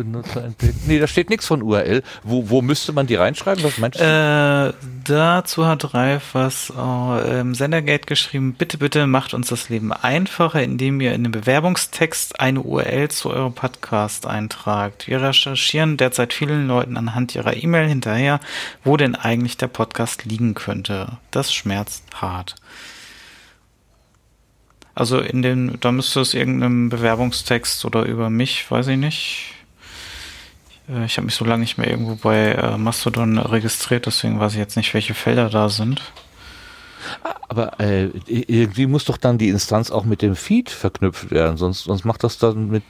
Benutzer 0.02 0.44
entdecken. 0.44 0.80
Nee, 0.86 0.98
da 0.98 1.06
steht 1.06 1.28
nichts 1.28 1.46
von 1.46 1.62
URL. 1.62 2.02
Wo, 2.22 2.48
wo 2.48 2.62
müsste 2.62 2.92
man 2.92 3.06
die 3.06 3.16
reinschreiben? 3.16 3.62
Was 3.62 3.78
meinst 3.78 4.00
du? 4.00 4.04
Äh, 4.04 4.72
dazu 5.04 5.66
hat 5.66 5.92
Ralf 5.92 6.34
was 6.34 6.72
äh, 6.76 7.40
im 7.40 7.54
Sendergate 7.54 8.06
geschrieben. 8.06 8.54
Bitte, 8.54 8.78
bitte 8.78 9.06
macht 9.06 9.34
uns 9.34 9.48
das 9.48 9.68
Leben 9.68 9.92
einfacher, 9.92 10.62
indem 10.62 11.00
ihr 11.00 11.12
in 11.12 11.24
den 11.24 11.32
Bewerbungstext 11.32 12.40
eine 12.40 12.62
URL 12.62 13.10
zu 13.10 13.30
eurem 13.30 13.52
Podcast 13.52 14.26
eintragt. 14.26 15.06
Wir 15.06 15.20
recherchieren 15.20 15.96
derzeit 15.96 16.32
vielen 16.32 16.66
Leuten 16.66 16.96
anhand 16.96 17.34
ihrer 17.34 17.56
E-Mail 17.56 17.88
hinterher, 17.88 18.40
wo 18.84 18.96
denn 18.96 19.14
eigentlich 19.14 19.56
der 19.56 19.68
Podcast 19.68 20.24
liegen 20.24 20.54
könnte. 20.54 21.18
Das 21.30 21.52
schmerzt 21.52 22.04
hart. 22.14 22.56
Also 24.94 25.18
in 25.18 25.42
den, 25.42 25.78
da 25.80 25.92
müsste 25.92 26.20
es 26.20 26.34
irgendeinem 26.34 26.88
Bewerbungstext 26.88 27.84
oder 27.84 28.04
über 28.04 28.28
mich, 28.28 28.70
weiß 28.70 28.88
ich 28.88 28.98
nicht, 28.98 29.54
ich 31.04 31.16
habe 31.16 31.26
mich 31.26 31.34
so 31.34 31.44
lange 31.44 31.60
nicht 31.60 31.78
mehr 31.78 31.88
irgendwo 31.88 32.16
bei 32.16 32.52
äh, 32.52 32.78
Mastodon 32.78 33.38
registriert, 33.38 34.06
deswegen 34.06 34.40
weiß 34.40 34.52
ich 34.52 34.58
jetzt 34.58 34.76
nicht, 34.76 34.92
welche 34.94 35.14
Felder 35.14 35.48
da 35.48 35.68
sind. 35.68 36.00
Aber 37.48 37.80
äh, 37.80 38.08
irgendwie 38.26 38.86
muss 38.86 39.04
doch 39.04 39.16
dann 39.16 39.38
die 39.38 39.48
Instanz 39.48 39.90
auch 39.90 40.04
mit 40.04 40.22
dem 40.22 40.36
Feed 40.36 40.70
verknüpft 40.70 41.30
werden, 41.30 41.56
sonst, 41.56 41.84
sonst 41.84 42.04
macht 42.04 42.24
das 42.24 42.38
dann 42.38 42.68
mit, 42.68 42.82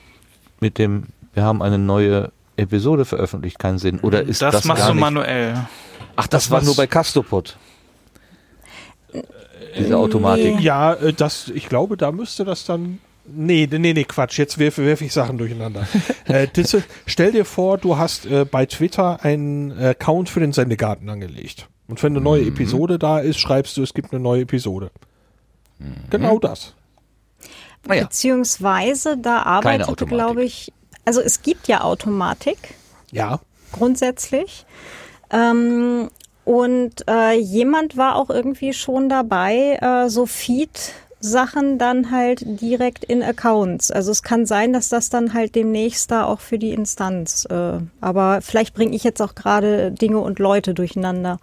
mit 0.59 0.77
dem, 0.77 1.07
wir 1.33 1.43
haben 1.43 1.61
eine 1.61 1.77
neue 1.77 2.31
Episode 2.57 3.05
veröffentlicht, 3.05 3.59
keinen 3.59 3.79
Sinn. 3.79 3.99
Oder 3.99 4.23
ist 4.23 4.41
das, 4.41 4.53
das 4.53 4.65
machst 4.65 4.87
du 4.87 4.93
manuell. 4.93 5.67
Ach, 6.15 6.27
das, 6.27 6.43
das 6.43 6.51
war 6.51 6.61
nur 6.61 6.75
bei 6.75 6.87
Castopod. 6.87 7.57
Diese 9.77 9.97
Automatik. 9.97 10.59
Ja, 10.59 10.93
äh, 10.93 11.13
das, 11.13 11.47
ich 11.49 11.69
glaube, 11.69 11.97
da 11.97 12.11
müsste 12.11 12.45
das 12.45 12.65
dann 12.65 12.99
Nee, 13.25 13.67
nee, 13.71 13.93
nee, 13.93 14.03
Quatsch. 14.03 14.37
Jetzt 14.37 14.57
werfe 14.57 14.85
werf 14.85 15.01
ich 15.01 15.13
Sachen 15.13 15.37
durcheinander. 15.37 15.87
äh, 16.25 16.47
das, 16.51 16.75
stell 17.05 17.31
dir 17.31 17.45
vor, 17.45 17.77
du 17.77 17.97
hast 17.97 18.25
äh, 18.25 18.45
bei 18.45 18.65
Twitter 18.65 19.23
einen 19.23 19.71
Account 19.71 20.29
für 20.29 20.39
den 20.39 20.53
Sendegarten 20.53 21.09
angelegt. 21.09 21.67
Und 21.87 22.01
wenn 22.03 22.13
eine 22.13 22.21
neue 22.21 22.43
mhm. 22.43 22.49
Episode 22.49 22.97
da 22.97 23.19
ist, 23.19 23.37
schreibst 23.37 23.77
du, 23.77 23.83
es 23.83 23.93
gibt 23.93 24.13
eine 24.13 24.21
neue 24.21 24.41
Episode. 24.41 24.91
Mhm. 25.77 25.95
Genau 26.09 26.39
das. 26.39 26.73
Naja. 27.85 28.03
Beziehungsweise, 28.03 29.17
da 29.17 29.43
arbeitete, 29.43 30.05
glaube 30.05 30.43
ich, 30.43 30.71
also 31.05 31.21
es 31.21 31.41
gibt 31.41 31.67
ja 31.67 31.81
Automatik. 31.81 32.75
Ja. 33.11 33.39
Grundsätzlich. 33.71 34.65
Ähm, 35.31 36.09
und 36.45 37.07
äh, 37.07 37.37
jemand 37.39 37.97
war 37.97 38.15
auch 38.15 38.29
irgendwie 38.29 38.73
schon 38.73 39.09
dabei, 39.09 39.77
äh, 39.81 40.09
so 40.09 40.25
Feed 40.25 40.93
Sachen 41.21 41.77
dann 41.77 42.11
halt 42.11 42.41
direkt 42.43 43.03
in 43.03 43.23
Accounts. 43.23 43.91
Also 43.91 44.11
es 44.11 44.23
kann 44.23 44.45
sein, 44.45 44.73
dass 44.73 44.89
das 44.89 45.09
dann 45.09 45.33
halt 45.33 45.55
demnächst 45.55 46.11
da 46.11 46.25
auch 46.25 46.39
für 46.39 46.57
die 46.57 46.71
Instanz. 46.71 47.45
Äh, 47.49 47.79
aber 48.01 48.41
vielleicht 48.41 48.73
bringe 48.73 48.95
ich 48.95 49.03
jetzt 49.03 49.21
auch 49.21 49.35
gerade 49.35 49.91
Dinge 49.91 50.19
und 50.19 50.39
Leute 50.39 50.73
durcheinander. 50.73 51.39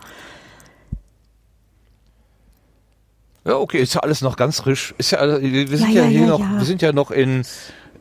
Ja, 3.45 3.57
okay, 3.57 3.79
ist 3.79 3.95
ja 3.95 4.03
alles 4.03 4.21
noch 4.21 4.37
ganz 4.37 4.61
frisch. 4.61 4.95
Ist 4.99 5.13
ja, 5.13 5.21
wir 5.41 5.79
sind 5.79 5.93
ja, 5.93 6.03
ja, 6.03 6.03
ja 6.03 6.09
hier 6.09 6.27
noch, 6.27 6.41
wir 6.41 6.65
sind 6.65 6.83
ja 6.83 6.93
noch 6.93 7.11
in, 7.11 7.45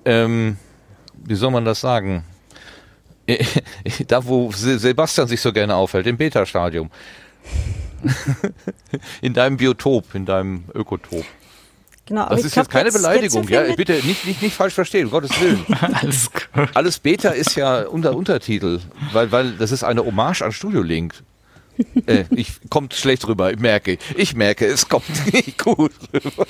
ähm, 0.04 0.58
wie 1.14 1.36
soll 1.36 1.52
man 1.52 1.64
das 1.64 1.80
sagen? 1.80 2.24
da, 4.08 4.26
wo 4.26 4.52
Sebastian 4.52 5.28
sich 5.28 5.42
so 5.42 5.54
gerne 5.54 5.76
aufhält, 5.76 6.08
im 6.08 6.18
Beta-Stadium. 6.18 6.90
in 9.22 9.34
deinem 9.34 9.58
Biotop, 9.58 10.16
in 10.16 10.26
deinem 10.26 10.66
Ökotop. 10.74 11.26
Genau, 12.08 12.30
das 12.30 12.46
ist 12.46 12.54
glaub, 12.54 12.66
jetzt 12.66 12.72
keine 12.72 12.86
jetzt, 12.86 12.96
Beleidigung, 12.96 13.44
jetzt 13.44 13.70
ja. 13.70 13.76
Bitte 13.76 13.94
nicht, 13.94 14.26
nicht, 14.26 14.42
nicht 14.42 14.56
falsch 14.56 14.74
verstehen, 14.74 15.06
um 15.06 15.12
Gottes 15.12 15.32
Willen. 15.42 15.66
Alles 15.94 16.32
gut. 16.32 16.70
Alles 16.74 17.00
Beta 17.00 17.30
ist 17.30 17.56
ja 17.56 17.84
unter 17.84 18.16
Untertitel, 18.16 18.80
weil, 19.12 19.32
weil 19.32 19.52
das 19.52 19.72
ist 19.72 19.84
eine 19.84 20.06
Hommage 20.06 20.42
an 20.42 20.54
Studio 20.54 20.82
Link. 20.82 21.16
äh, 22.08 22.24
ich 22.32 22.54
kommt 22.70 22.94
schlecht 22.94 23.28
rüber, 23.28 23.52
ich 23.52 23.60
merke. 23.60 23.98
Ich 24.16 24.36
merke, 24.36 24.66
es 24.66 24.88
kommt 24.88 25.06
nicht 25.34 25.58
gut 25.58 25.92
rüber. 26.14 26.48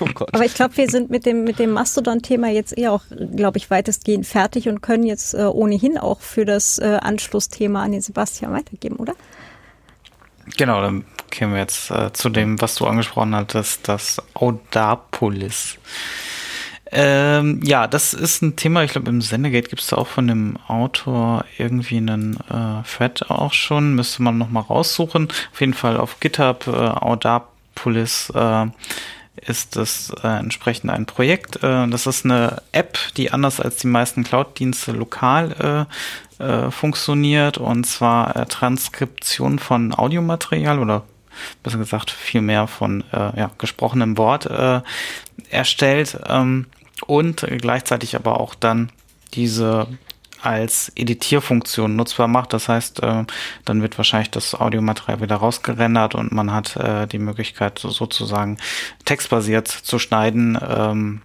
Oh 0.00 0.06
Aber 0.32 0.44
ich 0.44 0.54
glaube, 0.54 0.76
wir 0.76 0.88
sind 0.88 1.08
mit 1.08 1.24
dem, 1.24 1.44
mit 1.44 1.60
dem 1.60 1.70
Mastodon-Thema 1.70 2.48
jetzt 2.48 2.76
eher 2.76 2.92
auch, 2.92 3.04
glaube 3.36 3.58
ich, 3.58 3.70
weitestgehend 3.70 4.26
fertig 4.26 4.68
und 4.68 4.80
können 4.80 5.04
jetzt 5.04 5.34
äh, 5.34 5.44
ohnehin 5.44 5.98
auch 5.98 6.20
für 6.20 6.44
das 6.44 6.78
äh, 6.78 6.98
Anschlussthema 7.00 7.84
an 7.84 7.92
den 7.92 8.00
Sebastian 8.00 8.52
weitergeben, 8.52 8.96
oder? 8.96 9.14
Genau, 10.56 10.80
dann 10.80 11.04
kämen 11.30 11.52
wir 11.52 11.60
jetzt 11.60 11.90
äh, 11.90 12.12
zu 12.12 12.28
dem, 12.28 12.60
was 12.60 12.74
du 12.76 12.86
angesprochen 12.86 13.34
hattest, 13.34 13.88
das 13.88 14.22
Audapolis. 14.34 15.78
Ähm, 16.90 17.60
ja, 17.62 17.86
das 17.86 18.14
ist 18.14 18.40
ein 18.40 18.56
Thema, 18.56 18.82
ich 18.82 18.92
glaube, 18.92 19.10
im 19.10 19.20
Sendegate 19.20 19.68
gibt 19.68 19.82
es 19.82 19.88
da 19.88 19.96
auch 19.96 20.06
von 20.06 20.26
dem 20.26 20.56
Autor 20.68 21.44
irgendwie 21.58 21.98
einen 21.98 22.38
äh, 22.48 22.82
Thread 22.88 23.30
auch 23.30 23.52
schon, 23.52 23.94
müsste 23.94 24.22
man 24.22 24.38
nochmal 24.38 24.62
raussuchen. 24.62 25.28
Auf 25.52 25.60
jeden 25.60 25.74
Fall 25.74 25.98
auf 25.98 26.18
GitHub, 26.20 26.66
äh, 26.66 26.70
Audapolis 26.70 28.32
äh, 28.34 28.66
ist 29.46 29.76
das 29.76 30.12
äh, 30.22 30.28
entsprechend 30.28 30.90
ein 30.90 31.04
Projekt. 31.04 31.62
Äh, 31.62 31.88
das 31.88 32.06
ist 32.06 32.24
eine 32.24 32.62
App, 32.72 32.98
die 33.18 33.32
anders 33.32 33.60
als 33.60 33.76
die 33.76 33.86
meisten 33.86 34.24
Cloud-Dienste 34.24 34.92
lokal 34.92 35.86
äh, 36.38 36.70
funktioniert 36.70 37.58
und 37.58 37.84
zwar 37.84 38.36
äh, 38.36 38.46
Transkription 38.46 39.58
von 39.58 39.94
Audiomaterial 39.94 40.78
oder 40.78 41.04
besser 41.62 41.78
gesagt 41.78 42.10
viel 42.10 42.40
mehr 42.40 42.66
von 42.66 43.04
äh, 43.12 43.38
ja, 43.38 43.50
gesprochenem 43.58 44.16
Wort 44.18 44.46
äh, 44.46 44.80
erstellt 45.50 46.18
ähm, 46.26 46.66
und 47.06 47.46
gleichzeitig 47.60 48.16
aber 48.16 48.40
auch 48.40 48.54
dann 48.54 48.90
diese 49.34 49.86
als 50.40 50.92
Editierfunktion 50.94 51.96
nutzbar 51.96 52.28
macht. 52.28 52.52
Das 52.52 52.68
heißt, 52.68 53.02
äh, 53.02 53.24
dann 53.64 53.82
wird 53.82 53.98
wahrscheinlich 53.98 54.30
das 54.30 54.54
Audiomaterial 54.54 55.20
wieder 55.20 55.36
rausgerendert 55.36 56.14
und 56.14 56.32
man 56.32 56.52
hat 56.52 56.76
äh, 56.76 57.06
die 57.06 57.18
Möglichkeit 57.18 57.78
sozusagen 57.78 58.58
textbasiert 59.04 59.68
zu 59.68 59.98
schneiden, 59.98 60.58
ähm, 60.62 61.22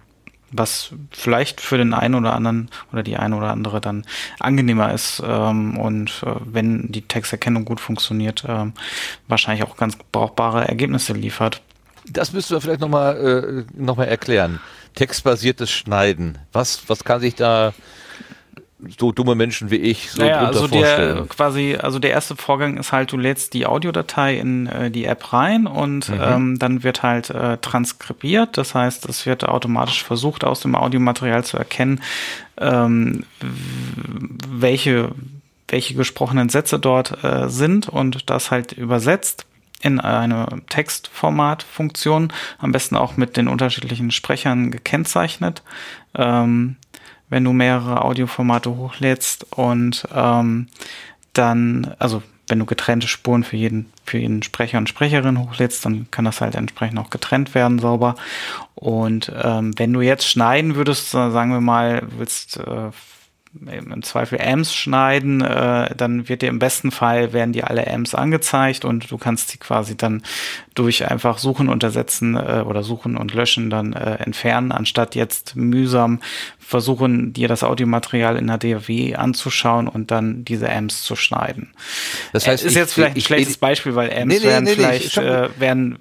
was 0.56 0.90
vielleicht 1.10 1.60
für 1.60 1.78
den 1.78 1.94
einen 1.94 2.14
oder 2.14 2.32
anderen 2.34 2.70
oder 2.92 3.02
die 3.02 3.16
eine 3.16 3.36
oder 3.36 3.50
andere 3.50 3.80
dann 3.80 4.04
angenehmer 4.38 4.92
ist 4.92 5.22
ähm, 5.24 5.76
und 5.78 6.22
äh, 6.24 6.34
wenn 6.44 6.90
die 6.92 7.02
Texterkennung 7.02 7.64
gut 7.64 7.80
funktioniert, 7.80 8.44
äh, 8.44 8.66
wahrscheinlich 9.28 9.64
auch 9.64 9.76
ganz 9.76 9.96
brauchbare 10.12 10.68
Ergebnisse 10.68 11.12
liefert. 11.12 11.60
Das 12.08 12.32
müssten 12.32 12.54
wir 12.54 12.60
vielleicht 12.60 12.80
nochmal 12.80 13.66
äh, 13.76 13.80
noch 13.80 13.98
erklären. 13.98 14.60
Textbasiertes 14.94 15.70
Schneiden. 15.70 16.38
Was, 16.52 16.88
was 16.88 17.04
kann 17.04 17.20
sich 17.20 17.34
da 17.34 17.72
so 18.98 19.12
dumme 19.12 19.34
Menschen 19.34 19.70
wie 19.70 19.76
ich 19.76 20.10
so 20.10 20.22
naja, 20.22 20.40
also 20.40 20.66
der 20.66 21.26
quasi, 21.28 21.76
also 21.80 21.98
der 21.98 22.10
erste 22.10 22.36
Vorgang 22.36 22.76
ist 22.76 22.92
halt, 22.92 23.12
du 23.12 23.16
lädst 23.16 23.54
die 23.54 23.66
Audiodatei 23.66 24.36
in 24.36 24.66
äh, 24.66 24.90
die 24.90 25.04
App 25.04 25.32
rein 25.32 25.66
und 25.66 26.08
mhm. 26.08 26.20
ähm, 26.20 26.58
dann 26.58 26.82
wird 26.82 27.02
halt 27.02 27.30
äh, 27.30 27.58
transkribiert. 27.58 28.58
Das 28.58 28.74
heißt, 28.74 29.08
es 29.08 29.26
wird 29.26 29.48
automatisch 29.48 30.02
versucht, 30.04 30.44
aus 30.44 30.60
dem 30.60 30.74
Audiomaterial 30.74 31.44
zu 31.44 31.56
erkennen, 31.56 32.00
ähm, 32.58 33.24
welche 34.48 35.12
welche 35.68 35.94
gesprochenen 35.94 36.50
Sätze 36.50 36.78
dort 36.78 37.24
äh, 37.24 37.48
sind 37.48 37.88
und 37.88 38.28
das 38.28 38.50
halt 38.50 38.72
übersetzt 38.72 39.46
in 39.80 40.00
eine 40.00 40.46
Textformatfunktion, 40.68 42.32
am 42.58 42.72
besten 42.72 42.96
auch 42.96 43.16
mit 43.16 43.36
den 43.36 43.48
unterschiedlichen 43.48 44.10
Sprechern 44.10 44.70
gekennzeichnet. 44.70 45.62
Ähm, 46.14 46.76
wenn 47.34 47.42
du 47.42 47.52
mehrere 47.52 48.04
Audioformate 48.04 48.76
hochlädst 48.76 49.44
und 49.56 50.06
ähm, 50.14 50.68
dann, 51.32 51.96
also 51.98 52.22
wenn 52.46 52.60
du 52.60 52.64
getrennte 52.64 53.08
Spuren 53.08 53.42
für 53.42 53.56
jeden, 53.56 53.92
für 54.06 54.18
jeden 54.18 54.44
Sprecher 54.44 54.78
und 54.78 54.88
Sprecherin 54.88 55.40
hochlädst, 55.40 55.84
dann 55.84 56.06
kann 56.12 56.26
das 56.26 56.40
halt 56.40 56.54
entsprechend 56.54 56.96
auch 57.00 57.10
getrennt 57.10 57.56
werden, 57.56 57.80
sauber. 57.80 58.14
Und 58.76 59.32
ähm, 59.42 59.76
wenn 59.76 59.92
du 59.92 60.00
jetzt 60.00 60.28
schneiden 60.28 60.76
würdest, 60.76 61.10
sagen 61.10 61.50
wir 61.50 61.60
mal, 61.60 62.06
willst 62.16 62.58
äh, 62.58 62.90
im 63.70 64.02
Zweifel 64.02 64.40
Amps 64.40 64.74
schneiden, 64.74 65.40
äh, 65.40 65.94
dann 65.96 66.28
wird 66.28 66.42
dir 66.42 66.48
im 66.48 66.58
besten 66.58 66.90
Fall 66.90 67.32
werden 67.32 67.52
dir 67.52 67.70
alle 67.70 67.86
Amps 67.86 68.14
angezeigt 68.14 68.84
und 68.84 69.10
du 69.10 69.16
kannst 69.18 69.50
sie 69.50 69.58
quasi 69.58 69.96
dann 69.96 70.22
durch 70.74 71.08
einfach 71.08 71.38
Suchen 71.38 71.68
und 71.68 71.82
Ersetzen 71.84 72.34
äh, 72.34 72.64
oder 72.66 72.82
Suchen 72.82 73.16
und 73.16 73.32
Löschen 73.32 73.70
dann 73.70 73.92
äh, 73.92 74.14
entfernen, 74.16 74.72
anstatt 74.72 75.14
jetzt 75.14 75.54
mühsam 75.54 76.20
versuchen, 76.58 77.32
dir 77.32 77.46
das 77.46 77.62
Audiomaterial 77.62 78.36
in 78.36 78.46
der 78.48 78.58
DAW 78.58 79.14
anzuschauen 79.14 79.86
und 79.86 80.10
dann 80.10 80.44
diese 80.44 80.70
Amps 80.70 81.02
zu 81.04 81.14
schneiden. 81.14 81.72
Das 82.32 82.46
heißt, 82.46 82.64
ist 82.64 82.72
ich- 82.72 82.76
jetzt 82.76 82.94
vielleicht 82.94 83.14
ein 83.14 83.18
ich- 83.18 83.24
schlechtes 83.26 83.54
ich- 83.54 83.60
Beispiel, 83.60 83.94
weil 83.94 84.10
Amps 84.12 84.34
Nee, 84.34 84.38
nee, 84.40 84.44
werden 84.46 84.64
nee, 84.64 84.70
vielleicht 84.72 85.16
äh, 85.18 85.48
werden 85.60 85.98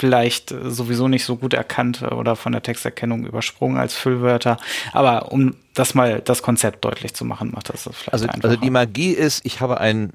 vielleicht 0.00 0.54
sowieso 0.64 1.06
nicht 1.08 1.24
so 1.26 1.36
gut 1.36 1.52
erkannt 1.52 2.02
oder 2.02 2.34
von 2.36 2.52
der 2.52 2.62
Texterkennung 2.62 3.26
übersprungen 3.26 3.76
als 3.76 3.94
Füllwörter. 3.94 4.56
Aber 4.92 5.30
um 5.30 5.54
das 5.74 5.94
mal 5.94 6.22
das 6.24 6.42
Konzept 6.42 6.84
deutlich 6.84 7.12
zu 7.14 7.26
machen, 7.26 7.50
macht 7.54 7.68
das 7.68 7.84
das 7.84 7.94
vielleicht 7.96 8.12
Also, 8.14 8.26
einfacher. 8.26 8.48
also 8.48 8.56
die 8.60 8.70
Magie 8.70 9.12
ist, 9.12 9.44
ich 9.44 9.60
habe 9.60 9.78
ein, 9.78 10.10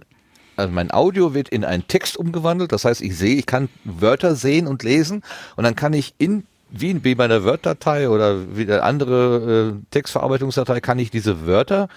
also 0.55 0.71
mein 0.73 0.91
Audio 0.91 1.35
wird 1.35 1.49
in 1.49 1.63
einen 1.63 1.87
Text 1.87 2.17
umgewandelt. 2.17 2.71
Das 2.71 2.83
heißt, 2.83 3.01
ich 3.01 3.15
sehe, 3.15 3.35
ich 3.35 3.45
kann 3.45 3.69
Wörter 3.83 4.35
sehen 4.35 4.65
und 4.65 4.81
lesen 4.81 5.21
und 5.55 5.63
dann 5.63 5.75
kann 5.75 5.93
ich 5.93 6.15
in 6.17 6.45
wie, 6.71 7.03
wie 7.03 7.13
bei 7.15 7.25
einer 7.25 7.43
Word-Datei 7.43 8.09
oder 8.09 8.57
wie 8.57 8.63
eine 8.63 8.81
andere 8.81 9.75
äh, 9.77 9.85
Textverarbeitungsdatei 9.91 10.81
kann 10.81 10.97
ich 10.97 11.11
diese 11.11 11.45
Wörter 11.45 11.87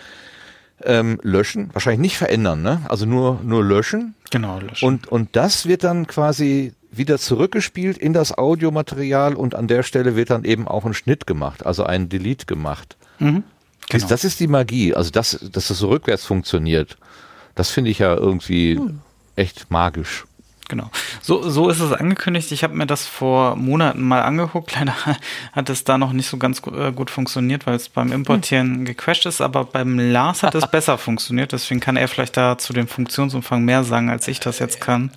ähm, 0.84 1.18
löschen, 1.22 1.70
wahrscheinlich 1.72 2.00
nicht 2.00 2.18
verändern, 2.18 2.62
ne? 2.62 2.82
Also 2.88 3.06
nur 3.06 3.40
nur 3.42 3.64
löschen 3.64 4.14
genau, 4.30 4.60
löschen. 4.60 4.86
und 4.86 5.08
und 5.08 5.34
das 5.34 5.66
wird 5.66 5.82
dann 5.82 6.06
quasi 6.06 6.74
wieder 6.90 7.18
zurückgespielt 7.18 7.98
in 7.98 8.12
das 8.12 8.36
Audiomaterial 8.36 9.34
und 9.34 9.54
an 9.54 9.68
der 9.68 9.82
Stelle 9.82 10.16
wird 10.16 10.30
dann 10.30 10.44
eben 10.44 10.66
auch 10.66 10.84
ein 10.84 10.94
Schnitt 10.94 11.26
gemacht, 11.26 11.64
also 11.66 11.84
ein 11.84 12.08
Delete 12.08 12.46
gemacht. 12.46 12.96
mhm. 13.18 13.42
Das- 13.90 14.02
Genau. 14.02 14.08
Das 14.08 14.24
ist 14.24 14.38
die 14.40 14.48
Magie, 14.48 14.92
also 14.94 15.10
das, 15.10 15.38
dass 15.50 15.68
das 15.68 15.78
so 15.78 15.88
rückwärts 15.88 16.26
funktioniert. 16.26 16.98
Das 17.54 17.70
finde 17.70 17.90
ich 17.90 18.00
ja 18.00 18.14
irgendwie 18.14 18.78
echt 19.34 19.70
magisch. 19.70 20.26
Genau. 20.68 20.90
So, 21.22 21.48
so 21.48 21.70
ist 21.70 21.80
es 21.80 21.92
angekündigt. 21.92 22.52
Ich 22.52 22.62
habe 22.62 22.74
mir 22.74 22.86
das 22.86 23.06
vor 23.06 23.56
Monaten 23.56 24.02
mal 24.02 24.22
angeguckt. 24.22 24.74
Leider 24.78 24.94
hat 25.52 25.70
es 25.70 25.84
da 25.84 25.96
noch 25.96 26.12
nicht 26.12 26.28
so 26.28 26.36
ganz 26.36 26.62
äh, 26.66 26.92
gut 26.92 27.10
funktioniert, 27.10 27.66
weil 27.66 27.74
es 27.74 27.88
beim 27.88 28.12
Importieren 28.12 28.84
gecrashed 28.84 29.26
ist. 29.26 29.40
Aber 29.40 29.64
beim 29.64 29.98
Lars 29.98 30.42
hat 30.42 30.54
es 30.54 30.66
besser 30.70 30.98
funktioniert. 30.98 31.52
Deswegen 31.52 31.80
kann 31.80 31.96
er 31.96 32.06
vielleicht 32.06 32.36
da 32.36 32.58
zu 32.58 32.72
dem 32.72 32.86
Funktionsumfang 32.86 33.64
mehr 33.64 33.82
sagen, 33.82 34.10
als 34.10 34.28
ich 34.28 34.40
das 34.40 34.58
jetzt 34.58 34.80
kann. 34.80 35.10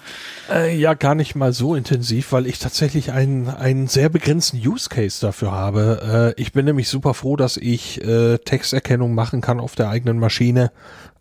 Äh, 0.49 0.75
ja, 0.77 0.93
gar 0.93 1.15
nicht 1.15 1.35
mal 1.35 1.53
so 1.53 1.75
intensiv, 1.75 2.31
weil 2.31 2.47
ich 2.47 2.59
tatsächlich 2.59 3.11
einen, 3.11 3.49
einen 3.49 3.87
sehr 3.87 4.09
begrenzten 4.09 4.57
Use 4.57 4.89
Case 4.89 5.19
dafür 5.21 5.51
habe. 5.51 6.33
Äh, 6.37 6.41
ich 6.41 6.53
bin 6.53 6.65
nämlich 6.65 6.87
super 6.87 7.13
froh, 7.13 7.35
dass 7.35 7.57
ich 7.57 8.01
äh, 8.03 8.37
Texterkennung 8.37 9.13
machen 9.13 9.41
kann 9.41 9.59
auf 9.59 9.75
der 9.75 9.89
eigenen 9.89 10.19
Maschine, 10.19 10.71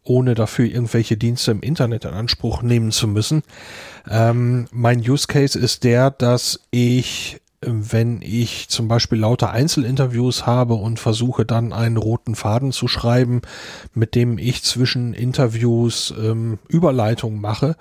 ohne 0.02 0.34
dafür 0.34 0.66
irgendwelche 0.66 1.16
Dienste 1.16 1.50
im 1.50 1.60
Internet 1.60 2.04
in 2.04 2.12
Anspruch 2.12 2.62
nehmen 2.62 2.90
zu 2.90 3.06
müssen. 3.08 3.42
Ähm, 4.08 4.66
mein 4.72 5.00
Use 5.00 5.26
Case 5.26 5.58
ist 5.58 5.84
der, 5.84 6.10
dass 6.10 6.60
ich, 6.70 7.40
wenn 7.60 8.22
ich 8.22 8.68
zum 8.68 8.88
Beispiel 8.88 9.18
lauter 9.18 9.50
Einzelinterviews 9.50 10.46
habe 10.46 10.74
und 10.74 10.98
versuche 10.98 11.44
dann 11.44 11.72
einen 11.72 11.96
roten 11.96 12.34
Faden 12.34 12.72
zu 12.72 12.88
schreiben, 12.88 13.42
mit 13.94 14.14
dem 14.14 14.38
ich 14.38 14.62
zwischen 14.62 15.12
Interviews 15.12 16.14
ähm, 16.18 16.58
Überleitungen 16.68 17.40
mache, 17.40 17.76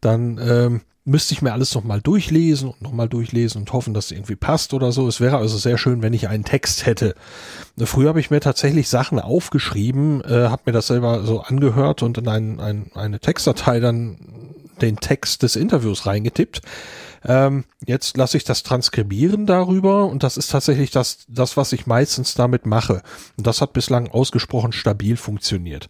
dann 0.00 0.38
ähm, 0.40 0.80
müsste 1.06 1.34
ich 1.34 1.40
mir 1.40 1.52
alles 1.52 1.74
nochmal 1.74 2.00
durchlesen 2.00 2.70
und 2.70 2.82
nochmal 2.82 3.08
durchlesen 3.08 3.62
und 3.62 3.72
hoffen, 3.72 3.94
dass 3.94 4.06
es 4.06 4.10
irgendwie 4.10 4.34
passt 4.34 4.74
oder 4.74 4.90
so. 4.90 5.06
Es 5.06 5.20
wäre 5.20 5.38
also 5.38 5.56
sehr 5.56 5.78
schön, 5.78 6.02
wenn 6.02 6.12
ich 6.12 6.28
einen 6.28 6.44
Text 6.44 6.84
hätte. 6.84 7.14
Früher 7.78 8.08
habe 8.08 8.20
ich 8.20 8.30
mir 8.30 8.40
tatsächlich 8.40 8.88
Sachen 8.88 9.20
aufgeschrieben, 9.20 10.20
äh, 10.22 10.48
habe 10.48 10.62
mir 10.66 10.72
das 10.72 10.88
selber 10.88 11.24
so 11.24 11.40
angehört 11.40 12.02
und 12.02 12.18
in 12.18 12.28
ein, 12.28 12.60
ein, 12.60 12.90
eine 12.94 13.20
Textdatei 13.20 13.78
dann 13.78 14.18
den 14.82 14.96
Text 14.96 15.44
des 15.44 15.54
Interviews 15.54 16.06
reingetippt. 16.06 16.60
Ähm, 17.24 17.64
jetzt 17.86 18.16
lasse 18.16 18.36
ich 18.36 18.44
das 18.44 18.64
transkribieren 18.64 19.46
darüber 19.46 20.06
und 20.06 20.24
das 20.24 20.36
ist 20.36 20.50
tatsächlich 20.50 20.90
das, 20.90 21.24
das, 21.28 21.56
was 21.56 21.72
ich 21.72 21.86
meistens 21.86 22.34
damit 22.34 22.66
mache. 22.66 23.02
Und 23.36 23.46
das 23.46 23.60
hat 23.60 23.72
bislang 23.72 24.08
ausgesprochen 24.08 24.72
stabil 24.72 25.16
funktioniert. 25.16 25.86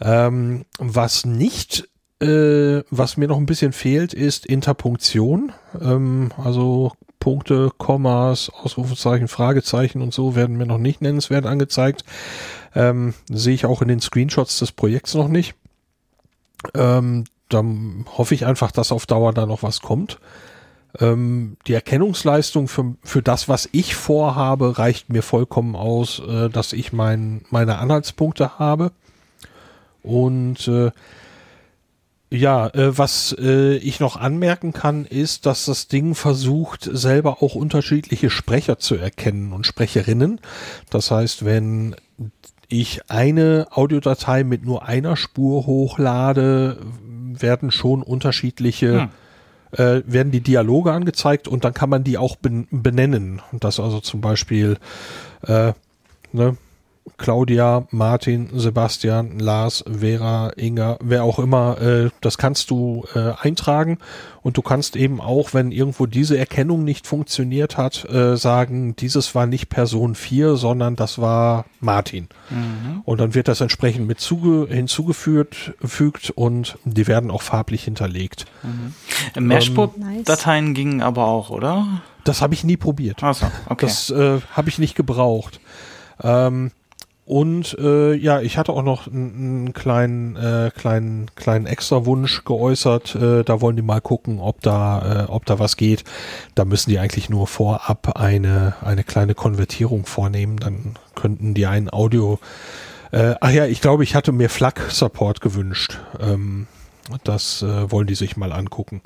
Ähm, 0.00 0.64
was 0.78 1.24
nicht, 1.24 1.88
äh, 2.20 2.82
was 2.90 3.16
mir 3.16 3.28
noch 3.28 3.38
ein 3.38 3.46
bisschen 3.46 3.72
fehlt, 3.72 4.12
ist 4.14 4.46
Interpunktion. 4.46 5.52
Ähm, 5.80 6.30
also 6.36 6.92
Punkte, 7.20 7.70
Kommas, 7.76 8.50
Ausrufezeichen, 8.50 9.28
Fragezeichen 9.28 10.02
und 10.02 10.14
so 10.14 10.34
werden 10.34 10.56
mir 10.56 10.66
noch 10.66 10.78
nicht 10.78 11.00
nennenswert 11.00 11.46
angezeigt. 11.46 12.04
Ähm, 12.74 13.14
sehe 13.30 13.54
ich 13.54 13.66
auch 13.66 13.82
in 13.82 13.88
den 13.88 14.00
Screenshots 14.00 14.58
des 14.58 14.72
Projekts 14.72 15.14
noch 15.14 15.28
nicht. 15.28 15.54
Ähm, 16.74 17.24
dann 17.48 18.06
hoffe 18.16 18.34
ich 18.34 18.46
einfach, 18.46 18.72
dass 18.72 18.92
auf 18.92 19.06
Dauer 19.06 19.32
da 19.32 19.46
noch 19.46 19.62
was 19.62 19.80
kommt. 19.80 20.18
Ähm, 21.00 21.56
die 21.66 21.74
Erkennungsleistung 21.74 22.68
für, 22.68 22.94
für 23.02 23.22
das, 23.22 23.48
was 23.48 23.68
ich 23.72 23.94
vorhabe, 23.94 24.78
reicht 24.78 25.10
mir 25.10 25.22
vollkommen 25.22 25.76
aus, 25.76 26.20
äh, 26.20 26.48
dass 26.48 26.72
ich 26.72 26.92
mein, 26.92 27.42
meine 27.50 27.78
Anhaltspunkte 27.78 28.58
habe. 28.58 28.92
Und 30.02 30.66
äh, 30.68 30.90
ja, 32.30 32.68
äh, 32.68 32.96
was 32.96 33.34
äh, 33.38 33.76
ich 33.76 34.00
noch 34.00 34.16
anmerken 34.16 34.72
kann, 34.72 35.04
ist, 35.04 35.46
dass 35.46 35.64
das 35.64 35.88
Ding 35.88 36.14
versucht, 36.14 36.88
selber 36.92 37.42
auch 37.42 37.54
unterschiedliche 37.54 38.28
Sprecher 38.28 38.78
zu 38.78 38.96
erkennen 38.96 39.52
und 39.52 39.66
Sprecherinnen. 39.66 40.40
Das 40.90 41.10
heißt, 41.10 41.44
wenn 41.44 41.96
ich 42.68 43.10
eine 43.10 43.68
Audiodatei 43.70 44.44
mit 44.44 44.64
nur 44.64 44.86
einer 44.86 45.16
Spur 45.16 45.66
hochlade, 45.66 46.78
werden 47.40 47.70
schon 47.70 48.02
unterschiedliche, 48.02 49.08
äh, 49.72 50.02
werden 50.06 50.30
die 50.30 50.42
Dialoge 50.42 50.92
angezeigt 50.92 51.48
und 51.48 51.64
dann 51.64 51.72
kann 51.72 51.88
man 51.88 52.04
die 52.04 52.18
auch 52.18 52.36
ben 52.36 52.66
benennen. 52.70 53.40
Und 53.52 53.64
das 53.64 53.80
also 53.80 54.00
zum 54.00 54.20
Beispiel, 54.20 54.76
äh, 55.46 55.72
ne, 56.32 56.56
Claudia, 57.18 57.86
Martin, 57.90 58.48
Sebastian, 58.54 59.38
Lars, 59.38 59.84
Vera, 59.86 60.52
Inga, 60.56 60.98
wer 61.02 61.24
auch 61.24 61.38
immer, 61.38 61.80
äh, 61.80 62.10
das 62.20 62.38
kannst 62.38 62.70
du 62.70 63.04
äh, 63.14 63.32
eintragen 63.40 63.98
und 64.42 64.56
du 64.56 64.62
kannst 64.62 64.96
eben 64.96 65.20
auch, 65.20 65.52
wenn 65.52 65.72
irgendwo 65.72 66.06
diese 66.06 66.38
Erkennung 66.38 66.84
nicht 66.84 67.06
funktioniert 67.06 67.76
hat, 67.76 68.08
äh, 68.08 68.36
sagen, 68.36 68.94
dieses 68.96 69.34
war 69.34 69.46
nicht 69.46 69.68
Person 69.68 70.14
4, 70.14 70.56
sondern 70.56 70.96
das 70.96 71.18
war 71.18 71.66
Martin. 71.80 72.28
Und 73.04 73.20
dann 73.20 73.34
wird 73.34 73.48
das 73.48 73.60
entsprechend 73.60 74.06
mit 74.06 74.20
zuge 74.20 74.72
hinzugefügt 74.72 75.74
fügt 75.84 76.30
und 76.30 76.78
die 76.84 77.06
werden 77.06 77.30
auch 77.30 77.42
farblich 77.42 77.84
hinterlegt. 77.84 78.46
Mashput-Dateien 79.38 80.74
gingen 80.74 81.02
aber 81.02 81.26
auch, 81.26 81.50
oder? 81.50 82.02
Das 82.24 82.42
habe 82.42 82.54
ich 82.54 82.64
nie 82.64 82.76
probiert. 82.76 83.22
Achso, 83.22 83.46
okay. 83.66 83.86
Das 83.86 84.10
äh, 84.10 84.40
habe 84.52 84.68
ich 84.68 84.78
nicht 84.78 84.94
gebraucht. 84.94 85.60
Ähm, 86.22 86.72
und 87.28 87.76
äh, 87.78 88.14
ja, 88.14 88.40
ich 88.40 88.56
hatte 88.56 88.72
auch 88.72 88.82
noch 88.82 89.06
einen, 89.06 89.34
einen 89.34 89.72
kleinen, 89.74 90.36
äh, 90.36 90.70
kleinen, 90.74 91.30
kleinen 91.34 91.66
Extra-Wunsch 91.66 92.46
geäußert. 92.46 93.16
Äh, 93.16 93.44
da 93.44 93.60
wollen 93.60 93.76
die 93.76 93.82
mal 93.82 94.00
gucken, 94.00 94.40
ob 94.40 94.62
da, 94.62 95.26
äh, 95.26 95.30
ob 95.30 95.44
da 95.44 95.58
was 95.58 95.76
geht. 95.76 96.04
Da 96.54 96.64
müssen 96.64 96.88
die 96.88 96.98
eigentlich 96.98 97.28
nur 97.28 97.46
vorab 97.46 98.16
eine, 98.18 98.76
eine 98.80 99.04
kleine 99.04 99.34
Konvertierung 99.34 100.06
vornehmen. 100.06 100.56
Dann 100.56 100.94
könnten 101.14 101.52
die 101.52 101.66
ein 101.66 101.92
Audio. 101.92 102.38
Äh, 103.12 103.34
ach 103.42 103.50
ja, 103.50 103.66
ich 103.66 103.82
glaube, 103.82 104.04
ich 104.04 104.14
hatte 104.14 104.32
mir 104.32 104.48
FLAC-Support 104.48 105.42
gewünscht. 105.42 106.00
Ähm, 106.18 106.66
das 107.24 107.60
äh, 107.60 107.90
wollen 107.92 108.06
die 108.06 108.14
sich 108.14 108.38
mal 108.38 108.52
angucken. 108.54 109.02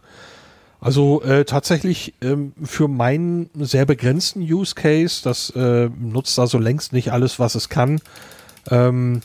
Also 0.82 1.22
äh, 1.22 1.44
tatsächlich 1.44 2.12
ähm, 2.22 2.54
für 2.60 2.88
meinen 2.88 3.48
sehr 3.54 3.86
begrenzten 3.86 4.40
Use 4.40 4.74
Case, 4.74 5.22
das 5.22 5.50
äh, 5.50 5.88
nutzt 5.88 6.36
also 6.40 6.58
längst 6.58 6.92
nicht 6.92 7.12
alles, 7.12 7.38
was 7.38 7.54
es 7.54 7.68
kann, 7.68 8.00
ähm, 8.68 9.20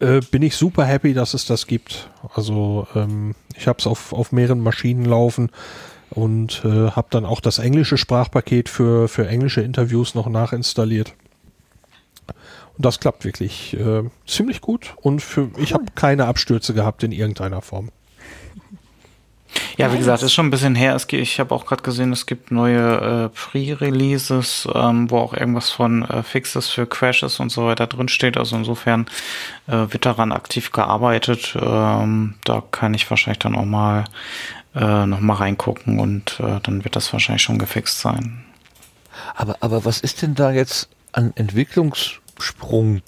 äh, 0.00 0.20
bin 0.20 0.42
ich 0.42 0.54
super 0.54 0.84
happy, 0.84 1.14
dass 1.14 1.32
es 1.32 1.46
das 1.46 1.66
gibt. 1.66 2.10
Also 2.34 2.86
ähm, 2.94 3.34
ich 3.56 3.68
habe 3.68 3.78
es 3.78 3.86
auf, 3.86 4.12
auf 4.12 4.32
mehreren 4.32 4.60
Maschinen 4.60 5.06
laufen 5.06 5.48
und 6.10 6.62
äh, 6.66 6.90
habe 6.90 7.08
dann 7.08 7.24
auch 7.24 7.40
das 7.40 7.58
englische 7.58 7.96
Sprachpaket 7.96 8.68
für, 8.68 9.08
für 9.08 9.26
englische 9.26 9.62
Interviews 9.62 10.14
noch 10.14 10.28
nachinstalliert. 10.28 11.14
Und 12.76 12.84
das 12.84 13.00
klappt 13.00 13.24
wirklich 13.24 13.74
äh, 13.78 14.02
ziemlich 14.26 14.60
gut 14.60 14.94
und 15.00 15.22
für, 15.22 15.50
ich 15.56 15.72
habe 15.72 15.86
keine 15.94 16.26
Abstürze 16.26 16.74
gehabt 16.74 17.02
in 17.02 17.12
irgendeiner 17.12 17.62
Form. 17.62 17.88
Ja, 19.76 19.92
wie 19.92 19.98
gesagt, 19.98 20.22
ist 20.22 20.32
schon 20.32 20.46
ein 20.46 20.50
bisschen 20.50 20.74
her. 20.74 20.94
Es, 20.94 21.06
ich 21.10 21.40
habe 21.40 21.54
auch 21.54 21.66
gerade 21.66 21.82
gesehen, 21.82 22.12
es 22.12 22.26
gibt 22.26 22.50
neue 22.50 22.78
äh, 22.80 23.28
Pre-Releases, 23.28 24.68
ähm, 24.74 25.10
wo 25.10 25.18
auch 25.18 25.34
irgendwas 25.34 25.70
von 25.70 26.02
äh, 26.08 26.22
Fixes 26.22 26.68
für 26.68 26.86
Crashes 26.86 27.40
und 27.40 27.50
so 27.50 27.66
weiter 27.66 27.86
drinsteht. 27.86 28.36
Also 28.36 28.56
insofern 28.56 29.06
äh, 29.66 29.72
wird 29.72 30.06
daran 30.06 30.32
aktiv 30.32 30.72
gearbeitet. 30.72 31.56
Ähm, 31.60 32.34
da 32.44 32.62
kann 32.70 32.94
ich 32.94 33.08
wahrscheinlich 33.10 33.40
dann 33.40 33.56
auch 33.56 33.64
mal 33.64 34.04
äh, 34.74 35.06
noch 35.06 35.20
mal 35.20 35.34
reingucken 35.34 35.98
und 36.00 36.40
äh, 36.40 36.60
dann 36.62 36.84
wird 36.84 36.96
das 36.96 37.12
wahrscheinlich 37.12 37.42
schon 37.42 37.58
gefixt 37.58 38.00
sein. 38.00 38.44
Aber, 39.34 39.56
aber 39.60 39.84
was 39.84 40.00
ist 40.00 40.22
denn 40.22 40.34
da 40.34 40.50
jetzt 40.50 40.88
an 41.12 41.32
Entwicklungssprung 41.34 43.02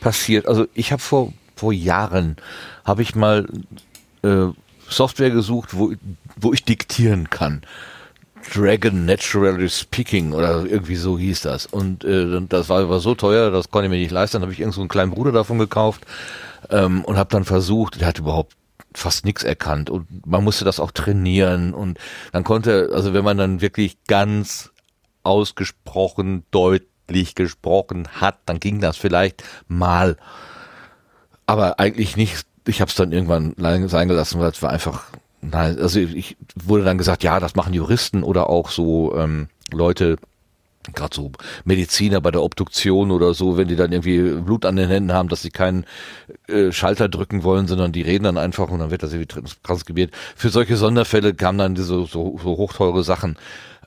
passiert. 0.00 0.46
Also 0.46 0.66
ich 0.74 0.92
habe 0.92 1.02
vor 1.02 1.32
vor 1.56 1.72
Jahren 1.72 2.36
habe 2.84 3.02
ich 3.02 3.14
mal 3.14 3.48
äh, 4.22 4.46
Software 4.88 5.30
gesucht, 5.30 5.70
wo 5.76 5.92
wo 6.36 6.52
ich 6.52 6.64
diktieren 6.64 7.30
kann. 7.30 7.62
Dragon 8.54 9.04
Naturally 9.04 9.68
Speaking 9.68 10.32
oder 10.32 10.64
irgendwie 10.64 10.96
so 10.96 11.18
hieß 11.18 11.40
das. 11.40 11.66
Und 11.66 12.04
äh, 12.04 12.40
das 12.48 12.68
war, 12.68 12.88
war 12.88 13.00
so 13.00 13.14
teuer, 13.14 13.50
das 13.50 13.70
konnte 13.70 13.86
ich 13.86 13.90
mir 13.90 13.98
nicht 13.98 14.12
leisten. 14.12 14.36
Dann 14.36 14.42
habe 14.42 14.52
ich 14.52 14.60
irgend 14.60 14.74
so 14.74 14.80
einen 14.80 14.88
kleinen 14.88 15.10
Bruder 15.10 15.32
davon 15.32 15.58
gekauft 15.58 16.06
ähm, 16.70 17.04
und 17.04 17.16
habe 17.16 17.30
dann 17.30 17.44
versucht, 17.44 18.00
der 18.00 18.08
hat 18.08 18.18
überhaupt 18.18 18.54
fast 18.94 19.24
nichts 19.24 19.42
erkannt 19.42 19.90
und 19.90 20.26
man 20.26 20.42
musste 20.42 20.64
das 20.64 20.80
auch 20.80 20.90
trainieren 20.90 21.74
und 21.74 21.98
dann 22.32 22.44
konnte, 22.44 22.90
also 22.94 23.12
wenn 23.12 23.24
man 23.24 23.36
dann 23.36 23.60
wirklich 23.60 23.98
ganz 24.06 24.70
ausgesprochen 25.22 26.44
deutlich 26.50 27.34
gesprochen 27.34 28.08
hat, 28.14 28.38
dann 28.46 28.58
ging 28.58 28.80
das 28.80 28.96
vielleicht 28.96 29.44
mal, 29.68 30.16
aber 31.44 31.78
eigentlich 31.78 32.16
nicht. 32.16 32.46
Ich 32.66 32.80
habe 32.80 32.88
es 32.88 32.96
dann 32.96 33.12
irgendwann 33.12 33.54
sein 33.88 34.08
gelassen, 34.08 34.40
weil 34.40 34.50
es 34.50 34.62
war 34.62 34.70
einfach, 34.70 35.04
nein, 35.40 35.78
also 35.78 36.00
ich 36.00 36.36
wurde 36.54 36.84
dann 36.84 36.98
gesagt, 36.98 37.22
ja, 37.22 37.40
das 37.40 37.54
machen 37.54 37.74
Juristen 37.74 38.22
oder 38.22 38.50
auch 38.50 38.70
so 38.70 39.16
ähm, 39.16 39.48
Leute, 39.72 40.16
gerade 40.94 41.14
so 41.14 41.32
Mediziner 41.64 42.20
bei 42.20 42.30
der 42.30 42.42
Obduktion 42.42 43.10
oder 43.10 43.34
so, 43.34 43.56
wenn 43.56 43.68
die 43.68 43.76
dann 43.76 43.92
irgendwie 43.92 44.40
Blut 44.40 44.64
an 44.64 44.76
den 44.76 44.88
Händen 44.88 45.12
haben, 45.12 45.28
dass 45.28 45.42
sie 45.42 45.50
keinen 45.50 45.84
äh, 46.48 46.72
Schalter 46.72 47.08
drücken 47.08 47.42
wollen, 47.42 47.66
sondern 47.66 47.92
die 47.92 48.02
reden 48.02 48.24
dann 48.24 48.38
einfach 48.38 48.70
und 48.70 48.78
dann 48.78 48.90
wird 48.90 49.02
das 49.02 49.12
irgendwie 49.12 49.52
transkribiert. 49.62 50.12
Für 50.36 50.48
solche 50.48 50.76
Sonderfälle 50.76 51.34
kamen 51.34 51.58
dann 51.58 51.74
diese 51.74 52.04
so, 52.06 52.06
so 52.06 52.38
hochteure 52.44 53.02
Sachen. 53.02 53.36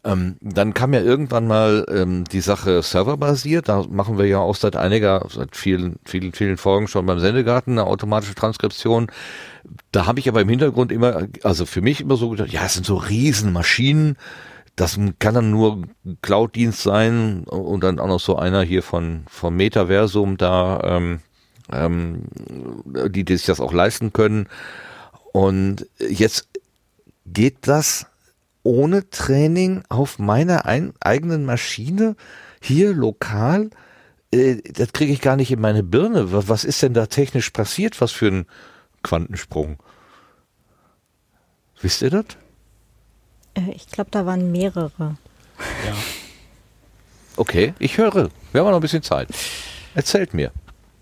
Ähm, 0.09 0.37
dann 0.41 0.73
kam 0.73 0.93
ja 0.93 1.01
irgendwann 1.01 1.45
mal 1.45 1.85
ähm, 1.89 2.23
die 2.25 2.41
Sache 2.41 2.81
serverbasiert. 2.81 3.69
Da 3.69 3.83
machen 3.89 4.17
wir 4.17 4.25
ja 4.25 4.39
auch 4.39 4.55
seit 4.55 4.75
einiger, 4.75 5.25
seit 5.29 5.55
vielen, 5.55 5.97
vielen, 6.05 6.33
vielen 6.33 6.57
Folgen 6.57 6.87
schon 6.87 7.05
beim 7.05 7.19
Sendegarten 7.19 7.73
eine 7.73 7.85
automatische 7.85 8.35
Transkription. 8.35 9.07
Da 9.91 10.07
habe 10.07 10.19
ich 10.19 10.27
aber 10.27 10.41
im 10.41 10.49
Hintergrund 10.49 10.91
immer, 10.91 11.27
also 11.43 11.65
für 11.65 11.81
mich 11.81 12.01
immer 12.01 12.15
so 12.15 12.29
gedacht, 12.29 12.51
ja, 12.51 12.65
es 12.65 12.73
sind 12.73 12.85
so 12.85 12.95
Riesenmaschinen. 12.95 14.17
Das 14.75 14.97
kann 15.19 15.35
dann 15.35 15.51
nur 15.51 15.83
Cloud-Dienst 16.21 16.81
sein 16.81 17.43
und 17.43 17.83
dann 17.83 17.99
auch 17.99 18.07
noch 18.07 18.19
so 18.19 18.37
einer 18.37 18.63
hier 18.63 18.81
von 18.81 19.23
vom 19.27 19.55
Metaversum 19.57 20.37
da, 20.37 20.79
ähm, 20.85 21.19
ähm, 21.71 22.23
die, 23.09 23.25
die 23.25 23.37
sich 23.37 23.45
das 23.45 23.59
auch 23.59 23.73
leisten 23.73 24.13
können. 24.13 24.47
Und 25.33 25.85
jetzt 25.99 26.47
geht 27.25 27.67
das 27.67 28.08
ohne 28.69 29.09
Training 29.09 29.81
auf 29.89 30.19
meiner 30.19 30.67
ein, 30.67 30.93
eigenen 30.99 31.43
Maschine 31.43 32.15
hier 32.61 32.93
lokal. 32.93 33.71
Äh, 34.31 34.57
das 34.57 34.93
kriege 34.93 35.11
ich 35.11 35.21
gar 35.21 35.35
nicht 35.35 35.51
in 35.51 35.59
meine 35.59 35.81
Birne. 35.81 36.31
Was, 36.31 36.49
was 36.49 36.63
ist 36.65 36.83
denn 36.83 36.93
da 36.93 37.07
technisch 37.07 37.49
passiert? 37.49 37.99
Was 37.99 38.11
für 38.11 38.27
ein 38.27 38.45
Quantensprung? 39.01 39.77
Wisst 41.81 42.03
ihr 42.03 42.11
das? 42.11 42.25
Äh, 43.55 43.71
ich 43.71 43.87
glaube, 43.87 44.11
da 44.11 44.27
waren 44.27 44.51
mehrere. 44.51 45.17
Ja. 45.87 45.95
Okay, 47.37 47.73
ich 47.79 47.97
höre. 47.97 48.29
Wir 48.51 48.61
haben 48.61 48.69
noch 48.69 48.75
ein 48.75 48.81
bisschen 48.81 49.01
Zeit. 49.01 49.29
Erzählt 49.95 50.35
mir. 50.35 50.51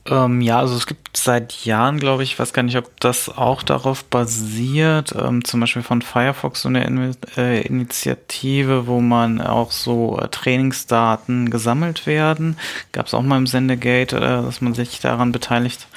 Ähm, 0.09 0.41
ja, 0.41 0.59
also 0.59 0.75
es 0.75 0.87
gibt 0.87 1.17
seit 1.17 1.65
Jahren, 1.65 1.99
glaube 1.99 2.23
ich, 2.23 2.39
weiß 2.39 2.53
gar 2.53 2.63
nicht, 2.63 2.77
ob 2.77 2.99
das 2.99 3.29
auch 3.29 3.63
darauf 3.63 4.05
basiert, 4.05 5.13
ähm, 5.17 5.43
zum 5.43 5.59
Beispiel 5.59 5.81
von 5.81 6.01
Firefox 6.01 6.61
so 6.61 6.69
eine 6.69 6.85
In 6.85 7.15
äh, 7.35 7.61
Initiative, 7.61 8.87
wo 8.87 9.01
man 9.01 9.41
auch 9.41 9.71
so 9.71 10.19
äh, 10.19 10.27
Trainingsdaten 10.29 11.49
gesammelt 11.49 12.05
werden. 12.05 12.57
Gab 12.91 13.07
es 13.07 13.13
auch 13.13 13.21
mal 13.21 13.37
im 13.37 13.47
Sendegate, 13.47 14.17
äh, 14.17 14.19
dass 14.19 14.61
man 14.61 14.73
sich 14.73 14.99
daran 14.99 15.31
beteiligt 15.31 15.87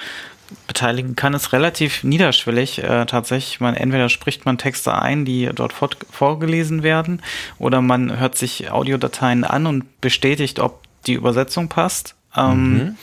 beteiligen 0.66 1.14
kann, 1.14 1.34
ist 1.34 1.52
relativ 1.52 2.02
niederschwellig. 2.02 2.82
Äh, 2.82 3.06
tatsächlich, 3.06 3.60
man 3.60 3.74
entweder 3.76 4.08
spricht 4.08 4.46
man 4.46 4.58
Texte 4.58 5.00
ein, 5.00 5.24
die 5.24 5.48
dort 5.54 5.72
vorgelesen 5.72 6.82
werden, 6.82 7.22
oder 7.58 7.80
man 7.80 8.18
hört 8.18 8.36
sich 8.36 8.70
Audiodateien 8.70 9.44
an 9.44 9.66
und 9.66 10.00
bestätigt, 10.00 10.58
ob 10.58 10.82
die 11.06 11.14
Übersetzung 11.14 11.68
passt. 11.68 12.16
Ähm, 12.36 12.72
mhm. 12.72 12.96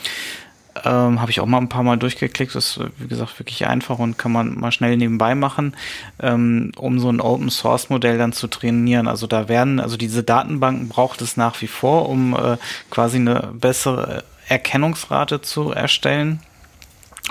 Ähm, 0.84 1.20
Habe 1.20 1.30
ich 1.30 1.40
auch 1.40 1.46
mal 1.46 1.58
ein 1.58 1.68
paar 1.68 1.82
Mal 1.82 1.96
durchgeklickt. 1.96 2.54
Das 2.54 2.76
ist, 2.76 2.80
wie 2.98 3.08
gesagt, 3.08 3.38
wirklich 3.38 3.66
einfach 3.66 3.98
und 3.98 4.18
kann 4.18 4.32
man 4.32 4.58
mal 4.58 4.72
schnell 4.72 4.96
nebenbei 4.96 5.34
machen, 5.34 5.76
ähm, 6.20 6.72
um 6.76 6.98
so 6.98 7.08
ein 7.08 7.20
Open 7.20 7.50
Source 7.50 7.90
Modell 7.90 8.18
dann 8.18 8.32
zu 8.32 8.46
trainieren. 8.48 9.08
Also 9.08 9.26
da 9.26 9.48
werden, 9.48 9.80
also 9.80 9.96
diese 9.96 10.22
Datenbanken 10.22 10.88
braucht 10.88 11.20
es 11.22 11.36
nach 11.36 11.60
wie 11.60 11.66
vor, 11.66 12.08
um 12.08 12.34
äh, 12.34 12.56
quasi 12.90 13.16
eine 13.16 13.50
bessere 13.52 14.24
Erkennungsrate 14.48 15.40
zu 15.40 15.72
erstellen. 15.72 16.40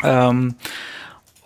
Ähm, 0.04 0.56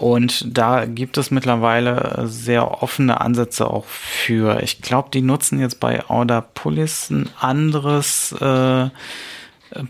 und 0.02 0.58
da 0.58 0.86
gibt 0.86 1.20
es 1.20 1.30
mittlerweile 1.30 2.24
sehr 2.26 2.82
offene 2.82 3.22
Ansätze 3.22 3.70
auch 3.70 3.86
für. 3.86 4.64
Ich 4.64 4.82
glaube, 4.82 5.10
die 5.14 5.22
nutzen 5.22 5.60
jetzt 5.60 5.80
bei 5.80 6.04
Audapolis 6.10 7.12
ein 7.12 7.30
anderes 7.40 8.32
äh, 8.32 8.90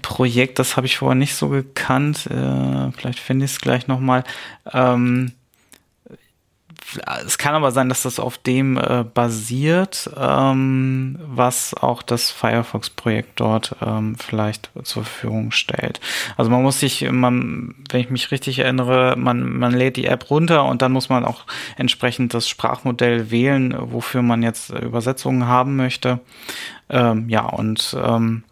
Projekt, 0.02 0.60
das 0.60 0.78
habe 0.78 0.88
ich 0.88 0.98
vorher 0.98 1.16
nicht 1.16 1.36
so 1.36 1.49
gekannt. 1.49 2.28
Äh, 2.28 2.91
vielleicht 2.91 3.20
finde 3.20 3.45
ich 3.45 3.52
es 3.52 3.62
gleich 3.62 3.88
nochmal. 3.88 4.24
Ähm, 4.72 5.34
es 7.26 7.38
kann 7.38 7.56
aber 7.56 7.72
sein, 7.72 7.90
dass 7.90 8.03
das 8.03 8.20
auf 8.20 8.38
dem 8.38 8.78
äh, 8.78 9.03
basiert, 9.03 10.10
ähm, 10.18 11.18
was 11.22 11.74
auch 11.74 12.02
das 12.02 12.32
Firefox-Projekt 12.32 13.40
dort 13.40 13.76
ähm, 13.82 14.16
vielleicht 14.18 14.72
zur 14.84 15.03
Verfügung 15.03 15.52
stellt. 15.52 15.99
Also 16.38 16.52
man 16.52 16.64
muss 16.64 16.80
sich, 16.80 17.10
man, 17.10 17.76
wenn 17.90 18.02
ich 18.02 18.10
mich 18.10 18.32
richtig 18.32 18.60
erinnere, 18.60 19.16
man, 19.18 19.58
man 19.58 19.74
lädt 19.74 19.98
die 19.98 20.06
App 20.06 20.30
runter 20.30 20.66
und 20.66 20.82
dann 20.82 20.91
muss 20.91 21.10
man 21.10 21.26
auch 21.26 21.45
entsprechend 21.78 22.34
das 22.34 22.49
Sprachmodell 22.49 23.32
wählen, 23.32 23.76
wofür 23.78 24.22
man 24.22 24.44
jetzt 24.44 24.72
Übersetzungen 24.72 25.48
haben 25.48 25.76
möchte. 25.76 26.20
Ähm, 26.90 27.30
ja, 27.30 27.45
und 27.45 27.95
ähm, 28.03 28.44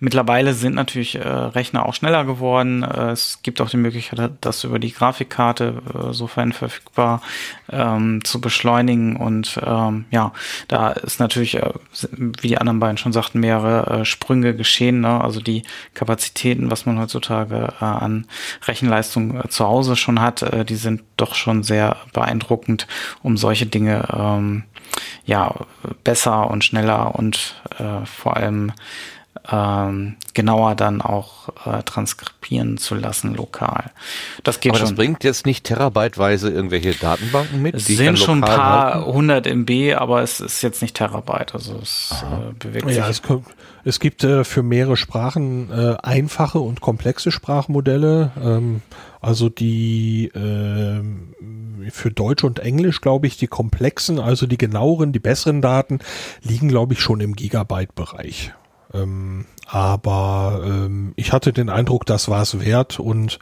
Mittlerweile 0.00 0.54
sind 0.54 0.74
natürlich 0.74 1.16
äh, 1.16 1.28
Rechner 1.28 1.86
auch 1.86 1.94
schneller 1.94 2.24
geworden. 2.24 2.82
Äh, 2.82 3.10
es 3.10 3.40
gibt 3.42 3.60
auch 3.60 3.70
die 3.70 3.76
Möglichkeit, 3.76 4.32
das 4.40 4.64
über 4.64 4.78
die 4.78 4.92
Grafikkarte, 4.92 5.82
äh, 5.94 6.12
sofern 6.12 6.52
verfügbar, 6.52 7.20
ähm, 7.70 8.24
zu 8.24 8.40
beschleunigen. 8.40 9.16
Und 9.16 9.60
ähm, 9.64 10.06
ja, 10.10 10.32
da 10.68 10.90
ist 10.90 11.20
natürlich, 11.20 11.56
äh, 11.56 11.72
wie 12.10 12.48
die 12.48 12.58
anderen 12.58 12.80
beiden 12.80 12.98
schon 12.98 13.12
sagten, 13.12 13.40
mehrere 13.40 14.00
äh, 14.00 14.04
Sprünge 14.04 14.54
geschehen. 14.54 15.00
Ne? 15.00 15.20
Also 15.20 15.40
die 15.40 15.62
Kapazitäten, 15.94 16.70
was 16.70 16.86
man 16.86 16.98
heutzutage 16.98 17.74
äh, 17.80 17.84
an 17.84 18.26
Rechenleistung 18.66 19.38
äh, 19.38 19.48
zu 19.48 19.66
Hause 19.66 19.96
schon 19.96 20.20
hat, 20.20 20.42
äh, 20.42 20.64
die 20.64 20.76
sind 20.76 21.02
doch 21.16 21.34
schon 21.34 21.62
sehr 21.62 21.96
beeindruckend, 22.12 22.86
um 23.22 23.36
solche 23.36 23.66
Dinge 23.66 24.08
ähm, 24.12 24.64
ja 25.24 25.54
besser 26.04 26.50
und 26.50 26.64
schneller 26.64 27.14
und 27.14 27.60
äh, 27.78 28.04
vor 28.06 28.36
allem 28.36 28.72
ähm, 29.50 30.16
genauer 30.34 30.74
dann 30.74 31.00
auch 31.00 31.48
äh, 31.66 31.82
transkribieren 31.82 32.78
zu 32.78 32.94
lassen 32.94 33.34
lokal. 33.34 33.90
Das 34.44 34.60
geht 34.60 34.72
aber 34.72 34.78
schon. 34.78 34.88
das 34.88 34.96
bringt 34.96 35.24
jetzt 35.24 35.46
nicht 35.46 35.64
terabyteweise 35.64 36.50
irgendwelche 36.50 36.92
Datenbanken 36.94 37.62
mit? 37.62 37.74
Es 37.74 37.86
sind 37.86 38.18
schon 38.18 38.38
ein 38.38 38.48
paar 38.48 38.94
halten? 38.94 39.12
hundert 39.12 39.46
MB, 39.46 39.96
aber 39.96 40.22
es 40.22 40.40
ist 40.40 40.62
jetzt 40.62 40.82
nicht 40.82 40.96
Terabyte, 40.96 41.54
also 41.54 41.78
es 41.82 42.14
äh, 42.22 42.52
bewegt 42.58 42.86
ja, 42.90 43.06
sich. 43.06 43.10
Es, 43.10 43.22
kommt, 43.22 43.46
es 43.84 44.00
gibt 44.00 44.24
äh, 44.24 44.44
für 44.44 44.62
mehrere 44.62 44.96
Sprachen 44.96 45.70
äh, 45.70 45.96
einfache 46.02 46.58
und 46.58 46.80
komplexe 46.80 47.30
Sprachmodelle. 47.30 48.32
Ähm, 48.42 48.82
also 49.20 49.48
die 49.48 50.26
äh, 50.26 51.02
für 51.90 52.10
Deutsch 52.10 52.44
und 52.44 52.60
Englisch, 52.60 53.00
glaube 53.00 53.26
ich, 53.26 53.36
die 53.36 53.46
komplexen, 53.46 54.18
also 54.18 54.46
die 54.46 54.58
genaueren, 54.58 55.12
die 55.12 55.18
besseren 55.18 55.60
Daten 55.60 56.00
liegen, 56.42 56.68
glaube 56.68 56.94
ich, 56.94 57.00
schon 57.00 57.20
im 57.20 57.34
Gigabyte-Bereich. 57.34 58.52
Ähm, 58.94 59.46
aber 59.66 60.62
ähm, 60.64 61.12
ich 61.16 61.32
hatte 61.32 61.52
den 61.52 61.68
Eindruck, 61.68 62.06
das 62.06 62.28
war 62.28 62.42
es 62.42 62.58
wert 62.60 62.98
und 62.98 63.38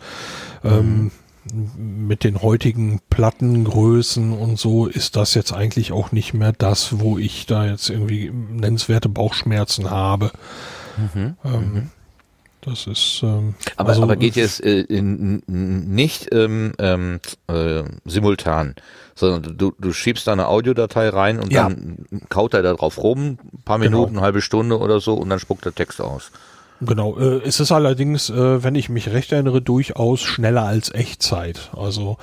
ähm, 0.64 1.12
mhm. 1.52 2.06
mit 2.08 2.24
den 2.24 2.42
heutigen 2.42 3.00
Plattengrößen 3.10 4.32
und 4.32 4.58
so 4.58 4.86
ist 4.86 5.16
das 5.16 5.34
jetzt 5.34 5.52
eigentlich 5.52 5.92
auch 5.92 6.10
nicht 6.10 6.34
mehr 6.34 6.52
das, 6.52 6.98
wo 6.98 7.18
ich 7.18 7.46
da 7.46 7.66
jetzt 7.66 7.90
irgendwie 7.90 8.30
nennenswerte 8.30 9.08
Bauchschmerzen 9.08 9.90
habe. 9.90 10.32
Mhm. 10.96 11.36
Ähm, 11.44 11.52
mhm. 11.52 11.90
Das 12.66 12.88
ist. 12.88 13.20
Ähm, 13.22 13.54
aber, 13.76 13.90
also, 13.90 14.02
aber 14.02 14.16
geht 14.16 14.34
jetzt 14.34 14.62
äh, 14.62 14.80
in, 14.80 15.40
nicht 15.46 16.28
ähm, 16.32 16.72
ähm, 16.78 17.20
äh, 17.46 17.84
simultan, 18.04 18.74
sondern 19.14 19.56
du, 19.56 19.72
du 19.78 19.92
schiebst 19.92 20.26
da 20.26 20.32
eine 20.32 20.48
Audiodatei 20.48 21.08
rein 21.08 21.38
und 21.38 21.52
ja. 21.52 21.68
dann 21.68 22.06
kaut 22.28 22.54
er 22.54 22.62
da 22.62 22.74
drauf 22.74 23.00
rum, 23.02 23.38
ein 23.52 23.62
paar 23.64 23.78
Minuten, 23.78 24.08
genau. 24.08 24.18
eine 24.18 24.26
halbe 24.26 24.42
Stunde 24.42 24.80
oder 24.80 24.98
so 24.98 25.14
und 25.14 25.30
dann 25.30 25.38
spuckt 25.38 25.64
der 25.64 25.74
Text 25.74 26.00
aus. 26.00 26.32
Genau, 26.80 27.16
äh, 27.18 27.40
es 27.44 27.60
ist 27.60 27.70
allerdings, 27.70 28.30
äh, 28.30 28.62
wenn 28.62 28.74
ich 28.74 28.88
mich 28.88 29.10
recht 29.10 29.30
erinnere, 29.30 29.62
durchaus 29.62 30.20
schneller 30.20 30.64
als 30.64 30.92
Echtzeit. 30.92 31.70
Also 31.74 32.18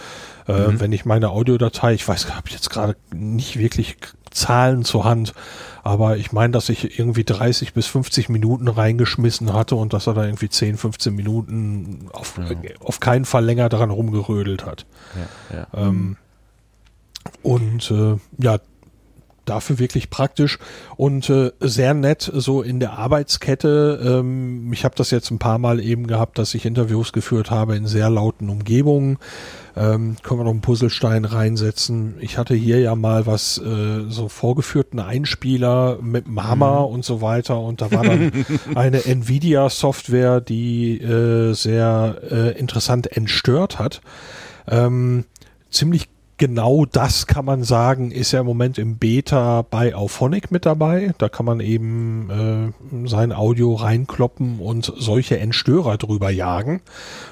äh, 0.47 0.67
mhm. 0.67 0.79
wenn 0.81 0.91
ich 0.91 1.05
meine 1.05 1.29
Audiodatei, 1.29 1.93
ich 1.93 2.05
weiß, 2.05 2.35
habe 2.35 2.49
jetzt 2.49 2.69
gerade 2.69 2.95
nicht 3.13 3.57
wirklich 3.57 3.97
Zahlen 4.29 4.83
zur 4.83 5.05
Hand, 5.05 5.33
aber 5.83 6.17
ich 6.17 6.31
meine, 6.31 6.53
dass 6.53 6.69
ich 6.69 6.97
irgendwie 6.97 7.25
30 7.25 7.73
bis 7.73 7.87
50 7.87 8.29
Minuten 8.29 8.69
reingeschmissen 8.69 9.53
hatte 9.53 9.75
und 9.75 9.91
dass 9.91 10.07
er 10.07 10.13
da 10.13 10.23
irgendwie 10.25 10.47
10, 10.47 10.77
15 10.77 11.13
Minuten 11.13 12.07
auf, 12.13 12.37
ja. 12.37 12.55
auf 12.79 13.01
keinen 13.01 13.25
Fall 13.25 13.43
länger 13.43 13.67
daran 13.67 13.91
rumgerödelt 13.91 14.65
hat. 14.65 14.85
Ja, 15.51 15.57
ja. 15.57 15.67
Ähm, 15.73 16.15
und 17.41 17.91
äh, 17.91 18.15
ja, 18.37 18.59
dafür 19.45 19.79
wirklich 19.79 20.09
praktisch 20.09 20.59
und 20.95 21.29
äh, 21.29 21.51
sehr 21.59 21.93
nett 21.93 22.31
so 22.33 22.61
in 22.61 22.79
der 22.79 22.93
Arbeitskette. 22.93 24.01
Ähm, 24.03 24.71
ich 24.73 24.85
habe 24.85 24.95
das 24.95 25.11
jetzt 25.11 25.31
ein 25.31 25.39
paar 25.39 25.57
Mal 25.57 25.79
eben 25.79 26.07
gehabt, 26.07 26.37
dass 26.37 26.53
ich 26.53 26.65
Interviews 26.65 27.13
geführt 27.13 27.51
habe 27.51 27.75
in 27.75 27.85
sehr 27.85 28.09
lauten 28.09 28.49
Umgebungen. 28.49 29.17
Ähm, 29.75 30.17
können 30.21 30.39
wir 30.39 30.43
noch 30.43 30.51
einen 30.51 30.61
Puzzlestein 30.61 31.25
reinsetzen. 31.25 32.15
Ich 32.19 32.37
hatte 32.37 32.53
hier 32.53 32.79
ja 32.79 32.95
mal 32.95 33.25
was 33.25 33.57
äh, 33.57 34.03
so 34.07 34.29
vorgeführten 34.29 34.99
Einspieler 34.99 35.97
mit 36.01 36.25
Hammer 36.37 36.87
mhm. 36.87 36.93
und 36.93 37.05
so 37.05 37.21
weiter 37.21 37.59
und 37.59 37.81
da 37.81 37.91
war 37.91 38.03
dann 38.03 38.31
eine 38.75 39.05
Nvidia-Software, 39.05 40.41
die 40.41 41.01
äh, 41.01 41.53
sehr 41.53 42.17
äh, 42.29 42.59
interessant 42.59 43.17
entstört 43.17 43.79
hat. 43.79 44.01
Ähm, 44.67 45.25
ziemlich 45.71 46.07
genau 46.43 46.83
das 46.83 47.25
kann 47.25 47.45
man 47.45 47.63
sagen, 47.63 48.11
ist 48.11 48.33
ja 48.33 48.41
im 48.41 48.45
Moment 48.45 48.77
im 48.77 48.97
Beta 48.97 49.61
bei 49.61 49.95
Auphonic 49.95 50.51
mit 50.51 50.65
dabei. 50.65 51.13
Da 51.17 51.29
kann 51.29 51.45
man 51.45 51.61
eben 51.61 52.73
äh, 52.91 53.07
sein 53.07 53.31
Audio 53.31 53.75
reinkloppen 53.75 54.59
und 54.59 54.91
solche 54.97 55.39
Entstörer 55.39 55.95
drüber 55.97 56.29
jagen 56.31 56.81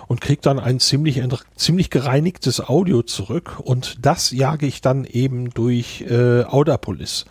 und 0.07 0.21
kriegt 0.21 0.45
dann 0.45 0.59
ein 0.59 0.79
ziemlich, 0.79 1.21
ziemlich 1.57 1.89
gereinigtes 1.89 2.65
Audio 2.65 3.01
zurück. 3.01 3.59
Und 3.61 3.97
das 4.05 4.31
jage 4.31 4.65
ich 4.65 4.79
dann 4.79 5.03
eben 5.03 5.49
durch 5.49 6.05
äh, 6.09 6.43
Audapolis. 6.43 7.25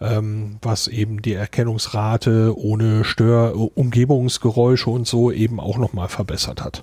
Ähm, 0.00 0.58
was 0.60 0.88
eben 0.88 1.22
die 1.22 1.34
Erkennungsrate 1.34 2.52
ohne 2.58 3.04
Stör, 3.04 3.54
Umgebungsgeräusche 3.78 4.90
und 4.90 5.06
so 5.06 5.30
eben 5.30 5.60
auch 5.60 5.78
nochmal 5.78 6.08
verbessert 6.08 6.64
hat. 6.64 6.82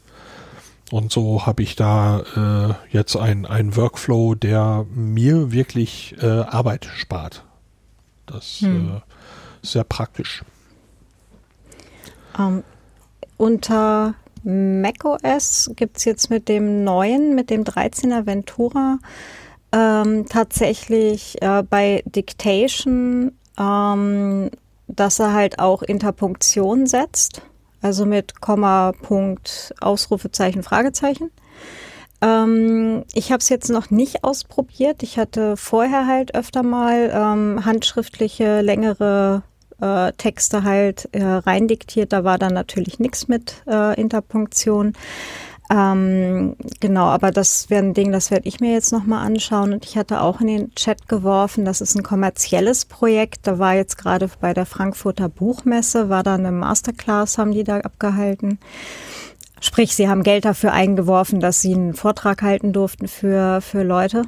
Und 0.92 1.12
so 1.12 1.46
habe 1.46 1.64
ich 1.64 1.76
da 1.76 2.78
äh, 2.92 2.94
jetzt 2.96 3.16
ein 3.16 3.76
Workflow, 3.76 4.36
der 4.36 4.86
mir 4.94 5.52
wirklich 5.52 6.16
äh, 6.22 6.26
Arbeit 6.26 6.86
spart. 6.86 7.44
Das 8.26 8.60
hm. 8.60 8.90
äh, 8.90 9.02
ist 9.64 9.72
sehr 9.72 9.84
praktisch. 9.84 10.44
Um, 12.38 12.58
ähm, 12.58 12.64
unter 13.38 14.16
macOS 14.44 15.72
gibt 15.76 15.98
es 15.98 16.06
jetzt 16.06 16.30
mit 16.30 16.48
dem 16.50 16.84
neuen, 16.84 17.34
mit 17.34 17.50
dem 17.50 17.64
13er 17.64 18.26
Ventura, 18.26 19.00
ähm, 19.72 20.26
tatsächlich 20.28 21.42
äh, 21.42 21.64
bei 21.64 22.04
Dictation, 22.06 23.32
ähm, 23.58 24.52
dass 24.88 25.20
er 25.20 25.34
halt 25.34 25.60
auch 25.60 25.82
Interpunktion 25.82 26.86
setzt 26.86 27.42
also 27.84 28.06
mit 28.06 28.42
Komma, 28.42 28.94
Punkt, 29.02 29.74
Ausrufezeichen, 29.82 30.64
Fragezeichen. 30.64 31.32
Ähm, 32.22 33.04
ich 33.14 33.32
habe 33.32 33.40
es 33.40 33.50
jetzt 33.50 33.70
noch 33.70 33.92
nicht 33.92 34.24
ausprobiert. 34.24 35.04
Ich 35.04 35.18
hatte 35.18 35.58
vorher 35.58 36.08
halt 36.08 36.36
öfter 36.36 36.64
mal 36.64 37.12
ähm, 37.14 37.66
handschriftliche, 37.66 38.62
längere 38.62 39.44
äh, 39.82 40.14
Texte 40.14 40.64
halt 40.64 41.10
äh, 41.12 41.24
reindiktiert. 41.24 42.14
Da 42.14 42.24
war 42.24 42.38
dann 42.38 42.54
natürlich 42.54 43.00
nichts 43.00 43.28
mit 43.28 43.64
äh, 43.68 44.00
Interpunktion. 44.00 44.94
Ähm, 45.70 46.56
genau, 46.80 47.06
aber 47.06 47.32
das 47.32 47.70
wäre 47.70 47.84
ein 47.84 47.94
Ding, 47.94 48.12
das 48.12 48.32
werde 48.32 48.48
ich 48.48 48.60
mir 48.60 48.74
jetzt 48.74 48.92
nochmal 48.92 49.26
anschauen. 49.26 49.74
Und 49.74 49.86
ich 49.86 49.98
hatte 49.98 50.22
auch 50.22 50.42
in 50.42 50.48
den 50.48 50.76
Chat 50.76 51.08
geworfen, 51.08 51.66
das 51.66 51.82
ist 51.82 51.96
ein 51.96 52.04
kommerzielles 52.04 52.86
Projekt. 52.86 53.48
Da 53.48 53.60
war 53.60 53.74
jetzt 53.74 53.98
gerade 53.98 54.30
bei 54.40 54.54
der 54.54 54.66
Frankfurter 54.66 55.30
Buchmesse, 55.30 56.10
war 56.10 56.24
da 56.24 56.36
eine 56.36 56.52
Masterclass, 56.52 57.38
haben 57.38 57.52
die 57.52 57.64
da 57.64 57.78
abgehalten. 57.80 58.60
Sprich, 59.62 59.96
sie 59.96 60.10
haben 60.10 60.24
Geld 60.24 60.44
dafür 60.44 60.74
eingeworfen, 60.74 61.40
dass 61.40 61.62
sie 61.62 61.74
einen 61.74 61.94
Vortrag 61.94 62.42
halten 62.42 62.74
durften 62.74 63.08
für, 63.08 63.62
für 63.62 63.84
Leute. 63.84 64.24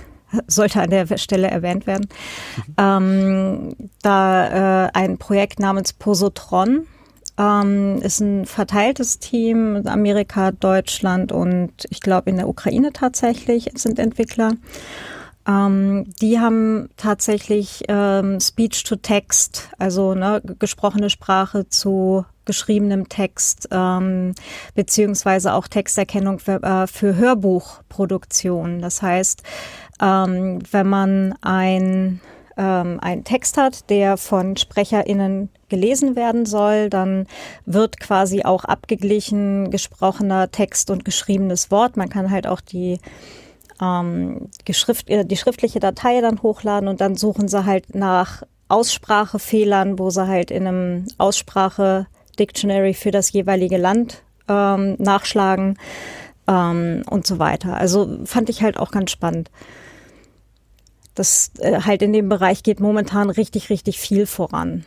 Sollte 0.46 0.80
an 0.80 0.90
der 0.90 1.18
Stelle 1.18 1.48
erwähnt 1.48 1.86
werden. 1.86 2.08
Mhm. 2.56 2.74
Ähm, 2.78 3.76
da 4.02 4.86
äh, 4.86 4.90
ein 4.94 5.18
Projekt 5.18 5.60
namens 5.60 5.92
Posotron 5.92 6.86
ähm, 7.38 8.00
ist 8.02 8.20
ein 8.20 8.44
verteiltes 8.46 9.18
Team, 9.18 9.82
Amerika, 9.86 10.50
Deutschland 10.50 11.32
und 11.32 11.72
ich 11.90 12.00
glaube 12.00 12.30
in 12.30 12.36
der 12.36 12.48
Ukraine 12.48 12.92
tatsächlich 12.92 13.70
sind 13.74 13.98
Entwickler. 13.98 14.54
Ähm, 15.46 16.12
die 16.20 16.38
haben 16.38 16.90
tatsächlich 16.96 17.84
ähm, 17.88 18.40
Speech-to-Text, 18.40 19.70
also 19.78 20.14
ne, 20.14 20.42
gesprochene 20.58 21.08
Sprache 21.10 21.68
zu 21.68 22.26
geschriebenem 22.44 23.08
Text, 23.08 23.68
ähm, 23.70 24.34
beziehungsweise 24.74 25.52
auch 25.52 25.68
Texterkennung 25.68 26.38
für, 26.38 26.62
äh, 26.62 26.86
für 26.86 27.14
Hörbuchproduktion. 27.14 28.80
Das 28.80 29.00
heißt, 29.02 29.42
ähm, 30.00 30.58
wenn 30.70 30.88
man 30.88 31.34
ein 31.40 32.20
ähm, 32.58 32.98
einen 33.00 33.24
Text 33.24 33.56
hat, 33.56 33.88
der 33.88 34.16
von 34.16 34.56
SprecherInnen 34.56 35.48
gelesen 35.68 36.16
werden 36.16 36.44
soll, 36.44 36.90
dann 36.90 37.26
wird 37.64 38.00
quasi 38.00 38.42
auch 38.42 38.64
abgeglichen 38.64 39.70
gesprochener 39.70 40.50
Text 40.50 40.90
und 40.90 41.04
geschriebenes 41.04 41.70
Wort. 41.70 41.96
Man 41.96 42.08
kann 42.08 42.30
halt 42.30 42.46
auch 42.46 42.60
die 42.60 42.98
ähm, 43.80 44.48
Geschrift, 44.64 45.08
äh, 45.08 45.24
die 45.24 45.36
schriftliche 45.36 45.78
Datei 45.78 46.20
dann 46.20 46.42
hochladen 46.42 46.88
und 46.88 47.00
dann 47.00 47.16
suchen 47.16 47.48
sie 47.48 47.64
halt 47.64 47.94
nach 47.94 48.42
Aussprachefehlern, 48.68 49.98
wo 49.98 50.10
sie 50.10 50.26
halt 50.26 50.50
in 50.50 50.66
einem 50.66 51.06
Aussprache-Dictionary 51.16 52.94
für 52.94 53.12
das 53.12 53.32
jeweilige 53.32 53.78
Land 53.78 54.22
ähm, 54.48 54.96
nachschlagen 54.98 55.78
ähm, 56.48 57.02
und 57.08 57.26
so 57.26 57.38
weiter. 57.38 57.76
Also 57.76 58.18
fand 58.24 58.50
ich 58.50 58.62
halt 58.62 58.78
auch 58.78 58.90
ganz 58.90 59.10
spannend. 59.10 59.50
Das 61.18 61.50
äh, 61.58 61.80
halt 61.80 62.02
in 62.02 62.12
dem 62.12 62.28
Bereich 62.28 62.62
geht 62.62 62.80
momentan 62.80 63.30
richtig, 63.30 63.70
richtig 63.70 63.98
viel 63.98 64.26
voran. 64.26 64.84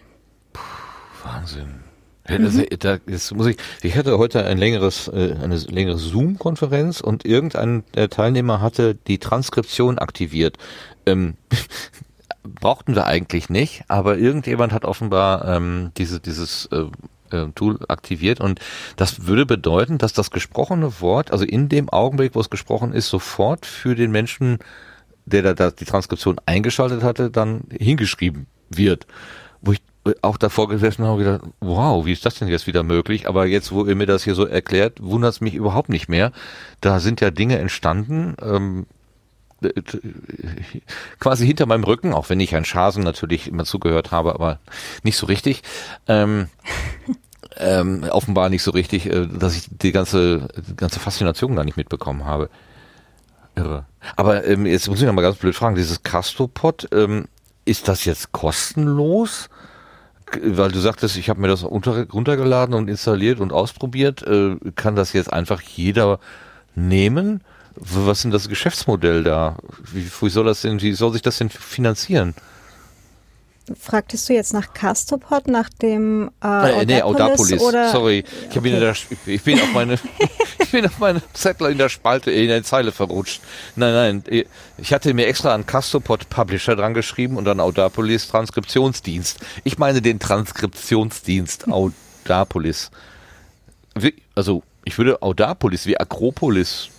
Wahnsinn. 1.23 1.81
Mhm. 2.29 2.65
Da, 2.79 2.99
jetzt 3.07 3.33
muss 3.35 3.47
ich, 3.47 3.57
ich 3.81 3.97
hatte 3.97 4.17
heute 4.17 4.45
ein 4.45 4.57
längeres, 4.57 5.07
äh, 5.07 5.35
eine 5.41 5.57
längere 5.57 5.97
Zoom-Konferenz 5.97 7.01
und 7.01 7.25
irgendein 7.25 7.83
Teilnehmer 8.09 8.61
hatte 8.61 8.95
die 8.95 9.17
Transkription 9.17 9.97
aktiviert. 9.97 10.57
Ähm, 11.05 11.35
brauchten 12.43 12.95
wir 12.95 13.05
eigentlich 13.05 13.49
nicht, 13.49 13.83
aber 13.87 14.17
irgendjemand 14.17 14.71
hat 14.71 14.85
offenbar 14.85 15.45
ähm, 15.47 15.91
diese, 15.97 16.19
dieses 16.19 16.67
äh, 16.67 16.85
äh, 17.31 17.47
Tool 17.55 17.79
aktiviert 17.87 18.39
und 18.39 18.59
das 18.95 19.25
würde 19.27 19.45
bedeuten, 19.45 19.97
dass 19.97 20.13
das 20.13 20.31
gesprochene 20.31 21.01
Wort, 21.01 21.31
also 21.31 21.43
in 21.43 21.69
dem 21.69 21.89
Augenblick, 21.89 22.35
wo 22.35 22.39
es 22.39 22.49
gesprochen 22.49 22.93
ist, 22.93 23.09
sofort 23.09 23.65
für 23.65 23.95
den 23.95 24.11
Menschen, 24.11 24.59
der 25.25 25.41
da, 25.41 25.53
da 25.53 25.71
die 25.71 25.85
Transkription 25.85 26.39
eingeschaltet 26.45 27.03
hatte, 27.03 27.29
dann 27.29 27.61
hingeschrieben 27.71 28.47
wird. 28.69 29.07
Wo 29.61 29.73
ich 29.73 29.81
auch 30.21 30.37
davor 30.37 30.67
gesessen 30.67 31.03
habe 31.03 31.13
und 31.13 31.19
gedacht, 31.19 31.41
wow, 31.59 32.05
wie 32.05 32.13
ist 32.13 32.25
das 32.25 32.35
denn 32.35 32.47
jetzt 32.47 32.67
wieder 32.67 32.83
möglich? 32.83 33.27
Aber 33.27 33.45
jetzt, 33.45 33.71
wo 33.71 33.85
ihr 33.85 33.95
mir 33.95 34.07
das 34.07 34.23
hier 34.23 34.35
so 34.35 34.45
erklärt, 34.45 35.01
wundert 35.01 35.33
es 35.33 35.41
mich 35.41 35.53
überhaupt 35.53 35.89
nicht 35.89 36.09
mehr. 36.09 36.31
Da 36.81 36.99
sind 36.99 37.21
ja 37.21 37.29
Dinge 37.29 37.59
entstanden, 37.59 38.35
ähm, 38.41 38.85
quasi 41.19 41.45
hinter 41.45 41.67
meinem 41.67 41.83
Rücken, 41.83 42.13
auch 42.13 42.29
wenn 42.29 42.39
ich 42.39 42.51
Herrn 42.51 42.65
Schasen 42.65 43.03
natürlich 43.03 43.47
immer 43.47 43.65
zugehört 43.65 44.11
habe, 44.11 44.33
aber 44.33 44.59
nicht 45.03 45.17
so 45.17 45.27
richtig. 45.27 45.61
Ähm, 46.07 46.47
ähm, 47.57 48.03
offenbar 48.09 48.49
nicht 48.49 48.63
so 48.63 48.71
richtig, 48.71 49.05
äh, 49.05 49.27
dass 49.27 49.55
ich 49.55 49.67
die 49.69 49.91
ganze, 49.91 50.47
die 50.67 50.75
ganze 50.75 50.99
Faszination 50.99 51.55
gar 51.55 51.63
nicht 51.63 51.77
mitbekommen 51.77 52.25
habe. 52.25 52.49
Irre. 53.55 53.85
Aber 54.15 54.45
ähm, 54.45 54.65
jetzt 54.65 54.87
muss 54.87 54.99
ich 54.99 55.05
noch 55.05 55.13
mal 55.13 55.21
ganz 55.21 55.37
blöd 55.37 55.55
fragen, 55.55 55.75
dieses 55.75 56.03
Castopod, 56.03 56.87
ähm, 56.91 57.25
ist 57.65 57.87
das 57.87 58.05
jetzt 58.05 58.31
kostenlos? 58.31 59.49
weil 60.41 60.71
du 60.71 60.79
sagtest, 60.79 61.17
ich 61.17 61.29
habe 61.29 61.41
mir 61.41 61.47
das 61.47 61.63
unter, 61.63 62.07
runtergeladen 62.09 62.73
und 62.75 62.89
installiert 62.89 63.39
und 63.39 63.51
ausprobiert, 63.51 64.23
äh, 64.23 64.55
kann 64.75 64.95
das 64.95 65.13
jetzt 65.13 65.31
einfach 65.31 65.61
jeder 65.61 66.19
nehmen? 66.75 67.41
Was 67.75 68.19
ist 68.19 68.23
denn 68.25 68.31
das 68.31 68.49
Geschäftsmodell 68.49 69.23
da? 69.23 69.57
Wie, 69.91 70.05
wie 70.05 70.29
soll 70.29 70.45
das 70.45 70.61
denn, 70.61 70.81
wie 70.81 70.93
soll 70.93 71.13
sich 71.13 71.21
das 71.21 71.37
denn 71.37 71.49
finanzieren? 71.49 72.33
Fragtest 73.79 74.27
du 74.27 74.33
jetzt 74.33 74.53
nach 74.53 74.73
Castopod, 74.73 75.47
nach 75.47 75.69
dem 75.69 76.31
äh, 76.41 76.45
Audapolis? 76.47 76.87
Nee, 76.87 77.01
Audapolis. 77.01 77.61
Oder? 77.61 77.91
Sorry, 77.91 78.23
ich, 78.49 78.57
okay. 78.57 78.71
der, 78.71 78.95
ich 79.27 79.43
bin 79.43 79.59
auf 79.59 79.73
meine 79.73 79.99
ich 80.59 80.71
bin 80.71 80.85
auf 80.85 80.99
meine 80.99 81.21
Zettel 81.33 81.71
in 81.71 81.77
der 81.77 81.89
Spalte 81.89 82.31
in 82.31 82.47
der 82.47 82.63
Zeile 82.63 82.91
verrutscht. 82.91 83.41
Nein, 83.75 84.23
nein, 84.23 84.43
ich 84.77 84.93
hatte 84.93 85.13
mir 85.13 85.27
extra 85.27 85.53
einen 85.53 85.65
Castopod 85.65 86.29
Publisher 86.29 86.75
dran 86.75 86.93
geschrieben 86.93 87.37
und 87.37 87.45
dann 87.45 87.59
Audapolis 87.59 88.27
Transkriptionsdienst. 88.27 89.39
Ich 89.63 89.77
meine 89.77 90.01
den 90.01 90.19
Transkriptionsdienst 90.19 91.67
Audapolis. 92.25 92.91
Also 94.35 94.63
ich 94.85 94.97
würde 94.97 95.21
Audapolis 95.21 95.85
wie 95.85 95.99
Akropolis, 95.99 96.89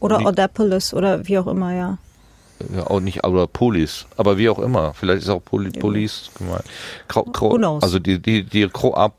Oder 0.00 0.20
Wie- 0.20 0.26
Audapolis 0.26 0.94
oder 0.94 1.26
wie 1.26 1.38
auch 1.38 1.46
immer, 1.46 1.74
ja. 1.74 1.98
Ja 2.74 2.86
auch 2.86 3.00
nicht 3.00 3.24
Audapolis, 3.24 4.06
aber 4.16 4.38
wie 4.38 4.48
auch 4.48 4.58
immer. 4.58 4.94
Vielleicht 4.94 5.22
ist 5.22 5.28
auch 5.28 5.40
Poli 5.44 5.70
Polis 5.70 6.30
gemeint. 6.36 6.64
Kro 7.08 7.24
Kro 7.24 7.78
also 7.80 7.98
die, 7.98 8.18
die, 8.20 8.44
die 8.44 8.68
Kroap 8.68 9.14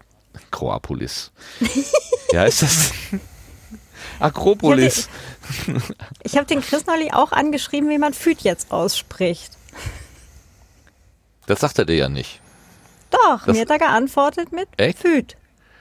Kroapolis. 0.52 1.32
ja, 2.32 2.44
ist 2.44 2.62
das? 2.62 2.92
Akropolis. 4.20 5.10
Ich 6.24 6.36
habe 6.38 6.46
den 6.46 6.62
Chris 6.62 6.86
neulich 6.86 7.14
auch 7.14 7.32
angeschrieben, 7.32 7.90
wie 7.90 7.98
man 7.98 8.14
Füd 8.14 8.42
jetzt 8.42 8.72
ausspricht. 8.72 9.52
Das 11.48 11.60
sagt 11.60 11.80
er 11.80 11.86
dir 11.86 11.96
ja 11.96 12.10
nicht. 12.10 12.40
Doch, 13.10 13.46
Das- 13.46 13.56
mir 13.56 13.62
hat 13.62 13.70
er 13.70 13.80
geantwortet 13.80 14.52
mit 14.52 14.68
Echt? 14.78 15.00
Füd. 15.00 15.36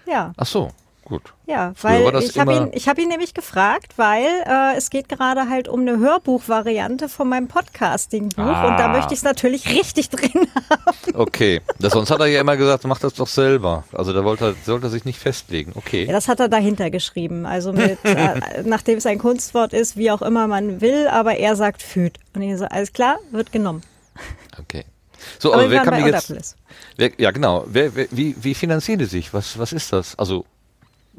Ja, 0.06 0.32
Ach 0.36 0.46
so, 0.46 0.72
gut. 1.10 1.34
ja, 1.46 1.72
weil 1.82 2.16
ich 2.22 2.38
habe 2.38 2.54
ihn, 2.54 2.70
ich 2.72 2.88
hab 2.88 2.98
ihn 2.98 3.08
nämlich 3.08 3.34
gefragt, 3.34 3.92
weil 3.96 4.24
äh, 4.46 4.76
es 4.78 4.88
geht 4.88 5.08
gerade 5.10 5.50
halt 5.50 5.68
um 5.68 5.80
eine 5.80 5.98
Hörbuchvariante 5.98 7.08
von 7.10 7.28
meinem 7.28 7.48
Podcasting-Buch 7.48 8.42
Ah. 8.42 8.68
und 8.68 8.78
da 8.78 8.88
möchte 8.88 9.12
ich 9.12 9.18
es 9.18 9.24
natürlich 9.24 9.68
richtig 9.68 10.08
drin 10.10 10.48
haben. 10.70 11.14
Okay. 11.14 11.60
Das, 11.78 11.92
sonst 11.92 12.10
hat 12.10 12.20
er 12.20 12.26
ja 12.26 12.40
immer 12.40 12.56
gesagt, 12.56 12.84
mach 12.84 12.98
das 13.00 13.12
doch 13.14 13.26
selber. 13.26 13.84
Also 13.92 14.12
da 14.14 14.24
wollte 14.24 14.44
er, 14.46 14.54
sollte 14.64 14.86
er 14.86 14.90
sich 14.90 15.04
nicht 15.04 15.18
festlegen. 15.18 15.72
Ja, 15.74 15.76
Okay. 15.78 16.06
das 16.06 16.28
hat 16.28 16.40
er 16.40 16.48
dahinter 16.48 16.90
geschrieben. 16.90 17.44
Also 17.44 17.72
mit, 17.72 17.98
äh, 18.04 18.62
nachdem 18.64 18.96
es 18.98 19.04
ein 19.06 19.18
Kunstwort 19.18 19.72
ist, 19.74 19.96
wie 19.96 20.10
auch 20.10 20.22
immer 20.22 20.46
man 20.46 20.80
will, 20.80 21.08
aber 21.08 21.36
er 21.36 21.56
sagt 21.56 21.82
Füd. 21.82 22.18
Und 22.34 22.42
ich 22.42 22.56
so, 22.56 22.64
alles 22.64 22.92
klar, 22.92 23.18
wird 23.32 23.52
genommen. 23.52 23.82
Okay. 24.58 24.84
So, 25.38 25.52
Aber 25.52 25.62
aber, 25.62 25.70
wer 25.70 25.82
kann 25.82 26.02
mir 26.02 26.08
jetzt. 26.10 26.56
Wer, 26.96 27.10
ja, 27.18 27.30
genau. 27.30 27.64
Wer, 27.66 27.94
wer, 27.94 28.06
wie, 28.10 28.34
wie 28.40 28.54
finanzieren 28.54 28.98
die 28.98 29.04
sich? 29.04 29.34
Was, 29.34 29.58
was 29.58 29.72
ist 29.72 29.92
das? 29.92 30.18
Also, 30.18 30.46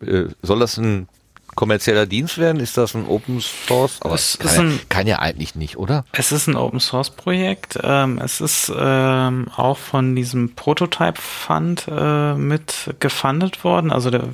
äh, 0.05 0.25
soll 0.41 0.59
das 0.59 0.77
ein 0.77 1.07
kommerzieller 1.55 2.05
Dienst 2.05 2.37
werden? 2.37 2.61
Ist 2.61 2.77
das 2.77 2.95
ein 2.95 3.05
Open 3.05 3.41
Source? 3.41 3.97
Aber 4.01 4.15
Es 4.15 4.37
kann, 4.39 4.47
ist 4.47 4.55
ja, 4.55 4.61
ein- 4.63 4.79
kann 4.89 5.07
ja 5.07 5.19
eigentlich 5.19 5.55
nicht, 5.55 5.77
oder? 5.77 6.05
Es 6.13 6.31
ist 6.31 6.47
ein 6.47 6.55
Open 6.55 6.79
Source 6.79 7.09
Projekt. 7.09 7.77
Ähm, 7.83 8.19
es 8.23 8.39
ist 8.41 8.71
ähm, 8.75 9.47
auch 9.55 9.77
von 9.77 10.15
diesem 10.15 10.55
Prototype 10.55 11.19
Fund 11.21 11.87
äh, 11.89 12.35
mit 12.35 12.95
gefundet 12.99 13.63
worden. 13.63 13.91
Also 13.91 14.09
der, 14.11 14.29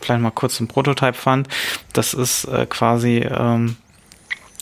vielleicht 0.00 0.22
mal 0.22 0.30
kurz 0.30 0.56
zum 0.56 0.66
Prototype 0.68 1.12
Fund. 1.14 1.48
Das 1.92 2.14
ist 2.14 2.44
äh, 2.46 2.64
quasi 2.66 3.18
ähm, 3.18 3.76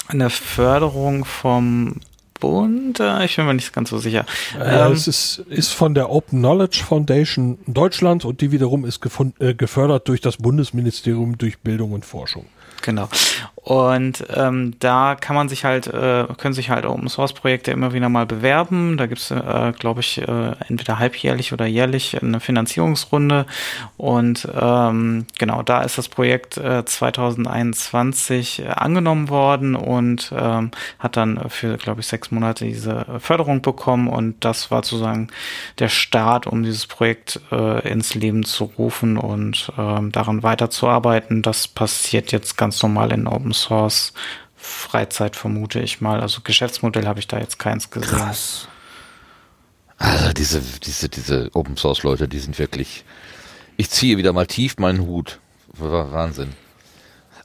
eine 0.09 0.29
Förderung 0.29 1.25
vom 1.25 2.01
Bund. 2.43 2.99
Äh, 2.99 3.25
ich 3.25 3.37
bin 3.37 3.47
mir 3.47 3.55
nicht 3.55 3.73
ganz 3.73 3.91
so 3.91 3.99
sicher. 3.99 4.27
Äh, 4.59 4.87
Ähm, 4.87 4.93
es 4.93 5.07
ist, 5.07 5.39
ist 5.49 5.73
von 5.73 5.95
der 5.95 6.11
Open 6.11 6.41
Knowledge 6.41 6.83
Foundation 6.85 7.59
Deutschland 7.69 8.25
und 8.25 8.41
die 8.41 8.51
wiederum 8.51 8.85
ist 8.85 9.01
gefund, 9.01 9.41
äh, 9.41 9.55
gefördert 9.55 10.09
durch 10.09 10.21
das 10.21 10.39
Bundesministerium 10.39 11.39
durch 11.39 11.61
Bildung 11.61 11.93
und 11.93 12.05
Forschung. 12.05 12.47
Genau. 12.83 13.09
Und 13.65 14.25
ähm, 14.35 14.75
da 14.81 15.15
kann 15.15 15.37
man 15.37 15.49
sich 15.49 15.65
halt, 15.65 15.87
äh, 15.87 16.27
können 16.37 16.53
sich 16.53 16.71
halt 16.71 16.85
Open 16.85 17.09
Source 17.09 17.33
Projekte 17.33 17.71
immer 17.71 17.93
wieder 17.93 18.09
mal 18.09 18.27
bewerben. 18.27 18.97
Da 18.97 19.07
gibt's, 19.07 19.31
äh, 19.31 19.73
glaube 19.79 20.01
ich, 20.01 20.19
äh, 20.19 20.53
entweder 20.69 20.99
halbjährlich 20.99 21.53
oder 21.53 21.67
jährlich 21.67 22.21
eine 22.21 22.41
Finanzierungsrunde. 22.41 23.47
Und 23.97 24.49
ähm, 24.53 25.27
genau, 25.39 25.63
da 25.63 25.83
ist 25.83 25.97
das 25.97 26.09
Projekt 26.09 26.57
äh, 26.57 26.85
2021 26.85 28.65
äh, 28.65 28.67
angenommen 28.67 29.29
worden 29.29 29.77
und 29.77 30.33
ähm, 30.37 30.73
hat 30.99 31.17
dann 31.17 31.49
für, 31.49 31.77
glaube 31.77 32.01
ich, 32.01 32.09
sechs 32.09 32.33
Monate 32.33 32.65
diese 32.65 33.07
Förderung 33.21 33.63
bekommen. 33.63 34.09
Und 34.09 34.45
das 34.45 34.73
war 34.73 34.83
sozusagen 34.83 35.29
der 35.79 35.89
Start, 35.89 36.49
um 36.49 36.65
dieses 36.65 36.89
Projekt 36.89 37.41
äh, 37.53 37.89
ins 37.89 38.17
Leben 38.17 38.43
zu 38.43 38.65
rufen 38.65 39.19
und 39.19 39.73
ähm, 39.79 40.11
daran 40.11 40.43
weiterzuarbeiten. 40.43 41.43
Das 41.43 41.69
passiert 41.69 42.33
jetzt 42.33 42.57
ganz 42.57 42.83
normal 42.83 43.13
in 43.13 43.29
Open 43.29 43.52
Source 43.53 44.13
Freizeit, 44.57 45.37
vermute 45.37 45.81
ich 45.81 46.01
mal. 46.01 46.21
Also 46.21 46.41
Geschäftsmodell 46.43 47.07
habe 47.07 47.19
ich 47.21 47.27
da 47.29 47.39
jetzt 47.39 47.59
keins 47.59 47.91
gesehen. 47.91 48.09
Krass. 48.17 48.69
Also 49.99 50.33
diese, 50.33 50.61
diese, 50.61 51.09
diese 51.09 51.51
Open 51.55 51.77
Source 51.77 52.03
Leute, 52.03 52.29
die 52.29 52.39
sind 52.39 52.59
wirklich. 52.59 53.05
Ich 53.77 53.91
ziehe 53.91 54.17
wieder 54.19 54.33
mal 54.33 54.47
tief 54.47 54.77
meinen 54.79 55.01
Hut. 55.01 55.39
Wa- 55.73 56.13
Wahnsinn. 56.13 56.53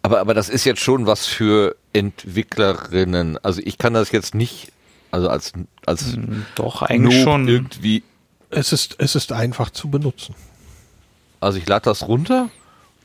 Aber, 0.02 0.20
aber 0.20 0.34
das 0.34 0.50
ist 0.50 0.64
jetzt 0.66 0.82
schon 0.82 1.06
was 1.06 1.26
für 1.26 1.76
Entwicklerinnen. 1.94 3.38
Also 3.44 3.62
ich 3.64 3.78
kann 3.78 3.94
das 3.94 4.12
jetzt 4.12 4.36
nicht, 4.36 4.72
also 5.12 5.30
als, 5.30 5.54
als 5.86 6.18
Doch, 6.56 6.82
eigentlich 6.82 7.16
Noob 7.16 7.24
schon. 7.24 7.48
irgendwie. 7.48 8.04
Es 8.50 8.72
ist, 8.72 8.96
es 9.00 9.16
ist 9.16 9.32
einfach 9.32 9.70
zu 9.72 9.90
benutzen. 9.90 10.36
Also 11.40 11.58
ich 11.60 11.68
lade 11.68 11.84
das 11.86 12.08
runter, 12.08 12.50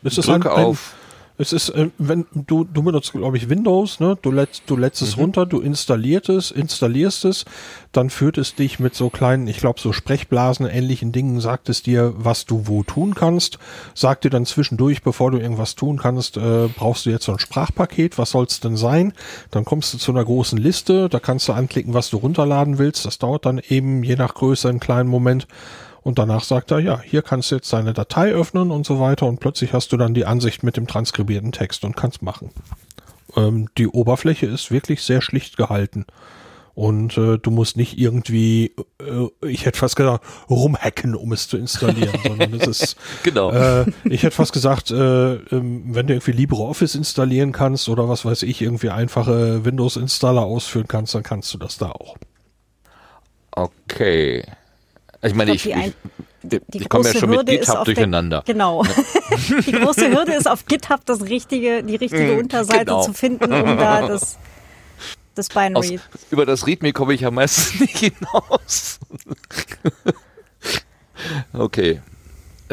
Es 0.05 0.17
ist 0.19 0.27
drücke 0.29 0.51
ein, 0.53 0.59
ein, 0.59 0.65
auf. 0.67 0.95
Es 1.39 1.53
ist, 1.53 1.71
äh, 1.71 1.89
wenn 1.99 2.27
du, 2.35 2.65
du 2.65 2.83
benutzt, 2.83 3.13
glaube 3.13 3.37
ich, 3.37 3.49
Windows, 3.49 4.01
ne? 4.01 4.19
Du 4.21 4.31
lädst, 4.31 4.65
du 4.67 4.77
lädst 4.77 5.01
Mhm. 5.03 5.09
es 5.09 5.17
runter, 5.17 5.47
du 5.47 5.61
installierst 5.61 6.29
es, 6.29 6.51
installierst 6.51 7.25
es, 7.25 7.45
dann 7.91 8.11
führt 8.11 8.39
es 8.39 8.55
dich 8.55 8.79
mit 8.79 8.95
so 8.95 9.09
kleinen, 9.11 9.47
ich 9.49 9.57
glaube, 9.57 9.81
so 9.81 9.93
Sprechblasen, 9.93 10.67
ähnlichen 10.67 11.11
Dingen, 11.11 11.41
sagt 11.41 11.69
es 11.69 11.83
dir, 11.83 12.13
was 12.17 12.45
du 12.45 12.67
wo 12.67 12.83
tun 12.83 13.15
kannst, 13.15 13.59
sagt 13.95 14.25
dir 14.25 14.31
dann 14.31 14.47
zwischendurch, 14.47 15.03
bevor 15.03 15.31
du 15.31 15.39
irgendwas 15.39 15.75
tun 15.75 15.99
kannst, 15.99 16.37
äh, 16.37 16.69
brauchst 16.69 17.07
du 17.07 17.11
jetzt 17.11 17.25
so 17.25 17.33
ein 17.33 17.39
Sprachpaket, 17.39 18.19
was 18.19 18.31
soll's 18.31 18.61
denn 18.61 18.77
sein? 18.77 19.13
Dann 19.51 19.65
kommst 19.65 19.95
du 19.95 19.99
zu 19.99 20.13
einer 20.13 20.25
großen 20.25 20.59
Liste, 20.59 21.09
da 21.09 21.19
kannst 21.19 21.49
du 21.49 21.55
anklicken, 21.55 21.95
was 21.95 22.11
du 22.11 22.19
runterladen 22.19 22.79
willst. 22.79 23.05
Das 23.07 23.19
dauert 23.19 23.47
dann 23.47 23.59
eben 23.69 24.05
je 24.05 24.17
nach 24.17 24.35
Größe 24.35 24.69
einen 24.69 24.81
kleinen 24.81 25.09
Moment. 25.09 25.47
Und 26.03 26.19
danach 26.19 26.43
sagt 26.45 26.71
er, 26.73 26.81
ja, 26.81 27.01
hier 27.01 27.23
kannst 27.23 27.51
du 27.51 27.55
jetzt 27.57 27.73
deine 27.73 27.93
Datei 27.93 28.33
öffnen 28.33 28.71
und 28.71 28.85
so 28.85 28.99
weiter 28.99 29.27
und 29.27 29.39
plötzlich 29.41 29.73
hast 29.73 29.93
du 29.93 29.97
dann 29.97 30.15
die 30.15 30.25
Ansicht 30.25 30.63
mit 30.63 30.77
dem 30.77 30.87
transkribierten 30.87 31.53
Text 31.53 31.85
und 31.85 31.97
kannst 31.97 32.23
machen. 32.23 32.51
Ähm, 33.37 33.69
die 33.79 33.87
Oberfläche 33.87 34.47
ist 34.47 34.71
wirklich 34.71 35.03
sehr 35.03 35.23
schlicht 35.23 35.57
gehalten. 35.57 36.07
Und 36.75 37.19
äh, 37.19 37.37
du 37.39 37.51
musst 37.51 37.77
nicht 37.77 37.99
irgendwie, 37.99 38.75
äh, 38.99 39.47
ich 39.47 39.67
hätte 39.67 39.79
fast 39.79 39.95
gesagt, 39.95 40.25
rumhacken, 40.49 41.15
um 41.15 41.33
es 41.33 41.47
zu 41.47 41.59
installieren, 41.59 42.19
sondern 42.27 42.55
es 42.55 42.67
ist, 42.67 42.97
Genau. 43.23 43.53
äh, 43.53 43.85
ich 44.05 44.23
hätte 44.23 44.35
fast 44.35 44.55
gesagt, 44.55 44.91
äh, 44.91 45.35
ähm, 45.35 45.95
wenn 45.95 46.07
du 46.07 46.15
irgendwie 46.15 46.33
LibreOffice 46.33 46.95
installieren 46.95 47.53
kannst 47.53 47.91
oder 47.91 48.09
was 48.09 48.25
weiß 48.25 48.43
ich, 48.45 48.63
irgendwie 48.63 48.89
einfache 48.89 49.67
Windows-Installer 49.67 50.43
ausführen 50.43 50.89
kannst, 50.89 51.15
dann 51.15 51.23
kannst 51.23 51.53
du 51.53 51.59
das 51.59 51.77
da 51.77 51.91
auch. 51.91 52.17
Okay. 53.51 54.43
Ich 55.23 55.35
meine, 55.35 55.55
ich, 55.55 55.67
Ich 55.69 55.77
ich, 55.77 55.95
ich 56.73 56.89
komme 56.89 57.05
ja 57.05 57.11
große 57.13 57.19
schon 57.21 57.31
mit 57.31 57.39
Hürde 57.39 57.53
ist 57.55 57.61
GitHub 57.67 57.77
auf 57.79 57.85
der- 57.85 57.95
durcheinander. 57.95 58.43
Genau. 58.47 58.83
die 59.67 59.73
große 59.73 60.11
Hürde 60.11 60.33
ist 60.35 60.49
auf 60.49 60.67
GitHub 60.67 61.05
das 61.07 61.23
richtige, 61.23 61.85
die 61.85 61.95
richtige 61.97 62.37
Unterseite 62.39 62.87
genau. 62.87 63.03
zu 63.03 63.13
finden, 63.13 63.45
um 63.53 63.77
da 63.79 64.07
das, 64.09 64.39
das 65.37 65.47
Aus, 65.49 65.55
Binary. 65.55 66.01
über 66.31 66.45
das 66.45 66.67
README 66.67 66.93
komme 66.93 67.15
ich 67.15 67.21
ja 67.21 67.31
meistens 67.31 67.81
nicht 67.81 67.99
hinaus. 67.99 68.99
okay. 71.53 72.01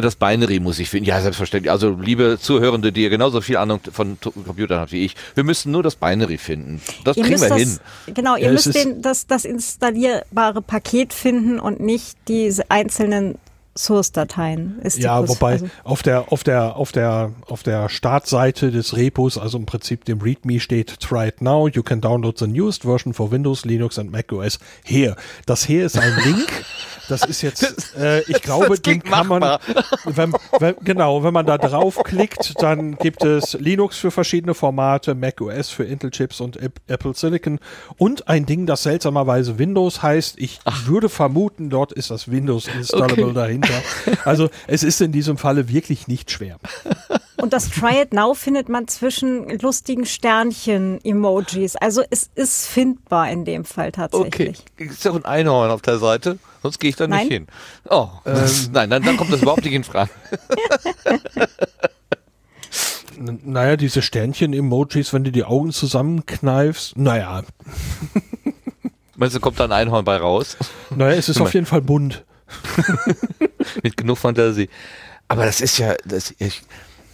Das 0.01 0.15
Binary 0.15 0.59
muss 0.59 0.79
ich 0.79 0.89
finden. 0.89 1.07
Ja, 1.07 1.21
selbstverständlich. 1.21 1.71
Also, 1.71 1.91
liebe 1.91 2.37
Zuhörende, 2.39 2.91
die 2.91 3.03
ihr 3.03 3.09
genauso 3.09 3.41
viel 3.41 3.57
Ahnung 3.57 3.79
von 3.91 4.17
Computern 4.19 4.79
habt 4.79 4.91
wie 4.91 5.05
ich, 5.05 5.15
wir 5.35 5.43
müssen 5.43 5.71
nur 5.71 5.83
das 5.83 5.95
Binary 5.95 6.37
finden. 6.37 6.81
Das 7.03 7.17
Ihr 7.17 7.23
kriegen 7.23 7.41
wir 7.41 7.49
das, 7.49 7.57
hin. 7.57 7.79
Genau, 8.13 8.35
ihr 8.35 8.45
Ja, 8.45 8.51
müsst 8.51 8.73
den, 8.73 9.01
das, 9.01 9.27
das 9.27 9.45
installierbare 9.45 10.61
Paket 10.61 11.13
finden 11.13 11.59
und 11.59 11.79
nicht 11.79 12.17
diese 12.27 12.69
einzelnen 12.71 13.35
Source-Dateien. 13.79 14.79
Ist 14.83 14.97
die 14.97 15.01
Ja, 15.03 15.27
wobei 15.27 15.53
Also, 15.53 15.69
auf 15.83 16.03
der 16.03 16.31
auf 16.31 16.43
der 16.43 16.75
auf 16.77 16.91
der 16.91 17.31
auf 17.47 17.63
der 17.63 17.89
Startseite 17.89 18.71
des 18.71 18.95
Repos, 18.95 19.37
also 19.37 19.57
im 19.57 19.65
Prinzip 19.65 20.05
dem 20.05 20.21
README 20.21 20.59
steht 20.59 20.99
Try 20.99 21.27
it 21.29 21.41
now. 21.41 21.67
You 21.67 21.83
can 21.83 22.01
download 22.01 22.37
the 22.37 22.47
newest 22.47 22.83
version 22.83 23.13
for 23.13 23.31
Windows, 23.31 23.65
Linux 23.65 23.97
and 23.97 24.11
Mac 24.11 24.31
OS. 24.31 24.59
Here. 24.83 25.15
Das 25.45 25.65
hier 25.65 25.85
ist 25.85 25.97
ein 25.97 26.13
Link. 26.25 26.47
Das 27.07 27.23
ist 27.25 27.41
jetzt, 27.41 27.95
äh, 27.97 28.19
ich 28.27 28.39
glaube, 28.43 28.67
das 28.69 28.83
den 28.83 29.01
kann 29.01 29.25
man, 29.25 29.57
wenn, 30.05 30.31
wenn, 30.59 30.75
genau, 30.83 31.23
wenn 31.23 31.33
man 31.33 31.43
da 31.47 31.57
draufklickt, 31.57 32.53
dann 32.61 32.97
gibt 32.97 33.23
es 33.23 33.53
Linux 33.53 33.97
für 33.97 34.11
verschiedene 34.11 34.53
Formate, 34.53 35.15
Mac 35.15 35.41
OS 35.41 35.69
für 35.69 35.85
Intel 35.85 36.11
Chips 36.11 36.39
und 36.39 36.61
Ap- 36.61 36.79
Apple 36.85 37.15
Silicon 37.15 37.57
und 37.97 38.27
ein 38.27 38.45
Ding, 38.45 38.67
das 38.67 38.83
seltsamerweise 38.83 39.57
Windows 39.57 40.03
heißt. 40.03 40.35
Ich 40.37 40.59
würde 40.85 41.09
vermuten, 41.09 41.71
dort 41.71 41.93
ist 41.93 42.11
das 42.11 42.29
Windows 42.29 42.67
Installable 42.67 43.23
Okay. 43.25 43.33
dahinter. 43.33 43.68
Also 44.25 44.49
es 44.67 44.83
ist 44.83 45.01
in 45.01 45.11
diesem 45.11 45.37
Falle 45.37 45.69
wirklich 45.69 46.07
nicht 46.07 46.31
schwer. 46.31 46.57
und 47.37 47.53
das 47.53 47.69
Try 47.69 48.01
It 48.01 48.13
Now 48.13 48.33
findet 48.33 48.69
man 48.69 48.87
zwischen 48.87 49.47
lustigen 49.59 50.05
Sternchen-Emojis. 50.05 51.75
Also 51.75 52.03
es 52.09 52.29
ist 52.35 52.67
findbar 52.67 53.29
in 53.31 53.45
dem 53.45 53.65
Fall 53.65 53.89
Okay. 53.89 53.93
tatsächlich. 53.95 54.63
Ist 54.77 55.05
doch 55.05 55.15
ein 55.15 55.25
Einhorn 55.25 55.71
auf 55.71 55.81
der 55.81 55.99
Seite? 55.99 56.37
Sonst 56.61 56.79
gehe 56.79 56.89
ich 56.89 56.95
da 56.95 57.07
nicht 57.07 57.17
Nein. 57.19 57.27
hin. 57.29 57.47
Oh, 57.89 58.09
das, 58.25 58.69
nein, 58.71 58.89
dann, 58.89 59.03
dann 59.03 59.15
kommt 59.17 59.31
das 59.31 59.41
überhaupt 59.41 59.63
nicht 59.63 59.73
in 59.73 59.83
Frage. 59.85 60.09
Naja, 63.17 63.75
diese 63.75 64.01
Sternchen-Emojis, 64.01 65.11
wenn 65.13 65.23
du 65.23 65.31
die 65.31 65.43
Augen 65.43 65.71
zusammenkneifst, 65.71 66.97
naja, 66.97 67.43
Meinst 69.15 69.35
du, 69.35 69.41
kommt 69.41 69.59
da 69.59 69.65
ein 69.65 69.73
Einhorn 69.73 70.05
bei 70.05 70.15
raus? 70.15 70.55
naja, 70.95 71.17
es 71.17 71.27
ist 71.27 71.41
auf 71.41 71.53
jeden 71.53 71.65
Fall 71.65 71.81
bunt. 71.81 72.23
Mit 73.83 73.97
genug 73.97 74.17
Fantasie. 74.17 74.69
Aber 75.27 75.45
das 75.45 75.61
ist 75.61 75.77
ja, 75.77 75.95
das, 76.05 76.33
ich, 76.39 76.61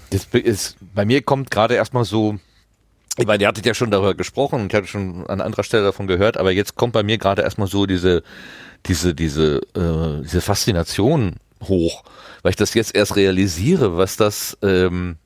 das 0.10 0.28
ist, 0.32 0.78
bei 0.94 1.06
mir 1.06 1.22
kommt 1.22 1.52
gerade 1.52 1.76
erstmal 1.76 2.06
so, 2.06 2.40
ich 3.18 3.26
meine, 3.26 3.44
ihr 3.44 3.48
hattet 3.48 3.66
ja 3.66 3.74
schon 3.74 3.92
darüber 3.92 4.14
gesprochen 4.14 4.62
und 4.62 4.72
ich 4.72 4.76
hatte 4.76 4.88
schon 4.88 5.26
an 5.28 5.42
anderer 5.42 5.64
Stelle 5.64 5.84
davon 5.84 6.08
gehört, 6.08 6.38
aber 6.38 6.52
jetzt 6.52 6.76
kommt 6.76 6.94
bei 6.94 7.04
mir 7.04 7.18
gerade 7.18 7.42
erstmal 7.42 7.68
so 7.68 7.86
diese, 7.86 8.24
diese, 8.86 9.14
diese, 9.16 9.58
äh, 9.76 10.22
diese 10.24 10.42
Faszination 10.42 11.36
hoch, 11.64 12.04
weil 12.42 12.52
ich 12.52 12.56
das 12.56 12.74
jetzt 12.74 12.96
erst 12.96 13.16
realisiere, 13.16 13.98
was 13.98 14.18
das 14.18 14.58
ähm, 14.62 15.18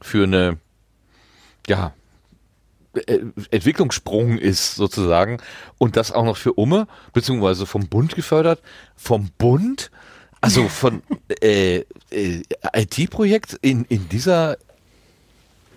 für 0.00 0.24
eine, 0.24 0.58
ja, 1.66 1.92
Entwicklungssprung 3.50 4.38
ist 4.38 4.74
sozusagen 4.76 5.38
und 5.78 5.96
das 5.96 6.12
auch 6.12 6.24
noch 6.24 6.36
für 6.36 6.52
Umme, 6.54 6.86
beziehungsweise 7.12 7.66
vom 7.66 7.88
Bund 7.88 8.14
gefördert, 8.14 8.60
vom 8.96 9.30
Bund, 9.38 9.90
also 10.40 10.68
von 10.68 11.02
äh, 11.42 11.84
äh, 12.10 12.42
IT-Projekt 12.74 13.58
in, 13.62 13.84
in 13.88 14.08
dieser 14.08 14.56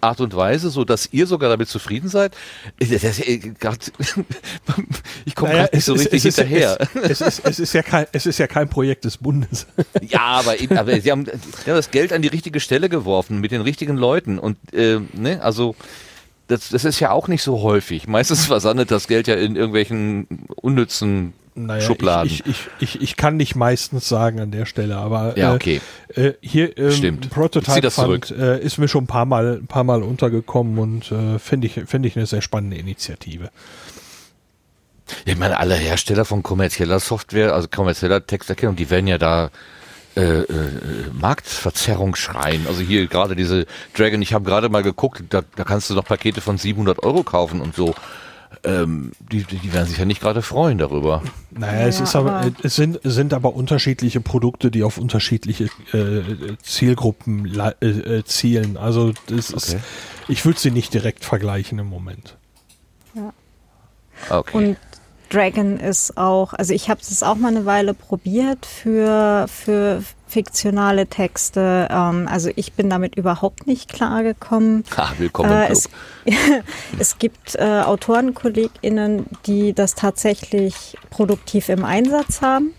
Art 0.04 0.20
und 0.20 0.36
Weise, 0.36 0.72
so 0.72 0.84
dass 0.84 1.10
ihr 1.12 1.28
sogar 1.28 1.50
damit 1.50 1.70
zufrieden 1.70 2.10
seid. 2.10 2.36
Äh, 2.80 3.38
grad, 3.60 3.92
ich 5.26 5.36
komme 5.36 5.52
Naja, 5.52 5.64
gerade 5.66 5.76
nicht 5.76 5.86
so 5.86 5.94
richtig 5.94 6.14
es 6.14 6.26
ist- 6.26 6.36
hinterher. 6.40 6.78
Es, 7.04 7.22
es, 7.22 7.22
ist, 7.22 7.46
es, 7.46 7.60
ist 7.60 7.74
ja 7.74 7.84
kein, 7.84 8.08
es 8.12 8.26
ist 8.26 8.40
ja 8.40 8.48
kein 8.48 8.68
Projekt 8.68 9.06
des 9.06 9.18
Bundes. 9.18 9.68
Ja, 10.02 10.22
aber, 10.22 10.56
aber 10.76 11.00
sie 11.00 11.12
haben, 11.12 11.28
haben 11.28 11.38
das 11.66 11.92
Geld 11.92 12.12
an 12.12 12.22
die 12.24 12.28
richtige 12.28 12.60
Stelle 12.60 12.90
geworfen 12.90 13.40
mit 13.40 13.52
den 13.52 13.62
richtigen 13.62 13.96
Leuten 13.96 14.40
und 14.40 14.58
äh, 14.74 15.00
ne, 15.14 15.42
also 15.42 15.76
das, 16.52 16.70
das 16.70 16.86
ist 16.86 17.00
ja 17.00 17.12
auch 17.12 17.28
nicht 17.28 17.42
so 17.42 17.62
häufig. 17.62 18.08
Meistens 18.08 18.46
versandet 18.48 18.92
das 18.92 19.08
Geld 19.08 19.28
ja 19.28 19.36
in 19.36 19.56
irgendwelchen 19.56 20.28
unnützen 20.56 21.34
Naja, 21.56 21.82
Schubladen. 21.82 22.32
Ich, 22.32 22.46
ich, 22.46 22.68
ich, 22.80 23.02
ich 23.02 23.16
kann 23.16 23.38
nicht 23.38 23.56
meistens 23.56 24.08
sagen 24.08 24.40
an 24.40 24.52
der 24.52 24.66
Stelle, 24.66 24.98
aber 24.98 25.38
Ja, 25.38 25.54
äh, 25.54 25.56
okay. 25.56 25.82
äh, 26.14 26.34
hier 26.42 26.78
ähm, 26.78 26.92
Stimmt. 26.92 27.30
Prototype 27.30 27.82
das 27.82 27.96
Fund 27.96 28.32
äh, 28.32 28.60
ist 28.60 28.78
mir 28.78 28.88
schon 28.88 29.06
ein 29.06 29.08
paar 29.08 29.26
Mal, 29.26 29.60
ein 29.62 29.68
paar 29.68 29.84
Mal 29.84 30.04
untergekommen 30.04 30.78
und 30.78 31.12
äh, 31.12 31.40
finde 31.40 31.68
ich, 31.68 31.82
finde 31.86 32.08
ich 32.08 32.16
eine 32.18 32.26
sehr 32.26 32.42
spannende 32.42 32.78
Initiative. 32.78 33.50
Ich 35.26 35.38
meine, 35.38 35.58
alle 35.60 35.76
Hersteller 35.76 36.24
von 36.26 36.42
kommerzieller 36.44 37.00
Software, 37.00 37.54
also 37.54 37.68
kommerzieller 37.68 38.26
Texterkennung, 38.26 38.76
die 38.76 38.90
werden 38.90 39.08
ja 39.08 39.18
da 39.18 39.52
äh, 40.16 40.22
äh, 40.42 40.46
Marktverzerrung 41.14 42.16
schreien. 42.16 42.66
Also 42.68 42.82
hier 42.82 43.08
gerade 43.08 43.36
diese 43.36 43.66
Dragon, 43.96 44.22
ich 44.22 44.34
habe 44.34 44.46
gerade 44.46 44.70
mal 44.70 44.84
geguckt, 44.84 45.24
da, 45.30 45.42
da 45.56 45.64
kannst 45.64 45.90
du 45.90 45.94
noch 45.96 46.06
Pakete 46.06 46.42
von 46.42 46.58
700 46.58 47.02
Euro 47.04 47.24
kaufen 47.24 47.62
und 47.62 47.76
so. 47.76 47.96
Ähm, 48.66 49.14
die, 49.32 49.44
die 49.46 49.74
werden 49.74 49.88
sich 49.88 49.98
ja 49.98 50.04
nicht 50.06 50.20
gerade 50.22 50.42
freuen 50.42 50.78
darüber. 50.78 51.24
Naja, 51.52 51.88
es 51.88 51.98
Ja, 52.00 52.04
ist 52.04 52.16
aber, 52.16 52.34
aber- 52.34 52.48
äh, 52.48 52.52
es 52.64 52.76
sind, 52.76 53.00
sind 53.04 53.34
aber 53.34 53.56
unterschiedliche 53.56 54.20
Produkte, 54.22 54.70
die 54.70 54.84
auf 54.84 54.98
unterschiedliche 54.98 55.70
äh, 55.94 56.22
Zielgruppen 56.62 57.46
äh, 57.80 57.88
äh, 57.88 58.24
zielen. 58.26 58.76
Also 58.78 59.14
das 59.28 59.50
ist, 59.52 59.70
Okay. 59.76 59.80
ich 60.28 60.46
würde 60.46 60.60
sie 60.60 60.70
nicht 60.72 60.94
direkt 60.94 61.24
vergleichen 61.24 61.80
im 61.80 61.88
Moment. 61.88 62.36
Okay. 64.30 64.58
Und 64.58 64.78
Dragon 65.32 65.80
ist 65.80 66.18
auch, 66.18 66.54
also 66.54 66.74
ich 66.74 66.90
habe 66.90 67.00
es 67.02 67.24
auch 67.24 67.36
mal 67.36 67.48
eine 67.48 67.66
Weile 67.66 67.94
probiert 67.94 68.66
für, 68.66 69.46
für 69.48 70.04
fiktionale 70.28 71.08
Texte. 71.08 71.88
Ähm, 71.90 72.28
also 72.30 72.50
ich 72.56 72.74
bin 72.74 72.90
damit 72.90 73.16
überhaupt 73.16 73.66
nicht 73.66 73.92
klargekommen. 73.92 74.84
ha, 74.96 75.14
willkommen 75.18 75.50
Äh, 75.50 75.70
es, 75.70 75.90
es 77.00 77.18
gibt 77.18 77.56
äh, 77.56 77.82
AutorenkollegInnen, 77.86 79.26
die 79.46 79.74
das 79.74 79.96
tatsächlich 79.96 80.98
produktiv 81.10 81.70
im 81.70 81.86
Einsatz 81.86 82.42
haben. 82.42 82.74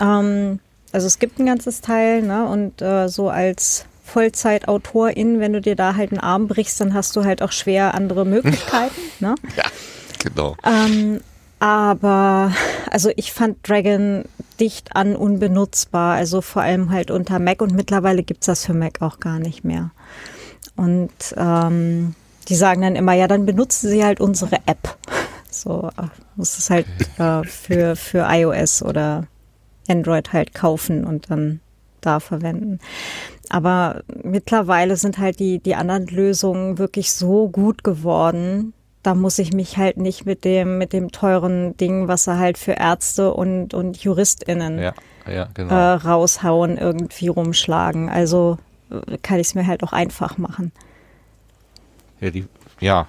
Ähm, 0.00 0.60
also 0.92 1.08
es 1.08 1.18
gibt 1.18 1.40
ein 1.40 1.46
ganzes 1.46 1.80
Teil, 1.80 2.22
ne? 2.22 2.46
Und 2.46 2.82
äh, 2.82 3.08
so 3.08 3.30
als 3.30 3.86
Vollzeitautorin, 4.04 5.40
wenn 5.40 5.52
du 5.52 5.60
dir 5.60 5.74
da 5.74 5.96
halt 5.96 6.12
einen 6.12 6.20
Arm 6.20 6.46
brichst, 6.46 6.80
dann 6.80 6.94
hast 6.94 7.16
du 7.16 7.24
halt 7.24 7.42
auch 7.42 7.50
schwer 7.50 7.94
andere 7.94 8.24
Möglichkeiten. 8.24 9.00
ne? 9.18 9.34
Ja, 9.56 9.64
genau. 10.22 10.56
Ähm, 10.64 11.20
aber 11.64 12.52
also 12.90 13.10
ich 13.16 13.32
fand 13.32 13.66
Dragon 13.66 14.24
dicht 14.60 14.94
an 14.94 15.16
unbenutzbar, 15.16 16.14
also 16.14 16.42
vor 16.42 16.60
allem 16.60 16.90
halt 16.90 17.10
unter 17.10 17.38
Mac 17.38 17.62
und 17.62 17.72
mittlerweile 17.72 18.22
gibt's 18.22 18.44
das 18.44 18.66
für 18.66 18.74
Mac 18.74 19.00
auch 19.00 19.18
gar 19.18 19.38
nicht 19.38 19.64
mehr. 19.64 19.90
Und 20.76 21.10
ähm, 21.38 22.14
die 22.48 22.54
sagen 22.54 22.82
dann 22.82 22.96
immer, 22.96 23.14
ja, 23.14 23.28
dann 23.28 23.46
benutzen 23.46 23.88
sie 23.88 24.04
halt 24.04 24.20
unsere 24.20 24.56
App. 24.66 24.98
So 25.48 25.88
muss 26.34 26.58
es 26.58 26.68
halt 26.68 26.86
äh, 27.16 27.44
für, 27.44 27.94
für 27.94 28.26
iOS 28.28 28.82
oder 28.82 29.28
Android 29.86 30.32
halt 30.32 30.52
kaufen 30.52 31.04
und 31.04 31.30
dann 31.30 31.60
da 32.00 32.18
verwenden. 32.18 32.80
Aber 33.50 34.02
mittlerweile 34.24 34.96
sind 34.96 35.18
halt 35.18 35.38
die, 35.38 35.60
die 35.60 35.76
anderen 35.76 36.08
Lösungen 36.08 36.78
wirklich 36.78 37.12
so 37.12 37.48
gut 37.48 37.84
geworden. 37.84 38.72
Da 39.04 39.14
muss 39.14 39.38
ich 39.38 39.52
mich 39.52 39.76
halt 39.76 39.98
nicht 39.98 40.24
mit 40.24 40.44
dem, 40.44 40.78
mit 40.78 40.92
dem 40.92 41.12
teuren 41.12 41.76
Ding, 41.76 42.08
was 42.08 42.24
sie 42.24 42.38
halt 42.38 42.58
für 42.58 42.72
Ärzte 42.72 43.32
und, 43.32 43.74
und 43.74 44.02
JuristInnen 44.02 44.78
Ja, 44.78 44.94
ja, 45.30 45.48
genau. 45.54 45.72
äh, 45.74 45.92
raushauen, 45.92 46.78
irgendwie 46.78 47.28
rumschlagen. 47.28 48.08
Also 48.08 48.56
äh, 48.90 49.18
kann 49.18 49.38
ich 49.38 49.48
es 49.48 49.54
mir 49.54 49.66
halt 49.66 49.84
auch 49.84 49.92
einfach 49.92 50.38
machen. 50.38 50.72
Ja, 52.20 52.30
die, 52.30 52.46
ja. 52.80 53.06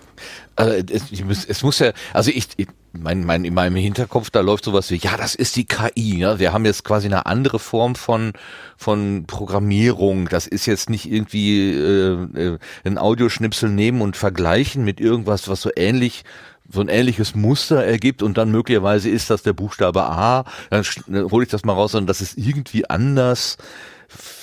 Also 0.57 0.73
es, 0.91 1.23
muss, 1.23 1.45
es 1.45 1.63
muss 1.63 1.80
ja, 1.80 1.93
also 2.13 2.30
ich, 2.30 2.49
ich 2.57 2.67
mein, 2.97 3.26
mein, 3.26 3.45
in 3.45 3.53
meinem 3.53 3.76
Hinterkopf, 3.76 4.30
da 4.30 4.41
läuft 4.41 4.65
sowas 4.65 4.89
wie, 4.91 4.97
ja, 4.97 5.17
das 5.17 5.35
ist 5.35 5.55
die 5.55 5.65
KI, 5.65 6.19
ja. 6.19 6.39
Wir 6.39 6.53
haben 6.53 6.65
jetzt 6.65 6.84
quasi 6.84 7.07
eine 7.07 7.26
andere 7.26 7.59
Form 7.59 7.95
von, 7.95 8.34
von 8.77 9.26
Programmierung. 9.27 10.27
Das 10.30 10.47
ist 10.47 10.65
jetzt 10.65 10.89
nicht 10.89 11.09
irgendwie 11.09 11.72
äh, 11.72 12.53
äh, 12.53 12.57
ein 12.84 12.97
Audioschnipsel 12.97 13.69
nehmen 13.69 14.01
und 14.01 14.17
vergleichen 14.17 14.84
mit 14.84 14.99
irgendwas, 14.99 15.47
was 15.47 15.61
so 15.61 15.69
ähnlich 15.76 16.23
so 16.67 16.81
ein 16.81 16.88
ähnliches 16.88 17.35
Muster 17.35 17.84
ergibt 17.84 18.23
und 18.23 18.39
dann 18.39 18.49
möglicherweise 18.49 19.07
ist 19.07 19.30
das 19.30 19.43
der 19.43 19.53
Buchstabe 19.53 20.03
A, 20.03 20.45
dann, 20.72 20.84
hole 21.30 21.45
ich 21.45 21.51
das 21.51 21.63
mal 21.63 21.73
raus, 21.73 21.91
sondern 21.91 22.07
das 22.07 22.22
ist 22.22 22.39
irgendwie 22.39 22.89
anders 22.89 23.57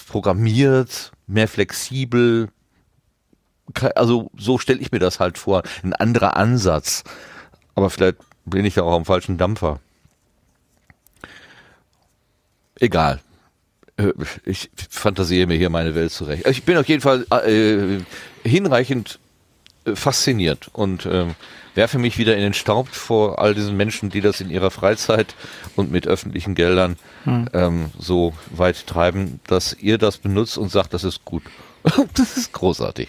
programmiert, 0.08 1.10
mehr 1.26 1.48
flexibel, 1.48 2.48
also 3.96 4.30
so 4.38 4.58
stelle 4.58 4.80
ich 4.80 4.92
mir 4.92 4.98
das 4.98 5.18
halt 5.18 5.36
vor, 5.36 5.62
ein 5.82 5.94
anderer 5.94 6.36
Ansatz. 6.36 7.02
Aber 7.74 7.90
vielleicht 7.90 8.18
bin 8.44 8.64
ich 8.64 8.76
ja 8.76 8.82
auch 8.82 8.94
am 8.94 9.04
falschen 9.04 9.38
Dampfer. 9.38 9.80
Egal. 12.80 13.20
Äh, 13.96 14.12
Ich 14.44 14.70
fantasiere 14.88 15.46
mir 15.46 15.56
hier 15.56 15.70
meine 15.70 15.94
Welt 15.94 16.12
zurecht. 16.12 16.46
Ich 16.48 16.64
bin 16.64 16.76
auf 16.76 16.88
jeden 16.88 17.02
Fall 17.02 17.26
äh, 17.30 17.98
hinreichend 18.48 19.18
äh, 19.84 19.94
fasziniert 19.94 20.68
und 20.72 21.06
ähm, 21.06 21.34
werfe 21.74 21.98
mich 21.98 22.18
wieder 22.18 22.34
in 22.36 22.42
den 22.42 22.54
Staub 22.54 22.88
vor 22.88 23.38
all 23.38 23.54
diesen 23.54 23.76
Menschen, 23.76 24.10
die 24.10 24.20
das 24.20 24.40
in 24.40 24.50
ihrer 24.50 24.70
Freizeit 24.70 25.34
und 25.76 25.90
mit 25.90 26.06
öffentlichen 26.06 26.54
Geldern 26.54 26.96
ähm, 27.54 27.90
so 27.98 28.34
weit 28.50 28.86
treiben, 28.86 29.40
dass 29.46 29.74
ihr 29.74 29.96
das 29.96 30.18
benutzt 30.18 30.58
und 30.58 30.70
sagt, 30.70 30.92
das 30.92 31.04
ist 31.04 31.24
gut. 31.24 31.44
das 32.14 32.36
ist 32.36 32.52
großartig. 32.52 33.08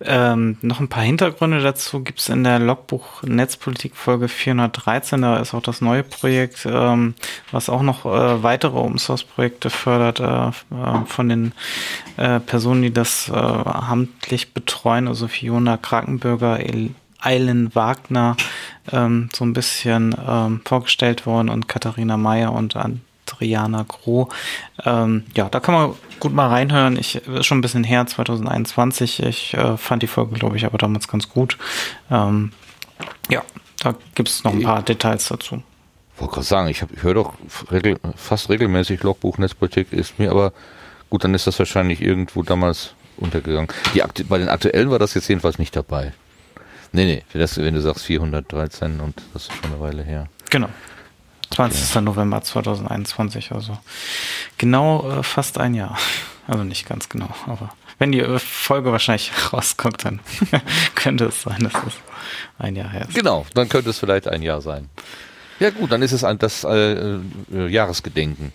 Ähm, 0.00 0.58
noch 0.60 0.80
ein 0.80 0.88
paar 0.88 1.02
Hintergründe 1.02 1.62
dazu 1.62 2.00
gibt's 2.02 2.28
in 2.28 2.44
der 2.44 2.58
Logbuch 2.58 3.22
Netzpolitik 3.22 3.96
Folge 3.96 4.28
413. 4.28 5.22
Da 5.22 5.38
ist 5.38 5.54
auch 5.54 5.62
das 5.62 5.80
neue 5.80 6.02
Projekt, 6.02 6.66
ähm, 6.66 7.14
was 7.50 7.68
auch 7.68 7.82
noch 7.82 8.04
äh, 8.04 8.42
weitere 8.42 8.76
Open 8.76 8.98
Source 8.98 9.24
Projekte 9.24 9.70
fördert 9.70 10.20
äh, 10.20 10.48
äh, 10.48 11.04
von 11.06 11.28
den 11.28 11.52
äh, 12.16 12.40
Personen, 12.40 12.82
die 12.82 12.92
das 12.92 13.28
äh, 13.28 13.34
amtlich 13.34 14.52
betreuen, 14.52 15.08
also 15.08 15.28
Fiona 15.28 15.76
Krakenbürger, 15.76 16.58
Eilen 17.20 17.74
Wagner, 17.74 18.36
ähm, 18.92 19.30
so 19.32 19.44
ein 19.44 19.54
bisschen 19.54 20.14
ähm, 20.28 20.60
vorgestellt 20.64 21.24
worden 21.24 21.48
und 21.48 21.68
Katharina 21.68 22.16
Meyer 22.16 22.52
und 22.52 22.76
Adriana 23.30 23.84
Groh. 23.88 24.28
Ähm, 24.84 25.24
ja, 25.34 25.48
da 25.48 25.60
kann 25.60 25.74
man 25.74 25.94
gut 26.20 26.32
mal 26.32 26.48
reinhören. 26.48 26.96
Ich 26.98 27.16
ist 27.16 27.46
schon 27.46 27.58
ein 27.58 27.62
bisschen 27.62 27.84
her, 27.84 28.06
2021. 28.06 29.22
Ich 29.22 29.54
äh, 29.54 29.76
fand 29.76 30.02
die 30.02 30.06
Folge, 30.06 30.34
glaube 30.34 30.56
ich, 30.56 30.64
aber 30.66 30.78
damals 30.78 31.08
ganz 31.08 31.28
gut. 31.28 31.58
Ähm, 32.10 32.52
ja, 33.30 33.42
da 33.82 33.94
gibt 34.14 34.28
es 34.28 34.44
noch 34.44 34.52
ein 34.52 34.62
paar 34.62 34.82
Details 34.82 35.28
dazu. 35.28 35.62
wollte 36.18 36.34
gerade 36.34 36.46
sagen, 36.46 36.68
ich, 36.68 36.82
hab- 36.82 36.92
ich 36.92 37.02
höre 37.02 37.14
doch 37.14 37.34
regel, 37.70 37.98
fast 38.16 38.48
regelmäßig 38.50 39.02
Logbuch 39.02 39.38
Netzpolitik, 39.38 39.92
ist 39.92 40.18
mir 40.18 40.30
aber 40.30 40.52
gut, 41.10 41.24
dann 41.24 41.34
ist 41.34 41.46
das 41.46 41.58
wahrscheinlich 41.58 42.00
irgendwo 42.00 42.42
damals 42.42 42.94
untergegangen. 43.16 43.68
Die, 43.94 44.02
bei 44.24 44.38
den 44.38 44.48
aktuellen 44.48 44.90
war 44.90 44.98
das 44.98 45.14
jetzt 45.14 45.28
jedenfalls 45.28 45.58
nicht 45.58 45.74
dabei. 45.76 46.12
Nee, 46.92 47.06
nee, 47.06 47.24
für 47.28 47.38
das, 47.38 47.56
wenn 47.58 47.74
du 47.74 47.80
sagst 47.80 48.04
413 48.04 49.00
und 49.00 49.20
das 49.32 49.44
ist 49.48 49.52
schon 49.52 49.72
eine 49.72 49.80
Weile 49.80 50.02
her. 50.04 50.28
Genau. 50.50 50.68
20. 51.54 52.02
November 52.02 52.42
2021, 52.42 53.52
also 53.52 53.78
genau 54.58 55.08
äh, 55.10 55.22
fast 55.22 55.58
ein 55.58 55.74
Jahr. 55.74 55.96
Also 56.46 56.62
nicht 56.62 56.86
ganz 56.86 57.08
genau, 57.08 57.30
aber 57.46 57.70
wenn 57.98 58.12
die 58.12 58.20
äh, 58.20 58.38
Folge 58.38 58.92
wahrscheinlich 58.92 59.32
rauskommt, 59.54 60.04
dann 60.04 60.20
könnte 60.94 61.24
es 61.24 61.40
sein, 61.40 61.58
dass 61.60 61.72
es 61.72 61.94
ein 62.58 62.76
Jahr 62.76 62.90
her 62.90 63.06
ist. 63.08 63.14
Genau, 63.14 63.46
dann 63.54 63.66
könnte 63.70 63.88
es 63.88 63.98
vielleicht 63.98 64.28
ein 64.28 64.42
Jahr 64.42 64.60
sein. 64.60 64.90
Ja 65.58 65.70
gut, 65.70 65.90
dann 65.90 66.02
ist 66.02 66.12
es 66.12 66.22
ein, 66.22 66.36
das 66.38 66.64
äh, 66.64 67.14
äh, 67.16 67.68
Jahresgedenken. 67.68 68.52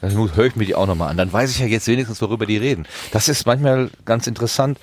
Dann 0.00 0.12
höre 0.34 0.46
ich 0.46 0.56
mir 0.56 0.64
die 0.64 0.74
auch 0.74 0.88
nochmal 0.88 1.10
an. 1.10 1.16
Dann 1.16 1.32
weiß 1.32 1.52
ich 1.52 1.60
ja 1.60 1.66
jetzt 1.66 1.86
wenigstens, 1.86 2.20
worüber 2.20 2.46
die 2.46 2.56
reden. 2.56 2.88
Das 3.12 3.28
ist 3.28 3.46
manchmal 3.46 3.90
ganz 4.04 4.26
interessant. 4.26 4.78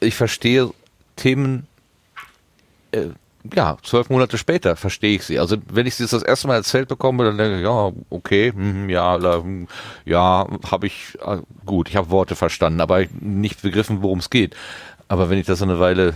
Ich 0.00 0.14
verstehe 0.14 0.70
Themen, 1.16 1.66
äh, 2.92 3.06
ja, 3.52 3.76
zwölf 3.82 4.08
Monate 4.08 4.38
später 4.38 4.76
verstehe 4.76 5.16
ich 5.16 5.24
sie. 5.24 5.38
Also 5.38 5.56
wenn 5.70 5.86
ich 5.86 5.96
sie 5.96 6.06
das 6.06 6.22
erste 6.22 6.48
Mal 6.48 6.56
erzählt 6.56 6.88
bekomme, 6.88 7.24
dann 7.24 7.36
denke 7.36 7.58
ich, 7.58 7.64
ja, 7.64 7.92
okay, 8.10 8.52
hm, 8.52 8.88
ja, 8.88 9.18
hm, 9.18 9.68
ja, 10.04 10.46
habe 10.70 10.86
ich, 10.86 11.18
äh, 11.24 11.38
gut, 11.66 11.88
ich 11.88 11.96
habe 11.96 12.10
Worte 12.10 12.36
verstanden, 12.36 12.80
aber 12.80 13.04
nicht 13.20 13.62
begriffen, 13.62 14.02
worum 14.02 14.20
es 14.20 14.30
geht. 14.30 14.56
Aber 15.08 15.28
wenn 15.28 15.38
ich 15.38 15.46
das 15.46 15.60
eine 15.60 15.78
Weile 15.78 16.14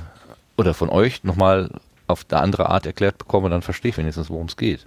oder 0.57 0.73
von 0.73 0.89
euch 0.89 1.23
nochmal 1.25 1.71
auf 2.07 2.25
eine 2.31 2.41
andere 2.41 2.71
Art 2.71 2.87
erklärt 2.87 3.19
bekomme, 3.19 3.51
dann 3.51 3.63
verstehe 3.63 3.91
ich 3.91 3.99
wenigstens, 3.99 4.31
worum 4.31 4.47
es 4.47 4.57
geht. 4.57 4.87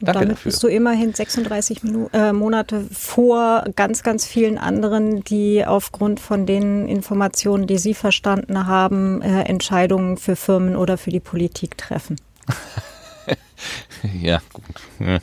Danke 0.00 0.20
damit 0.20 0.36
dafür. 0.36 0.50
bist 0.50 0.62
du 0.62 0.68
immerhin 0.68 1.14
36 1.14 1.82
Minu 1.82 2.08
äh, 2.12 2.32
Monate 2.32 2.82
vor 2.92 3.64
ganz, 3.76 4.02
ganz 4.02 4.26
vielen 4.26 4.58
anderen, 4.58 5.24
die 5.24 5.64
aufgrund 5.64 6.20
von 6.20 6.44
den 6.44 6.86
Informationen, 6.86 7.66
die 7.66 7.78
sie 7.78 7.94
verstanden 7.94 8.66
haben, 8.66 9.22
äh, 9.22 9.42
Entscheidungen 9.42 10.18
für 10.18 10.36
Firmen 10.36 10.76
oder 10.76 10.98
für 10.98 11.10
die 11.10 11.20
Politik 11.20 11.78
treffen. 11.78 12.16
ja, 14.20 14.40
gut. 14.52 15.22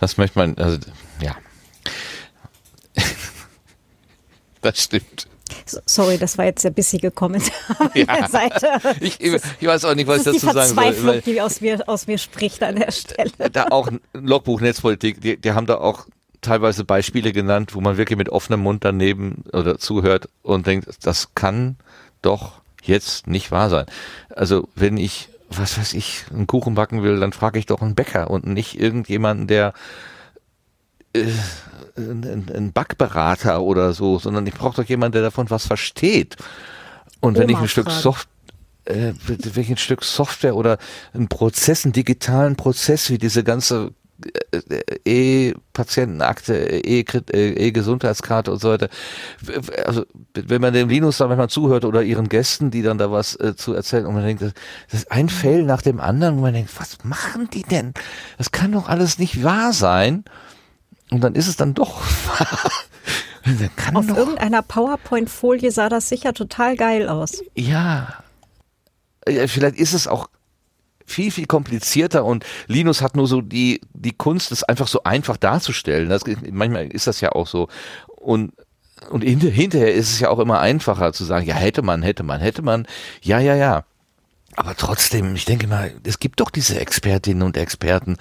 Das 0.00 0.16
möchte 0.16 0.38
man, 0.38 0.58
also, 0.58 0.78
ja. 1.20 1.36
das 4.60 4.82
stimmt. 4.82 5.28
Sorry, 5.86 6.18
das 6.18 6.38
war 6.38 6.44
jetzt 6.44 6.64
der 6.64 6.70
bissige 6.70 7.10
Kommentar 7.10 7.90
ja. 7.94 8.04
der 8.04 8.28
Seite. 8.28 8.68
Ich, 9.00 9.20
ich, 9.20 9.32
weiß 9.66 9.84
auch 9.84 9.94
nicht, 9.94 10.06
was 10.06 10.18
ich 10.18 10.24
dazu 10.24 10.46
sagen 10.46 10.74
soll. 10.74 10.84
Verzweiflung, 10.84 11.22
die 11.24 11.40
aus 11.40 11.60
mir, 11.60 11.88
aus 11.88 12.06
mir 12.06 12.18
spricht 12.18 12.62
an 12.62 12.76
der 12.76 12.90
Stelle. 12.90 13.30
Da 13.52 13.68
auch 13.70 13.88
Logbuch 14.12 14.60
Netzpolitik, 14.60 15.20
die, 15.20 15.36
die 15.36 15.52
haben 15.52 15.66
da 15.66 15.78
auch 15.78 16.06
teilweise 16.40 16.84
Beispiele 16.84 17.32
genannt, 17.32 17.74
wo 17.74 17.80
man 17.80 17.96
wirklich 17.96 18.18
mit 18.18 18.28
offenem 18.28 18.60
Mund 18.60 18.84
daneben 18.84 19.44
oder 19.52 19.78
zuhört 19.78 20.28
und 20.42 20.66
denkt, 20.66 20.88
das 21.02 21.34
kann 21.34 21.76
doch 22.22 22.60
jetzt 22.82 23.26
nicht 23.26 23.50
wahr 23.50 23.70
sein. 23.70 23.86
Also 24.30 24.68
wenn 24.74 24.96
ich, 24.96 25.28
was 25.50 25.78
weiß 25.78 25.94
ich, 25.94 26.24
einen 26.32 26.46
Kuchen 26.46 26.74
backen 26.74 27.02
will, 27.02 27.18
dann 27.18 27.32
frage 27.32 27.58
ich 27.58 27.66
doch 27.66 27.82
einen 27.82 27.94
Bäcker 27.94 28.30
und 28.30 28.46
nicht 28.46 28.78
irgendjemanden, 28.78 29.46
der 29.46 29.72
äh, 31.14 31.26
ein, 31.96 32.50
ein 32.54 32.72
Backberater 32.72 33.62
oder 33.62 33.92
so, 33.92 34.18
sondern 34.18 34.46
ich 34.46 34.54
brauche 34.54 34.82
doch 34.82 34.88
jemanden, 34.88 35.12
der 35.12 35.22
davon 35.22 35.50
was 35.50 35.66
versteht. 35.66 36.36
Und 37.20 37.38
wenn 37.38 37.50
Oma 37.50 37.58
ich 37.58 37.62
ein 37.64 37.68
Stück 37.68 37.90
Soft 37.90 38.28
äh, 38.84 39.12
welchen 39.26 39.76
Stück 39.76 40.04
Software 40.04 40.56
oder 40.56 40.78
einen 41.14 41.28
Prozess, 41.28 41.84
einen 41.84 41.92
digitalen 41.92 42.56
Prozess, 42.56 43.10
wie 43.10 43.18
diese 43.18 43.42
ganze 43.42 43.92
äh, 45.04 45.50
E-Patientenakte, 45.50 46.54
E-Gesundheitskarte 46.84 48.52
und 48.52 48.60
so 48.60 48.70
weiter. 48.70 48.88
Also, 49.86 50.04
wenn 50.34 50.60
man 50.60 50.72
dem 50.72 50.88
Linus 50.88 51.18
da 51.18 51.26
manchmal 51.26 51.48
zuhört 51.48 51.84
oder 51.84 52.02
ihren 52.02 52.28
Gästen, 52.28 52.70
die 52.70 52.82
dann 52.82 52.98
da 52.98 53.10
was 53.10 53.34
äh, 53.36 53.56
zu 53.56 53.74
erzählen 53.74 54.06
und 54.06 54.14
man 54.14 54.24
denkt, 54.24 54.42
das, 54.42 54.52
das 54.90 55.00
ist 55.00 55.12
ein 55.12 55.28
Fail 55.28 55.64
nach 55.64 55.82
dem 55.82 56.00
anderen 56.00 56.36
und 56.36 56.42
man 56.42 56.54
denkt, 56.54 56.70
was 56.78 56.98
machen 57.04 57.48
die 57.52 57.62
denn? 57.62 57.94
Das 58.38 58.52
kann 58.52 58.72
doch 58.72 58.88
alles 58.88 59.18
nicht 59.18 59.42
wahr 59.42 59.72
sein. 59.72 60.24
Und 61.14 61.20
dann 61.20 61.36
ist 61.36 61.46
es 61.46 61.54
dann 61.54 61.74
doch. 61.74 62.02
Auf 63.94 64.06
doch. 64.06 64.16
irgendeiner 64.16 64.62
PowerPoint-Folie 64.62 65.70
sah 65.70 65.88
das 65.88 66.08
sicher 66.08 66.34
total 66.34 66.76
geil 66.76 67.08
aus. 67.08 67.40
Ja. 67.54 68.14
Vielleicht 69.24 69.76
ist 69.76 69.94
es 69.94 70.08
auch 70.08 70.28
viel, 71.06 71.30
viel 71.30 71.46
komplizierter 71.46 72.24
und 72.24 72.44
Linus 72.66 73.00
hat 73.00 73.14
nur 73.14 73.28
so 73.28 73.42
die, 73.42 73.80
die 73.92 74.10
Kunst, 74.10 74.50
es 74.50 74.64
einfach 74.64 74.88
so 74.88 75.04
einfach 75.04 75.36
darzustellen. 75.36 76.08
Das, 76.08 76.22
manchmal 76.50 76.86
ist 76.86 77.06
das 77.06 77.20
ja 77.20 77.30
auch 77.30 77.46
so. 77.46 77.68
Und, 78.16 78.52
und 79.10 79.20
hinterher 79.20 79.94
ist 79.94 80.10
es 80.10 80.18
ja 80.18 80.30
auch 80.30 80.40
immer 80.40 80.58
einfacher 80.58 81.12
zu 81.12 81.24
sagen, 81.24 81.46
ja, 81.46 81.54
hätte 81.54 81.82
man, 81.82 82.02
hätte 82.02 82.24
man, 82.24 82.40
hätte 82.40 82.62
man. 82.62 82.88
Ja, 83.22 83.38
ja, 83.38 83.54
ja. 83.54 83.84
Aber 84.56 84.74
trotzdem, 84.74 85.36
ich 85.36 85.44
denke 85.44 85.68
mal, 85.68 85.94
es 86.04 86.18
gibt 86.18 86.40
doch 86.40 86.50
diese 86.50 86.80
Expertinnen 86.80 87.44
und 87.44 87.56
Experten, 87.56 88.16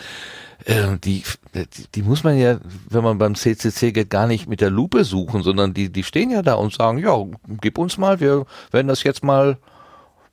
äh, 0.66 0.98
die, 1.04 1.24
die, 1.54 1.88
die 1.94 2.02
muss 2.02 2.24
man 2.24 2.38
ja, 2.38 2.58
wenn 2.90 3.04
man 3.04 3.18
beim 3.18 3.36
CCC 3.36 3.92
geht, 3.92 4.10
gar 4.10 4.28
nicht 4.28 4.48
mit 4.48 4.62
der 4.62 4.70
Lupe 4.70 5.04
suchen, 5.04 5.44
sondern 5.44 5.74
die, 5.74 5.92
die 5.92 6.04
stehen 6.04 6.30
ja 6.30 6.42
da 6.42 6.56
und 6.56 6.74
sagen, 6.74 6.98
ja, 6.98 7.16
gib 7.62 7.78
uns 7.78 7.98
mal, 7.98 8.20
wir 8.20 8.46
werden 8.72 8.88
das 8.88 9.04
jetzt 9.04 9.24
mal 9.24 9.58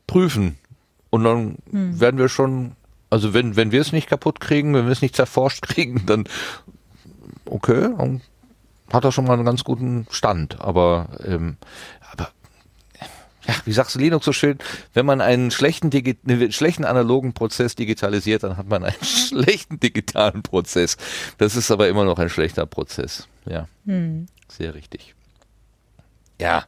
prüfen. 0.07 0.59
Und 1.11 1.25
dann 1.25 1.57
hm. 1.71 2.01
werden 2.01 2.19
wir 2.19 2.29
schon, 2.29 2.73
also 3.11 3.35
wenn, 3.35 3.57
wenn 3.57 3.73
wir 3.73 3.81
es 3.81 3.93
nicht 3.93 4.09
kaputt 4.09 4.41
kriegen, 4.41 4.75
wenn 4.75 4.87
wir 4.87 4.93
es 4.93 5.03
nicht 5.03 5.17
zerforscht 5.17 5.63
kriegen, 5.67 6.07
dann 6.07 6.25
okay, 7.51 7.91
dann 7.97 8.21
hat 8.93 9.05
er 9.05 9.13
schon 9.13 9.25
mal 9.25 9.35
einen 9.35 9.45
ganz 9.45 9.65
guten 9.65 10.07
Stand. 10.11 10.61
Aber, 10.61 11.09
ähm, 11.25 11.57
aber 12.00 12.00
ja, 13.47 13.55
wie 13.65 13.73
sagst 13.73 13.95
du 13.95 13.99
Linux 13.99 14.25
so 14.25 14.33
schön, 14.33 14.59
wenn 14.93 15.07
man 15.07 15.21
einen 15.21 15.51
schlechten, 15.51 15.91
Digi 15.91 16.19
einen 16.27 16.53
schlechten 16.53 16.85
analogen 16.85 17.33
Prozess 17.33 17.75
digitalisiert, 17.75 18.43
dann 18.43 18.57
hat 18.57 18.69
man 18.69 18.85
einen 18.85 18.97
schlechten 19.03 19.81
digitalen 19.81 20.43
Prozess. 20.43 20.97
Das 21.39 21.57
ist 21.57 21.71
aber 21.71 21.89
immer 21.89 22.05
noch 22.05 22.19
ein 22.19 22.29
schlechter 22.29 22.67
Prozess. 22.67 23.29
Ja, 23.47 23.67
hm. 23.87 24.27
sehr 24.49 24.75
richtig. 24.75 25.15
Ja. 26.41 26.65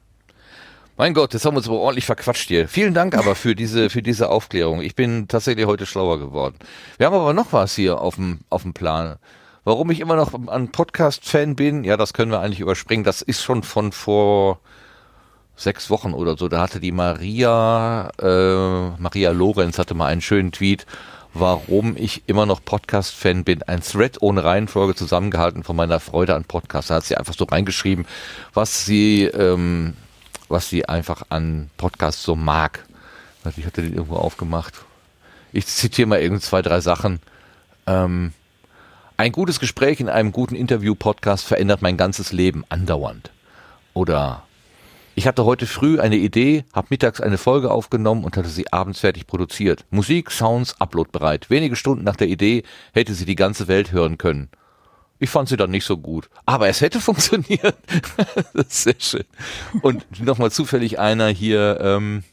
Mein 0.99 1.15
Gott, 1.15 1.33
jetzt 1.33 1.45
haben 1.45 1.55
wir 1.55 1.59
uns 1.59 1.69
aber 1.69 1.79
ordentlich 1.79 2.05
verquatscht 2.05 2.49
hier. 2.49 2.69
Vielen 2.69 2.93
Dank 2.93 3.17
aber 3.17 3.35
für 3.35 3.55
diese, 3.55 3.89
für 3.89 4.03
diese 4.03 4.29
Aufklärung. 4.29 4.83
Ich 4.83 4.95
bin 4.95 5.27
tatsächlich 5.27 5.67
heute 5.67 5.87
schlauer 5.87 6.19
geworden. 6.19 6.57
Wir 6.99 7.07
haben 7.07 7.15
aber 7.15 7.33
noch 7.33 7.53
was 7.53 7.75
hier 7.75 8.01
auf 8.01 8.17
dem, 8.17 8.41
auf 8.51 8.63
dem 8.63 8.75
Plan. 8.75 9.17
Warum 9.65 9.91
ich 9.91 10.01
immer 10.01 10.17
noch 10.17 10.35
ein 10.49 10.71
Podcast-Fan 10.71 11.57
bin, 11.57 11.85
ja, 11.85 11.97
das 11.97 12.13
können 12.13 12.31
wir 12.31 12.41
eigentlich 12.41 12.61
überspringen. 12.61 13.05
Das 13.05 13.23
ist 13.23 13.43
schon 13.43 13.63
von 13.63 13.93
vor, 13.93 14.61
sechs 15.57 15.91
Wochen 15.91 16.15
oder 16.15 16.37
so, 16.37 16.49
da 16.49 16.61
hatte 16.61 16.81
die 16.81 16.93
Maria, 16.93 18.11
äh, 18.21 19.01
Maria 19.01 19.31
Lorenz 19.31 19.79
hatte 19.79 19.95
mal 19.95 20.07
einen 20.07 20.21
schönen 20.21 20.53
Tweet, 20.53 20.87
warum 21.35 21.97
ich 21.97 22.23
immer 22.27 22.47
noch 22.47 22.65
Podcast-Fan 22.65 23.45
bin. 23.45 23.63
Ein 23.63 23.83
Thread 23.83 24.21
ohne 24.21 24.45
Reihenfolge 24.45 24.95
zusammengehalten 24.95 25.63
von 25.63 25.77
meiner 25.77 26.01
Freude 26.01 26.35
an 26.35 26.45
Podcasts. 26.45 26.89
Da 26.89 26.97
hat 26.97 27.05
sie 27.05 27.17
einfach 27.17 27.35
so 27.35 27.45
reingeschrieben, 27.45 28.07
was 28.53 28.85
sie, 28.85 29.25
ähm, 29.25 29.95
was 30.49 30.69
sie 30.69 30.89
einfach 30.89 31.23
an 31.31 31.71
Podcasts 31.77 32.23
so 32.23 32.37
mag. 32.37 32.85
Ich 33.57 33.67
hatte 33.67 33.83
den 33.83 33.95
irgendwo 33.95 34.17
aufgemacht. 34.17 34.75
Ich 35.53 35.67
zitiere 35.67 36.09
mal 36.09 36.21
irgend 36.21 36.43
zwei, 36.43 36.63
drei 36.63 36.81
Sachen. 36.81 37.21
Ähm, 37.87 38.33
ein 39.17 39.33
gutes 39.33 39.61
Gespräch 39.61 40.01
in 40.01 40.09
einem 40.09 40.33
guten 40.33 40.55
Interview-Podcast 40.55 41.45
verändert 41.45 41.83
mein 41.83 41.97
ganzes 41.97 42.33
Leben 42.33 42.65
andauernd. 42.69 43.31
Oder 43.95 44.43
ich 45.15 45.27
hatte 45.27 45.45
heute 45.45 45.67
früh 45.67 46.01
eine 46.01 46.17
Idee, 46.17 46.65
habe 46.73 46.89
mittags 46.91 47.21
eine 47.21 47.37
Folge 47.37 47.71
aufgenommen 47.71 48.25
und 48.25 48.37
hatte 48.37 48.49
sie 48.49 48.73
abends 48.73 49.01
fertig 49.01 49.27
produziert. 49.27 49.85
Musik, 49.91 50.31
Sounds, 50.31 50.81
uploadbereit. 50.81 51.51
Wenige 51.51 51.77
Stunden 51.77 52.05
nach 52.05 52.17
der 52.17 52.29
Idee 52.29 52.63
hätte 52.95 53.13
sie 53.13 53.27
die 53.27 53.35
ganze 53.35 53.69
Welt 53.69 53.93
hören 53.93 54.17
können. 54.17 54.49
Ich 55.19 55.31
fand 55.31 55.49
sie 55.49 55.57
dann 55.57 55.71
nicht 55.71 55.85
so 55.85 55.99
gut. 55.99 56.31
Aber 56.47 56.69
es 56.69 56.81
hätte 56.81 57.01
funktioniert. 57.01 57.77
das 58.55 58.67
ist 58.67 58.83
sehr 58.85 58.95
schön. 58.99 59.25
Und 59.83 60.05
nochmal 60.25 60.51
zufällig 60.51 60.99
einer 60.99 61.29
hier. 61.29 61.79
Ähm, 61.81 62.25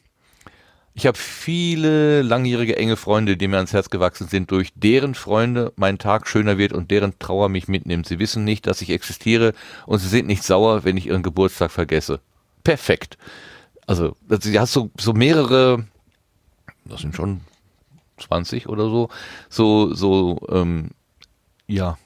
ich 0.93 1.05
habe 1.05 1.17
viele 1.17 2.21
langjährige 2.21 2.77
enge 2.77 2.95
Freunde, 2.95 3.37
die 3.37 3.47
mir 3.47 3.57
ans 3.57 3.73
Herz 3.73 3.89
gewachsen 3.89 4.27
sind, 4.27 4.51
durch 4.51 4.71
deren 4.75 5.15
Freunde 5.15 5.71
mein 5.75 5.97
Tag 5.97 6.27
schöner 6.27 6.57
wird 6.57 6.73
und 6.73 6.91
deren 6.91 7.17
Trauer 7.19 7.49
mich 7.49 7.67
mitnimmt. 7.67 8.07
Sie 8.07 8.19
wissen 8.19 8.43
nicht, 8.43 8.67
dass 8.67 8.81
ich 8.81 8.89
existiere 8.89 9.53
und 9.85 9.99
sie 9.99 10.09
sind 10.09 10.27
nicht 10.27 10.43
sauer, 10.43 10.83
wenn 10.83 10.97
ich 10.97 11.07
ihren 11.07 11.23
Geburtstag 11.23 11.71
vergesse 11.71 12.21
perfekt. 12.63 13.17
Also, 13.87 14.15
du 14.27 14.59
hast 14.59 14.73
so, 14.73 14.91
so 14.99 15.13
mehrere, 15.13 15.85
das 16.85 17.01
sind 17.01 17.15
schon 17.15 17.41
20 18.17 18.67
oder 18.67 18.83
so, 18.89 19.09
so, 19.49 19.93
so, 19.93 20.39
ähm, 20.49 20.91
ja, 21.67 21.97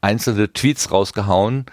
einzelne 0.00 0.52
Tweets 0.52 0.90
rausgehauen. 0.90 1.66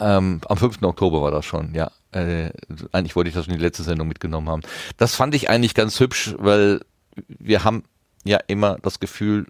Ähm, 0.00 0.40
am 0.48 0.56
5. 0.56 0.82
Oktober 0.82 1.22
war 1.22 1.30
das 1.30 1.44
schon, 1.44 1.74
ja. 1.74 1.90
Äh, 2.10 2.50
eigentlich 2.92 3.16
wollte 3.16 3.28
ich 3.28 3.34
das 3.34 3.46
in 3.46 3.52
die 3.52 3.62
letzte 3.62 3.82
Sendung 3.82 4.08
mitgenommen 4.08 4.48
haben. 4.48 4.62
Das 4.96 5.14
fand 5.14 5.34
ich 5.34 5.50
eigentlich 5.50 5.74
ganz 5.74 6.00
hübsch, 6.00 6.34
weil 6.38 6.80
wir 7.26 7.64
haben 7.64 7.84
ja 8.24 8.38
immer 8.46 8.78
das 8.82 8.98
Gefühl, 8.98 9.46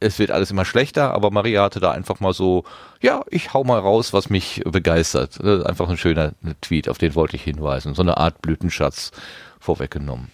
es 0.00 0.18
wird 0.18 0.30
alles 0.30 0.50
immer 0.50 0.64
schlechter, 0.64 1.12
aber 1.12 1.30
Maria 1.30 1.62
hatte 1.62 1.80
da 1.80 1.90
einfach 1.90 2.20
mal 2.20 2.32
so, 2.32 2.64
ja, 3.00 3.22
ich 3.30 3.52
hau 3.52 3.64
mal 3.64 3.78
raus, 3.80 4.12
was 4.12 4.30
mich 4.30 4.62
begeistert. 4.64 5.42
Einfach 5.44 5.88
ein 5.88 5.96
schöner 5.96 6.32
Tweet, 6.60 6.88
auf 6.88 6.98
den 6.98 7.14
wollte 7.14 7.36
ich 7.36 7.42
hinweisen. 7.42 7.94
So 7.94 8.02
eine 8.02 8.16
Art 8.16 8.40
Blütenschatz 8.40 9.10
vorweggenommen. 9.58 10.30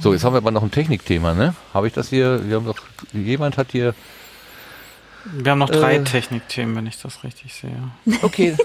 So, 0.00 0.12
jetzt 0.12 0.24
haben 0.24 0.34
wir 0.34 0.38
aber 0.38 0.50
noch 0.50 0.62
ein 0.62 0.70
Technikthema, 0.70 1.34
ne? 1.34 1.54
Habe 1.72 1.86
ich 1.86 1.94
das 1.94 2.08
hier, 2.10 2.46
wir 2.48 2.56
haben 2.56 2.66
doch, 2.66 2.78
jemand 3.12 3.56
hat 3.56 3.72
hier. 3.72 3.94
Wir 5.24 5.52
haben 5.52 5.58
noch 5.58 5.70
drei 5.70 5.96
äh, 5.96 6.04
Technikthemen, 6.04 6.76
wenn 6.76 6.86
ich 6.86 7.00
das 7.00 7.24
richtig 7.24 7.54
sehe. 7.54 7.90
Okay. 8.22 8.56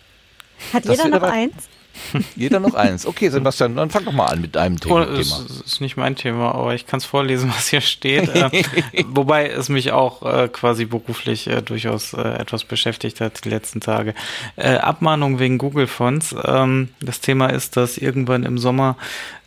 hat 0.72 0.84
jeder 0.84 1.08
noch 1.08 1.22
eins? 1.22 1.68
Jeder 2.36 2.60
noch 2.60 2.74
eins. 2.74 3.06
Okay, 3.06 3.28
Sebastian, 3.28 3.76
dann 3.76 3.90
fang 3.90 4.04
doch 4.04 4.12
mal 4.12 4.26
an 4.26 4.40
mit 4.40 4.54
deinem 4.56 4.76
Oh, 4.86 5.00
Thema. 5.04 5.18
es 5.18 5.40
ist 5.64 5.80
nicht 5.80 5.96
mein 5.96 6.16
Thema, 6.16 6.54
aber 6.54 6.74
ich 6.74 6.86
kann 6.86 6.98
es 6.98 7.04
vorlesen, 7.04 7.50
was 7.56 7.68
hier 7.68 7.80
steht. 7.80 8.28
äh, 8.34 8.50
wobei 9.08 9.48
es 9.48 9.68
mich 9.68 9.92
auch 9.92 10.22
äh, 10.22 10.48
quasi 10.48 10.84
beruflich 10.84 11.46
äh, 11.46 11.62
durchaus 11.62 12.12
äh, 12.12 12.20
etwas 12.20 12.64
beschäftigt 12.64 13.20
hat 13.20 13.44
die 13.44 13.50
letzten 13.50 13.80
Tage. 13.80 14.14
Äh, 14.56 14.76
Abmahnung 14.76 15.38
wegen 15.38 15.58
Google-Fonts. 15.58 16.34
Ähm, 16.44 16.88
das 17.00 17.20
Thema 17.20 17.46
ist, 17.48 17.76
dass 17.76 17.98
irgendwann 17.98 18.42
im 18.44 18.58
Sommer 18.58 18.96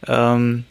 ähm, 0.08 0.66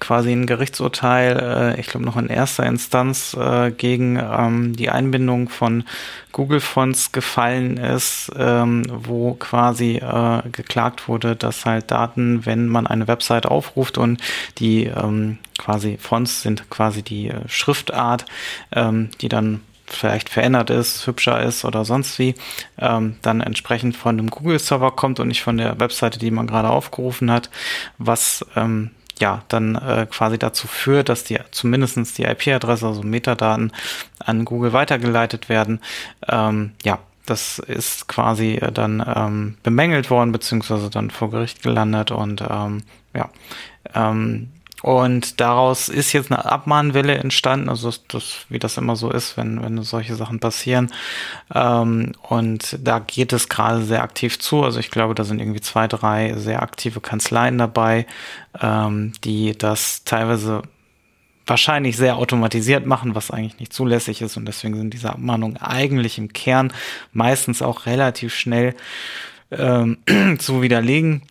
quasi 0.00 0.32
ein 0.32 0.46
Gerichtsurteil, 0.46 1.74
äh, 1.76 1.80
ich 1.80 1.86
glaube 1.86 2.04
noch 2.04 2.16
in 2.16 2.28
erster 2.28 2.64
Instanz, 2.66 3.34
äh, 3.34 3.70
gegen 3.70 4.16
ähm, 4.16 4.74
die 4.76 4.90
Einbindung 4.90 5.48
von 5.48 5.84
Google-Fonts 6.32 7.12
gefallen 7.12 7.76
ist, 7.76 8.30
ähm, 8.36 8.82
wo 8.88 9.34
quasi 9.34 9.96
äh, 9.96 10.42
geklagt 10.50 11.08
wurde, 11.08 11.36
dass 11.36 11.64
halt 11.64 11.90
Daten, 11.90 12.44
wenn 12.46 12.68
man 12.68 12.86
eine 12.86 13.08
Website 13.08 13.46
aufruft 13.46 13.98
und 13.98 14.20
die 14.58 14.84
ähm, 14.84 15.38
quasi 15.58 15.96
Fonts 15.98 16.42
sind 16.42 16.68
quasi 16.70 17.02
die 17.02 17.28
äh, 17.28 17.48
Schriftart, 17.48 18.26
ähm, 18.72 19.10
die 19.20 19.28
dann 19.28 19.60
vielleicht 19.86 20.28
verändert 20.28 20.70
ist, 20.70 21.06
hübscher 21.06 21.42
ist 21.42 21.64
oder 21.64 21.84
sonst 21.84 22.18
wie, 22.18 22.34
ähm, 22.78 23.16
dann 23.22 23.40
entsprechend 23.40 23.96
von 23.96 24.16
dem 24.16 24.30
Google-Server 24.30 24.90
kommt 24.92 25.20
und 25.20 25.28
nicht 25.28 25.42
von 25.42 25.58
der 25.58 25.78
Webseite, 25.80 26.18
die 26.18 26.30
man 26.30 26.46
gerade 26.46 26.70
aufgerufen 26.70 27.30
hat, 27.30 27.50
was 27.98 28.44
ähm, 28.56 28.90
ja, 29.20 29.42
dann 29.48 29.76
äh, 29.76 30.06
quasi 30.10 30.38
dazu 30.38 30.66
führt, 30.66 31.08
dass 31.08 31.24
die 31.24 31.38
zumindestens 31.50 32.14
die 32.14 32.24
IP-Adresse, 32.24 32.86
also 32.86 33.02
Metadaten, 33.02 33.72
an 34.18 34.44
Google 34.44 34.72
weitergeleitet 34.72 35.48
werden. 35.48 35.80
Ähm, 36.28 36.72
ja, 36.82 36.98
das 37.26 37.58
ist 37.58 38.08
quasi 38.08 38.54
äh, 38.54 38.72
dann 38.72 39.04
ähm, 39.14 39.56
bemängelt 39.62 40.10
worden, 40.10 40.32
beziehungsweise 40.32 40.90
dann 40.90 41.10
vor 41.10 41.30
Gericht 41.30 41.62
gelandet 41.62 42.10
und 42.10 42.42
ähm, 42.48 42.82
ja. 43.14 43.30
Ähm, 43.94 44.50
und 44.84 45.40
daraus 45.40 45.88
ist 45.88 46.12
jetzt 46.12 46.30
eine 46.30 46.44
Abmahnwelle 46.44 47.14
entstanden, 47.14 47.70
also 47.70 47.88
das, 47.88 48.02
das, 48.06 48.44
wie 48.50 48.58
das 48.58 48.76
immer 48.76 48.96
so 48.96 49.10
ist, 49.10 49.38
wenn, 49.38 49.62
wenn 49.62 49.82
solche 49.82 50.14
Sachen 50.14 50.40
passieren. 50.40 50.92
Ähm, 51.54 52.12
und 52.20 52.78
da 52.82 52.98
geht 52.98 53.32
es 53.32 53.48
gerade 53.48 53.82
sehr 53.82 54.02
aktiv 54.02 54.38
zu. 54.38 54.62
Also 54.62 54.80
ich 54.80 54.90
glaube, 54.90 55.14
da 55.14 55.24
sind 55.24 55.40
irgendwie 55.40 55.62
zwei, 55.62 55.88
drei 55.88 56.34
sehr 56.36 56.62
aktive 56.62 57.00
Kanzleien 57.00 57.56
dabei, 57.56 58.06
ähm, 58.60 59.14
die 59.24 59.56
das 59.56 60.04
teilweise 60.04 60.60
wahrscheinlich 61.46 61.96
sehr 61.96 62.16
automatisiert 62.16 62.84
machen, 62.84 63.14
was 63.14 63.30
eigentlich 63.30 63.58
nicht 63.60 63.72
zulässig 63.72 64.20
ist. 64.20 64.36
Und 64.36 64.44
deswegen 64.44 64.76
sind 64.76 64.92
diese 64.92 65.08
Abmahnungen 65.08 65.56
eigentlich 65.56 66.18
im 66.18 66.34
Kern 66.34 66.74
meistens 67.14 67.62
auch 67.62 67.86
relativ 67.86 68.34
schnell 68.34 68.74
ähm, 69.50 69.96
zu 70.38 70.60
widerlegen. 70.60 71.22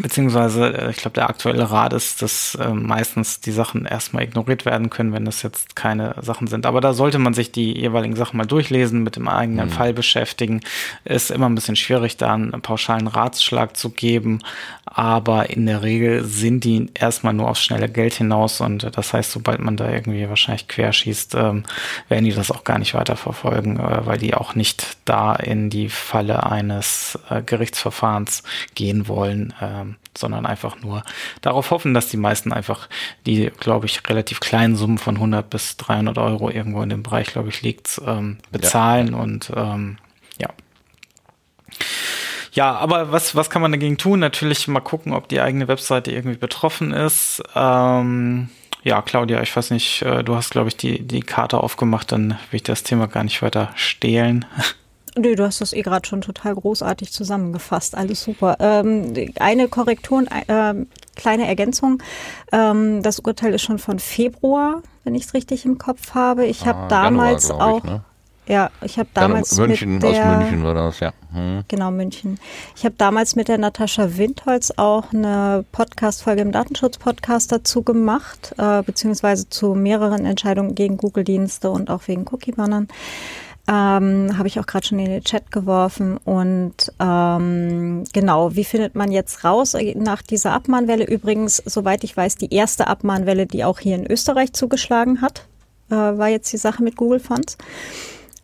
Beziehungsweise, 0.00 0.72
äh, 0.78 0.90
ich 0.90 0.98
glaube, 0.98 1.14
der 1.14 1.28
aktuelle 1.28 1.70
Rat 1.70 1.92
ist, 1.92 2.22
dass 2.22 2.54
äh, 2.54 2.68
meistens 2.68 3.40
die 3.40 3.50
Sachen 3.50 3.84
erstmal 3.84 4.22
ignoriert 4.22 4.64
werden 4.64 4.90
können, 4.90 5.12
wenn 5.12 5.24
das 5.24 5.42
jetzt 5.42 5.74
keine 5.74 6.14
Sachen 6.20 6.46
sind. 6.46 6.66
Aber 6.66 6.80
da 6.80 6.92
sollte 6.92 7.18
man 7.18 7.34
sich 7.34 7.50
die 7.50 7.76
jeweiligen 7.76 8.14
Sachen 8.14 8.36
mal 8.36 8.46
durchlesen, 8.46 9.02
mit 9.02 9.16
dem 9.16 9.26
eigenen 9.28 9.66
Mhm. 9.68 9.72
Fall 9.72 9.92
beschäftigen. 9.92 10.60
Ist 11.04 11.30
immer 11.30 11.48
ein 11.48 11.54
bisschen 11.56 11.74
schwierig, 11.76 12.16
da 12.16 12.32
einen 12.34 12.52
pauschalen 12.62 13.08
Ratsschlag 13.08 13.76
zu 13.76 13.90
geben. 13.90 14.40
Aber 14.84 15.50
in 15.50 15.66
der 15.66 15.82
Regel 15.82 16.24
sind 16.24 16.64
die 16.64 16.90
erstmal 16.94 17.34
nur 17.34 17.48
aufs 17.48 17.62
schnelle 17.62 17.88
Geld 17.88 18.14
hinaus. 18.14 18.60
Und 18.60 18.88
das 18.96 19.12
heißt, 19.12 19.32
sobald 19.32 19.60
man 19.60 19.76
da 19.76 19.90
irgendwie 19.90 20.28
wahrscheinlich 20.28 20.68
querschießt, 20.68 21.34
ähm, 21.34 21.64
werden 22.08 22.24
die 22.24 22.32
das 22.32 22.50
auch 22.50 22.64
gar 22.64 22.78
nicht 22.78 22.94
weiter 22.94 23.16
verfolgen, 23.16 23.78
äh, 23.78 24.06
weil 24.06 24.18
die 24.18 24.34
auch 24.34 24.54
nicht 24.54 24.96
da 25.04 25.34
in 25.34 25.70
die 25.70 25.88
Falle 25.88 26.44
eines 26.44 27.18
äh, 27.30 27.42
Gerichtsverfahrens 27.42 28.42
gehen 28.74 29.08
wollen. 29.08 29.52
Ähm, 29.60 29.87
sondern 30.16 30.46
einfach 30.46 30.80
nur 30.80 31.02
darauf 31.40 31.70
hoffen, 31.70 31.94
dass 31.94 32.08
die 32.08 32.16
meisten 32.16 32.52
einfach 32.52 32.88
die, 33.26 33.50
glaube 33.60 33.86
ich, 33.86 34.08
relativ 34.08 34.40
kleinen 34.40 34.76
Summen 34.76 34.98
von 34.98 35.16
100 35.16 35.48
bis 35.48 35.76
300 35.76 36.18
Euro 36.18 36.50
irgendwo 36.50 36.82
in 36.82 36.88
dem 36.88 37.02
Bereich, 37.02 37.28
glaube 37.28 37.48
ich, 37.48 37.62
liegt, 37.62 38.00
ähm, 38.06 38.38
bezahlen 38.50 39.14
und 39.14 39.52
ähm, 39.54 39.98
ja. 40.38 40.48
Ja, 42.52 42.76
aber 42.76 43.12
was, 43.12 43.34
was 43.34 43.50
kann 43.50 43.62
man 43.62 43.72
dagegen 43.72 43.98
tun? 43.98 44.18
Natürlich 44.20 44.66
mal 44.68 44.80
gucken, 44.80 45.12
ob 45.12 45.28
die 45.28 45.40
eigene 45.40 45.68
Webseite 45.68 46.10
irgendwie 46.10 46.38
betroffen 46.38 46.92
ist. 46.92 47.42
Ähm, 47.54 48.48
ja, 48.82 49.02
Claudia, 49.02 49.42
ich 49.42 49.54
weiß 49.54 49.70
nicht, 49.70 50.02
äh, 50.02 50.24
du 50.24 50.34
hast, 50.34 50.50
glaube 50.50 50.68
ich, 50.68 50.76
die, 50.76 51.06
die 51.06 51.20
Karte 51.20 51.58
aufgemacht, 51.58 52.10
dann 52.12 52.30
will 52.50 52.56
ich 52.56 52.62
das 52.62 52.82
Thema 52.82 53.06
gar 53.06 53.24
nicht 53.24 53.42
weiter 53.42 53.70
stehlen. 53.76 54.44
Nö, 55.18 55.34
du 55.34 55.44
hast 55.44 55.60
das 55.60 55.72
eh 55.72 55.82
gerade 55.82 56.06
schon 56.06 56.20
total 56.20 56.54
großartig 56.54 57.12
zusammengefasst. 57.12 57.96
Alles 57.96 58.22
super. 58.22 58.56
Ähm, 58.60 59.12
eine 59.40 59.68
Korrektur, 59.68 60.24
äh, 60.46 60.74
kleine 61.16 61.46
Ergänzung. 61.48 62.02
Ähm, 62.52 63.02
das 63.02 63.18
Urteil 63.20 63.54
ist 63.54 63.62
schon 63.62 63.78
von 63.78 63.98
Februar, 63.98 64.82
wenn 65.04 65.14
ich 65.14 65.24
es 65.24 65.34
richtig 65.34 65.64
im 65.64 65.78
Kopf 65.78 66.14
habe. 66.14 66.46
Ich 66.46 66.66
habe 66.66 66.78
Ah, 66.80 66.88
damals 66.88 67.48
Januar, 67.48 67.66
auch, 67.66 67.78
ich, 67.78 67.84
ne? 67.84 68.00
ja, 68.46 68.70
ich 68.82 68.98
habe 68.98 69.08
damals 69.14 69.50
Januar- 69.50 69.66
München, 69.68 69.94
mit 69.94 70.04
aus 70.04 70.12
der, 70.12 70.36
München 70.38 70.64
war 70.64 70.74
das, 70.74 71.00
ja. 71.00 71.12
Hm. 71.32 71.64
Genau, 71.68 71.90
München. 71.90 72.38
Ich 72.76 72.84
habe 72.84 72.94
damals 72.96 73.36
mit 73.36 73.48
der 73.48 73.58
Natascha 73.58 74.16
Windholz 74.16 74.72
auch 74.76 75.12
eine 75.12 75.64
Podcast-Folge 75.72 76.40
im 76.42 76.52
Datenschutz-Podcast 76.52 77.52
dazu 77.52 77.82
gemacht, 77.82 78.54
äh, 78.56 78.82
beziehungsweise 78.82 79.48
zu 79.48 79.74
mehreren 79.74 80.24
Entscheidungen 80.24 80.74
gegen 80.74 80.96
Google-Dienste 80.96 81.70
und 81.70 81.90
auch 81.90 82.02
wegen 82.06 82.24
Cookie-Bannern. 82.30 82.88
Ähm, 83.70 84.38
habe 84.38 84.48
ich 84.48 84.58
auch 84.58 84.66
gerade 84.66 84.86
schon 84.86 84.98
in 84.98 85.10
den 85.10 85.22
Chat 85.22 85.52
geworfen. 85.52 86.16
Und 86.16 86.90
ähm, 86.98 88.04
genau, 88.14 88.56
wie 88.56 88.64
findet 88.64 88.94
man 88.94 89.12
jetzt 89.12 89.44
raus 89.44 89.76
nach 89.94 90.22
dieser 90.22 90.54
Abmahnwelle? 90.54 91.04
Übrigens, 91.04 91.62
soweit 91.66 92.02
ich 92.02 92.16
weiß, 92.16 92.36
die 92.36 92.52
erste 92.54 92.86
Abmahnwelle, 92.86 93.44
die 93.44 93.64
auch 93.64 93.78
hier 93.78 93.96
in 93.96 94.10
Österreich 94.10 94.54
zugeschlagen 94.54 95.20
hat, 95.20 95.46
äh, 95.90 95.94
war 95.94 96.28
jetzt 96.28 96.50
die 96.50 96.56
Sache 96.56 96.82
mit 96.82 96.96
Google 96.96 97.20
Fonts. 97.20 97.58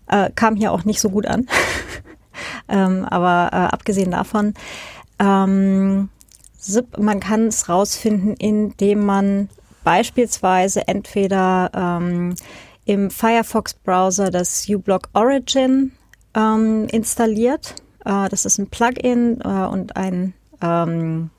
Äh, 0.08 0.30
kam 0.34 0.56
hier 0.56 0.72
auch 0.72 0.84
nicht 0.84 1.00
so 1.00 1.08
gut 1.08 1.26
an. 1.26 1.46
ähm, 2.68 3.06
aber 3.06 3.48
äh, 3.50 3.72
abgesehen 3.72 4.10
davon, 4.10 4.52
ähm, 5.18 6.10
man 6.98 7.20
kann 7.20 7.46
es 7.46 7.70
rausfinden, 7.70 8.34
indem 8.34 9.06
man 9.06 9.48
beispielsweise 9.84 10.86
entweder 10.86 11.70
ähm, 11.74 12.34
im 12.84 13.10
Firefox-Browser 13.10 14.30
das 14.30 14.68
uBlock 14.68 15.08
Origin 15.12 15.92
ähm, 16.34 16.86
installiert. 16.90 17.76
Äh, 18.04 18.28
das 18.28 18.44
ist 18.44 18.58
ein 18.58 18.68
Plugin 18.68 19.40
äh, 19.40 19.48
und 19.66 19.96
ein 19.96 20.34
ähm, 20.62 21.30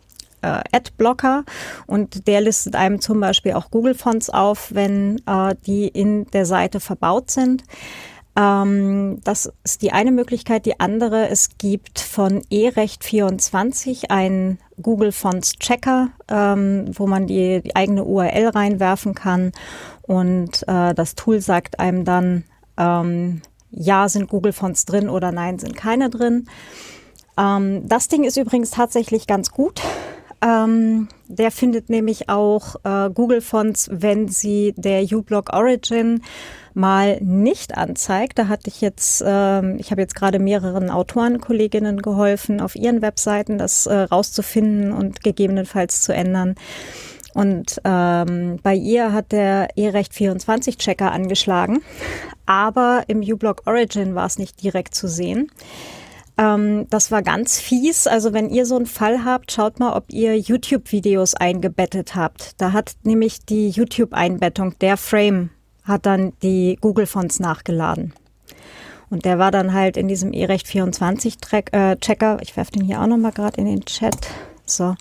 äh, 0.42 0.62
Adblocker 0.72 1.44
und 1.88 2.28
der 2.28 2.42
listet 2.42 2.76
einem 2.76 3.02
zum 3.02 3.20
Beispiel 3.20 3.54
auch 3.54 3.72
Google-Fonts 3.72 4.30
auf, 4.30 4.74
wenn 4.74 5.22
äh, 5.26 5.56
die 5.66 5.88
in 5.88 6.26
der 6.28 6.46
Seite 6.46 6.80
verbaut 6.80 7.32
sind. 7.32 7.64
Ähm, 8.38 9.22
das 9.24 9.52
ist 9.64 9.82
die 9.82 9.94
eine 9.94 10.12
Möglichkeit. 10.12 10.66
Die 10.66 10.80
andere, 10.80 11.30
es 11.30 11.58
gibt 11.58 12.00
von 12.00 12.42
eRecht24 12.52 14.10
einen 14.10 14.60
Google 14.82 15.14
Fonts 15.14 15.54
Checker, 15.54 16.10
ähm, 16.28 16.92
wo 16.94 17.08
man 17.08 17.28
die, 17.28 17.62
die 17.62 17.76
eigene 17.76 18.04
URL 18.04 18.50
reinwerfen 18.50 19.16
kann 19.16 19.54
und 20.08 20.64
äh, 20.68 20.94
das 20.94 21.16
Tool 21.16 21.42
sagt 21.42 21.80
einem 21.80 22.06
dann, 22.06 22.44
ähm, 22.78 23.42
ja, 23.72 24.08
sind 24.08 24.30
Google 24.30 24.54
Fonts 24.54 24.86
drin 24.86 25.10
oder 25.10 25.32
nein, 25.32 25.60
sind 25.60 25.76
keine 25.76 26.10
drin. 26.10 26.48
Ähm, 27.38 27.88
das 27.88 28.08
Ding 28.08 28.24
ist 28.24 28.38
übrigens 28.38 28.72
tatsächlich 28.72 29.28
ganz 29.28 29.52
gut. 29.52 29.82
Ähm, 30.42 31.08
der 31.28 31.50
findet 31.50 31.90
nämlich 31.90 32.30
auch 32.30 32.76
äh, 32.84 33.10
Google 33.10 33.42
Fonts, 33.42 33.90
wenn 33.92 34.28
sie 34.28 34.74
der 34.78 35.04
uBlock 35.04 35.52
Origin 35.54 36.22
mal 36.74 37.20
nicht 37.22 37.76
anzeigt. 37.76 38.38
Da 38.38 38.48
hatte 38.48 38.70
ich 38.70 38.82
jetzt, 38.82 39.24
ähm, 39.26 39.78
ich 39.80 39.92
habe 39.92 40.02
jetzt 40.02 40.14
gerade 40.14 40.40
mehreren 40.40 40.90
Autorenkolleginnen 40.92 42.02
geholfen, 42.02 42.62
auf 42.62 42.76
ihren 42.76 43.02
Webseiten 43.02 43.58
das 43.58 43.88
äh, 43.88 43.96
rauszufinden 43.96 44.92
und 44.92 45.24
gegebenenfalls 45.24 46.02
zu 46.02 46.14
ändern. 46.14 46.56
Und 47.36 47.82
ähm, 47.84 48.60
bei 48.64 48.74
ihr 48.76 49.12
hat 49.12 49.34
der 49.34 49.68
eRecht24-Checker 49.76 51.12
angeschlagen, 51.12 51.82
aber 52.46 53.04
im 53.08 53.20
uBlock 53.20 53.64
Origin 53.66 54.16
war 54.16 54.26
es 54.26 54.40
nicht 54.40 54.64
direkt 54.64 54.96
zu 54.96 55.10
sehen. 55.10 55.52
Ähm, 56.38 56.88
das 56.90 57.12
war 57.12 57.22
ganz 57.22 57.60
fies. 57.60 58.08
Also 58.08 58.32
wenn 58.32 58.50
ihr 58.50 58.66
so 58.66 58.78
einen 58.78 58.86
Fall 58.86 59.26
habt, 59.26 59.52
schaut 59.52 59.82
mal, 59.82 59.98
ob 59.98 60.06
ihr 60.14 60.40
YouTube-Videos 60.40 61.36
eingebettet 61.36 62.16
habt. 62.16 62.54
Da 62.62 62.72
hat 62.72 62.94
nämlich 63.04 63.46
die 63.46 63.68
YouTube-Einbettung, 63.68 64.80
der 64.80 64.96
Frame, 64.96 65.50
hat 65.84 66.06
dann 66.06 66.32
die 66.42 66.78
Google-Fonts 66.80 67.42
nachgeladen. 67.42 68.14
Und 69.10 69.26
der 69.26 69.40
war 69.40 69.52
dann 69.52 69.74
halt 69.74 69.98
in 69.98 70.08
diesem 70.08 70.32
eRecht24-Checker, 70.32 72.38
ich 72.42 72.56
werfe 72.56 72.72
den 72.72 72.86
hier 72.86 73.02
auch 73.02 73.08
nochmal 73.08 73.34
gerade 73.34 73.60
in 73.60 73.66
den 73.66 73.84
Chat, 73.84 74.30
so, 74.66 74.96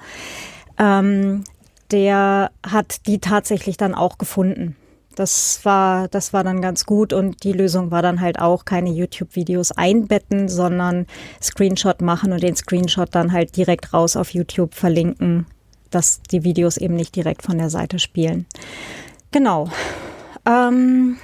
ähm, 0.79 1.45
der 1.91 2.51
hat 2.67 3.07
die 3.07 3.19
tatsächlich 3.19 3.77
dann 3.77 3.95
auch 3.95 4.19
gefunden. 4.19 4.77
das 5.17 5.61
war, 5.65 6.09
das 6.09 6.33
war 6.33 6.43
dann 6.43 6.61
ganz 6.61 6.87
gut 6.87 7.13
und 7.13 7.45
die 7.45 7.53
Lösung 7.53 7.93
war 7.93 8.03
dann 8.03 8.21
halt 8.21 8.41
auch 8.41 8.65
keine 8.65 8.91
YouTube-Videos 8.91 9.71
einbetten, 9.73 10.49
sondern 10.49 11.07
Screenshot 11.41 12.03
machen 12.03 12.33
und 12.33 12.43
den 12.43 12.57
Screenshot 12.57 13.15
dann 13.15 13.33
halt 13.33 13.57
direkt 13.57 13.93
raus 13.93 14.17
auf 14.17 14.31
YouTube 14.31 14.75
verlinken, 14.75 15.47
dass 15.91 16.21
die 16.23 16.43
Videos 16.43 16.77
eben 16.77 16.97
nicht 16.97 17.15
direkt 17.15 17.43
von 17.43 17.59
der 17.59 17.71
Seite 17.71 18.01
spielen. 18.01 18.47
Genau. 19.31 19.71
Ähm, 20.47 21.17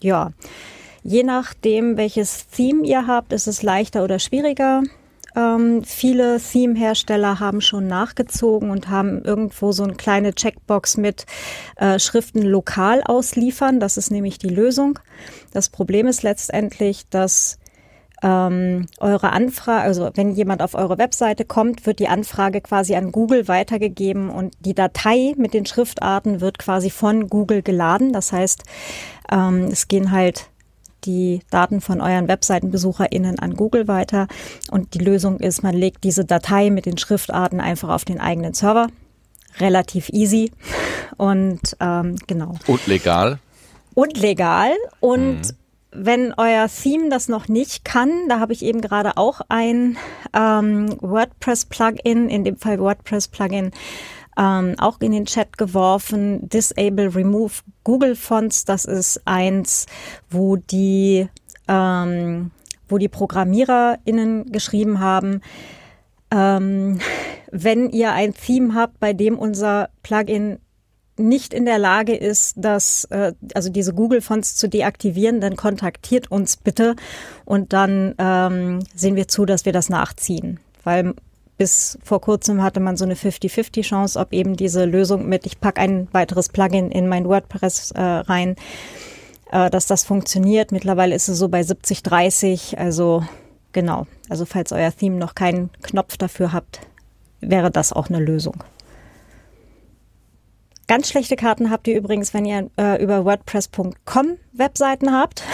ja, 0.00 0.32
je 1.02 1.24
nachdem, 1.24 1.96
welches 1.96 2.46
Theme 2.48 2.86
ihr 2.86 3.06
habt, 3.06 3.32
ist 3.32 3.48
es 3.48 3.62
leichter 3.62 4.04
oder 4.04 4.18
schwieriger. 4.18 4.82
Ähm, 5.34 5.82
viele 5.84 6.38
Theme-Hersteller 6.38 7.40
haben 7.40 7.60
schon 7.60 7.86
nachgezogen 7.86 8.70
und 8.70 8.88
haben 8.88 9.22
irgendwo 9.22 9.72
so 9.72 9.84
eine 9.84 9.94
kleine 9.94 10.34
Checkbox 10.34 10.96
mit 10.96 11.26
äh, 11.76 11.98
Schriften 11.98 12.42
lokal 12.42 13.02
ausliefern. 13.02 13.80
Das 13.80 13.96
ist 13.96 14.10
nämlich 14.10 14.38
die 14.38 14.48
Lösung. 14.48 14.98
Das 15.52 15.68
Problem 15.68 16.06
ist 16.06 16.22
letztendlich, 16.22 17.08
dass 17.08 17.58
ähm, 18.22 18.86
eure 19.00 19.30
Anfrage, 19.32 19.82
also 19.82 20.10
wenn 20.14 20.32
jemand 20.32 20.62
auf 20.62 20.74
eure 20.74 20.96
Webseite 20.96 21.44
kommt, 21.44 21.86
wird 21.86 21.98
die 21.98 22.08
Anfrage 22.08 22.60
quasi 22.60 22.94
an 22.94 23.10
Google 23.10 23.48
weitergegeben 23.48 24.30
und 24.30 24.54
die 24.60 24.74
Datei 24.74 25.34
mit 25.36 25.54
den 25.54 25.66
Schriftarten 25.66 26.40
wird 26.40 26.58
quasi 26.58 26.90
von 26.90 27.26
Google 27.28 27.62
geladen. 27.62 28.12
Das 28.12 28.32
heißt, 28.32 28.62
ähm, 29.30 29.68
es 29.72 29.88
gehen 29.88 30.12
halt 30.12 30.51
die 31.04 31.40
Daten 31.50 31.80
von 31.80 32.00
euren 32.00 32.28
WebseitenbesucherInnen 32.28 33.38
an 33.38 33.54
Google 33.54 33.88
weiter. 33.88 34.28
Und 34.70 34.94
die 34.94 34.98
Lösung 34.98 35.40
ist, 35.40 35.62
man 35.62 35.74
legt 35.74 36.04
diese 36.04 36.24
Datei 36.24 36.70
mit 36.70 36.86
den 36.86 36.98
Schriftarten 36.98 37.60
einfach 37.60 37.88
auf 37.88 38.04
den 38.04 38.20
eigenen 38.20 38.54
Server. 38.54 38.88
Relativ 39.58 40.08
easy. 40.10 40.50
Und 41.16 41.76
ähm, 41.80 42.16
genau. 42.26 42.54
Und 42.66 42.86
legal. 42.86 43.38
Und 43.94 44.18
legal. 44.18 44.70
Und 45.00 45.36
mhm. 45.36 45.56
wenn 45.92 46.34
euer 46.36 46.68
Theme 46.68 47.10
das 47.10 47.28
noch 47.28 47.48
nicht 47.48 47.84
kann, 47.84 48.10
da 48.28 48.40
habe 48.40 48.52
ich 48.52 48.64
eben 48.64 48.80
gerade 48.80 49.16
auch 49.16 49.42
ein 49.48 49.98
ähm, 50.32 50.96
WordPress-Plugin, 51.00 52.28
in 52.28 52.44
dem 52.44 52.56
Fall 52.56 52.78
WordPress-Plugin, 52.78 53.72
ähm, 54.38 54.74
auch 54.78 55.00
in 55.00 55.12
den 55.12 55.26
Chat 55.26 55.58
geworfen. 55.58 56.48
Disable 56.48 57.14
Remove 57.14 57.52
Google 57.84 58.16
Fonts, 58.16 58.64
das 58.64 58.84
ist 58.84 59.20
eins, 59.24 59.86
wo 60.30 60.56
die, 60.56 61.28
ähm, 61.68 62.50
wo 62.88 62.98
die 62.98 63.08
ProgrammiererInnen 63.08 64.52
geschrieben 64.52 65.00
haben, 65.00 65.40
ähm, 66.30 66.98
wenn 67.50 67.90
ihr 67.90 68.12
ein 68.12 68.34
Theme 68.34 68.74
habt, 68.74 68.98
bei 68.98 69.12
dem 69.12 69.38
unser 69.38 69.90
Plugin 70.02 70.58
nicht 71.18 71.52
in 71.52 71.66
der 71.66 71.78
Lage 71.78 72.16
ist, 72.16 72.54
das, 72.56 73.04
äh, 73.10 73.32
also 73.54 73.68
diese 73.68 73.92
Google-Fonts 73.92 74.56
zu 74.56 74.68
deaktivieren, 74.68 75.40
dann 75.40 75.56
kontaktiert 75.56 76.30
uns 76.30 76.56
bitte 76.56 76.96
und 77.44 77.72
dann 77.74 78.14
ähm, 78.18 78.80
sehen 78.94 79.16
wir 79.16 79.28
zu, 79.28 79.44
dass 79.44 79.66
wir 79.66 79.72
das 79.72 79.90
nachziehen. 79.90 80.58
Weil 80.84 81.14
bis 81.62 81.96
vor 82.02 82.20
kurzem 82.20 82.60
hatte 82.60 82.80
man 82.80 82.96
so 82.96 83.04
eine 83.04 83.14
50-50 83.14 83.82
Chance, 83.82 84.18
ob 84.18 84.32
eben 84.32 84.56
diese 84.56 84.84
Lösung 84.84 85.28
mit, 85.28 85.46
ich 85.46 85.60
packe 85.60 85.80
ein 85.80 86.08
weiteres 86.10 86.48
Plugin 86.48 86.90
in 86.90 87.06
mein 87.06 87.24
WordPress 87.24 87.92
äh, 87.92 88.02
rein, 88.02 88.56
äh, 89.52 89.70
dass 89.70 89.86
das 89.86 90.02
funktioniert. 90.02 90.72
Mittlerweile 90.72 91.14
ist 91.14 91.28
es 91.28 91.38
so 91.38 91.48
bei 91.48 91.60
70-30, 91.60 92.76
also 92.76 93.22
genau. 93.70 94.08
Also 94.28 94.44
falls 94.44 94.72
euer 94.72 94.90
Theme 94.90 95.18
noch 95.18 95.36
keinen 95.36 95.70
Knopf 95.82 96.16
dafür 96.16 96.52
habt, 96.52 96.80
wäre 97.40 97.70
das 97.70 97.92
auch 97.92 98.08
eine 98.08 98.18
Lösung. 98.18 98.64
Ganz 100.88 101.08
schlechte 101.08 101.36
Karten 101.36 101.70
habt 101.70 101.86
ihr 101.86 101.96
übrigens, 101.96 102.34
wenn 102.34 102.44
ihr 102.44 102.70
äh, 102.76 103.00
über 103.00 103.24
WordPress.com 103.24 104.36
Webseiten 104.52 105.12
habt. 105.12 105.44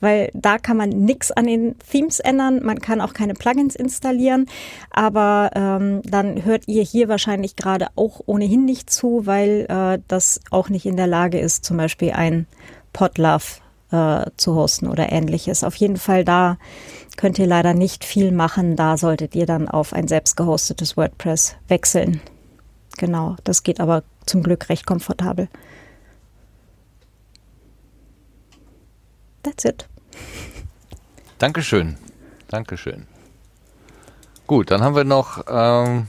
Weil 0.00 0.30
da 0.34 0.58
kann 0.58 0.76
man 0.76 0.90
nichts 0.90 1.30
an 1.30 1.46
den 1.46 1.76
Themes 1.90 2.20
ändern, 2.20 2.60
man 2.62 2.80
kann 2.80 3.00
auch 3.00 3.14
keine 3.14 3.34
Plugins 3.34 3.74
installieren, 3.74 4.46
aber 4.90 5.50
ähm, 5.54 6.02
dann 6.04 6.44
hört 6.44 6.68
ihr 6.68 6.82
hier 6.82 7.08
wahrscheinlich 7.08 7.56
gerade 7.56 7.88
auch 7.96 8.20
ohnehin 8.26 8.64
nicht 8.64 8.90
zu, 8.90 9.26
weil 9.26 9.66
äh, 9.68 10.00
das 10.08 10.40
auch 10.50 10.68
nicht 10.68 10.86
in 10.86 10.96
der 10.96 11.06
Lage 11.06 11.38
ist, 11.38 11.64
zum 11.64 11.76
Beispiel 11.76 12.12
ein 12.12 12.46
Podlove 12.92 13.60
äh, 13.90 14.26
zu 14.36 14.54
hosten 14.54 14.86
oder 14.86 15.10
ähnliches. 15.12 15.64
Auf 15.64 15.74
jeden 15.76 15.96
Fall 15.96 16.24
da 16.24 16.58
könnt 17.16 17.38
ihr 17.38 17.46
leider 17.46 17.74
nicht 17.74 18.04
viel 18.04 18.32
machen, 18.32 18.76
da 18.76 18.96
solltet 18.96 19.34
ihr 19.34 19.46
dann 19.46 19.68
auf 19.68 19.92
ein 19.92 20.08
selbst 20.08 20.36
gehostetes 20.36 20.96
WordPress 20.96 21.56
wechseln. 21.66 22.20
Genau, 22.96 23.36
das 23.44 23.62
geht 23.62 23.80
aber 23.80 24.02
zum 24.26 24.42
Glück 24.42 24.68
recht 24.68 24.86
komfortabel. 24.86 25.48
That's 29.48 29.64
it. 29.64 29.88
Dankeschön. 31.38 31.96
Dankeschön. 32.48 33.06
Gut, 34.46 34.70
dann 34.70 34.82
haben 34.82 34.94
wir 34.94 35.04
noch 35.04 35.44
ähm, 35.48 36.08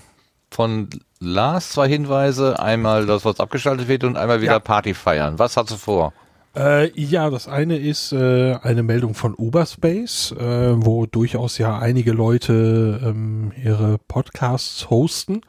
von 0.51 0.89
Lars 1.19 1.69
zwei 1.69 1.87
Hinweise. 1.87 2.59
Einmal 2.59 3.05
das, 3.05 3.23
was 3.23 3.39
abgeschaltet 3.39 3.87
wird 3.87 4.03
und 4.03 4.17
einmal 4.17 4.41
wieder 4.41 4.53
ja. 4.53 4.59
Party 4.59 4.93
feiern. 4.93 5.39
Was 5.39 5.55
hast 5.55 5.71
du 5.71 5.77
vor? 5.77 6.11
Äh, 6.55 6.89
ja, 6.99 7.29
das 7.29 7.47
eine 7.47 7.77
ist 7.77 8.11
äh, 8.11 8.55
eine 8.55 8.81
Meldung 8.81 9.13
von 9.13 9.35
Uberspace, 9.35 10.31
äh, 10.31 10.83
wo 10.83 11.05
durchaus 11.05 11.59
ja 11.59 11.77
einige 11.77 12.11
Leute 12.11 12.99
ähm, 13.03 13.51
ihre 13.63 13.99
Podcasts 13.99 14.89
hosten. 14.89 15.41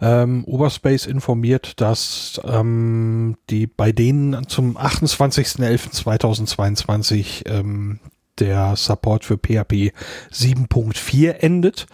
Ähm, 0.00 0.42
Uberspace 0.44 1.06
informiert, 1.06 1.80
dass 1.80 2.40
ähm, 2.44 3.36
die 3.50 3.68
bei 3.68 3.92
denen 3.92 4.48
zum 4.48 4.76
28.11.2022 4.76 7.48
ähm, 7.48 8.00
der 8.38 8.76
Support 8.76 9.24
für 9.24 9.36
PHP 9.36 9.92
7.4 10.32 11.30
endet 11.30 11.86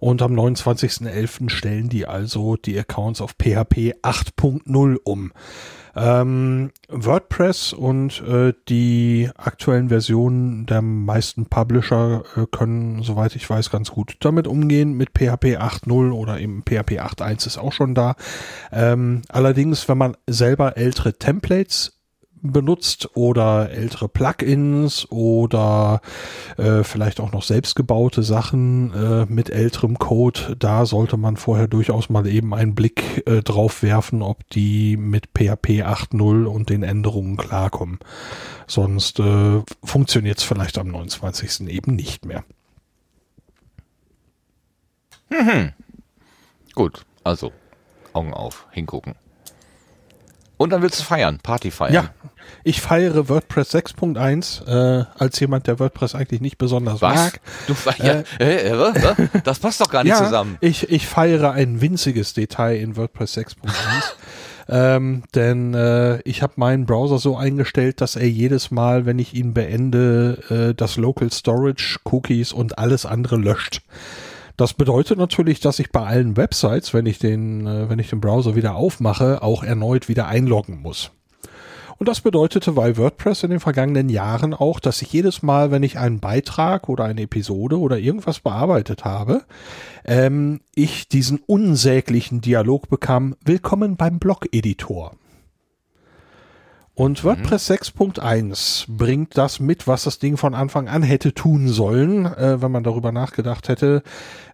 und 0.00 0.22
am 0.22 0.34
29.11. 0.34 1.48
stellen 1.48 1.88
die 1.88 2.06
also 2.06 2.56
die 2.56 2.78
Accounts 2.78 3.20
auf 3.20 3.32
PHP 3.32 3.94
8.0 4.02 4.96
um. 5.04 5.32
Ähm, 5.96 6.70
WordPress 6.88 7.72
und 7.72 8.20
äh, 8.22 8.52
die 8.68 9.30
aktuellen 9.36 9.88
Versionen 9.88 10.66
der 10.66 10.82
meisten 10.82 11.46
Publisher 11.46 12.24
äh, 12.36 12.46
können, 12.50 13.02
soweit 13.02 13.36
ich 13.36 13.48
weiß, 13.48 13.70
ganz 13.70 13.90
gut 13.90 14.16
damit 14.20 14.46
umgehen. 14.46 14.94
Mit 14.94 15.10
PHP 15.10 15.58
8.0 15.58 16.12
oder 16.12 16.40
eben 16.40 16.62
PHP 16.62 17.00
8.1 17.00 17.46
ist 17.46 17.58
auch 17.58 17.72
schon 17.72 17.94
da. 17.94 18.16
Ähm, 18.72 19.22
allerdings, 19.28 19.88
wenn 19.88 19.98
man 19.98 20.16
selber 20.26 20.76
ältere 20.76 21.14
Templates 21.14 21.93
benutzt 22.44 23.08
oder 23.14 23.70
ältere 23.70 24.08
Plugins 24.08 25.10
oder 25.10 26.00
äh, 26.56 26.84
vielleicht 26.84 27.18
auch 27.18 27.32
noch 27.32 27.42
selbstgebaute 27.42 28.22
Sachen 28.22 28.92
äh, 28.94 29.26
mit 29.26 29.50
älterem 29.50 29.98
Code. 29.98 30.54
Da 30.58 30.86
sollte 30.86 31.16
man 31.16 31.36
vorher 31.36 31.66
durchaus 31.66 32.10
mal 32.10 32.26
eben 32.26 32.54
einen 32.54 32.74
Blick 32.74 33.26
äh, 33.26 33.42
drauf 33.42 33.82
werfen, 33.82 34.22
ob 34.22 34.48
die 34.50 34.96
mit 34.96 35.28
PHP 35.28 35.82
8.0 35.82 36.44
und 36.44 36.68
den 36.68 36.82
Änderungen 36.82 37.36
klarkommen. 37.36 37.98
Sonst 38.66 39.18
äh, 39.20 39.62
funktioniert 39.82 40.38
es 40.38 40.44
vielleicht 40.44 40.78
am 40.78 40.88
29. 40.88 41.68
eben 41.68 41.96
nicht 41.96 42.26
mehr. 42.26 42.44
Mhm. 45.30 45.72
Gut, 46.74 47.06
also 47.24 47.52
Augen 48.12 48.34
auf, 48.34 48.66
hingucken. 48.70 49.14
Und 50.64 50.70
dann 50.70 50.80
willst 50.80 50.98
du 50.98 51.04
feiern, 51.04 51.40
Party 51.42 51.70
feiern. 51.70 51.92
Ja, 51.92 52.10
ich 52.62 52.80
feiere 52.80 53.28
WordPress 53.28 53.74
6.1 53.74 54.66
äh, 54.66 55.04
als 55.18 55.38
jemand, 55.38 55.66
der 55.66 55.78
WordPress 55.78 56.14
eigentlich 56.14 56.40
nicht 56.40 56.56
besonders 56.56 57.02
Was? 57.02 57.14
mag. 57.14 57.40
Du, 57.66 57.74
äh, 58.02 58.24
äh, 58.40 58.68
äh, 58.70 59.28
das 59.44 59.58
passt 59.58 59.82
doch 59.82 59.90
gar 59.90 60.04
nicht 60.04 60.12
ja, 60.18 60.24
zusammen. 60.24 60.56
Ich, 60.62 60.88
ich 60.88 61.06
feiere 61.06 61.52
ein 61.52 61.82
winziges 61.82 62.32
Detail 62.32 62.76
in 62.76 62.96
WordPress 62.96 63.36
6.1. 63.36 63.56
ähm, 64.70 65.24
denn 65.34 65.74
äh, 65.74 66.22
ich 66.22 66.40
habe 66.40 66.54
meinen 66.56 66.86
Browser 66.86 67.18
so 67.18 67.36
eingestellt, 67.36 68.00
dass 68.00 68.16
er 68.16 68.26
jedes 68.26 68.70
Mal, 68.70 69.04
wenn 69.04 69.18
ich 69.18 69.34
ihn 69.34 69.52
beende, 69.52 70.38
äh, 70.48 70.74
das 70.74 70.96
Local 70.96 71.30
Storage, 71.30 71.98
Cookies 72.04 72.54
und 72.54 72.78
alles 72.78 73.04
andere 73.04 73.36
löscht. 73.36 73.82
Das 74.56 74.72
bedeutet 74.72 75.18
natürlich, 75.18 75.58
dass 75.60 75.80
ich 75.80 75.90
bei 75.90 76.06
allen 76.06 76.36
Websites, 76.36 76.94
wenn 76.94 77.06
ich 77.06 77.18
den, 77.18 77.66
äh, 77.66 77.88
wenn 77.88 77.98
ich 77.98 78.10
den 78.10 78.20
Browser 78.20 78.54
wieder 78.54 78.76
aufmache, 78.76 79.42
auch 79.42 79.64
erneut 79.64 80.08
wieder 80.08 80.28
einloggen 80.28 80.80
muss. 80.80 81.10
Und 81.96 82.08
das 82.08 82.20
bedeutete 82.20 82.72
bei 82.72 82.96
WordPress 82.96 83.44
in 83.44 83.50
den 83.50 83.60
vergangenen 83.60 84.08
Jahren 84.08 84.52
auch, 84.52 84.80
dass 84.80 85.00
ich 85.02 85.12
jedes 85.12 85.42
Mal, 85.42 85.70
wenn 85.70 85.82
ich 85.82 85.98
einen 85.98 86.18
Beitrag 86.18 86.88
oder 86.88 87.04
eine 87.04 87.22
Episode 87.22 87.78
oder 87.78 87.98
irgendwas 87.98 88.40
bearbeitet 88.40 89.04
habe, 89.04 89.42
ähm, 90.04 90.60
ich 90.74 91.08
diesen 91.08 91.38
unsäglichen 91.46 92.40
Dialog 92.40 92.88
bekam, 92.88 93.36
Willkommen 93.44 93.96
beim 93.96 94.18
Blog-Editor. 94.18 95.14
Und 96.94 97.22
mhm. 97.22 97.28
WordPress 97.28 97.70
6.1 97.70 98.86
bringt 98.88 99.36
das 99.36 99.58
mit, 99.58 99.86
was 99.86 100.04
das 100.04 100.18
Ding 100.18 100.36
von 100.36 100.54
Anfang 100.54 100.88
an 100.88 101.02
hätte 101.02 101.34
tun 101.34 101.68
sollen, 101.68 102.26
äh, 102.26 102.62
wenn 102.62 102.70
man 102.70 102.84
darüber 102.84 103.10
nachgedacht 103.12 103.68
hätte. 103.68 104.02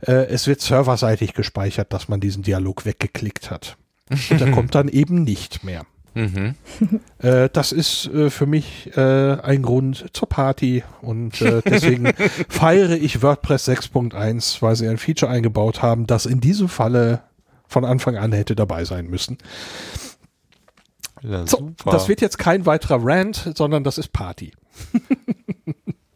Äh, 0.00 0.26
es 0.26 0.46
wird 0.46 0.60
serverseitig 0.60 1.34
gespeichert, 1.34 1.92
dass 1.92 2.08
man 2.08 2.20
diesen 2.20 2.42
Dialog 2.42 2.86
weggeklickt 2.86 3.50
hat. 3.50 3.76
Und 4.08 4.40
der 4.40 4.50
kommt 4.50 4.74
dann 4.74 4.88
eben 4.88 5.22
nicht 5.22 5.64
mehr. 5.64 5.84
Mhm. 6.12 6.56
Äh, 7.18 7.48
das 7.52 7.70
ist 7.70 8.06
äh, 8.06 8.30
für 8.30 8.46
mich 8.46 8.90
äh, 8.96 9.40
ein 9.40 9.62
Grund 9.62 10.06
zur 10.12 10.28
Party 10.28 10.82
und 11.02 11.40
äh, 11.40 11.62
deswegen 11.64 12.12
feiere 12.48 12.96
ich 12.96 13.22
WordPress 13.22 13.68
6.1, 13.68 14.60
weil 14.60 14.74
sie 14.74 14.88
ein 14.88 14.98
Feature 14.98 15.30
eingebaut 15.30 15.82
haben, 15.82 16.08
das 16.08 16.26
in 16.26 16.40
diesem 16.40 16.68
Falle 16.68 17.22
von 17.68 17.84
Anfang 17.84 18.16
an 18.16 18.32
hätte 18.32 18.56
dabei 18.56 18.84
sein 18.84 19.06
müssen. 19.06 19.38
Ja, 21.22 21.46
So, 21.46 21.58
super. 21.58 21.90
das 21.90 22.08
wird 22.08 22.20
jetzt 22.20 22.38
kein 22.38 22.66
weiterer 22.66 22.98
Rant, 23.02 23.52
sondern 23.56 23.84
das 23.84 23.98
ist 23.98 24.12
Party. 24.12 24.52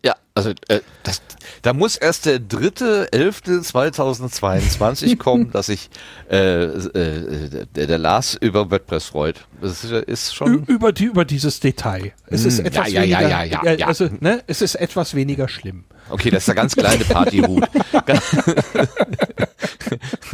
Ja, 0.03 0.17
also 0.35 0.51
äh, 0.69 0.81
das, 1.03 1.23
da 1.63 1.73
muss 1.73 1.97
erst 1.97 2.27
der 2.27 2.39
dritte 2.39 3.11
elfte 3.13 3.63
2022 3.63 5.19
kommen, 5.19 5.51
dass 5.51 5.67
sich 5.67 5.89
äh, 6.31 6.65
äh, 6.65 7.67
der, 7.75 7.87
der 7.87 7.99
Lars 7.99 8.35
über 8.39 8.71
WordPress 8.71 9.07
freut. 9.07 9.47
Das 9.63 9.83
ist, 9.83 9.93
ist 9.93 10.33
Ü 10.33 10.35
schon. 10.35 10.65
über, 10.65 10.93
die, 10.93 11.05
über 11.05 11.25
dieses 11.25 11.61
Detail. 11.61 12.13
Es 12.27 12.43
Hm, 12.43 12.49
ist 12.49 12.59
ja, 12.59 12.65
etwas 12.67 12.93
ja, 12.93 13.03
ja, 13.03 13.19
weniger, 13.21 13.31
ja, 13.31 13.45
ja, 13.45 13.63
äh, 13.63 13.79
ja. 13.81 13.87
Also, 13.87 14.09
ne, 14.21 14.43
es 14.47 14.61
ist 14.61 14.75
etwas 14.75 15.15
weniger 15.15 15.49
schlimm. 15.49 15.85
Okay, 16.11 16.29
das 16.31 16.43
ist 16.43 16.49
der 16.49 16.55
ganz 16.55 16.77
kleine 16.77 17.05
Partyhut. 17.05 17.65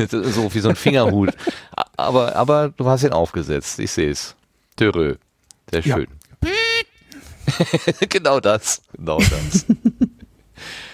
so 0.10 0.52
wie 0.52 0.60
so 0.60 0.68
ein 0.70 0.76
Fingerhut. 0.76 1.30
Aber, 1.96 2.34
aber 2.34 2.70
du 2.76 2.86
hast 2.86 3.04
ihn 3.04 3.12
aufgesetzt. 3.12 3.78
Ich 3.78 3.92
sehe 3.92 4.10
es. 4.10 4.34
Törö. 4.80 5.16
Sehr 5.70 5.82
Ja. 5.82 5.96
schön. 5.96 6.06
genau 8.08 8.40
das. 8.40 8.80
Genau 8.96 9.18
das. 9.18 9.66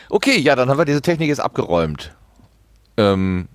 Okay, 0.08 0.38
ja, 0.38 0.54
dann 0.54 0.68
haben 0.70 0.78
wir 0.78 0.84
diese 0.84 1.02
Technik 1.02 1.28
jetzt 1.28 1.40
abgeräumt. 1.40 2.14
Ähm, 2.96 3.48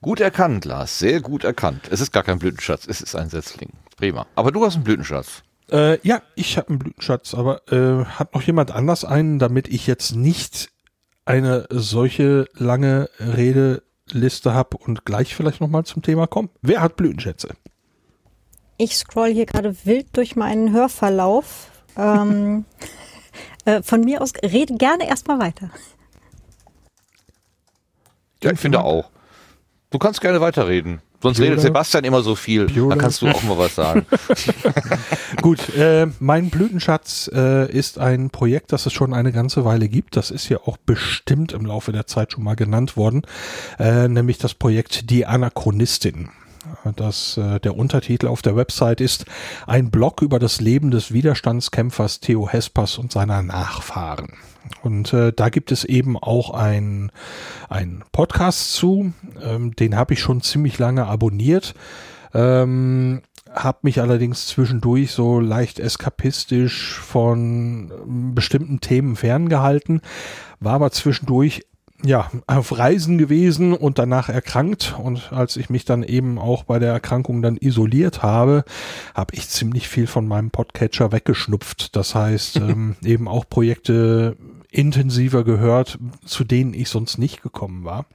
Gut 0.01 0.19
erkannt, 0.19 0.65
Lars. 0.65 0.97
Sehr 0.97 1.21
gut 1.21 1.43
erkannt. 1.43 1.89
Es 1.91 2.01
ist 2.01 2.11
gar 2.11 2.23
kein 2.23 2.39
Blütenschatz, 2.39 2.87
es 2.87 3.01
ist 3.01 3.15
ein 3.15 3.29
Setzling. 3.29 3.69
Prima. 3.97 4.25
Aber 4.33 4.51
du 4.51 4.65
hast 4.65 4.75
einen 4.75 4.83
Blütenschatz. 4.83 5.43
Äh, 5.71 5.99
ja, 6.05 6.23
ich 6.35 6.57
habe 6.57 6.69
einen 6.69 6.79
Blütenschatz, 6.79 7.35
aber 7.35 7.71
äh, 7.71 8.03
hat 8.05 8.33
noch 8.33 8.41
jemand 8.41 8.71
anders 8.71 9.05
einen, 9.05 9.37
damit 9.37 9.67
ich 9.67 9.85
jetzt 9.85 10.15
nicht 10.15 10.72
eine 11.25 11.67
solche 11.69 12.47
lange 12.53 13.09
Redeliste 13.19 14.53
habe 14.53 14.77
und 14.77 15.05
gleich 15.05 15.35
vielleicht 15.35 15.61
nochmal 15.61 15.85
zum 15.85 16.01
Thema 16.01 16.27
komme? 16.27 16.49
Wer 16.61 16.81
hat 16.81 16.95
Blütenschätze? 16.95 17.55
Ich 18.77 18.97
scroll 18.97 19.31
hier 19.33 19.45
gerade 19.45 19.75
wild 19.85 20.07
durch 20.13 20.35
meinen 20.35 20.73
Hörverlauf. 20.73 21.69
Ähm, 21.95 22.65
äh, 23.65 23.81
von 23.81 24.01
mir 24.01 24.21
aus, 24.21 24.33
rede 24.43 24.75
gerne 24.75 25.07
erstmal 25.07 25.39
weiter. 25.39 25.69
Ja, 28.43 28.51
ich 28.51 28.59
finde 28.59 28.83
auch. 28.83 29.09
Du 29.89 29.99
kannst 29.99 30.21
gerne 30.21 30.41
weiterreden. 30.41 31.01
Sonst 31.23 31.37
Bueller. 31.37 31.51
redet 31.51 31.61
Sebastian 31.61 32.03
immer 32.03 32.21
so 32.21 32.35
viel. 32.35 32.65
Bueller. 32.65 32.89
Dann 32.89 32.99
kannst 32.99 33.21
du 33.21 33.29
auch 33.29 33.43
mal 33.43 33.57
was 33.57 33.75
sagen. 33.75 34.05
Gut, 35.41 35.73
äh, 35.75 36.07
mein 36.19 36.49
Blütenschatz 36.49 37.31
äh, 37.33 37.71
ist 37.71 37.97
ein 37.97 38.29
Projekt, 38.29 38.73
das 38.73 38.85
es 38.85 38.91
schon 38.91 39.13
eine 39.13 39.31
ganze 39.31 39.63
Weile 39.63 39.87
gibt. 39.87 40.17
Das 40.17 40.31
ist 40.31 40.49
ja 40.49 40.57
auch 40.65 40.75
bestimmt 40.75 41.53
im 41.53 41.65
Laufe 41.65 41.93
der 41.93 42.07
Zeit 42.07 42.33
schon 42.33 42.43
mal 42.43 42.57
genannt 42.57 42.97
worden, 42.97 43.21
äh, 43.79 44.09
nämlich 44.09 44.37
das 44.37 44.53
Projekt 44.53 45.09
Die 45.09 45.25
Anachronistin. 45.25 46.27
Das, 46.95 47.37
äh, 47.37 47.61
der 47.61 47.77
Untertitel 47.77 48.27
auf 48.27 48.41
der 48.41 48.57
Website 48.57 48.99
ist 48.99 49.25
ein 49.65 49.91
Blog 49.91 50.21
über 50.21 50.39
das 50.39 50.59
Leben 50.59 50.91
des 50.91 51.13
Widerstandskämpfers 51.13 52.19
Theo 52.19 52.49
Hespers 52.49 52.97
und 52.97 53.13
seiner 53.13 53.41
Nachfahren. 53.41 54.33
Und 54.81 55.13
äh, 55.13 55.33
da 55.33 55.49
gibt 55.49 55.71
es 55.71 55.83
eben 55.83 56.17
auch 56.17 56.51
ein, 56.51 57.11
ein 57.69 58.03
Podcast 58.11 58.73
zu, 58.73 59.13
ähm, 59.41 59.75
den 59.75 59.95
habe 59.95 60.13
ich 60.13 60.19
schon 60.19 60.41
ziemlich 60.41 60.77
lange 60.79 61.05
abonniert. 61.05 61.73
Ähm, 62.33 63.21
habe 63.53 63.79
mich 63.83 64.01
allerdings 64.01 64.47
zwischendurch 64.47 65.11
so 65.11 65.39
leicht 65.39 65.79
eskapistisch 65.79 66.99
von 66.99 67.91
ähm, 67.91 68.35
bestimmten 68.35 68.79
Themen 68.79 69.15
ferngehalten, 69.15 70.01
war 70.59 70.73
aber 70.73 70.91
zwischendurch 70.91 71.63
ja 72.05 72.29
auf 72.47 72.77
Reisen 72.77 73.17
gewesen 73.17 73.73
und 73.73 73.97
danach 73.97 74.29
erkrankt 74.29 74.95
und 75.01 75.31
als 75.31 75.57
ich 75.57 75.69
mich 75.69 75.85
dann 75.85 76.03
eben 76.03 76.37
auch 76.37 76.63
bei 76.63 76.79
der 76.79 76.91
Erkrankung 76.91 77.41
dann 77.41 77.57
isoliert 77.57 78.23
habe, 78.23 78.63
habe 79.15 79.33
ich 79.35 79.49
ziemlich 79.49 79.87
viel 79.87 80.07
von 80.07 80.27
meinem 80.27 80.51
Podcatcher 80.51 81.11
weggeschnupft. 81.11 81.95
Das 81.95 82.15
heißt 82.15 82.55
ähm, 82.57 82.95
eben 83.03 83.27
auch 83.27 83.47
Projekte 83.47 84.35
intensiver 84.69 85.43
gehört, 85.43 85.99
zu 86.25 86.43
denen 86.43 86.73
ich 86.73 86.89
sonst 86.89 87.17
nicht 87.17 87.41
gekommen 87.41 87.85
war. 87.85 88.05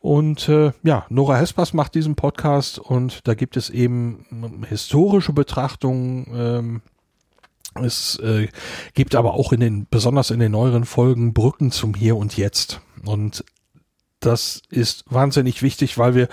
Und 0.00 0.48
äh, 0.48 0.72
ja, 0.84 1.06
Nora 1.08 1.36
Hespers 1.36 1.72
macht 1.72 1.94
diesen 1.94 2.14
Podcast 2.14 2.78
und 2.78 3.26
da 3.26 3.34
gibt 3.34 3.56
es 3.56 3.68
eben 3.68 4.24
ähm, 4.30 4.64
historische 4.68 5.32
Betrachtungen. 5.32 6.26
Ähm, 6.32 6.82
es 7.84 8.18
äh, 8.20 8.48
gibt 8.94 9.14
aber 9.14 9.34
auch 9.34 9.52
in 9.52 9.60
den, 9.60 9.86
besonders 9.90 10.30
in 10.30 10.40
den 10.40 10.52
neueren 10.52 10.84
Folgen, 10.84 11.34
Brücken 11.34 11.70
zum 11.70 11.94
Hier 11.94 12.16
und 12.16 12.36
Jetzt. 12.36 12.80
Und 13.04 13.44
das 14.20 14.62
ist 14.70 15.04
wahnsinnig 15.08 15.62
wichtig, 15.62 15.98
weil 15.98 16.14
wir 16.14 16.28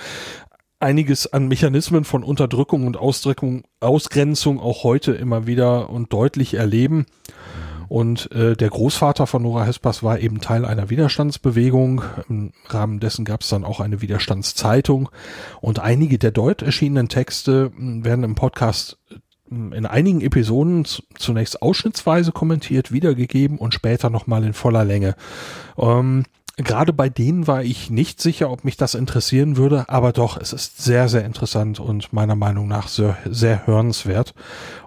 einiges 0.79 1.31
an 1.31 1.47
Mechanismen 1.47 2.03
von 2.03 2.23
Unterdrückung 2.23 2.85
und 2.85 2.97
Ausdrückung, 2.97 3.63
Ausgrenzung 3.79 4.59
auch 4.59 4.83
heute 4.83 5.13
immer 5.13 5.47
wieder 5.47 5.89
und 5.89 6.11
deutlich 6.13 6.55
erleben. 6.55 7.05
Und 7.87 8.31
äh, 8.31 8.55
der 8.55 8.69
Großvater 8.69 9.27
von 9.27 9.43
Nora 9.43 9.65
Hespers 9.65 10.01
war 10.01 10.19
eben 10.19 10.41
Teil 10.41 10.65
einer 10.65 10.89
Widerstandsbewegung. 10.89 12.01
Im 12.29 12.51
Rahmen 12.67 12.99
dessen 12.99 13.25
gab 13.25 13.41
es 13.41 13.49
dann 13.49 13.63
auch 13.63 13.79
eine 13.79 14.01
Widerstandszeitung. 14.01 15.09
Und 15.61 15.79
einige 15.79 16.17
der 16.17 16.31
dort 16.31 16.61
erschienenen 16.61 17.09
Texte 17.09 17.71
mh, 17.75 18.03
werden 18.03 18.23
im 18.23 18.35
Podcast 18.35 18.97
in 19.49 19.85
einigen 19.85 20.21
Episoden 20.21 20.85
zunächst 21.17 21.61
ausschnittsweise 21.61 22.31
kommentiert, 22.31 22.91
wiedergegeben 22.91 23.57
und 23.57 23.73
später 23.73 24.09
nochmal 24.09 24.43
in 24.43 24.53
voller 24.53 24.85
Länge. 24.85 25.15
Ähm, 25.77 26.25
Gerade 26.57 26.93
bei 26.93 27.09
denen 27.09 27.47
war 27.47 27.63
ich 27.63 27.89
nicht 27.89 28.21
sicher, 28.21 28.49
ob 28.49 28.63
mich 28.63 28.77
das 28.77 28.95
interessieren 28.95 29.57
würde, 29.57 29.89
aber 29.89 30.13
doch, 30.13 30.37
es 30.37 30.53
ist 30.53 30.81
sehr, 30.81 31.09
sehr 31.09 31.25
interessant 31.25 31.81
und 31.81 32.13
meiner 32.13 32.37
Meinung 32.37 32.69
nach 32.69 32.87
sehr, 32.87 33.17
sehr 33.29 33.67
hörenswert 33.67 34.33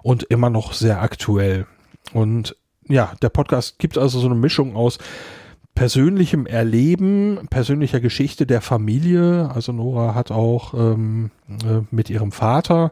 und 0.01 0.23
immer 0.23 0.49
noch 0.49 0.73
sehr 0.73 0.99
aktuell. 0.99 1.67
Und 2.11 2.55
ja, 2.87 3.13
der 3.21 3.29
Podcast 3.29 3.77
gibt 3.77 3.99
also 3.99 4.19
so 4.19 4.25
eine 4.25 4.35
Mischung 4.35 4.75
aus 4.75 4.97
persönlichem 5.75 6.47
Erleben, 6.47 7.47
persönlicher 7.51 7.99
Geschichte 7.99 8.47
der 8.47 8.61
Familie. 8.61 9.51
Also 9.53 9.71
Nora 9.71 10.15
hat 10.15 10.31
auch 10.31 10.73
ähm, 10.73 11.29
äh, 11.47 11.81
mit 11.91 12.09
ihrem 12.09 12.31
Vater 12.31 12.91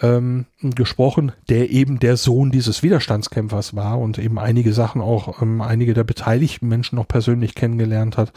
ähm, 0.00 0.46
gesprochen, 0.60 1.32
der 1.48 1.70
eben 1.70 1.98
der 1.98 2.16
Sohn 2.16 2.50
dieses 2.50 2.82
Widerstandskämpfers 2.82 3.76
war 3.76 3.98
und 3.98 4.18
eben 4.18 4.38
einige 4.38 4.72
Sachen 4.72 5.00
auch, 5.00 5.40
ähm, 5.40 5.60
einige 5.60 5.94
der 5.94 6.04
beteiligten 6.04 6.68
Menschen 6.68 6.96
noch 6.96 7.08
persönlich 7.08 7.54
kennengelernt 7.54 8.16
hat. 8.16 8.32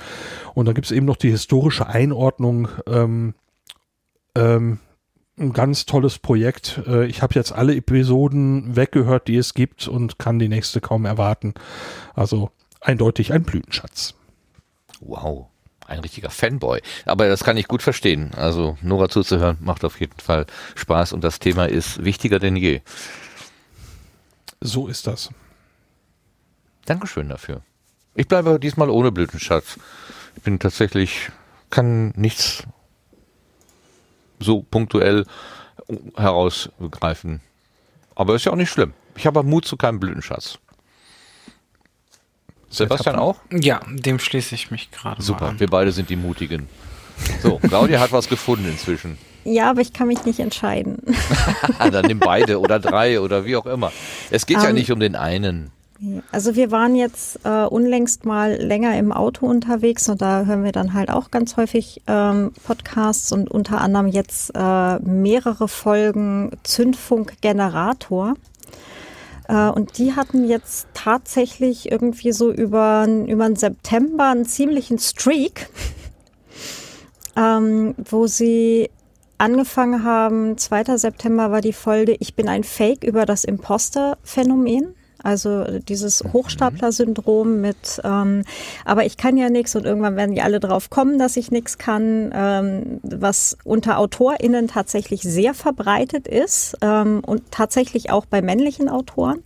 Und 0.53 0.65
dann 0.65 0.75
gibt 0.75 0.85
es 0.85 0.91
eben 0.91 1.05
noch 1.05 1.17
die 1.17 1.31
historische 1.31 1.87
Einordnung. 1.87 2.67
Ähm, 2.87 3.33
ähm, 4.35 4.79
ein 5.39 5.53
ganz 5.53 5.85
tolles 5.85 6.17
Projekt. 6.19 6.81
Äh, 6.87 7.05
ich 7.05 7.21
habe 7.21 7.35
jetzt 7.35 7.51
alle 7.51 7.75
Episoden 7.75 8.75
weggehört, 8.75 9.27
die 9.27 9.37
es 9.37 9.53
gibt 9.53 9.87
und 9.87 10.19
kann 10.19 10.39
die 10.39 10.49
nächste 10.49 10.81
kaum 10.81 11.05
erwarten. 11.05 11.53
Also 12.13 12.49
eindeutig 12.81 13.33
ein 13.33 13.43
Blütenschatz. 13.43 14.15
Wow 14.99 15.47
ein 15.87 15.99
richtiger 15.99 16.29
Fanboy. 16.29 16.81
Aber 17.05 17.27
das 17.27 17.43
kann 17.43 17.57
ich 17.57 17.67
gut 17.67 17.81
verstehen. 17.81 18.31
Also 18.35 18.77
Nora 18.81 19.09
zuzuhören 19.09 19.57
macht 19.61 19.83
auf 19.83 19.99
jeden 19.99 20.19
Fall 20.19 20.45
Spaß 20.75 21.13
und 21.13 21.23
das 21.23 21.39
Thema 21.39 21.65
ist 21.65 22.03
wichtiger 22.03 22.39
denn 22.39 22.55
je. 22.55 22.81
So 24.61 24.87
ist 24.87 25.07
das. 25.07 25.29
Dankeschön 26.85 27.29
dafür. 27.29 27.61
Ich 28.15 28.27
bleibe 28.27 28.59
diesmal 28.59 28.89
ohne 28.89 29.11
Blütenschatz. 29.11 29.77
Ich 30.35 30.43
bin 30.43 30.59
tatsächlich, 30.59 31.29
kann 31.69 32.13
nichts 32.15 32.63
so 34.39 34.61
punktuell 34.63 35.25
herausgreifen. 36.15 37.41
Aber 38.15 38.35
ist 38.35 38.45
ja 38.45 38.51
auch 38.51 38.57
nicht 38.57 38.71
schlimm. 38.71 38.93
Ich 39.15 39.27
habe 39.27 39.43
Mut 39.43 39.65
zu 39.65 39.77
keinem 39.77 39.99
Blütenschatz. 39.99 40.59
Sebastian 42.69 43.15
auch? 43.15 43.37
Ja, 43.51 43.81
dem 43.87 44.19
schließe 44.19 44.55
ich 44.55 44.71
mich 44.71 44.91
gerade 44.91 45.21
Super, 45.21 45.53
wir 45.57 45.67
beide 45.67 45.91
sind 45.91 46.09
die 46.09 46.15
Mutigen. 46.15 46.67
So, 47.41 47.57
Claudia 47.57 47.99
hat 47.99 48.11
was 48.11 48.29
gefunden 48.29 48.67
inzwischen. 48.67 49.17
Ja, 49.43 49.69
aber 49.69 49.81
ich 49.81 49.93
kann 49.93 50.07
mich 50.07 50.25
nicht 50.25 50.39
entscheiden. 50.39 50.97
Dann 51.79 52.05
nimm 52.05 52.19
beide 52.19 52.59
oder 52.59 52.79
drei 52.79 53.21
oder 53.21 53.45
wie 53.45 53.55
auch 53.55 53.65
immer. 53.65 53.91
Es 54.29 54.45
geht 54.45 54.57
um, 54.57 54.63
ja 54.63 54.69
ähm, 54.69 54.75
nicht 54.75 54.91
um 54.91 54.99
den 54.99 55.15
einen. 55.15 55.71
Also 56.31 56.55
wir 56.55 56.69
waren 56.69 56.95
jetzt 56.95 57.39
äh, 57.43 57.63
unlängst 57.63 58.25
mal 58.25 58.53
länger 58.55 58.97
im 58.97 59.11
Auto 59.11 59.47
unterwegs 59.47 60.07
und 60.09 60.21
da 60.21 60.45
hören 60.45 60.63
wir 60.63 60.71
dann 60.71 60.93
halt 60.93 61.09
auch 61.09 61.31
ganz 61.31 61.57
häufig 61.57 62.01
ähm, 62.07 62.51
Podcasts 62.65 63.31
und 63.31 63.49
unter 63.49 63.81
anderem 63.81 64.07
jetzt 64.07 64.51
äh, 64.53 64.99
mehrere 64.99 65.67
Folgen 65.67 66.51
Zündfunk 66.63 67.41
Generator. 67.41 68.35
Äh, 69.47 69.69
und 69.69 69.97
die 69.97 70.15
hatten 70.15 70.47
jetzt 70.47 70.87
tatsächlich 70.93 71.91
irgendwie 71.91 72.31
so 72.31 72.51
über, 72.51 73.07
über 73.07 73.47
den 73.47 73.55
September 73.55 74.29
einen 74.29 74.45
ziemlichen 74.45 74.99
Streak, 74.99 75.69
ähm, 77.35 77.95
wo 77.97 78.27
sie 78.27 78.89
angefangen 79.37 80.03
haben, 80.03 80.57
2. 80.57 80.97
September 80.97 81.51
war 81.51 81.61
die 81.61 81.73
Folge 81.73 82.15
Ich 82.19 82.35
bin 82.35 82.49
ein 82.49 82.63
Fake 82.63 83.03
über 83.03 83.25
das 83.25 83.43
Imposter-Phänomen. 83.43 84.95
Also 85.27 85.65
dieses 85.79 86.23
mhm. 86.23 86.31
Hochstapler-Syndrom 86.31 87.59
mit, 87.59 87.99
ähm, 88.05 88.43
aber 88.85 89.05
ich 89.05 89.17
kann 89.17 89.35
ja 89.35 89.49
nichts 89.49 89.75
und 89.75 89.85
irgendwann 89.85 90.15
werden 90.15 90.33
die 90.33 90.41
alle 90.41 90.61
drauf 90.61 90.89
kommen, 90.89 91.19
dass 91.19 91.35
ich 91.35 91.51
nichts 91.51 91.77
kann, 91.77 92.31
ähm, 92.33 93.01
was 93.03 93.57
unter 93.65 93.99
AutorInnen 93.99 94.69
tatsächlich 94.69 95.23
sehr 95.23 95.53
verbreitet 95.53 96.29
ist 96.29 96.77
ähm, 96.81 97.21
und 97.25 97.43
tatsächlich 97.51 98.09
auch 98.09 98.25
bei 98.25 98.41
männlichen 98.41 98.87
Autoren. 98.87 99.43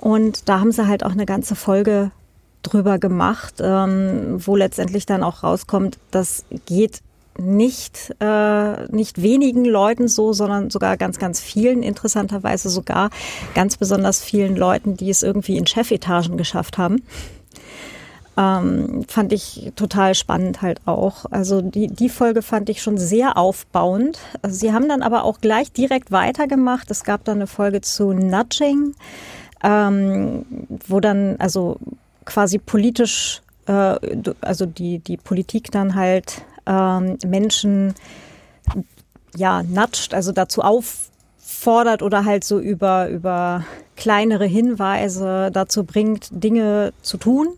Und 0.00 0.48
da 0.48 0.60
haben 0.60 0.72
sie 0.72 0.86
halt 0.86 1.04
auch 1.04 1.12
eine 1.12 1.26
ganze 1.26 1.54
Folge 1.54 2.10
drüber 2.62 2.98
gemacht, 2.98 3.56
ähm, 3.60 4.38
wo 4.38 4.56
letztendlich 4.56 5.04
dann 5.04 5.22
auch 5.22 5.42
rauskommt, 5.42 5.98
das 6.12 6.46
geht 6.64 7.02
nicht, 7.38 8.14
äh, 8.20 8.86
nicht 8.94 9.20
wenigen 9.20 9.64
Leuten 9.64 10.08
so, 10.08 10.32
sondern 10.32 10.70
sogar 10.70 10.96
ganz, 10.96 11.18
ganz 11.18 11.40
vielen, 11.40 11.82
interessanterweise 11.82 12.68
sogar 12.68 13.10
ganz 13.54 13.76
besonders 13.76 14.22
vielen 14.22 14.56
Leuten, 14.56 14.96
die 14.96 15.10
es 15.10 15.22
irgendwie 15.22 15.56
in 15.56 15.66
Chefetagen 15.66 16.36
geschafft 16.36 16.78
haben. 16.78 17.02
Ähm, 18.36 19.04
fand 19.06 19.32
ich 19.32 19.72
total 19.76 20.14
spannend 20.14 20.60
halt 20.60 20.80
auch. 20.86 21.26
Also 21.30 21.60
die, 21.60 21.86
die 21.86 22.08
Folge 22.08 22.42
fand 22.42 22.68
ich 22.68 22.82
schon 22.82 22.98
sehr 22.98 23.36
aufbauend. 23.36 24.18
Also 24.42 24.56
sie 24.56 24.72
haben 24.72 24.88
dann 24.88 25.02
aber 25.02 25.24
auch 25.24 25.40
gleich 25.40 25.70
direkt 25.70 26.10
weitergemacht. 26.10 26.90
Es 26.90 27.04
gab 27.04 27.24
dann 27.24 27.38
eine 27.38 27.46
Folge 27.46 27.80
zu 27.80 28.12
Nudging, 28.12 28.94
ähm, 29.62 30.44
wo 30.86 30.98
dann 30.98 31.36
also 31.38 31.76
quasi 32.24 32.58
politisch, 32.58 33.40
äh, 33.66 33.96
also 34.40 34.66
die, 34.66 34.98
die 34.98 35.16
Politik 35.16 35.70
dann 35.70 35.94
halt 35.94 36.42
ähm, 36.66 37.18
Menschen 37.26 37.94
ja 39.36 39.62
natscht, 39.62 40.14
also 40.14 40.32
dazu 40.32 40.62
auffordert 40.62 42.02
oder 42.02 42.24
halt 42.24 42.44
so 42.44 42.58
über, 42.58 43.08
über 43.08 43.64
kleinere 43.96 44.46
Hinweise 44.46 45.50
dazu 45.52 45.84
bringt, 45.84 46.28
Dinge 46.30 46.92
zu 47.02 47.16
tun. 47.16 47.48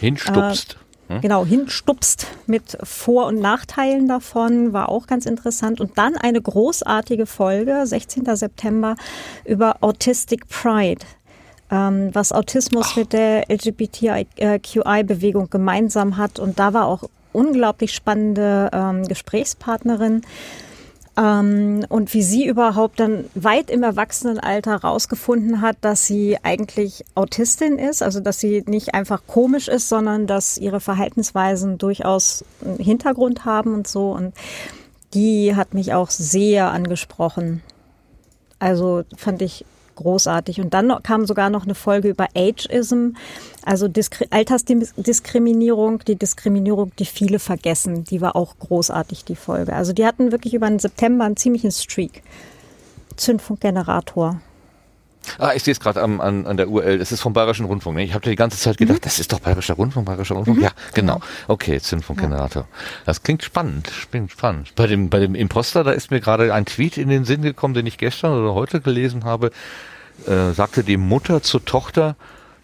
Hinstupst. 0.00 0.76
Äh, 1.08 1.14
hm? 1.14 1.20
Genau, 1.22 1.44
hinstupst 1.44 2.26
mit 2.46 2.78
Vor- 2.82 3.26
und 3.26 3.40
Nachteilen 3.40 4.08
davon, 4.08 4.72
war 4.72 4.88
auch 4.88 5.06
ganz 5.06 5.26
interessant. 5.26 5.80
Und 5.80 5.96
dann 5.96 6.16
eine 6.16 6.40
großartige 6.40 7.26
Folge, 7.26 7.82
16. 7.84 8.36
September, 8.36 8.96
über 9.44 9.76
Autistic 9.80 10.48
Pride 10.48 11.04
ähm, 11.70 12.10
was 12.14 12.32
Autismus 12.32 12.88
Ach. 12.92 12.96
mit 12.96 13.12
der 13.12 13.50
LGBTQI-Bewegung 13.50 15.50
gemeinsam 15.50 16.16
hat. 16.16 16.38
Und 16.38 16.58
da 16.58 16.72
war 16.72 16.86
auch 16.86 17.04
unglaublich 17.32 17.94
spannende 17.94 18.70
ähm, 18.72 19.04
Gesprächspartnerin. 19.06 20.22
Ähm, 21.18 21.84
und 21.88 22.14
wie 22.14 22.22
sie 22.22 22.46
überhaupt 22.46 23.00
dann 23.00 23.24
weit 23.34 23.70
im 23.70 23.82
Erwachsenenalter 23.82 24.76
rausgefunden 24.76 25.60
hat, 25.60 25.76
dass 25.80 26.06
sie 26.06 26.38
eigentlich 26.42 27.04
Autistin 27.16 27.78
ist, 27.78 28.02
also 28.02 28.20
dass 28.20 28.38
sie 28.38 28.62
nicht 28.66 28.94
einfach 28.94 29.22
komisch 29.26 29.66
ist, 29.66 29.88
sondern 29.88 30.28
dass 30.28 30.58
ihre 30.58 30.80
Verhaltensweisen 30.80 31.76
durchaus 31.76 32.44
einen 32.64 32.78
Hintergrund 32.78 33.44
haben 33.44 33.74
und 33.74 33.88
so. 33.88 34.12
Und 34.12 34.32
die 35.14 35.56
hat 35.56 35.74
mich 35.74 35.92
auch 35.92 36.10
sehr 36.10 36.70
angesprochen. 36.70 37.62
Also 38.60 39.02
fand 39.16 39.42
ich 39.42 39.64
großartig. 39.98 40.60
Und 40.60 40.74
dann 40.74 40.92
kam 41.02 41.26
sogar 41.26 41.50
noch 41.50 41.64
eine 41.64 41.74
Folge 41.74 42.08
über 42.08 42.28
Ageism, 42.34 43.10
also 43.64 43.86
Diskri 43.88 44.26
Altersdiskriminierung, 44.30 46.00
die 46.06 46.16
Diskriminierung, 46.16 46.92
die 46.98 47.04
viele 47.04 47.38
vergessen. 47.38 48.04
Die 48.04 48.20
war 48.20 48.34
auch 48.34 48.54
großartig, 48.58 49.24
die 49.24 49.36
Folge. 49.36 49.74
Also 49.74 49.92
die 49.92 50.06
hatten 50.06 50.32
wirklich 50.32 50.54
über 50.54 50.68
den 50.68 50.78
September 50.78 51.24
einen 51.24 51.36
ziemlichen 51.36 51.70
Streak. 51.70 52.22
Zündfunkgenerator. 53.16 54.40
Ah, 55.38 55.52
ich 55.54 55.62
sehe 55.62 55.72
es 55.72 55.80
gerade 55.80 56.02
an, 56.02 56.20
an 56.20 56.56
der 56.56 56.68
URL. 56.68 56.98
Das 56.98 57.12
ist 57.12 57.20
vom 57.20 57.32
Bayerischen 57.32 57.66
Rundfunk. 57.66 57.96
Ne? 57.96 58.04
Ich 58.04 58.14
habe 58.14 58.28
die 58.28 58.36
ganze 58.36 58.58
Zeit 58.58 58.78
gedacht, 58.78 58.98
mhm. 58.98 59.02
das 59.02 59.18
ist 59.18 59.32
doch 59.32 59.40
Bayerischer 59.40 59.74
Rundfunk, 59.74 60.06
Bayerischer 60.06 60.34
Rundfunk. 60.34 60.58
Mhm. 60.58 60.64
Ja, 60.64 60.70
genau. 60.94 61.20
Okay, 61.46 61.80
Zündfunkgenerator. 61.80 62.62
Ja. 62.62 62.68
Das 63.04 63.22
klingt 63.22 63.42
spannend, 63.42 63.90
klingt 64.10 64.32
spannend. 64.32 64.74
Bei 64.74 64.86
dem, 64.86 65.10
bei 65.10 65.18
dem 65.18 65.34
Imposter, 65.34 65.84
da 65.84 65.90
ist 65.92 66.10
mir 66.10 66.20
gerade 66.20 66.54
ein 66.54 66.64
Tweet 66.66 66.96
in 66.96 67.08
den 67.08 67.24
Sinn 67.24 67.42
gekommen, 67.42 67.74
den 67.74 67.86
ich 67.86 67.98
gestern 67.98 68.32
oder 68.32 68.54
heute 68.54 68.80
gelesen 68.80 69.24
habe. 69.24 69.50
Äh, 70.26 70.52
sagte 70.52 70.82
die 70.82 70.96
Mutter 70.96 71.42
zur 71.42 71.64
Tochter, 71.64 72.16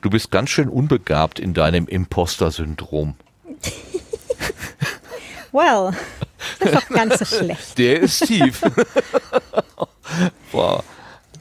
du 0.03 0.11
bist 0.11 0.31
ganz 0.31 0.51
schön 0.51 0.69
unbegabt 0.69 1.39
in 1.39 1.55
deinem 1.55 1.87
Imposter-Syndrom. 1.87 3.15
well, 5.53 5.93
das 6.59 6.73
ist 6.73 6.75
doch 6.75 6.89
ganz 6.89 7.19
so 7.19 7.25
schlecht. 7.25 7.79
Der 7.79 8.01
ist 8.01 8.27
tief. 8.27 8.61
Boah. 10.53 10.83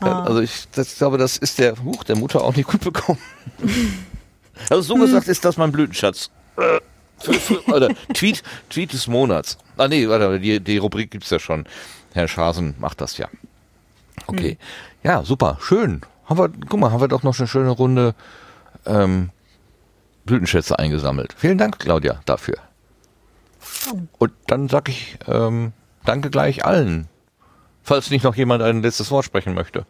Ah. 0.05 0.23
Also 0.23 0.41
ich 0.41 0.67
das, 0.71 0.97
glaube, 0.97 1.17
das 1.17 1.37
ist 1.37 1.59
der 1.59 1.75
Huch 1.83 2.03
der 2.03 2.17
Mutter 2.17 2.43
auch 2.43 2.55
nicht 2.55 2.67
gut 2.67 2.81
bekommen. 2.81 3.19
Also 4.69 4.81
so 4.83 4.95
gesagt 4.95 5.27
ist 5.27 5.43
das 5.43 5.57
mein 5.57 5.71
Blütenschatz. 5.71 6.29
Oder 7.67 7.89
Tweet, 8.13 8.43
Tweet 8.69 8.93
des 8.93 9.07
Monats. 9.07 9.57
Ah 9.77 9.87
nee, 9.87 10.07
warte, 10.07 10.39
die, 10.39 10.59
die 10.59 10.77
Rubrik 10.77 11.09
gibt's 11.09 11.31
ja 11.31 11.39
schon. 11.39 11.65
Herr 12.13 12.27
Schasen 12.27 12.75
macht 12.79 13.01
das 13.01 13.17
ja. 13.17 13.27
Okay. 14.27 14.51
Hm. 14.51 14.57
Ja, 15.03 15.23
super, 15.23 15.57
schön. 15.59 16.01
Haben 16.25 16.37
wir, 16.37 16.49
guck 16.69 16.79
mal, 16.79 16.91
haben 16.91 17.01
wir 17.01 17.07
doch 17.07 17.23
noch 17.23 17.37
eine 17.37 17.47
schöne 17.47 17.71
Runde 17.71 18.13
ähm, 18.85 19.31
Blütenschätze 20.25 20.77
eingesammelt. 20.79 21.33
Vielen 21.35 21.57
Dank, 21.57 21.79
Claudia, 21.79 22.21
dafür. 22.25 22.57
Und 24.17 24.33
dann 24.47 24.69
sag 24.69 24.89
ich 24.89 25.17
ähm, 25.27 25.73
danke 26.05 26.29
gleich 26.29 26.65
allen, 26.65 27.09
falls 27.83 28.09
nicht 28.09 28.23
noch 28.23 28.35
jemand 28.35 28.63
ein 28.63 28.81
letztes 28.81 29.11
Wort 29.11 29.25
sprechen 29.25 29.53
möchte. 29.53 29.85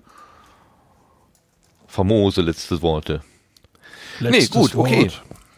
Famose 1.87 2.41
letzte 2.41 2.81
Worte. 2.81 3.21
Letztes 4.19 4.49
nee, 4.49 4.61
gut, 4.61 4.75
okay. 4.75 5.11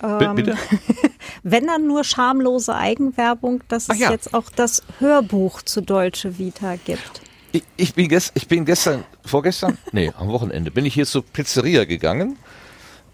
Ähm, 0.03 0.35
bitte? 0.35 0.57
Wenn 1.43 1.67
dann 1.67 1.87
nur 1.87 2.03
schamlose 2.03 2.75
Eigenwerbung, 2.75 3.63
dass 3.67 3.89
es 3.89 3.99
ja. 3.99 4.11
jetzt 4.11 4.33
auch 4.33 4.49
das 4.53 4.83
Hörbuch 4.99 5.61
zu 5.61 5.81
Deutsche 5.81 6.37
Vita 6.37 6.75
gibt. 6.75 7.21
Ich, 7.53 7.63
ich, 7.77 7.93
bin, 7.93 8.09
gest, 8.09 8.33
ich 8.35 8.47
bin 8.47 8.65
gestern, 8.65 9.05
vorgestern, 9.23 9.77
nee, 9.93 10.11
am 10.17 10.27
Wochenende, 10.27 10.71
bin 10.71 10.85
ich 10.85 10.93
hier 10.93 11.05
zur 11.05 11.23
Pizzeria 11.23 11.85
gegangen 11.85 12.37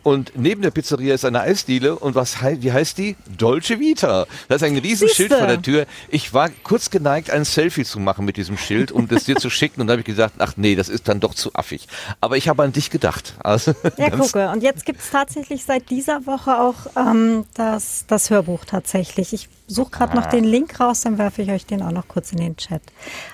Und 0.04 0.34
neben 0.36 0.62
der 0.62 0.72
Pizzeria 0.72 1.14
ist 1.14 1.26
eine 1.26 1.42
Eisdiele. 1.42 1.96
Und 1.96 2.16
was 2.16 2.42
hei 2.42 2.58
wie 2.62 2.72
heißt 2.72 2.98
die? 2.98 3.16
Dolce 3.38 3.80
Vita. 3.80 4.26
Da 4.48 4.56
ist 4.56 4.64
ein 4.64 4.78
Riesenschild 4.78 5.30
Siehste. 5.30 5.38
vor 5.38 5.48
der 5.48 5.62
Tür. 5.62 5.86
Ich 6.10 6.34
war 6.34 6.50
kurz 6.64 6.90
geneigt, 6.90 7.30
ein 7.30 7.46
Selfie 7.46 7.86
zu 7.86 8.00
machen 8.00 8.26
mit 8.26 8.38
diesem 8.38 8.58
Schild, 8.58 8.92
um 8.92 9.08
das 9.08 9.26
dir 9.26 9.36
zu 9.36 9.50
schicken. 9.50 9.82
Und 9.82 9.88
da 9.88 9.92
habe 9.92 10.02
ich 10.02 10.06
gesagt, 10.06 10.36
ach 10.40 10.54
nee, 10.58 10.76
das 10.76 10.90
ist 10.90 11.08
dann 11.08 11.20
doch 11.20 11.36
zu 11.36 11.54
affig. 11.54 11.88
Aber 12.20 12.38
ich 12.38 12.48
habe 12.50 12.64
an 12.64 12.72
dich 12.74 12.90
gedacht. 12.90 13.36
Also, 13.40 13.74
Ja, 13.98 14.10
gucke. 14.10 14.50
Und 14.50 14.64
jetzt 14.64 14.86
gibt 14.86 15.02
es 15.02 15.10
tatsächlich 15.12 15.64
seit 15.64 15.90
dieser 15.90 16.26
Woche 16.26 16.60
auch 16.60 16.76
ähm, 16.96 17.46
das, 17.54 18.06
das 18.08 18.30
Hörbuch 18.30 18.66
tatsächlich. 18.66 19.34
Ich 19.34 19.50
suche 19.68 19.92
gerade 19.92 20.16
noch 20.16 20.26
den 20.28 20.44
Link 20.44 20.80
raus, 20.80 21.02
dann 21.02 21.18
werfe 21.18 21.42
ich 21.42 21.52
euch 21.52 21.66
den 21.66 21.82
auch 21.82 21.92
noch 21.92 22.08
kurz 22.08 22.32
in 22.32 22.40
den 22.40 22.58
Chat. 22.58 22.82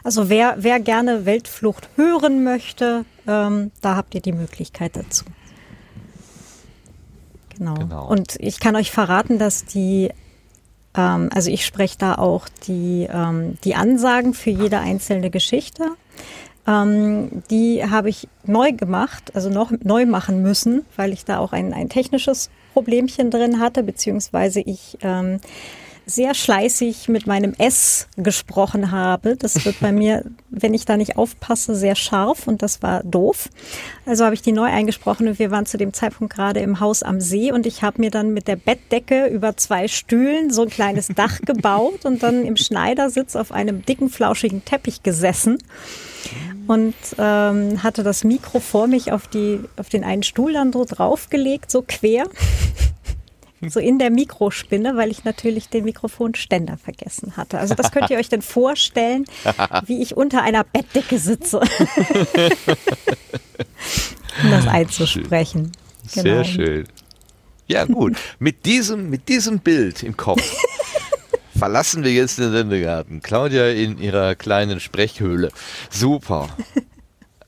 Also 0.03 0.29
wer, 0.29 0.55
wer 0.59 0.79
gerne 0.79 1.25
Weltflucht 1.25 1.89
hören 1.95 2.43
möchte, 2.43 3.05
ähm, 3.27 3.71
da 3.81 3.95
habt 3.95 4.15
ihr 4.15 4.21
die 4.21 4.33
Möglichkeit 4.33 4.95
dazu. 4.95 5.25
Genau. 7.57 7.75
Genau. 7.75 8.07
Und 8.07 8.35
ich 8.39 8.59
kann 8.59 8.75
euch 8.75 8.91
verraten, 8.91 9.39
dass 9.39 9.65
die, 9.65 10.09
ähm, 10.95 11.29
also 11.33 11.49
ich 11.49 11.65
spreche 11.65 11.97
da 11.97 12.15
auch 12.15 12.47
die, 12.67 13.07
ähm, 13.11 13.57
die 13.63 13.75
Ansagen 13.75 14.33
für 14.33 14.49
jede 14.49 14.79
einzelne 14.79 15.29
Geschichte. 15.29 15.85
Ähm, 16.67 17.43
die 17.49 17.83
habe 17.89 18.09
ich 18.09 18.27
neu 18.43 18.73
gemacht, 18.73 19.31
also 19.33 19.49
noch 19.49 19.71
neu 19.83 20.05
machen 20.05 20.41
müssen, 20.41 20.85
weil 20.95 21.13
ich 21.13 21.23
da 21.23 21.39
auch 21.39 21.53
ein, 21.53 21.73
ein 21.73 21.89
technisches 21.89 22.49
Problemchen 22.73 23.31
drin 23.31 23.59
hatte, 23.59 23.83
beziehungsweise 23.83 24.59
ich 24.59 24.97
ähm, 25.01 25.39
sehr 26.09 26.33
schleißig 26.33 27.09
mit 27.09 27.27
meinem 27.27 27.53
S 27.57 28.07
gesprochen 28.15 28.91
habe. 28.91 29.35
Das 29.35 29.65
wird 29.65 29.79
bei 29.81 29.91
mir, 29.91 30.23
wenn 30.49 30.73
ich 30.73 30.85
da 30.85 30.95
nicht 30.95 31.17
aufpasse, 31.17 31.75
sehr 31.75 31.95
scharf 31.95 32.47
und 32.47 32.61
das 32.61 32.81
war 32.81 33.03
doof. 33.03 33.49
Also 34.05 34.23
habe 34.23 34.33
ich 34.33 34.41
die 34.41 34.53
neu 34.53 34.65
eingesprochen 34.65 35.27
und 35.27 35.37
wir 35.37 35.51
waren 35.51 35.65
zu 35.65 35.77
dem 35.77 35.93
Zeitpunkt 35.93 36.33
gerade 36.33 36.61
im 36.61 36.79
Haus 36.79 37.03
am 37.03 37.19
See 37.19 37.51
und 37.51 37.65
ich 37.65 37.83
habe 37.83 37.99
mir 38.01 38.09
dann 38.09 38.33
mit 38.33 38.47
der 38.47 38.55
Bettdecke 38.55 39.27
über 39.27 39.57
zwei 39.57 39.89
Stühlen 39.89 40.49
so 40.49 40.63
ein 40.63 40.69
kleines 40.69 41.07
Dach 41.07 41.39
gebaut 41.45 42.05
und 42.05 42.23
dann 42.23 42.45
im 42.45 42.55
Schneidersitz 42.55 43.35
auf 43.35 43.51
einem 43.51 43.85
dicken, 43.85 44.09
flauschigen 44.09 44.63
Teppich 44.63 45.03
gesessen 45.03 45.57
und 46.67 46.95
ähm, 47.17 47.83
hatte 47.83 48.03
das 48.03 48.23
Mikro 48.23 48.59
vor 48.59 48.87
mich 48.87 49.11
auf, 49.11 49.27
die, 49.27 49.59
auf 49.77 49.89
den 49.89 50.03
einen 50.03 50.23
Stuhl 50.23 50.53
dann 50.53 50.71
so 50.71 50.85
draufgelegt, 50.85 51.69
so 51.69 51.83
quer. 51.85 52.25
So 53.69 53.79
in 53.79 53.97
der 53.97 54.11
Mikrospinne, 54.11 54.95
weil 54.97 55.09
ich 55.09 55.23
natürlich 55.23 55.69
den 55.69 55.83
Mikrofonständer 55.85 56.77
vergessen 56.77 57.37
hatte. 57.37 57.57
Also 57.57 57.73
das 57.73 57.91
könnt 57.91 58.09
ihr 58.11 58.17
euch 58.17 58.29
denn 58.29 58.41
vorstellen, 58.43 59.25
wie 59.85 60.01
ich 60.01 60.15
unter 60.15 60.43
einer 60.43 60.63
Bettdecke 60.63 61.17
sitze. 61.17 61.59
um 64.43 64.51
das 64.51 64.67
einzusprechen. 64.67 65.71
Sehr 66.05 66.23
Genau. 66.23 66.43
schön. 66.43 66.87
Ja, 67.67 67.85
gut. 67.85 68.15
mit, 68.39 68.65
diesem, 68.65 69.09
mit 69.09 69.27
diesem 69.27 69.59
Bild 69.59 70.03
im 70.03 70.15
Kopf 70.15 70.41
verlassen 71.57 72.03
wir 72.03 72.13
jetzt 72.13 72.37
den 72.37 72.51
Sendegarten. 72.51 73.21
Claudia 73.21 73.69
in 73.69 73.97
ihrer 73.97 74.35
kleinen 74.35 74.79
Sprechhöhle. 74.79 75.49
Super. 75.89 76.47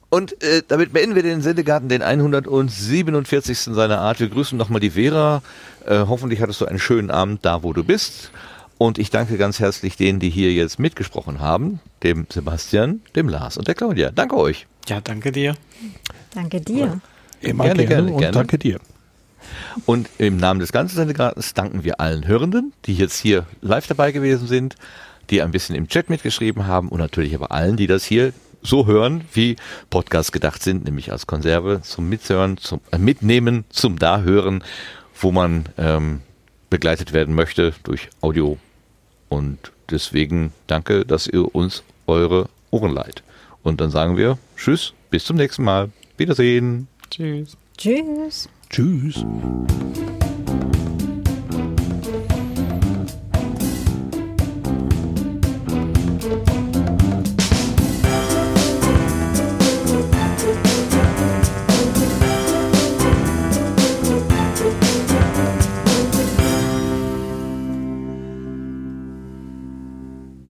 Und 0.10 0.42
äh, 0.42 0.64
damit 0.68 0.92
beenden 0.92 1.16
wir 1.16 1.24
den 1.24 1.42
Sendegarten, 1.42 1.88
den 1.88 2.02
147. 2.02 3.60
seiner 3.60 4.00
Art. 4.00 4.20
Wir 4.20 4.30
grüßen 4.30 4.58
nochmal 4.58 4.80
die 4.80 4.92
Vera. 4.92 5.44
Äh, 5.86 6.00
hoffentlich 6.08 6.42
hattest 6.42 6.62
du 6.62 6.66
einen 6.66 6.80
schönen 6.80 7.12
Abend 7.12 7.46
da, 7.46 7.62
wo 7.62 7.74
du 7.74 7.84
bist. 7.84 8.32
Und 8.80 8.98
ich 8.98 9.12
danke 9.12 9.38
ganz 9.38 9.60
herzlich 9.60 9.98
denen, 9.98 10.20
die 10.20 10.30
hier 10.30 10.52
jetzt 10.54 10.80
mitgesprochen 10.80 11.40
haben. 11.42 11.80
Dem 12.02 12.26
Sebastian, 12.30 13.02
dem 13.16 13.30
Lars 13.30 13.58
und 13.58 13.68
der 13.68 13.76
Claudia. 13.76 14.10
Danke 14.10 14.38
euch. 14.38 14.66
Ja, 14.88 15.00
danke 15.02 15.32
dir. 15.32 15.56
Danke 16.34 16.62
dir. 16.62 17.02
Immer 17.42 17.66
Gerne, 17.66 17.86
gerne, 17.86 17.88
gerne, 17.88 18.12
und 18.14 18.20
gerne. 18.20 18.34
danke 18.34 18.58
dir. 18.58 18.80
Und 19.86 20.10
im 20.18 20.38
Namen 20.38 20.60
des 20.60 20.72
ganzen 20.72 20.96
Sendegartens 20.96 21.54
danken 21.54 21.84
wir 21.84 22.00
allen 22.00 22.28
Hörenden, 22.28 22.74
die 22.86 22.96
jetzt 22.96 23.20
hier 23.20 23.46
live 23.62 23.88
dabei 23.88 24.12
gewesen 24.12 24.48
sind, 24.48 24.76
die 25.30 25.42
ein 25.42 25.52
bisschen 25.52 25.76
im 25.76 25.88
Chat 25.88 26.10
mitgeschrieben 26.10 26.66
haben 26.66 26.90
und 26.90 27.00
natürlich 27.00 27.36
aber 27.36 27.52
allen, 27.52 27.78
die 27.78 27.88
das 27.88 28.04
hier 28.04 28.34
so 28.62 28.86
hören, 28.88 29.24
wie 29.34 29.56
Podcasts 29.90 30.32
gedacht 30.32 30.62
sind, 30.64 30.86
nämlich 30.86 31.12
als 31.12 31.28
Konserve 31.28 31.82
zum 31.82 32.10
Mithören, 32.10 32.58
zum 32.58 32.82
äh, 32.92 32.98
Mitnehmen, 32.98 33.66
zum 33.70 34.00
Dahören, 34.00 34.64
wo 35.20 35.32
man 35.32 35.66
ähm, 35.78 36.22
begleitet 36.70 37.14
werden 37.14 37.36
möchte 37.36 37.74
durch 37.84 38.10
Audio. 38.22 38.58
Und 39.30 39.72
deswegen 39.90 40.54
danke, 40.68 41.06
dass 41.06 41.28
ihr 41.28 41.54
uns 41.54 41.84
eure 42.08 42.50
Ohren 42.72 42.94
leiht. 42.94 43.24
Und 43.64 43.82
dann 43.82 43.92
sagen 43.92 44.18
wir 44.18 44.38
Tschüss, 44.56 44.94
bis 45.10 45.26
zum 45.26 45.38
nächsten 45.38 45.64
Mal. 45.64 45.90
Wiedersehen. 46.18 46.88
Tschüss. 47.10 47.58
Tschüss. 47.78 48.50
Tschüss. 48.70 49.26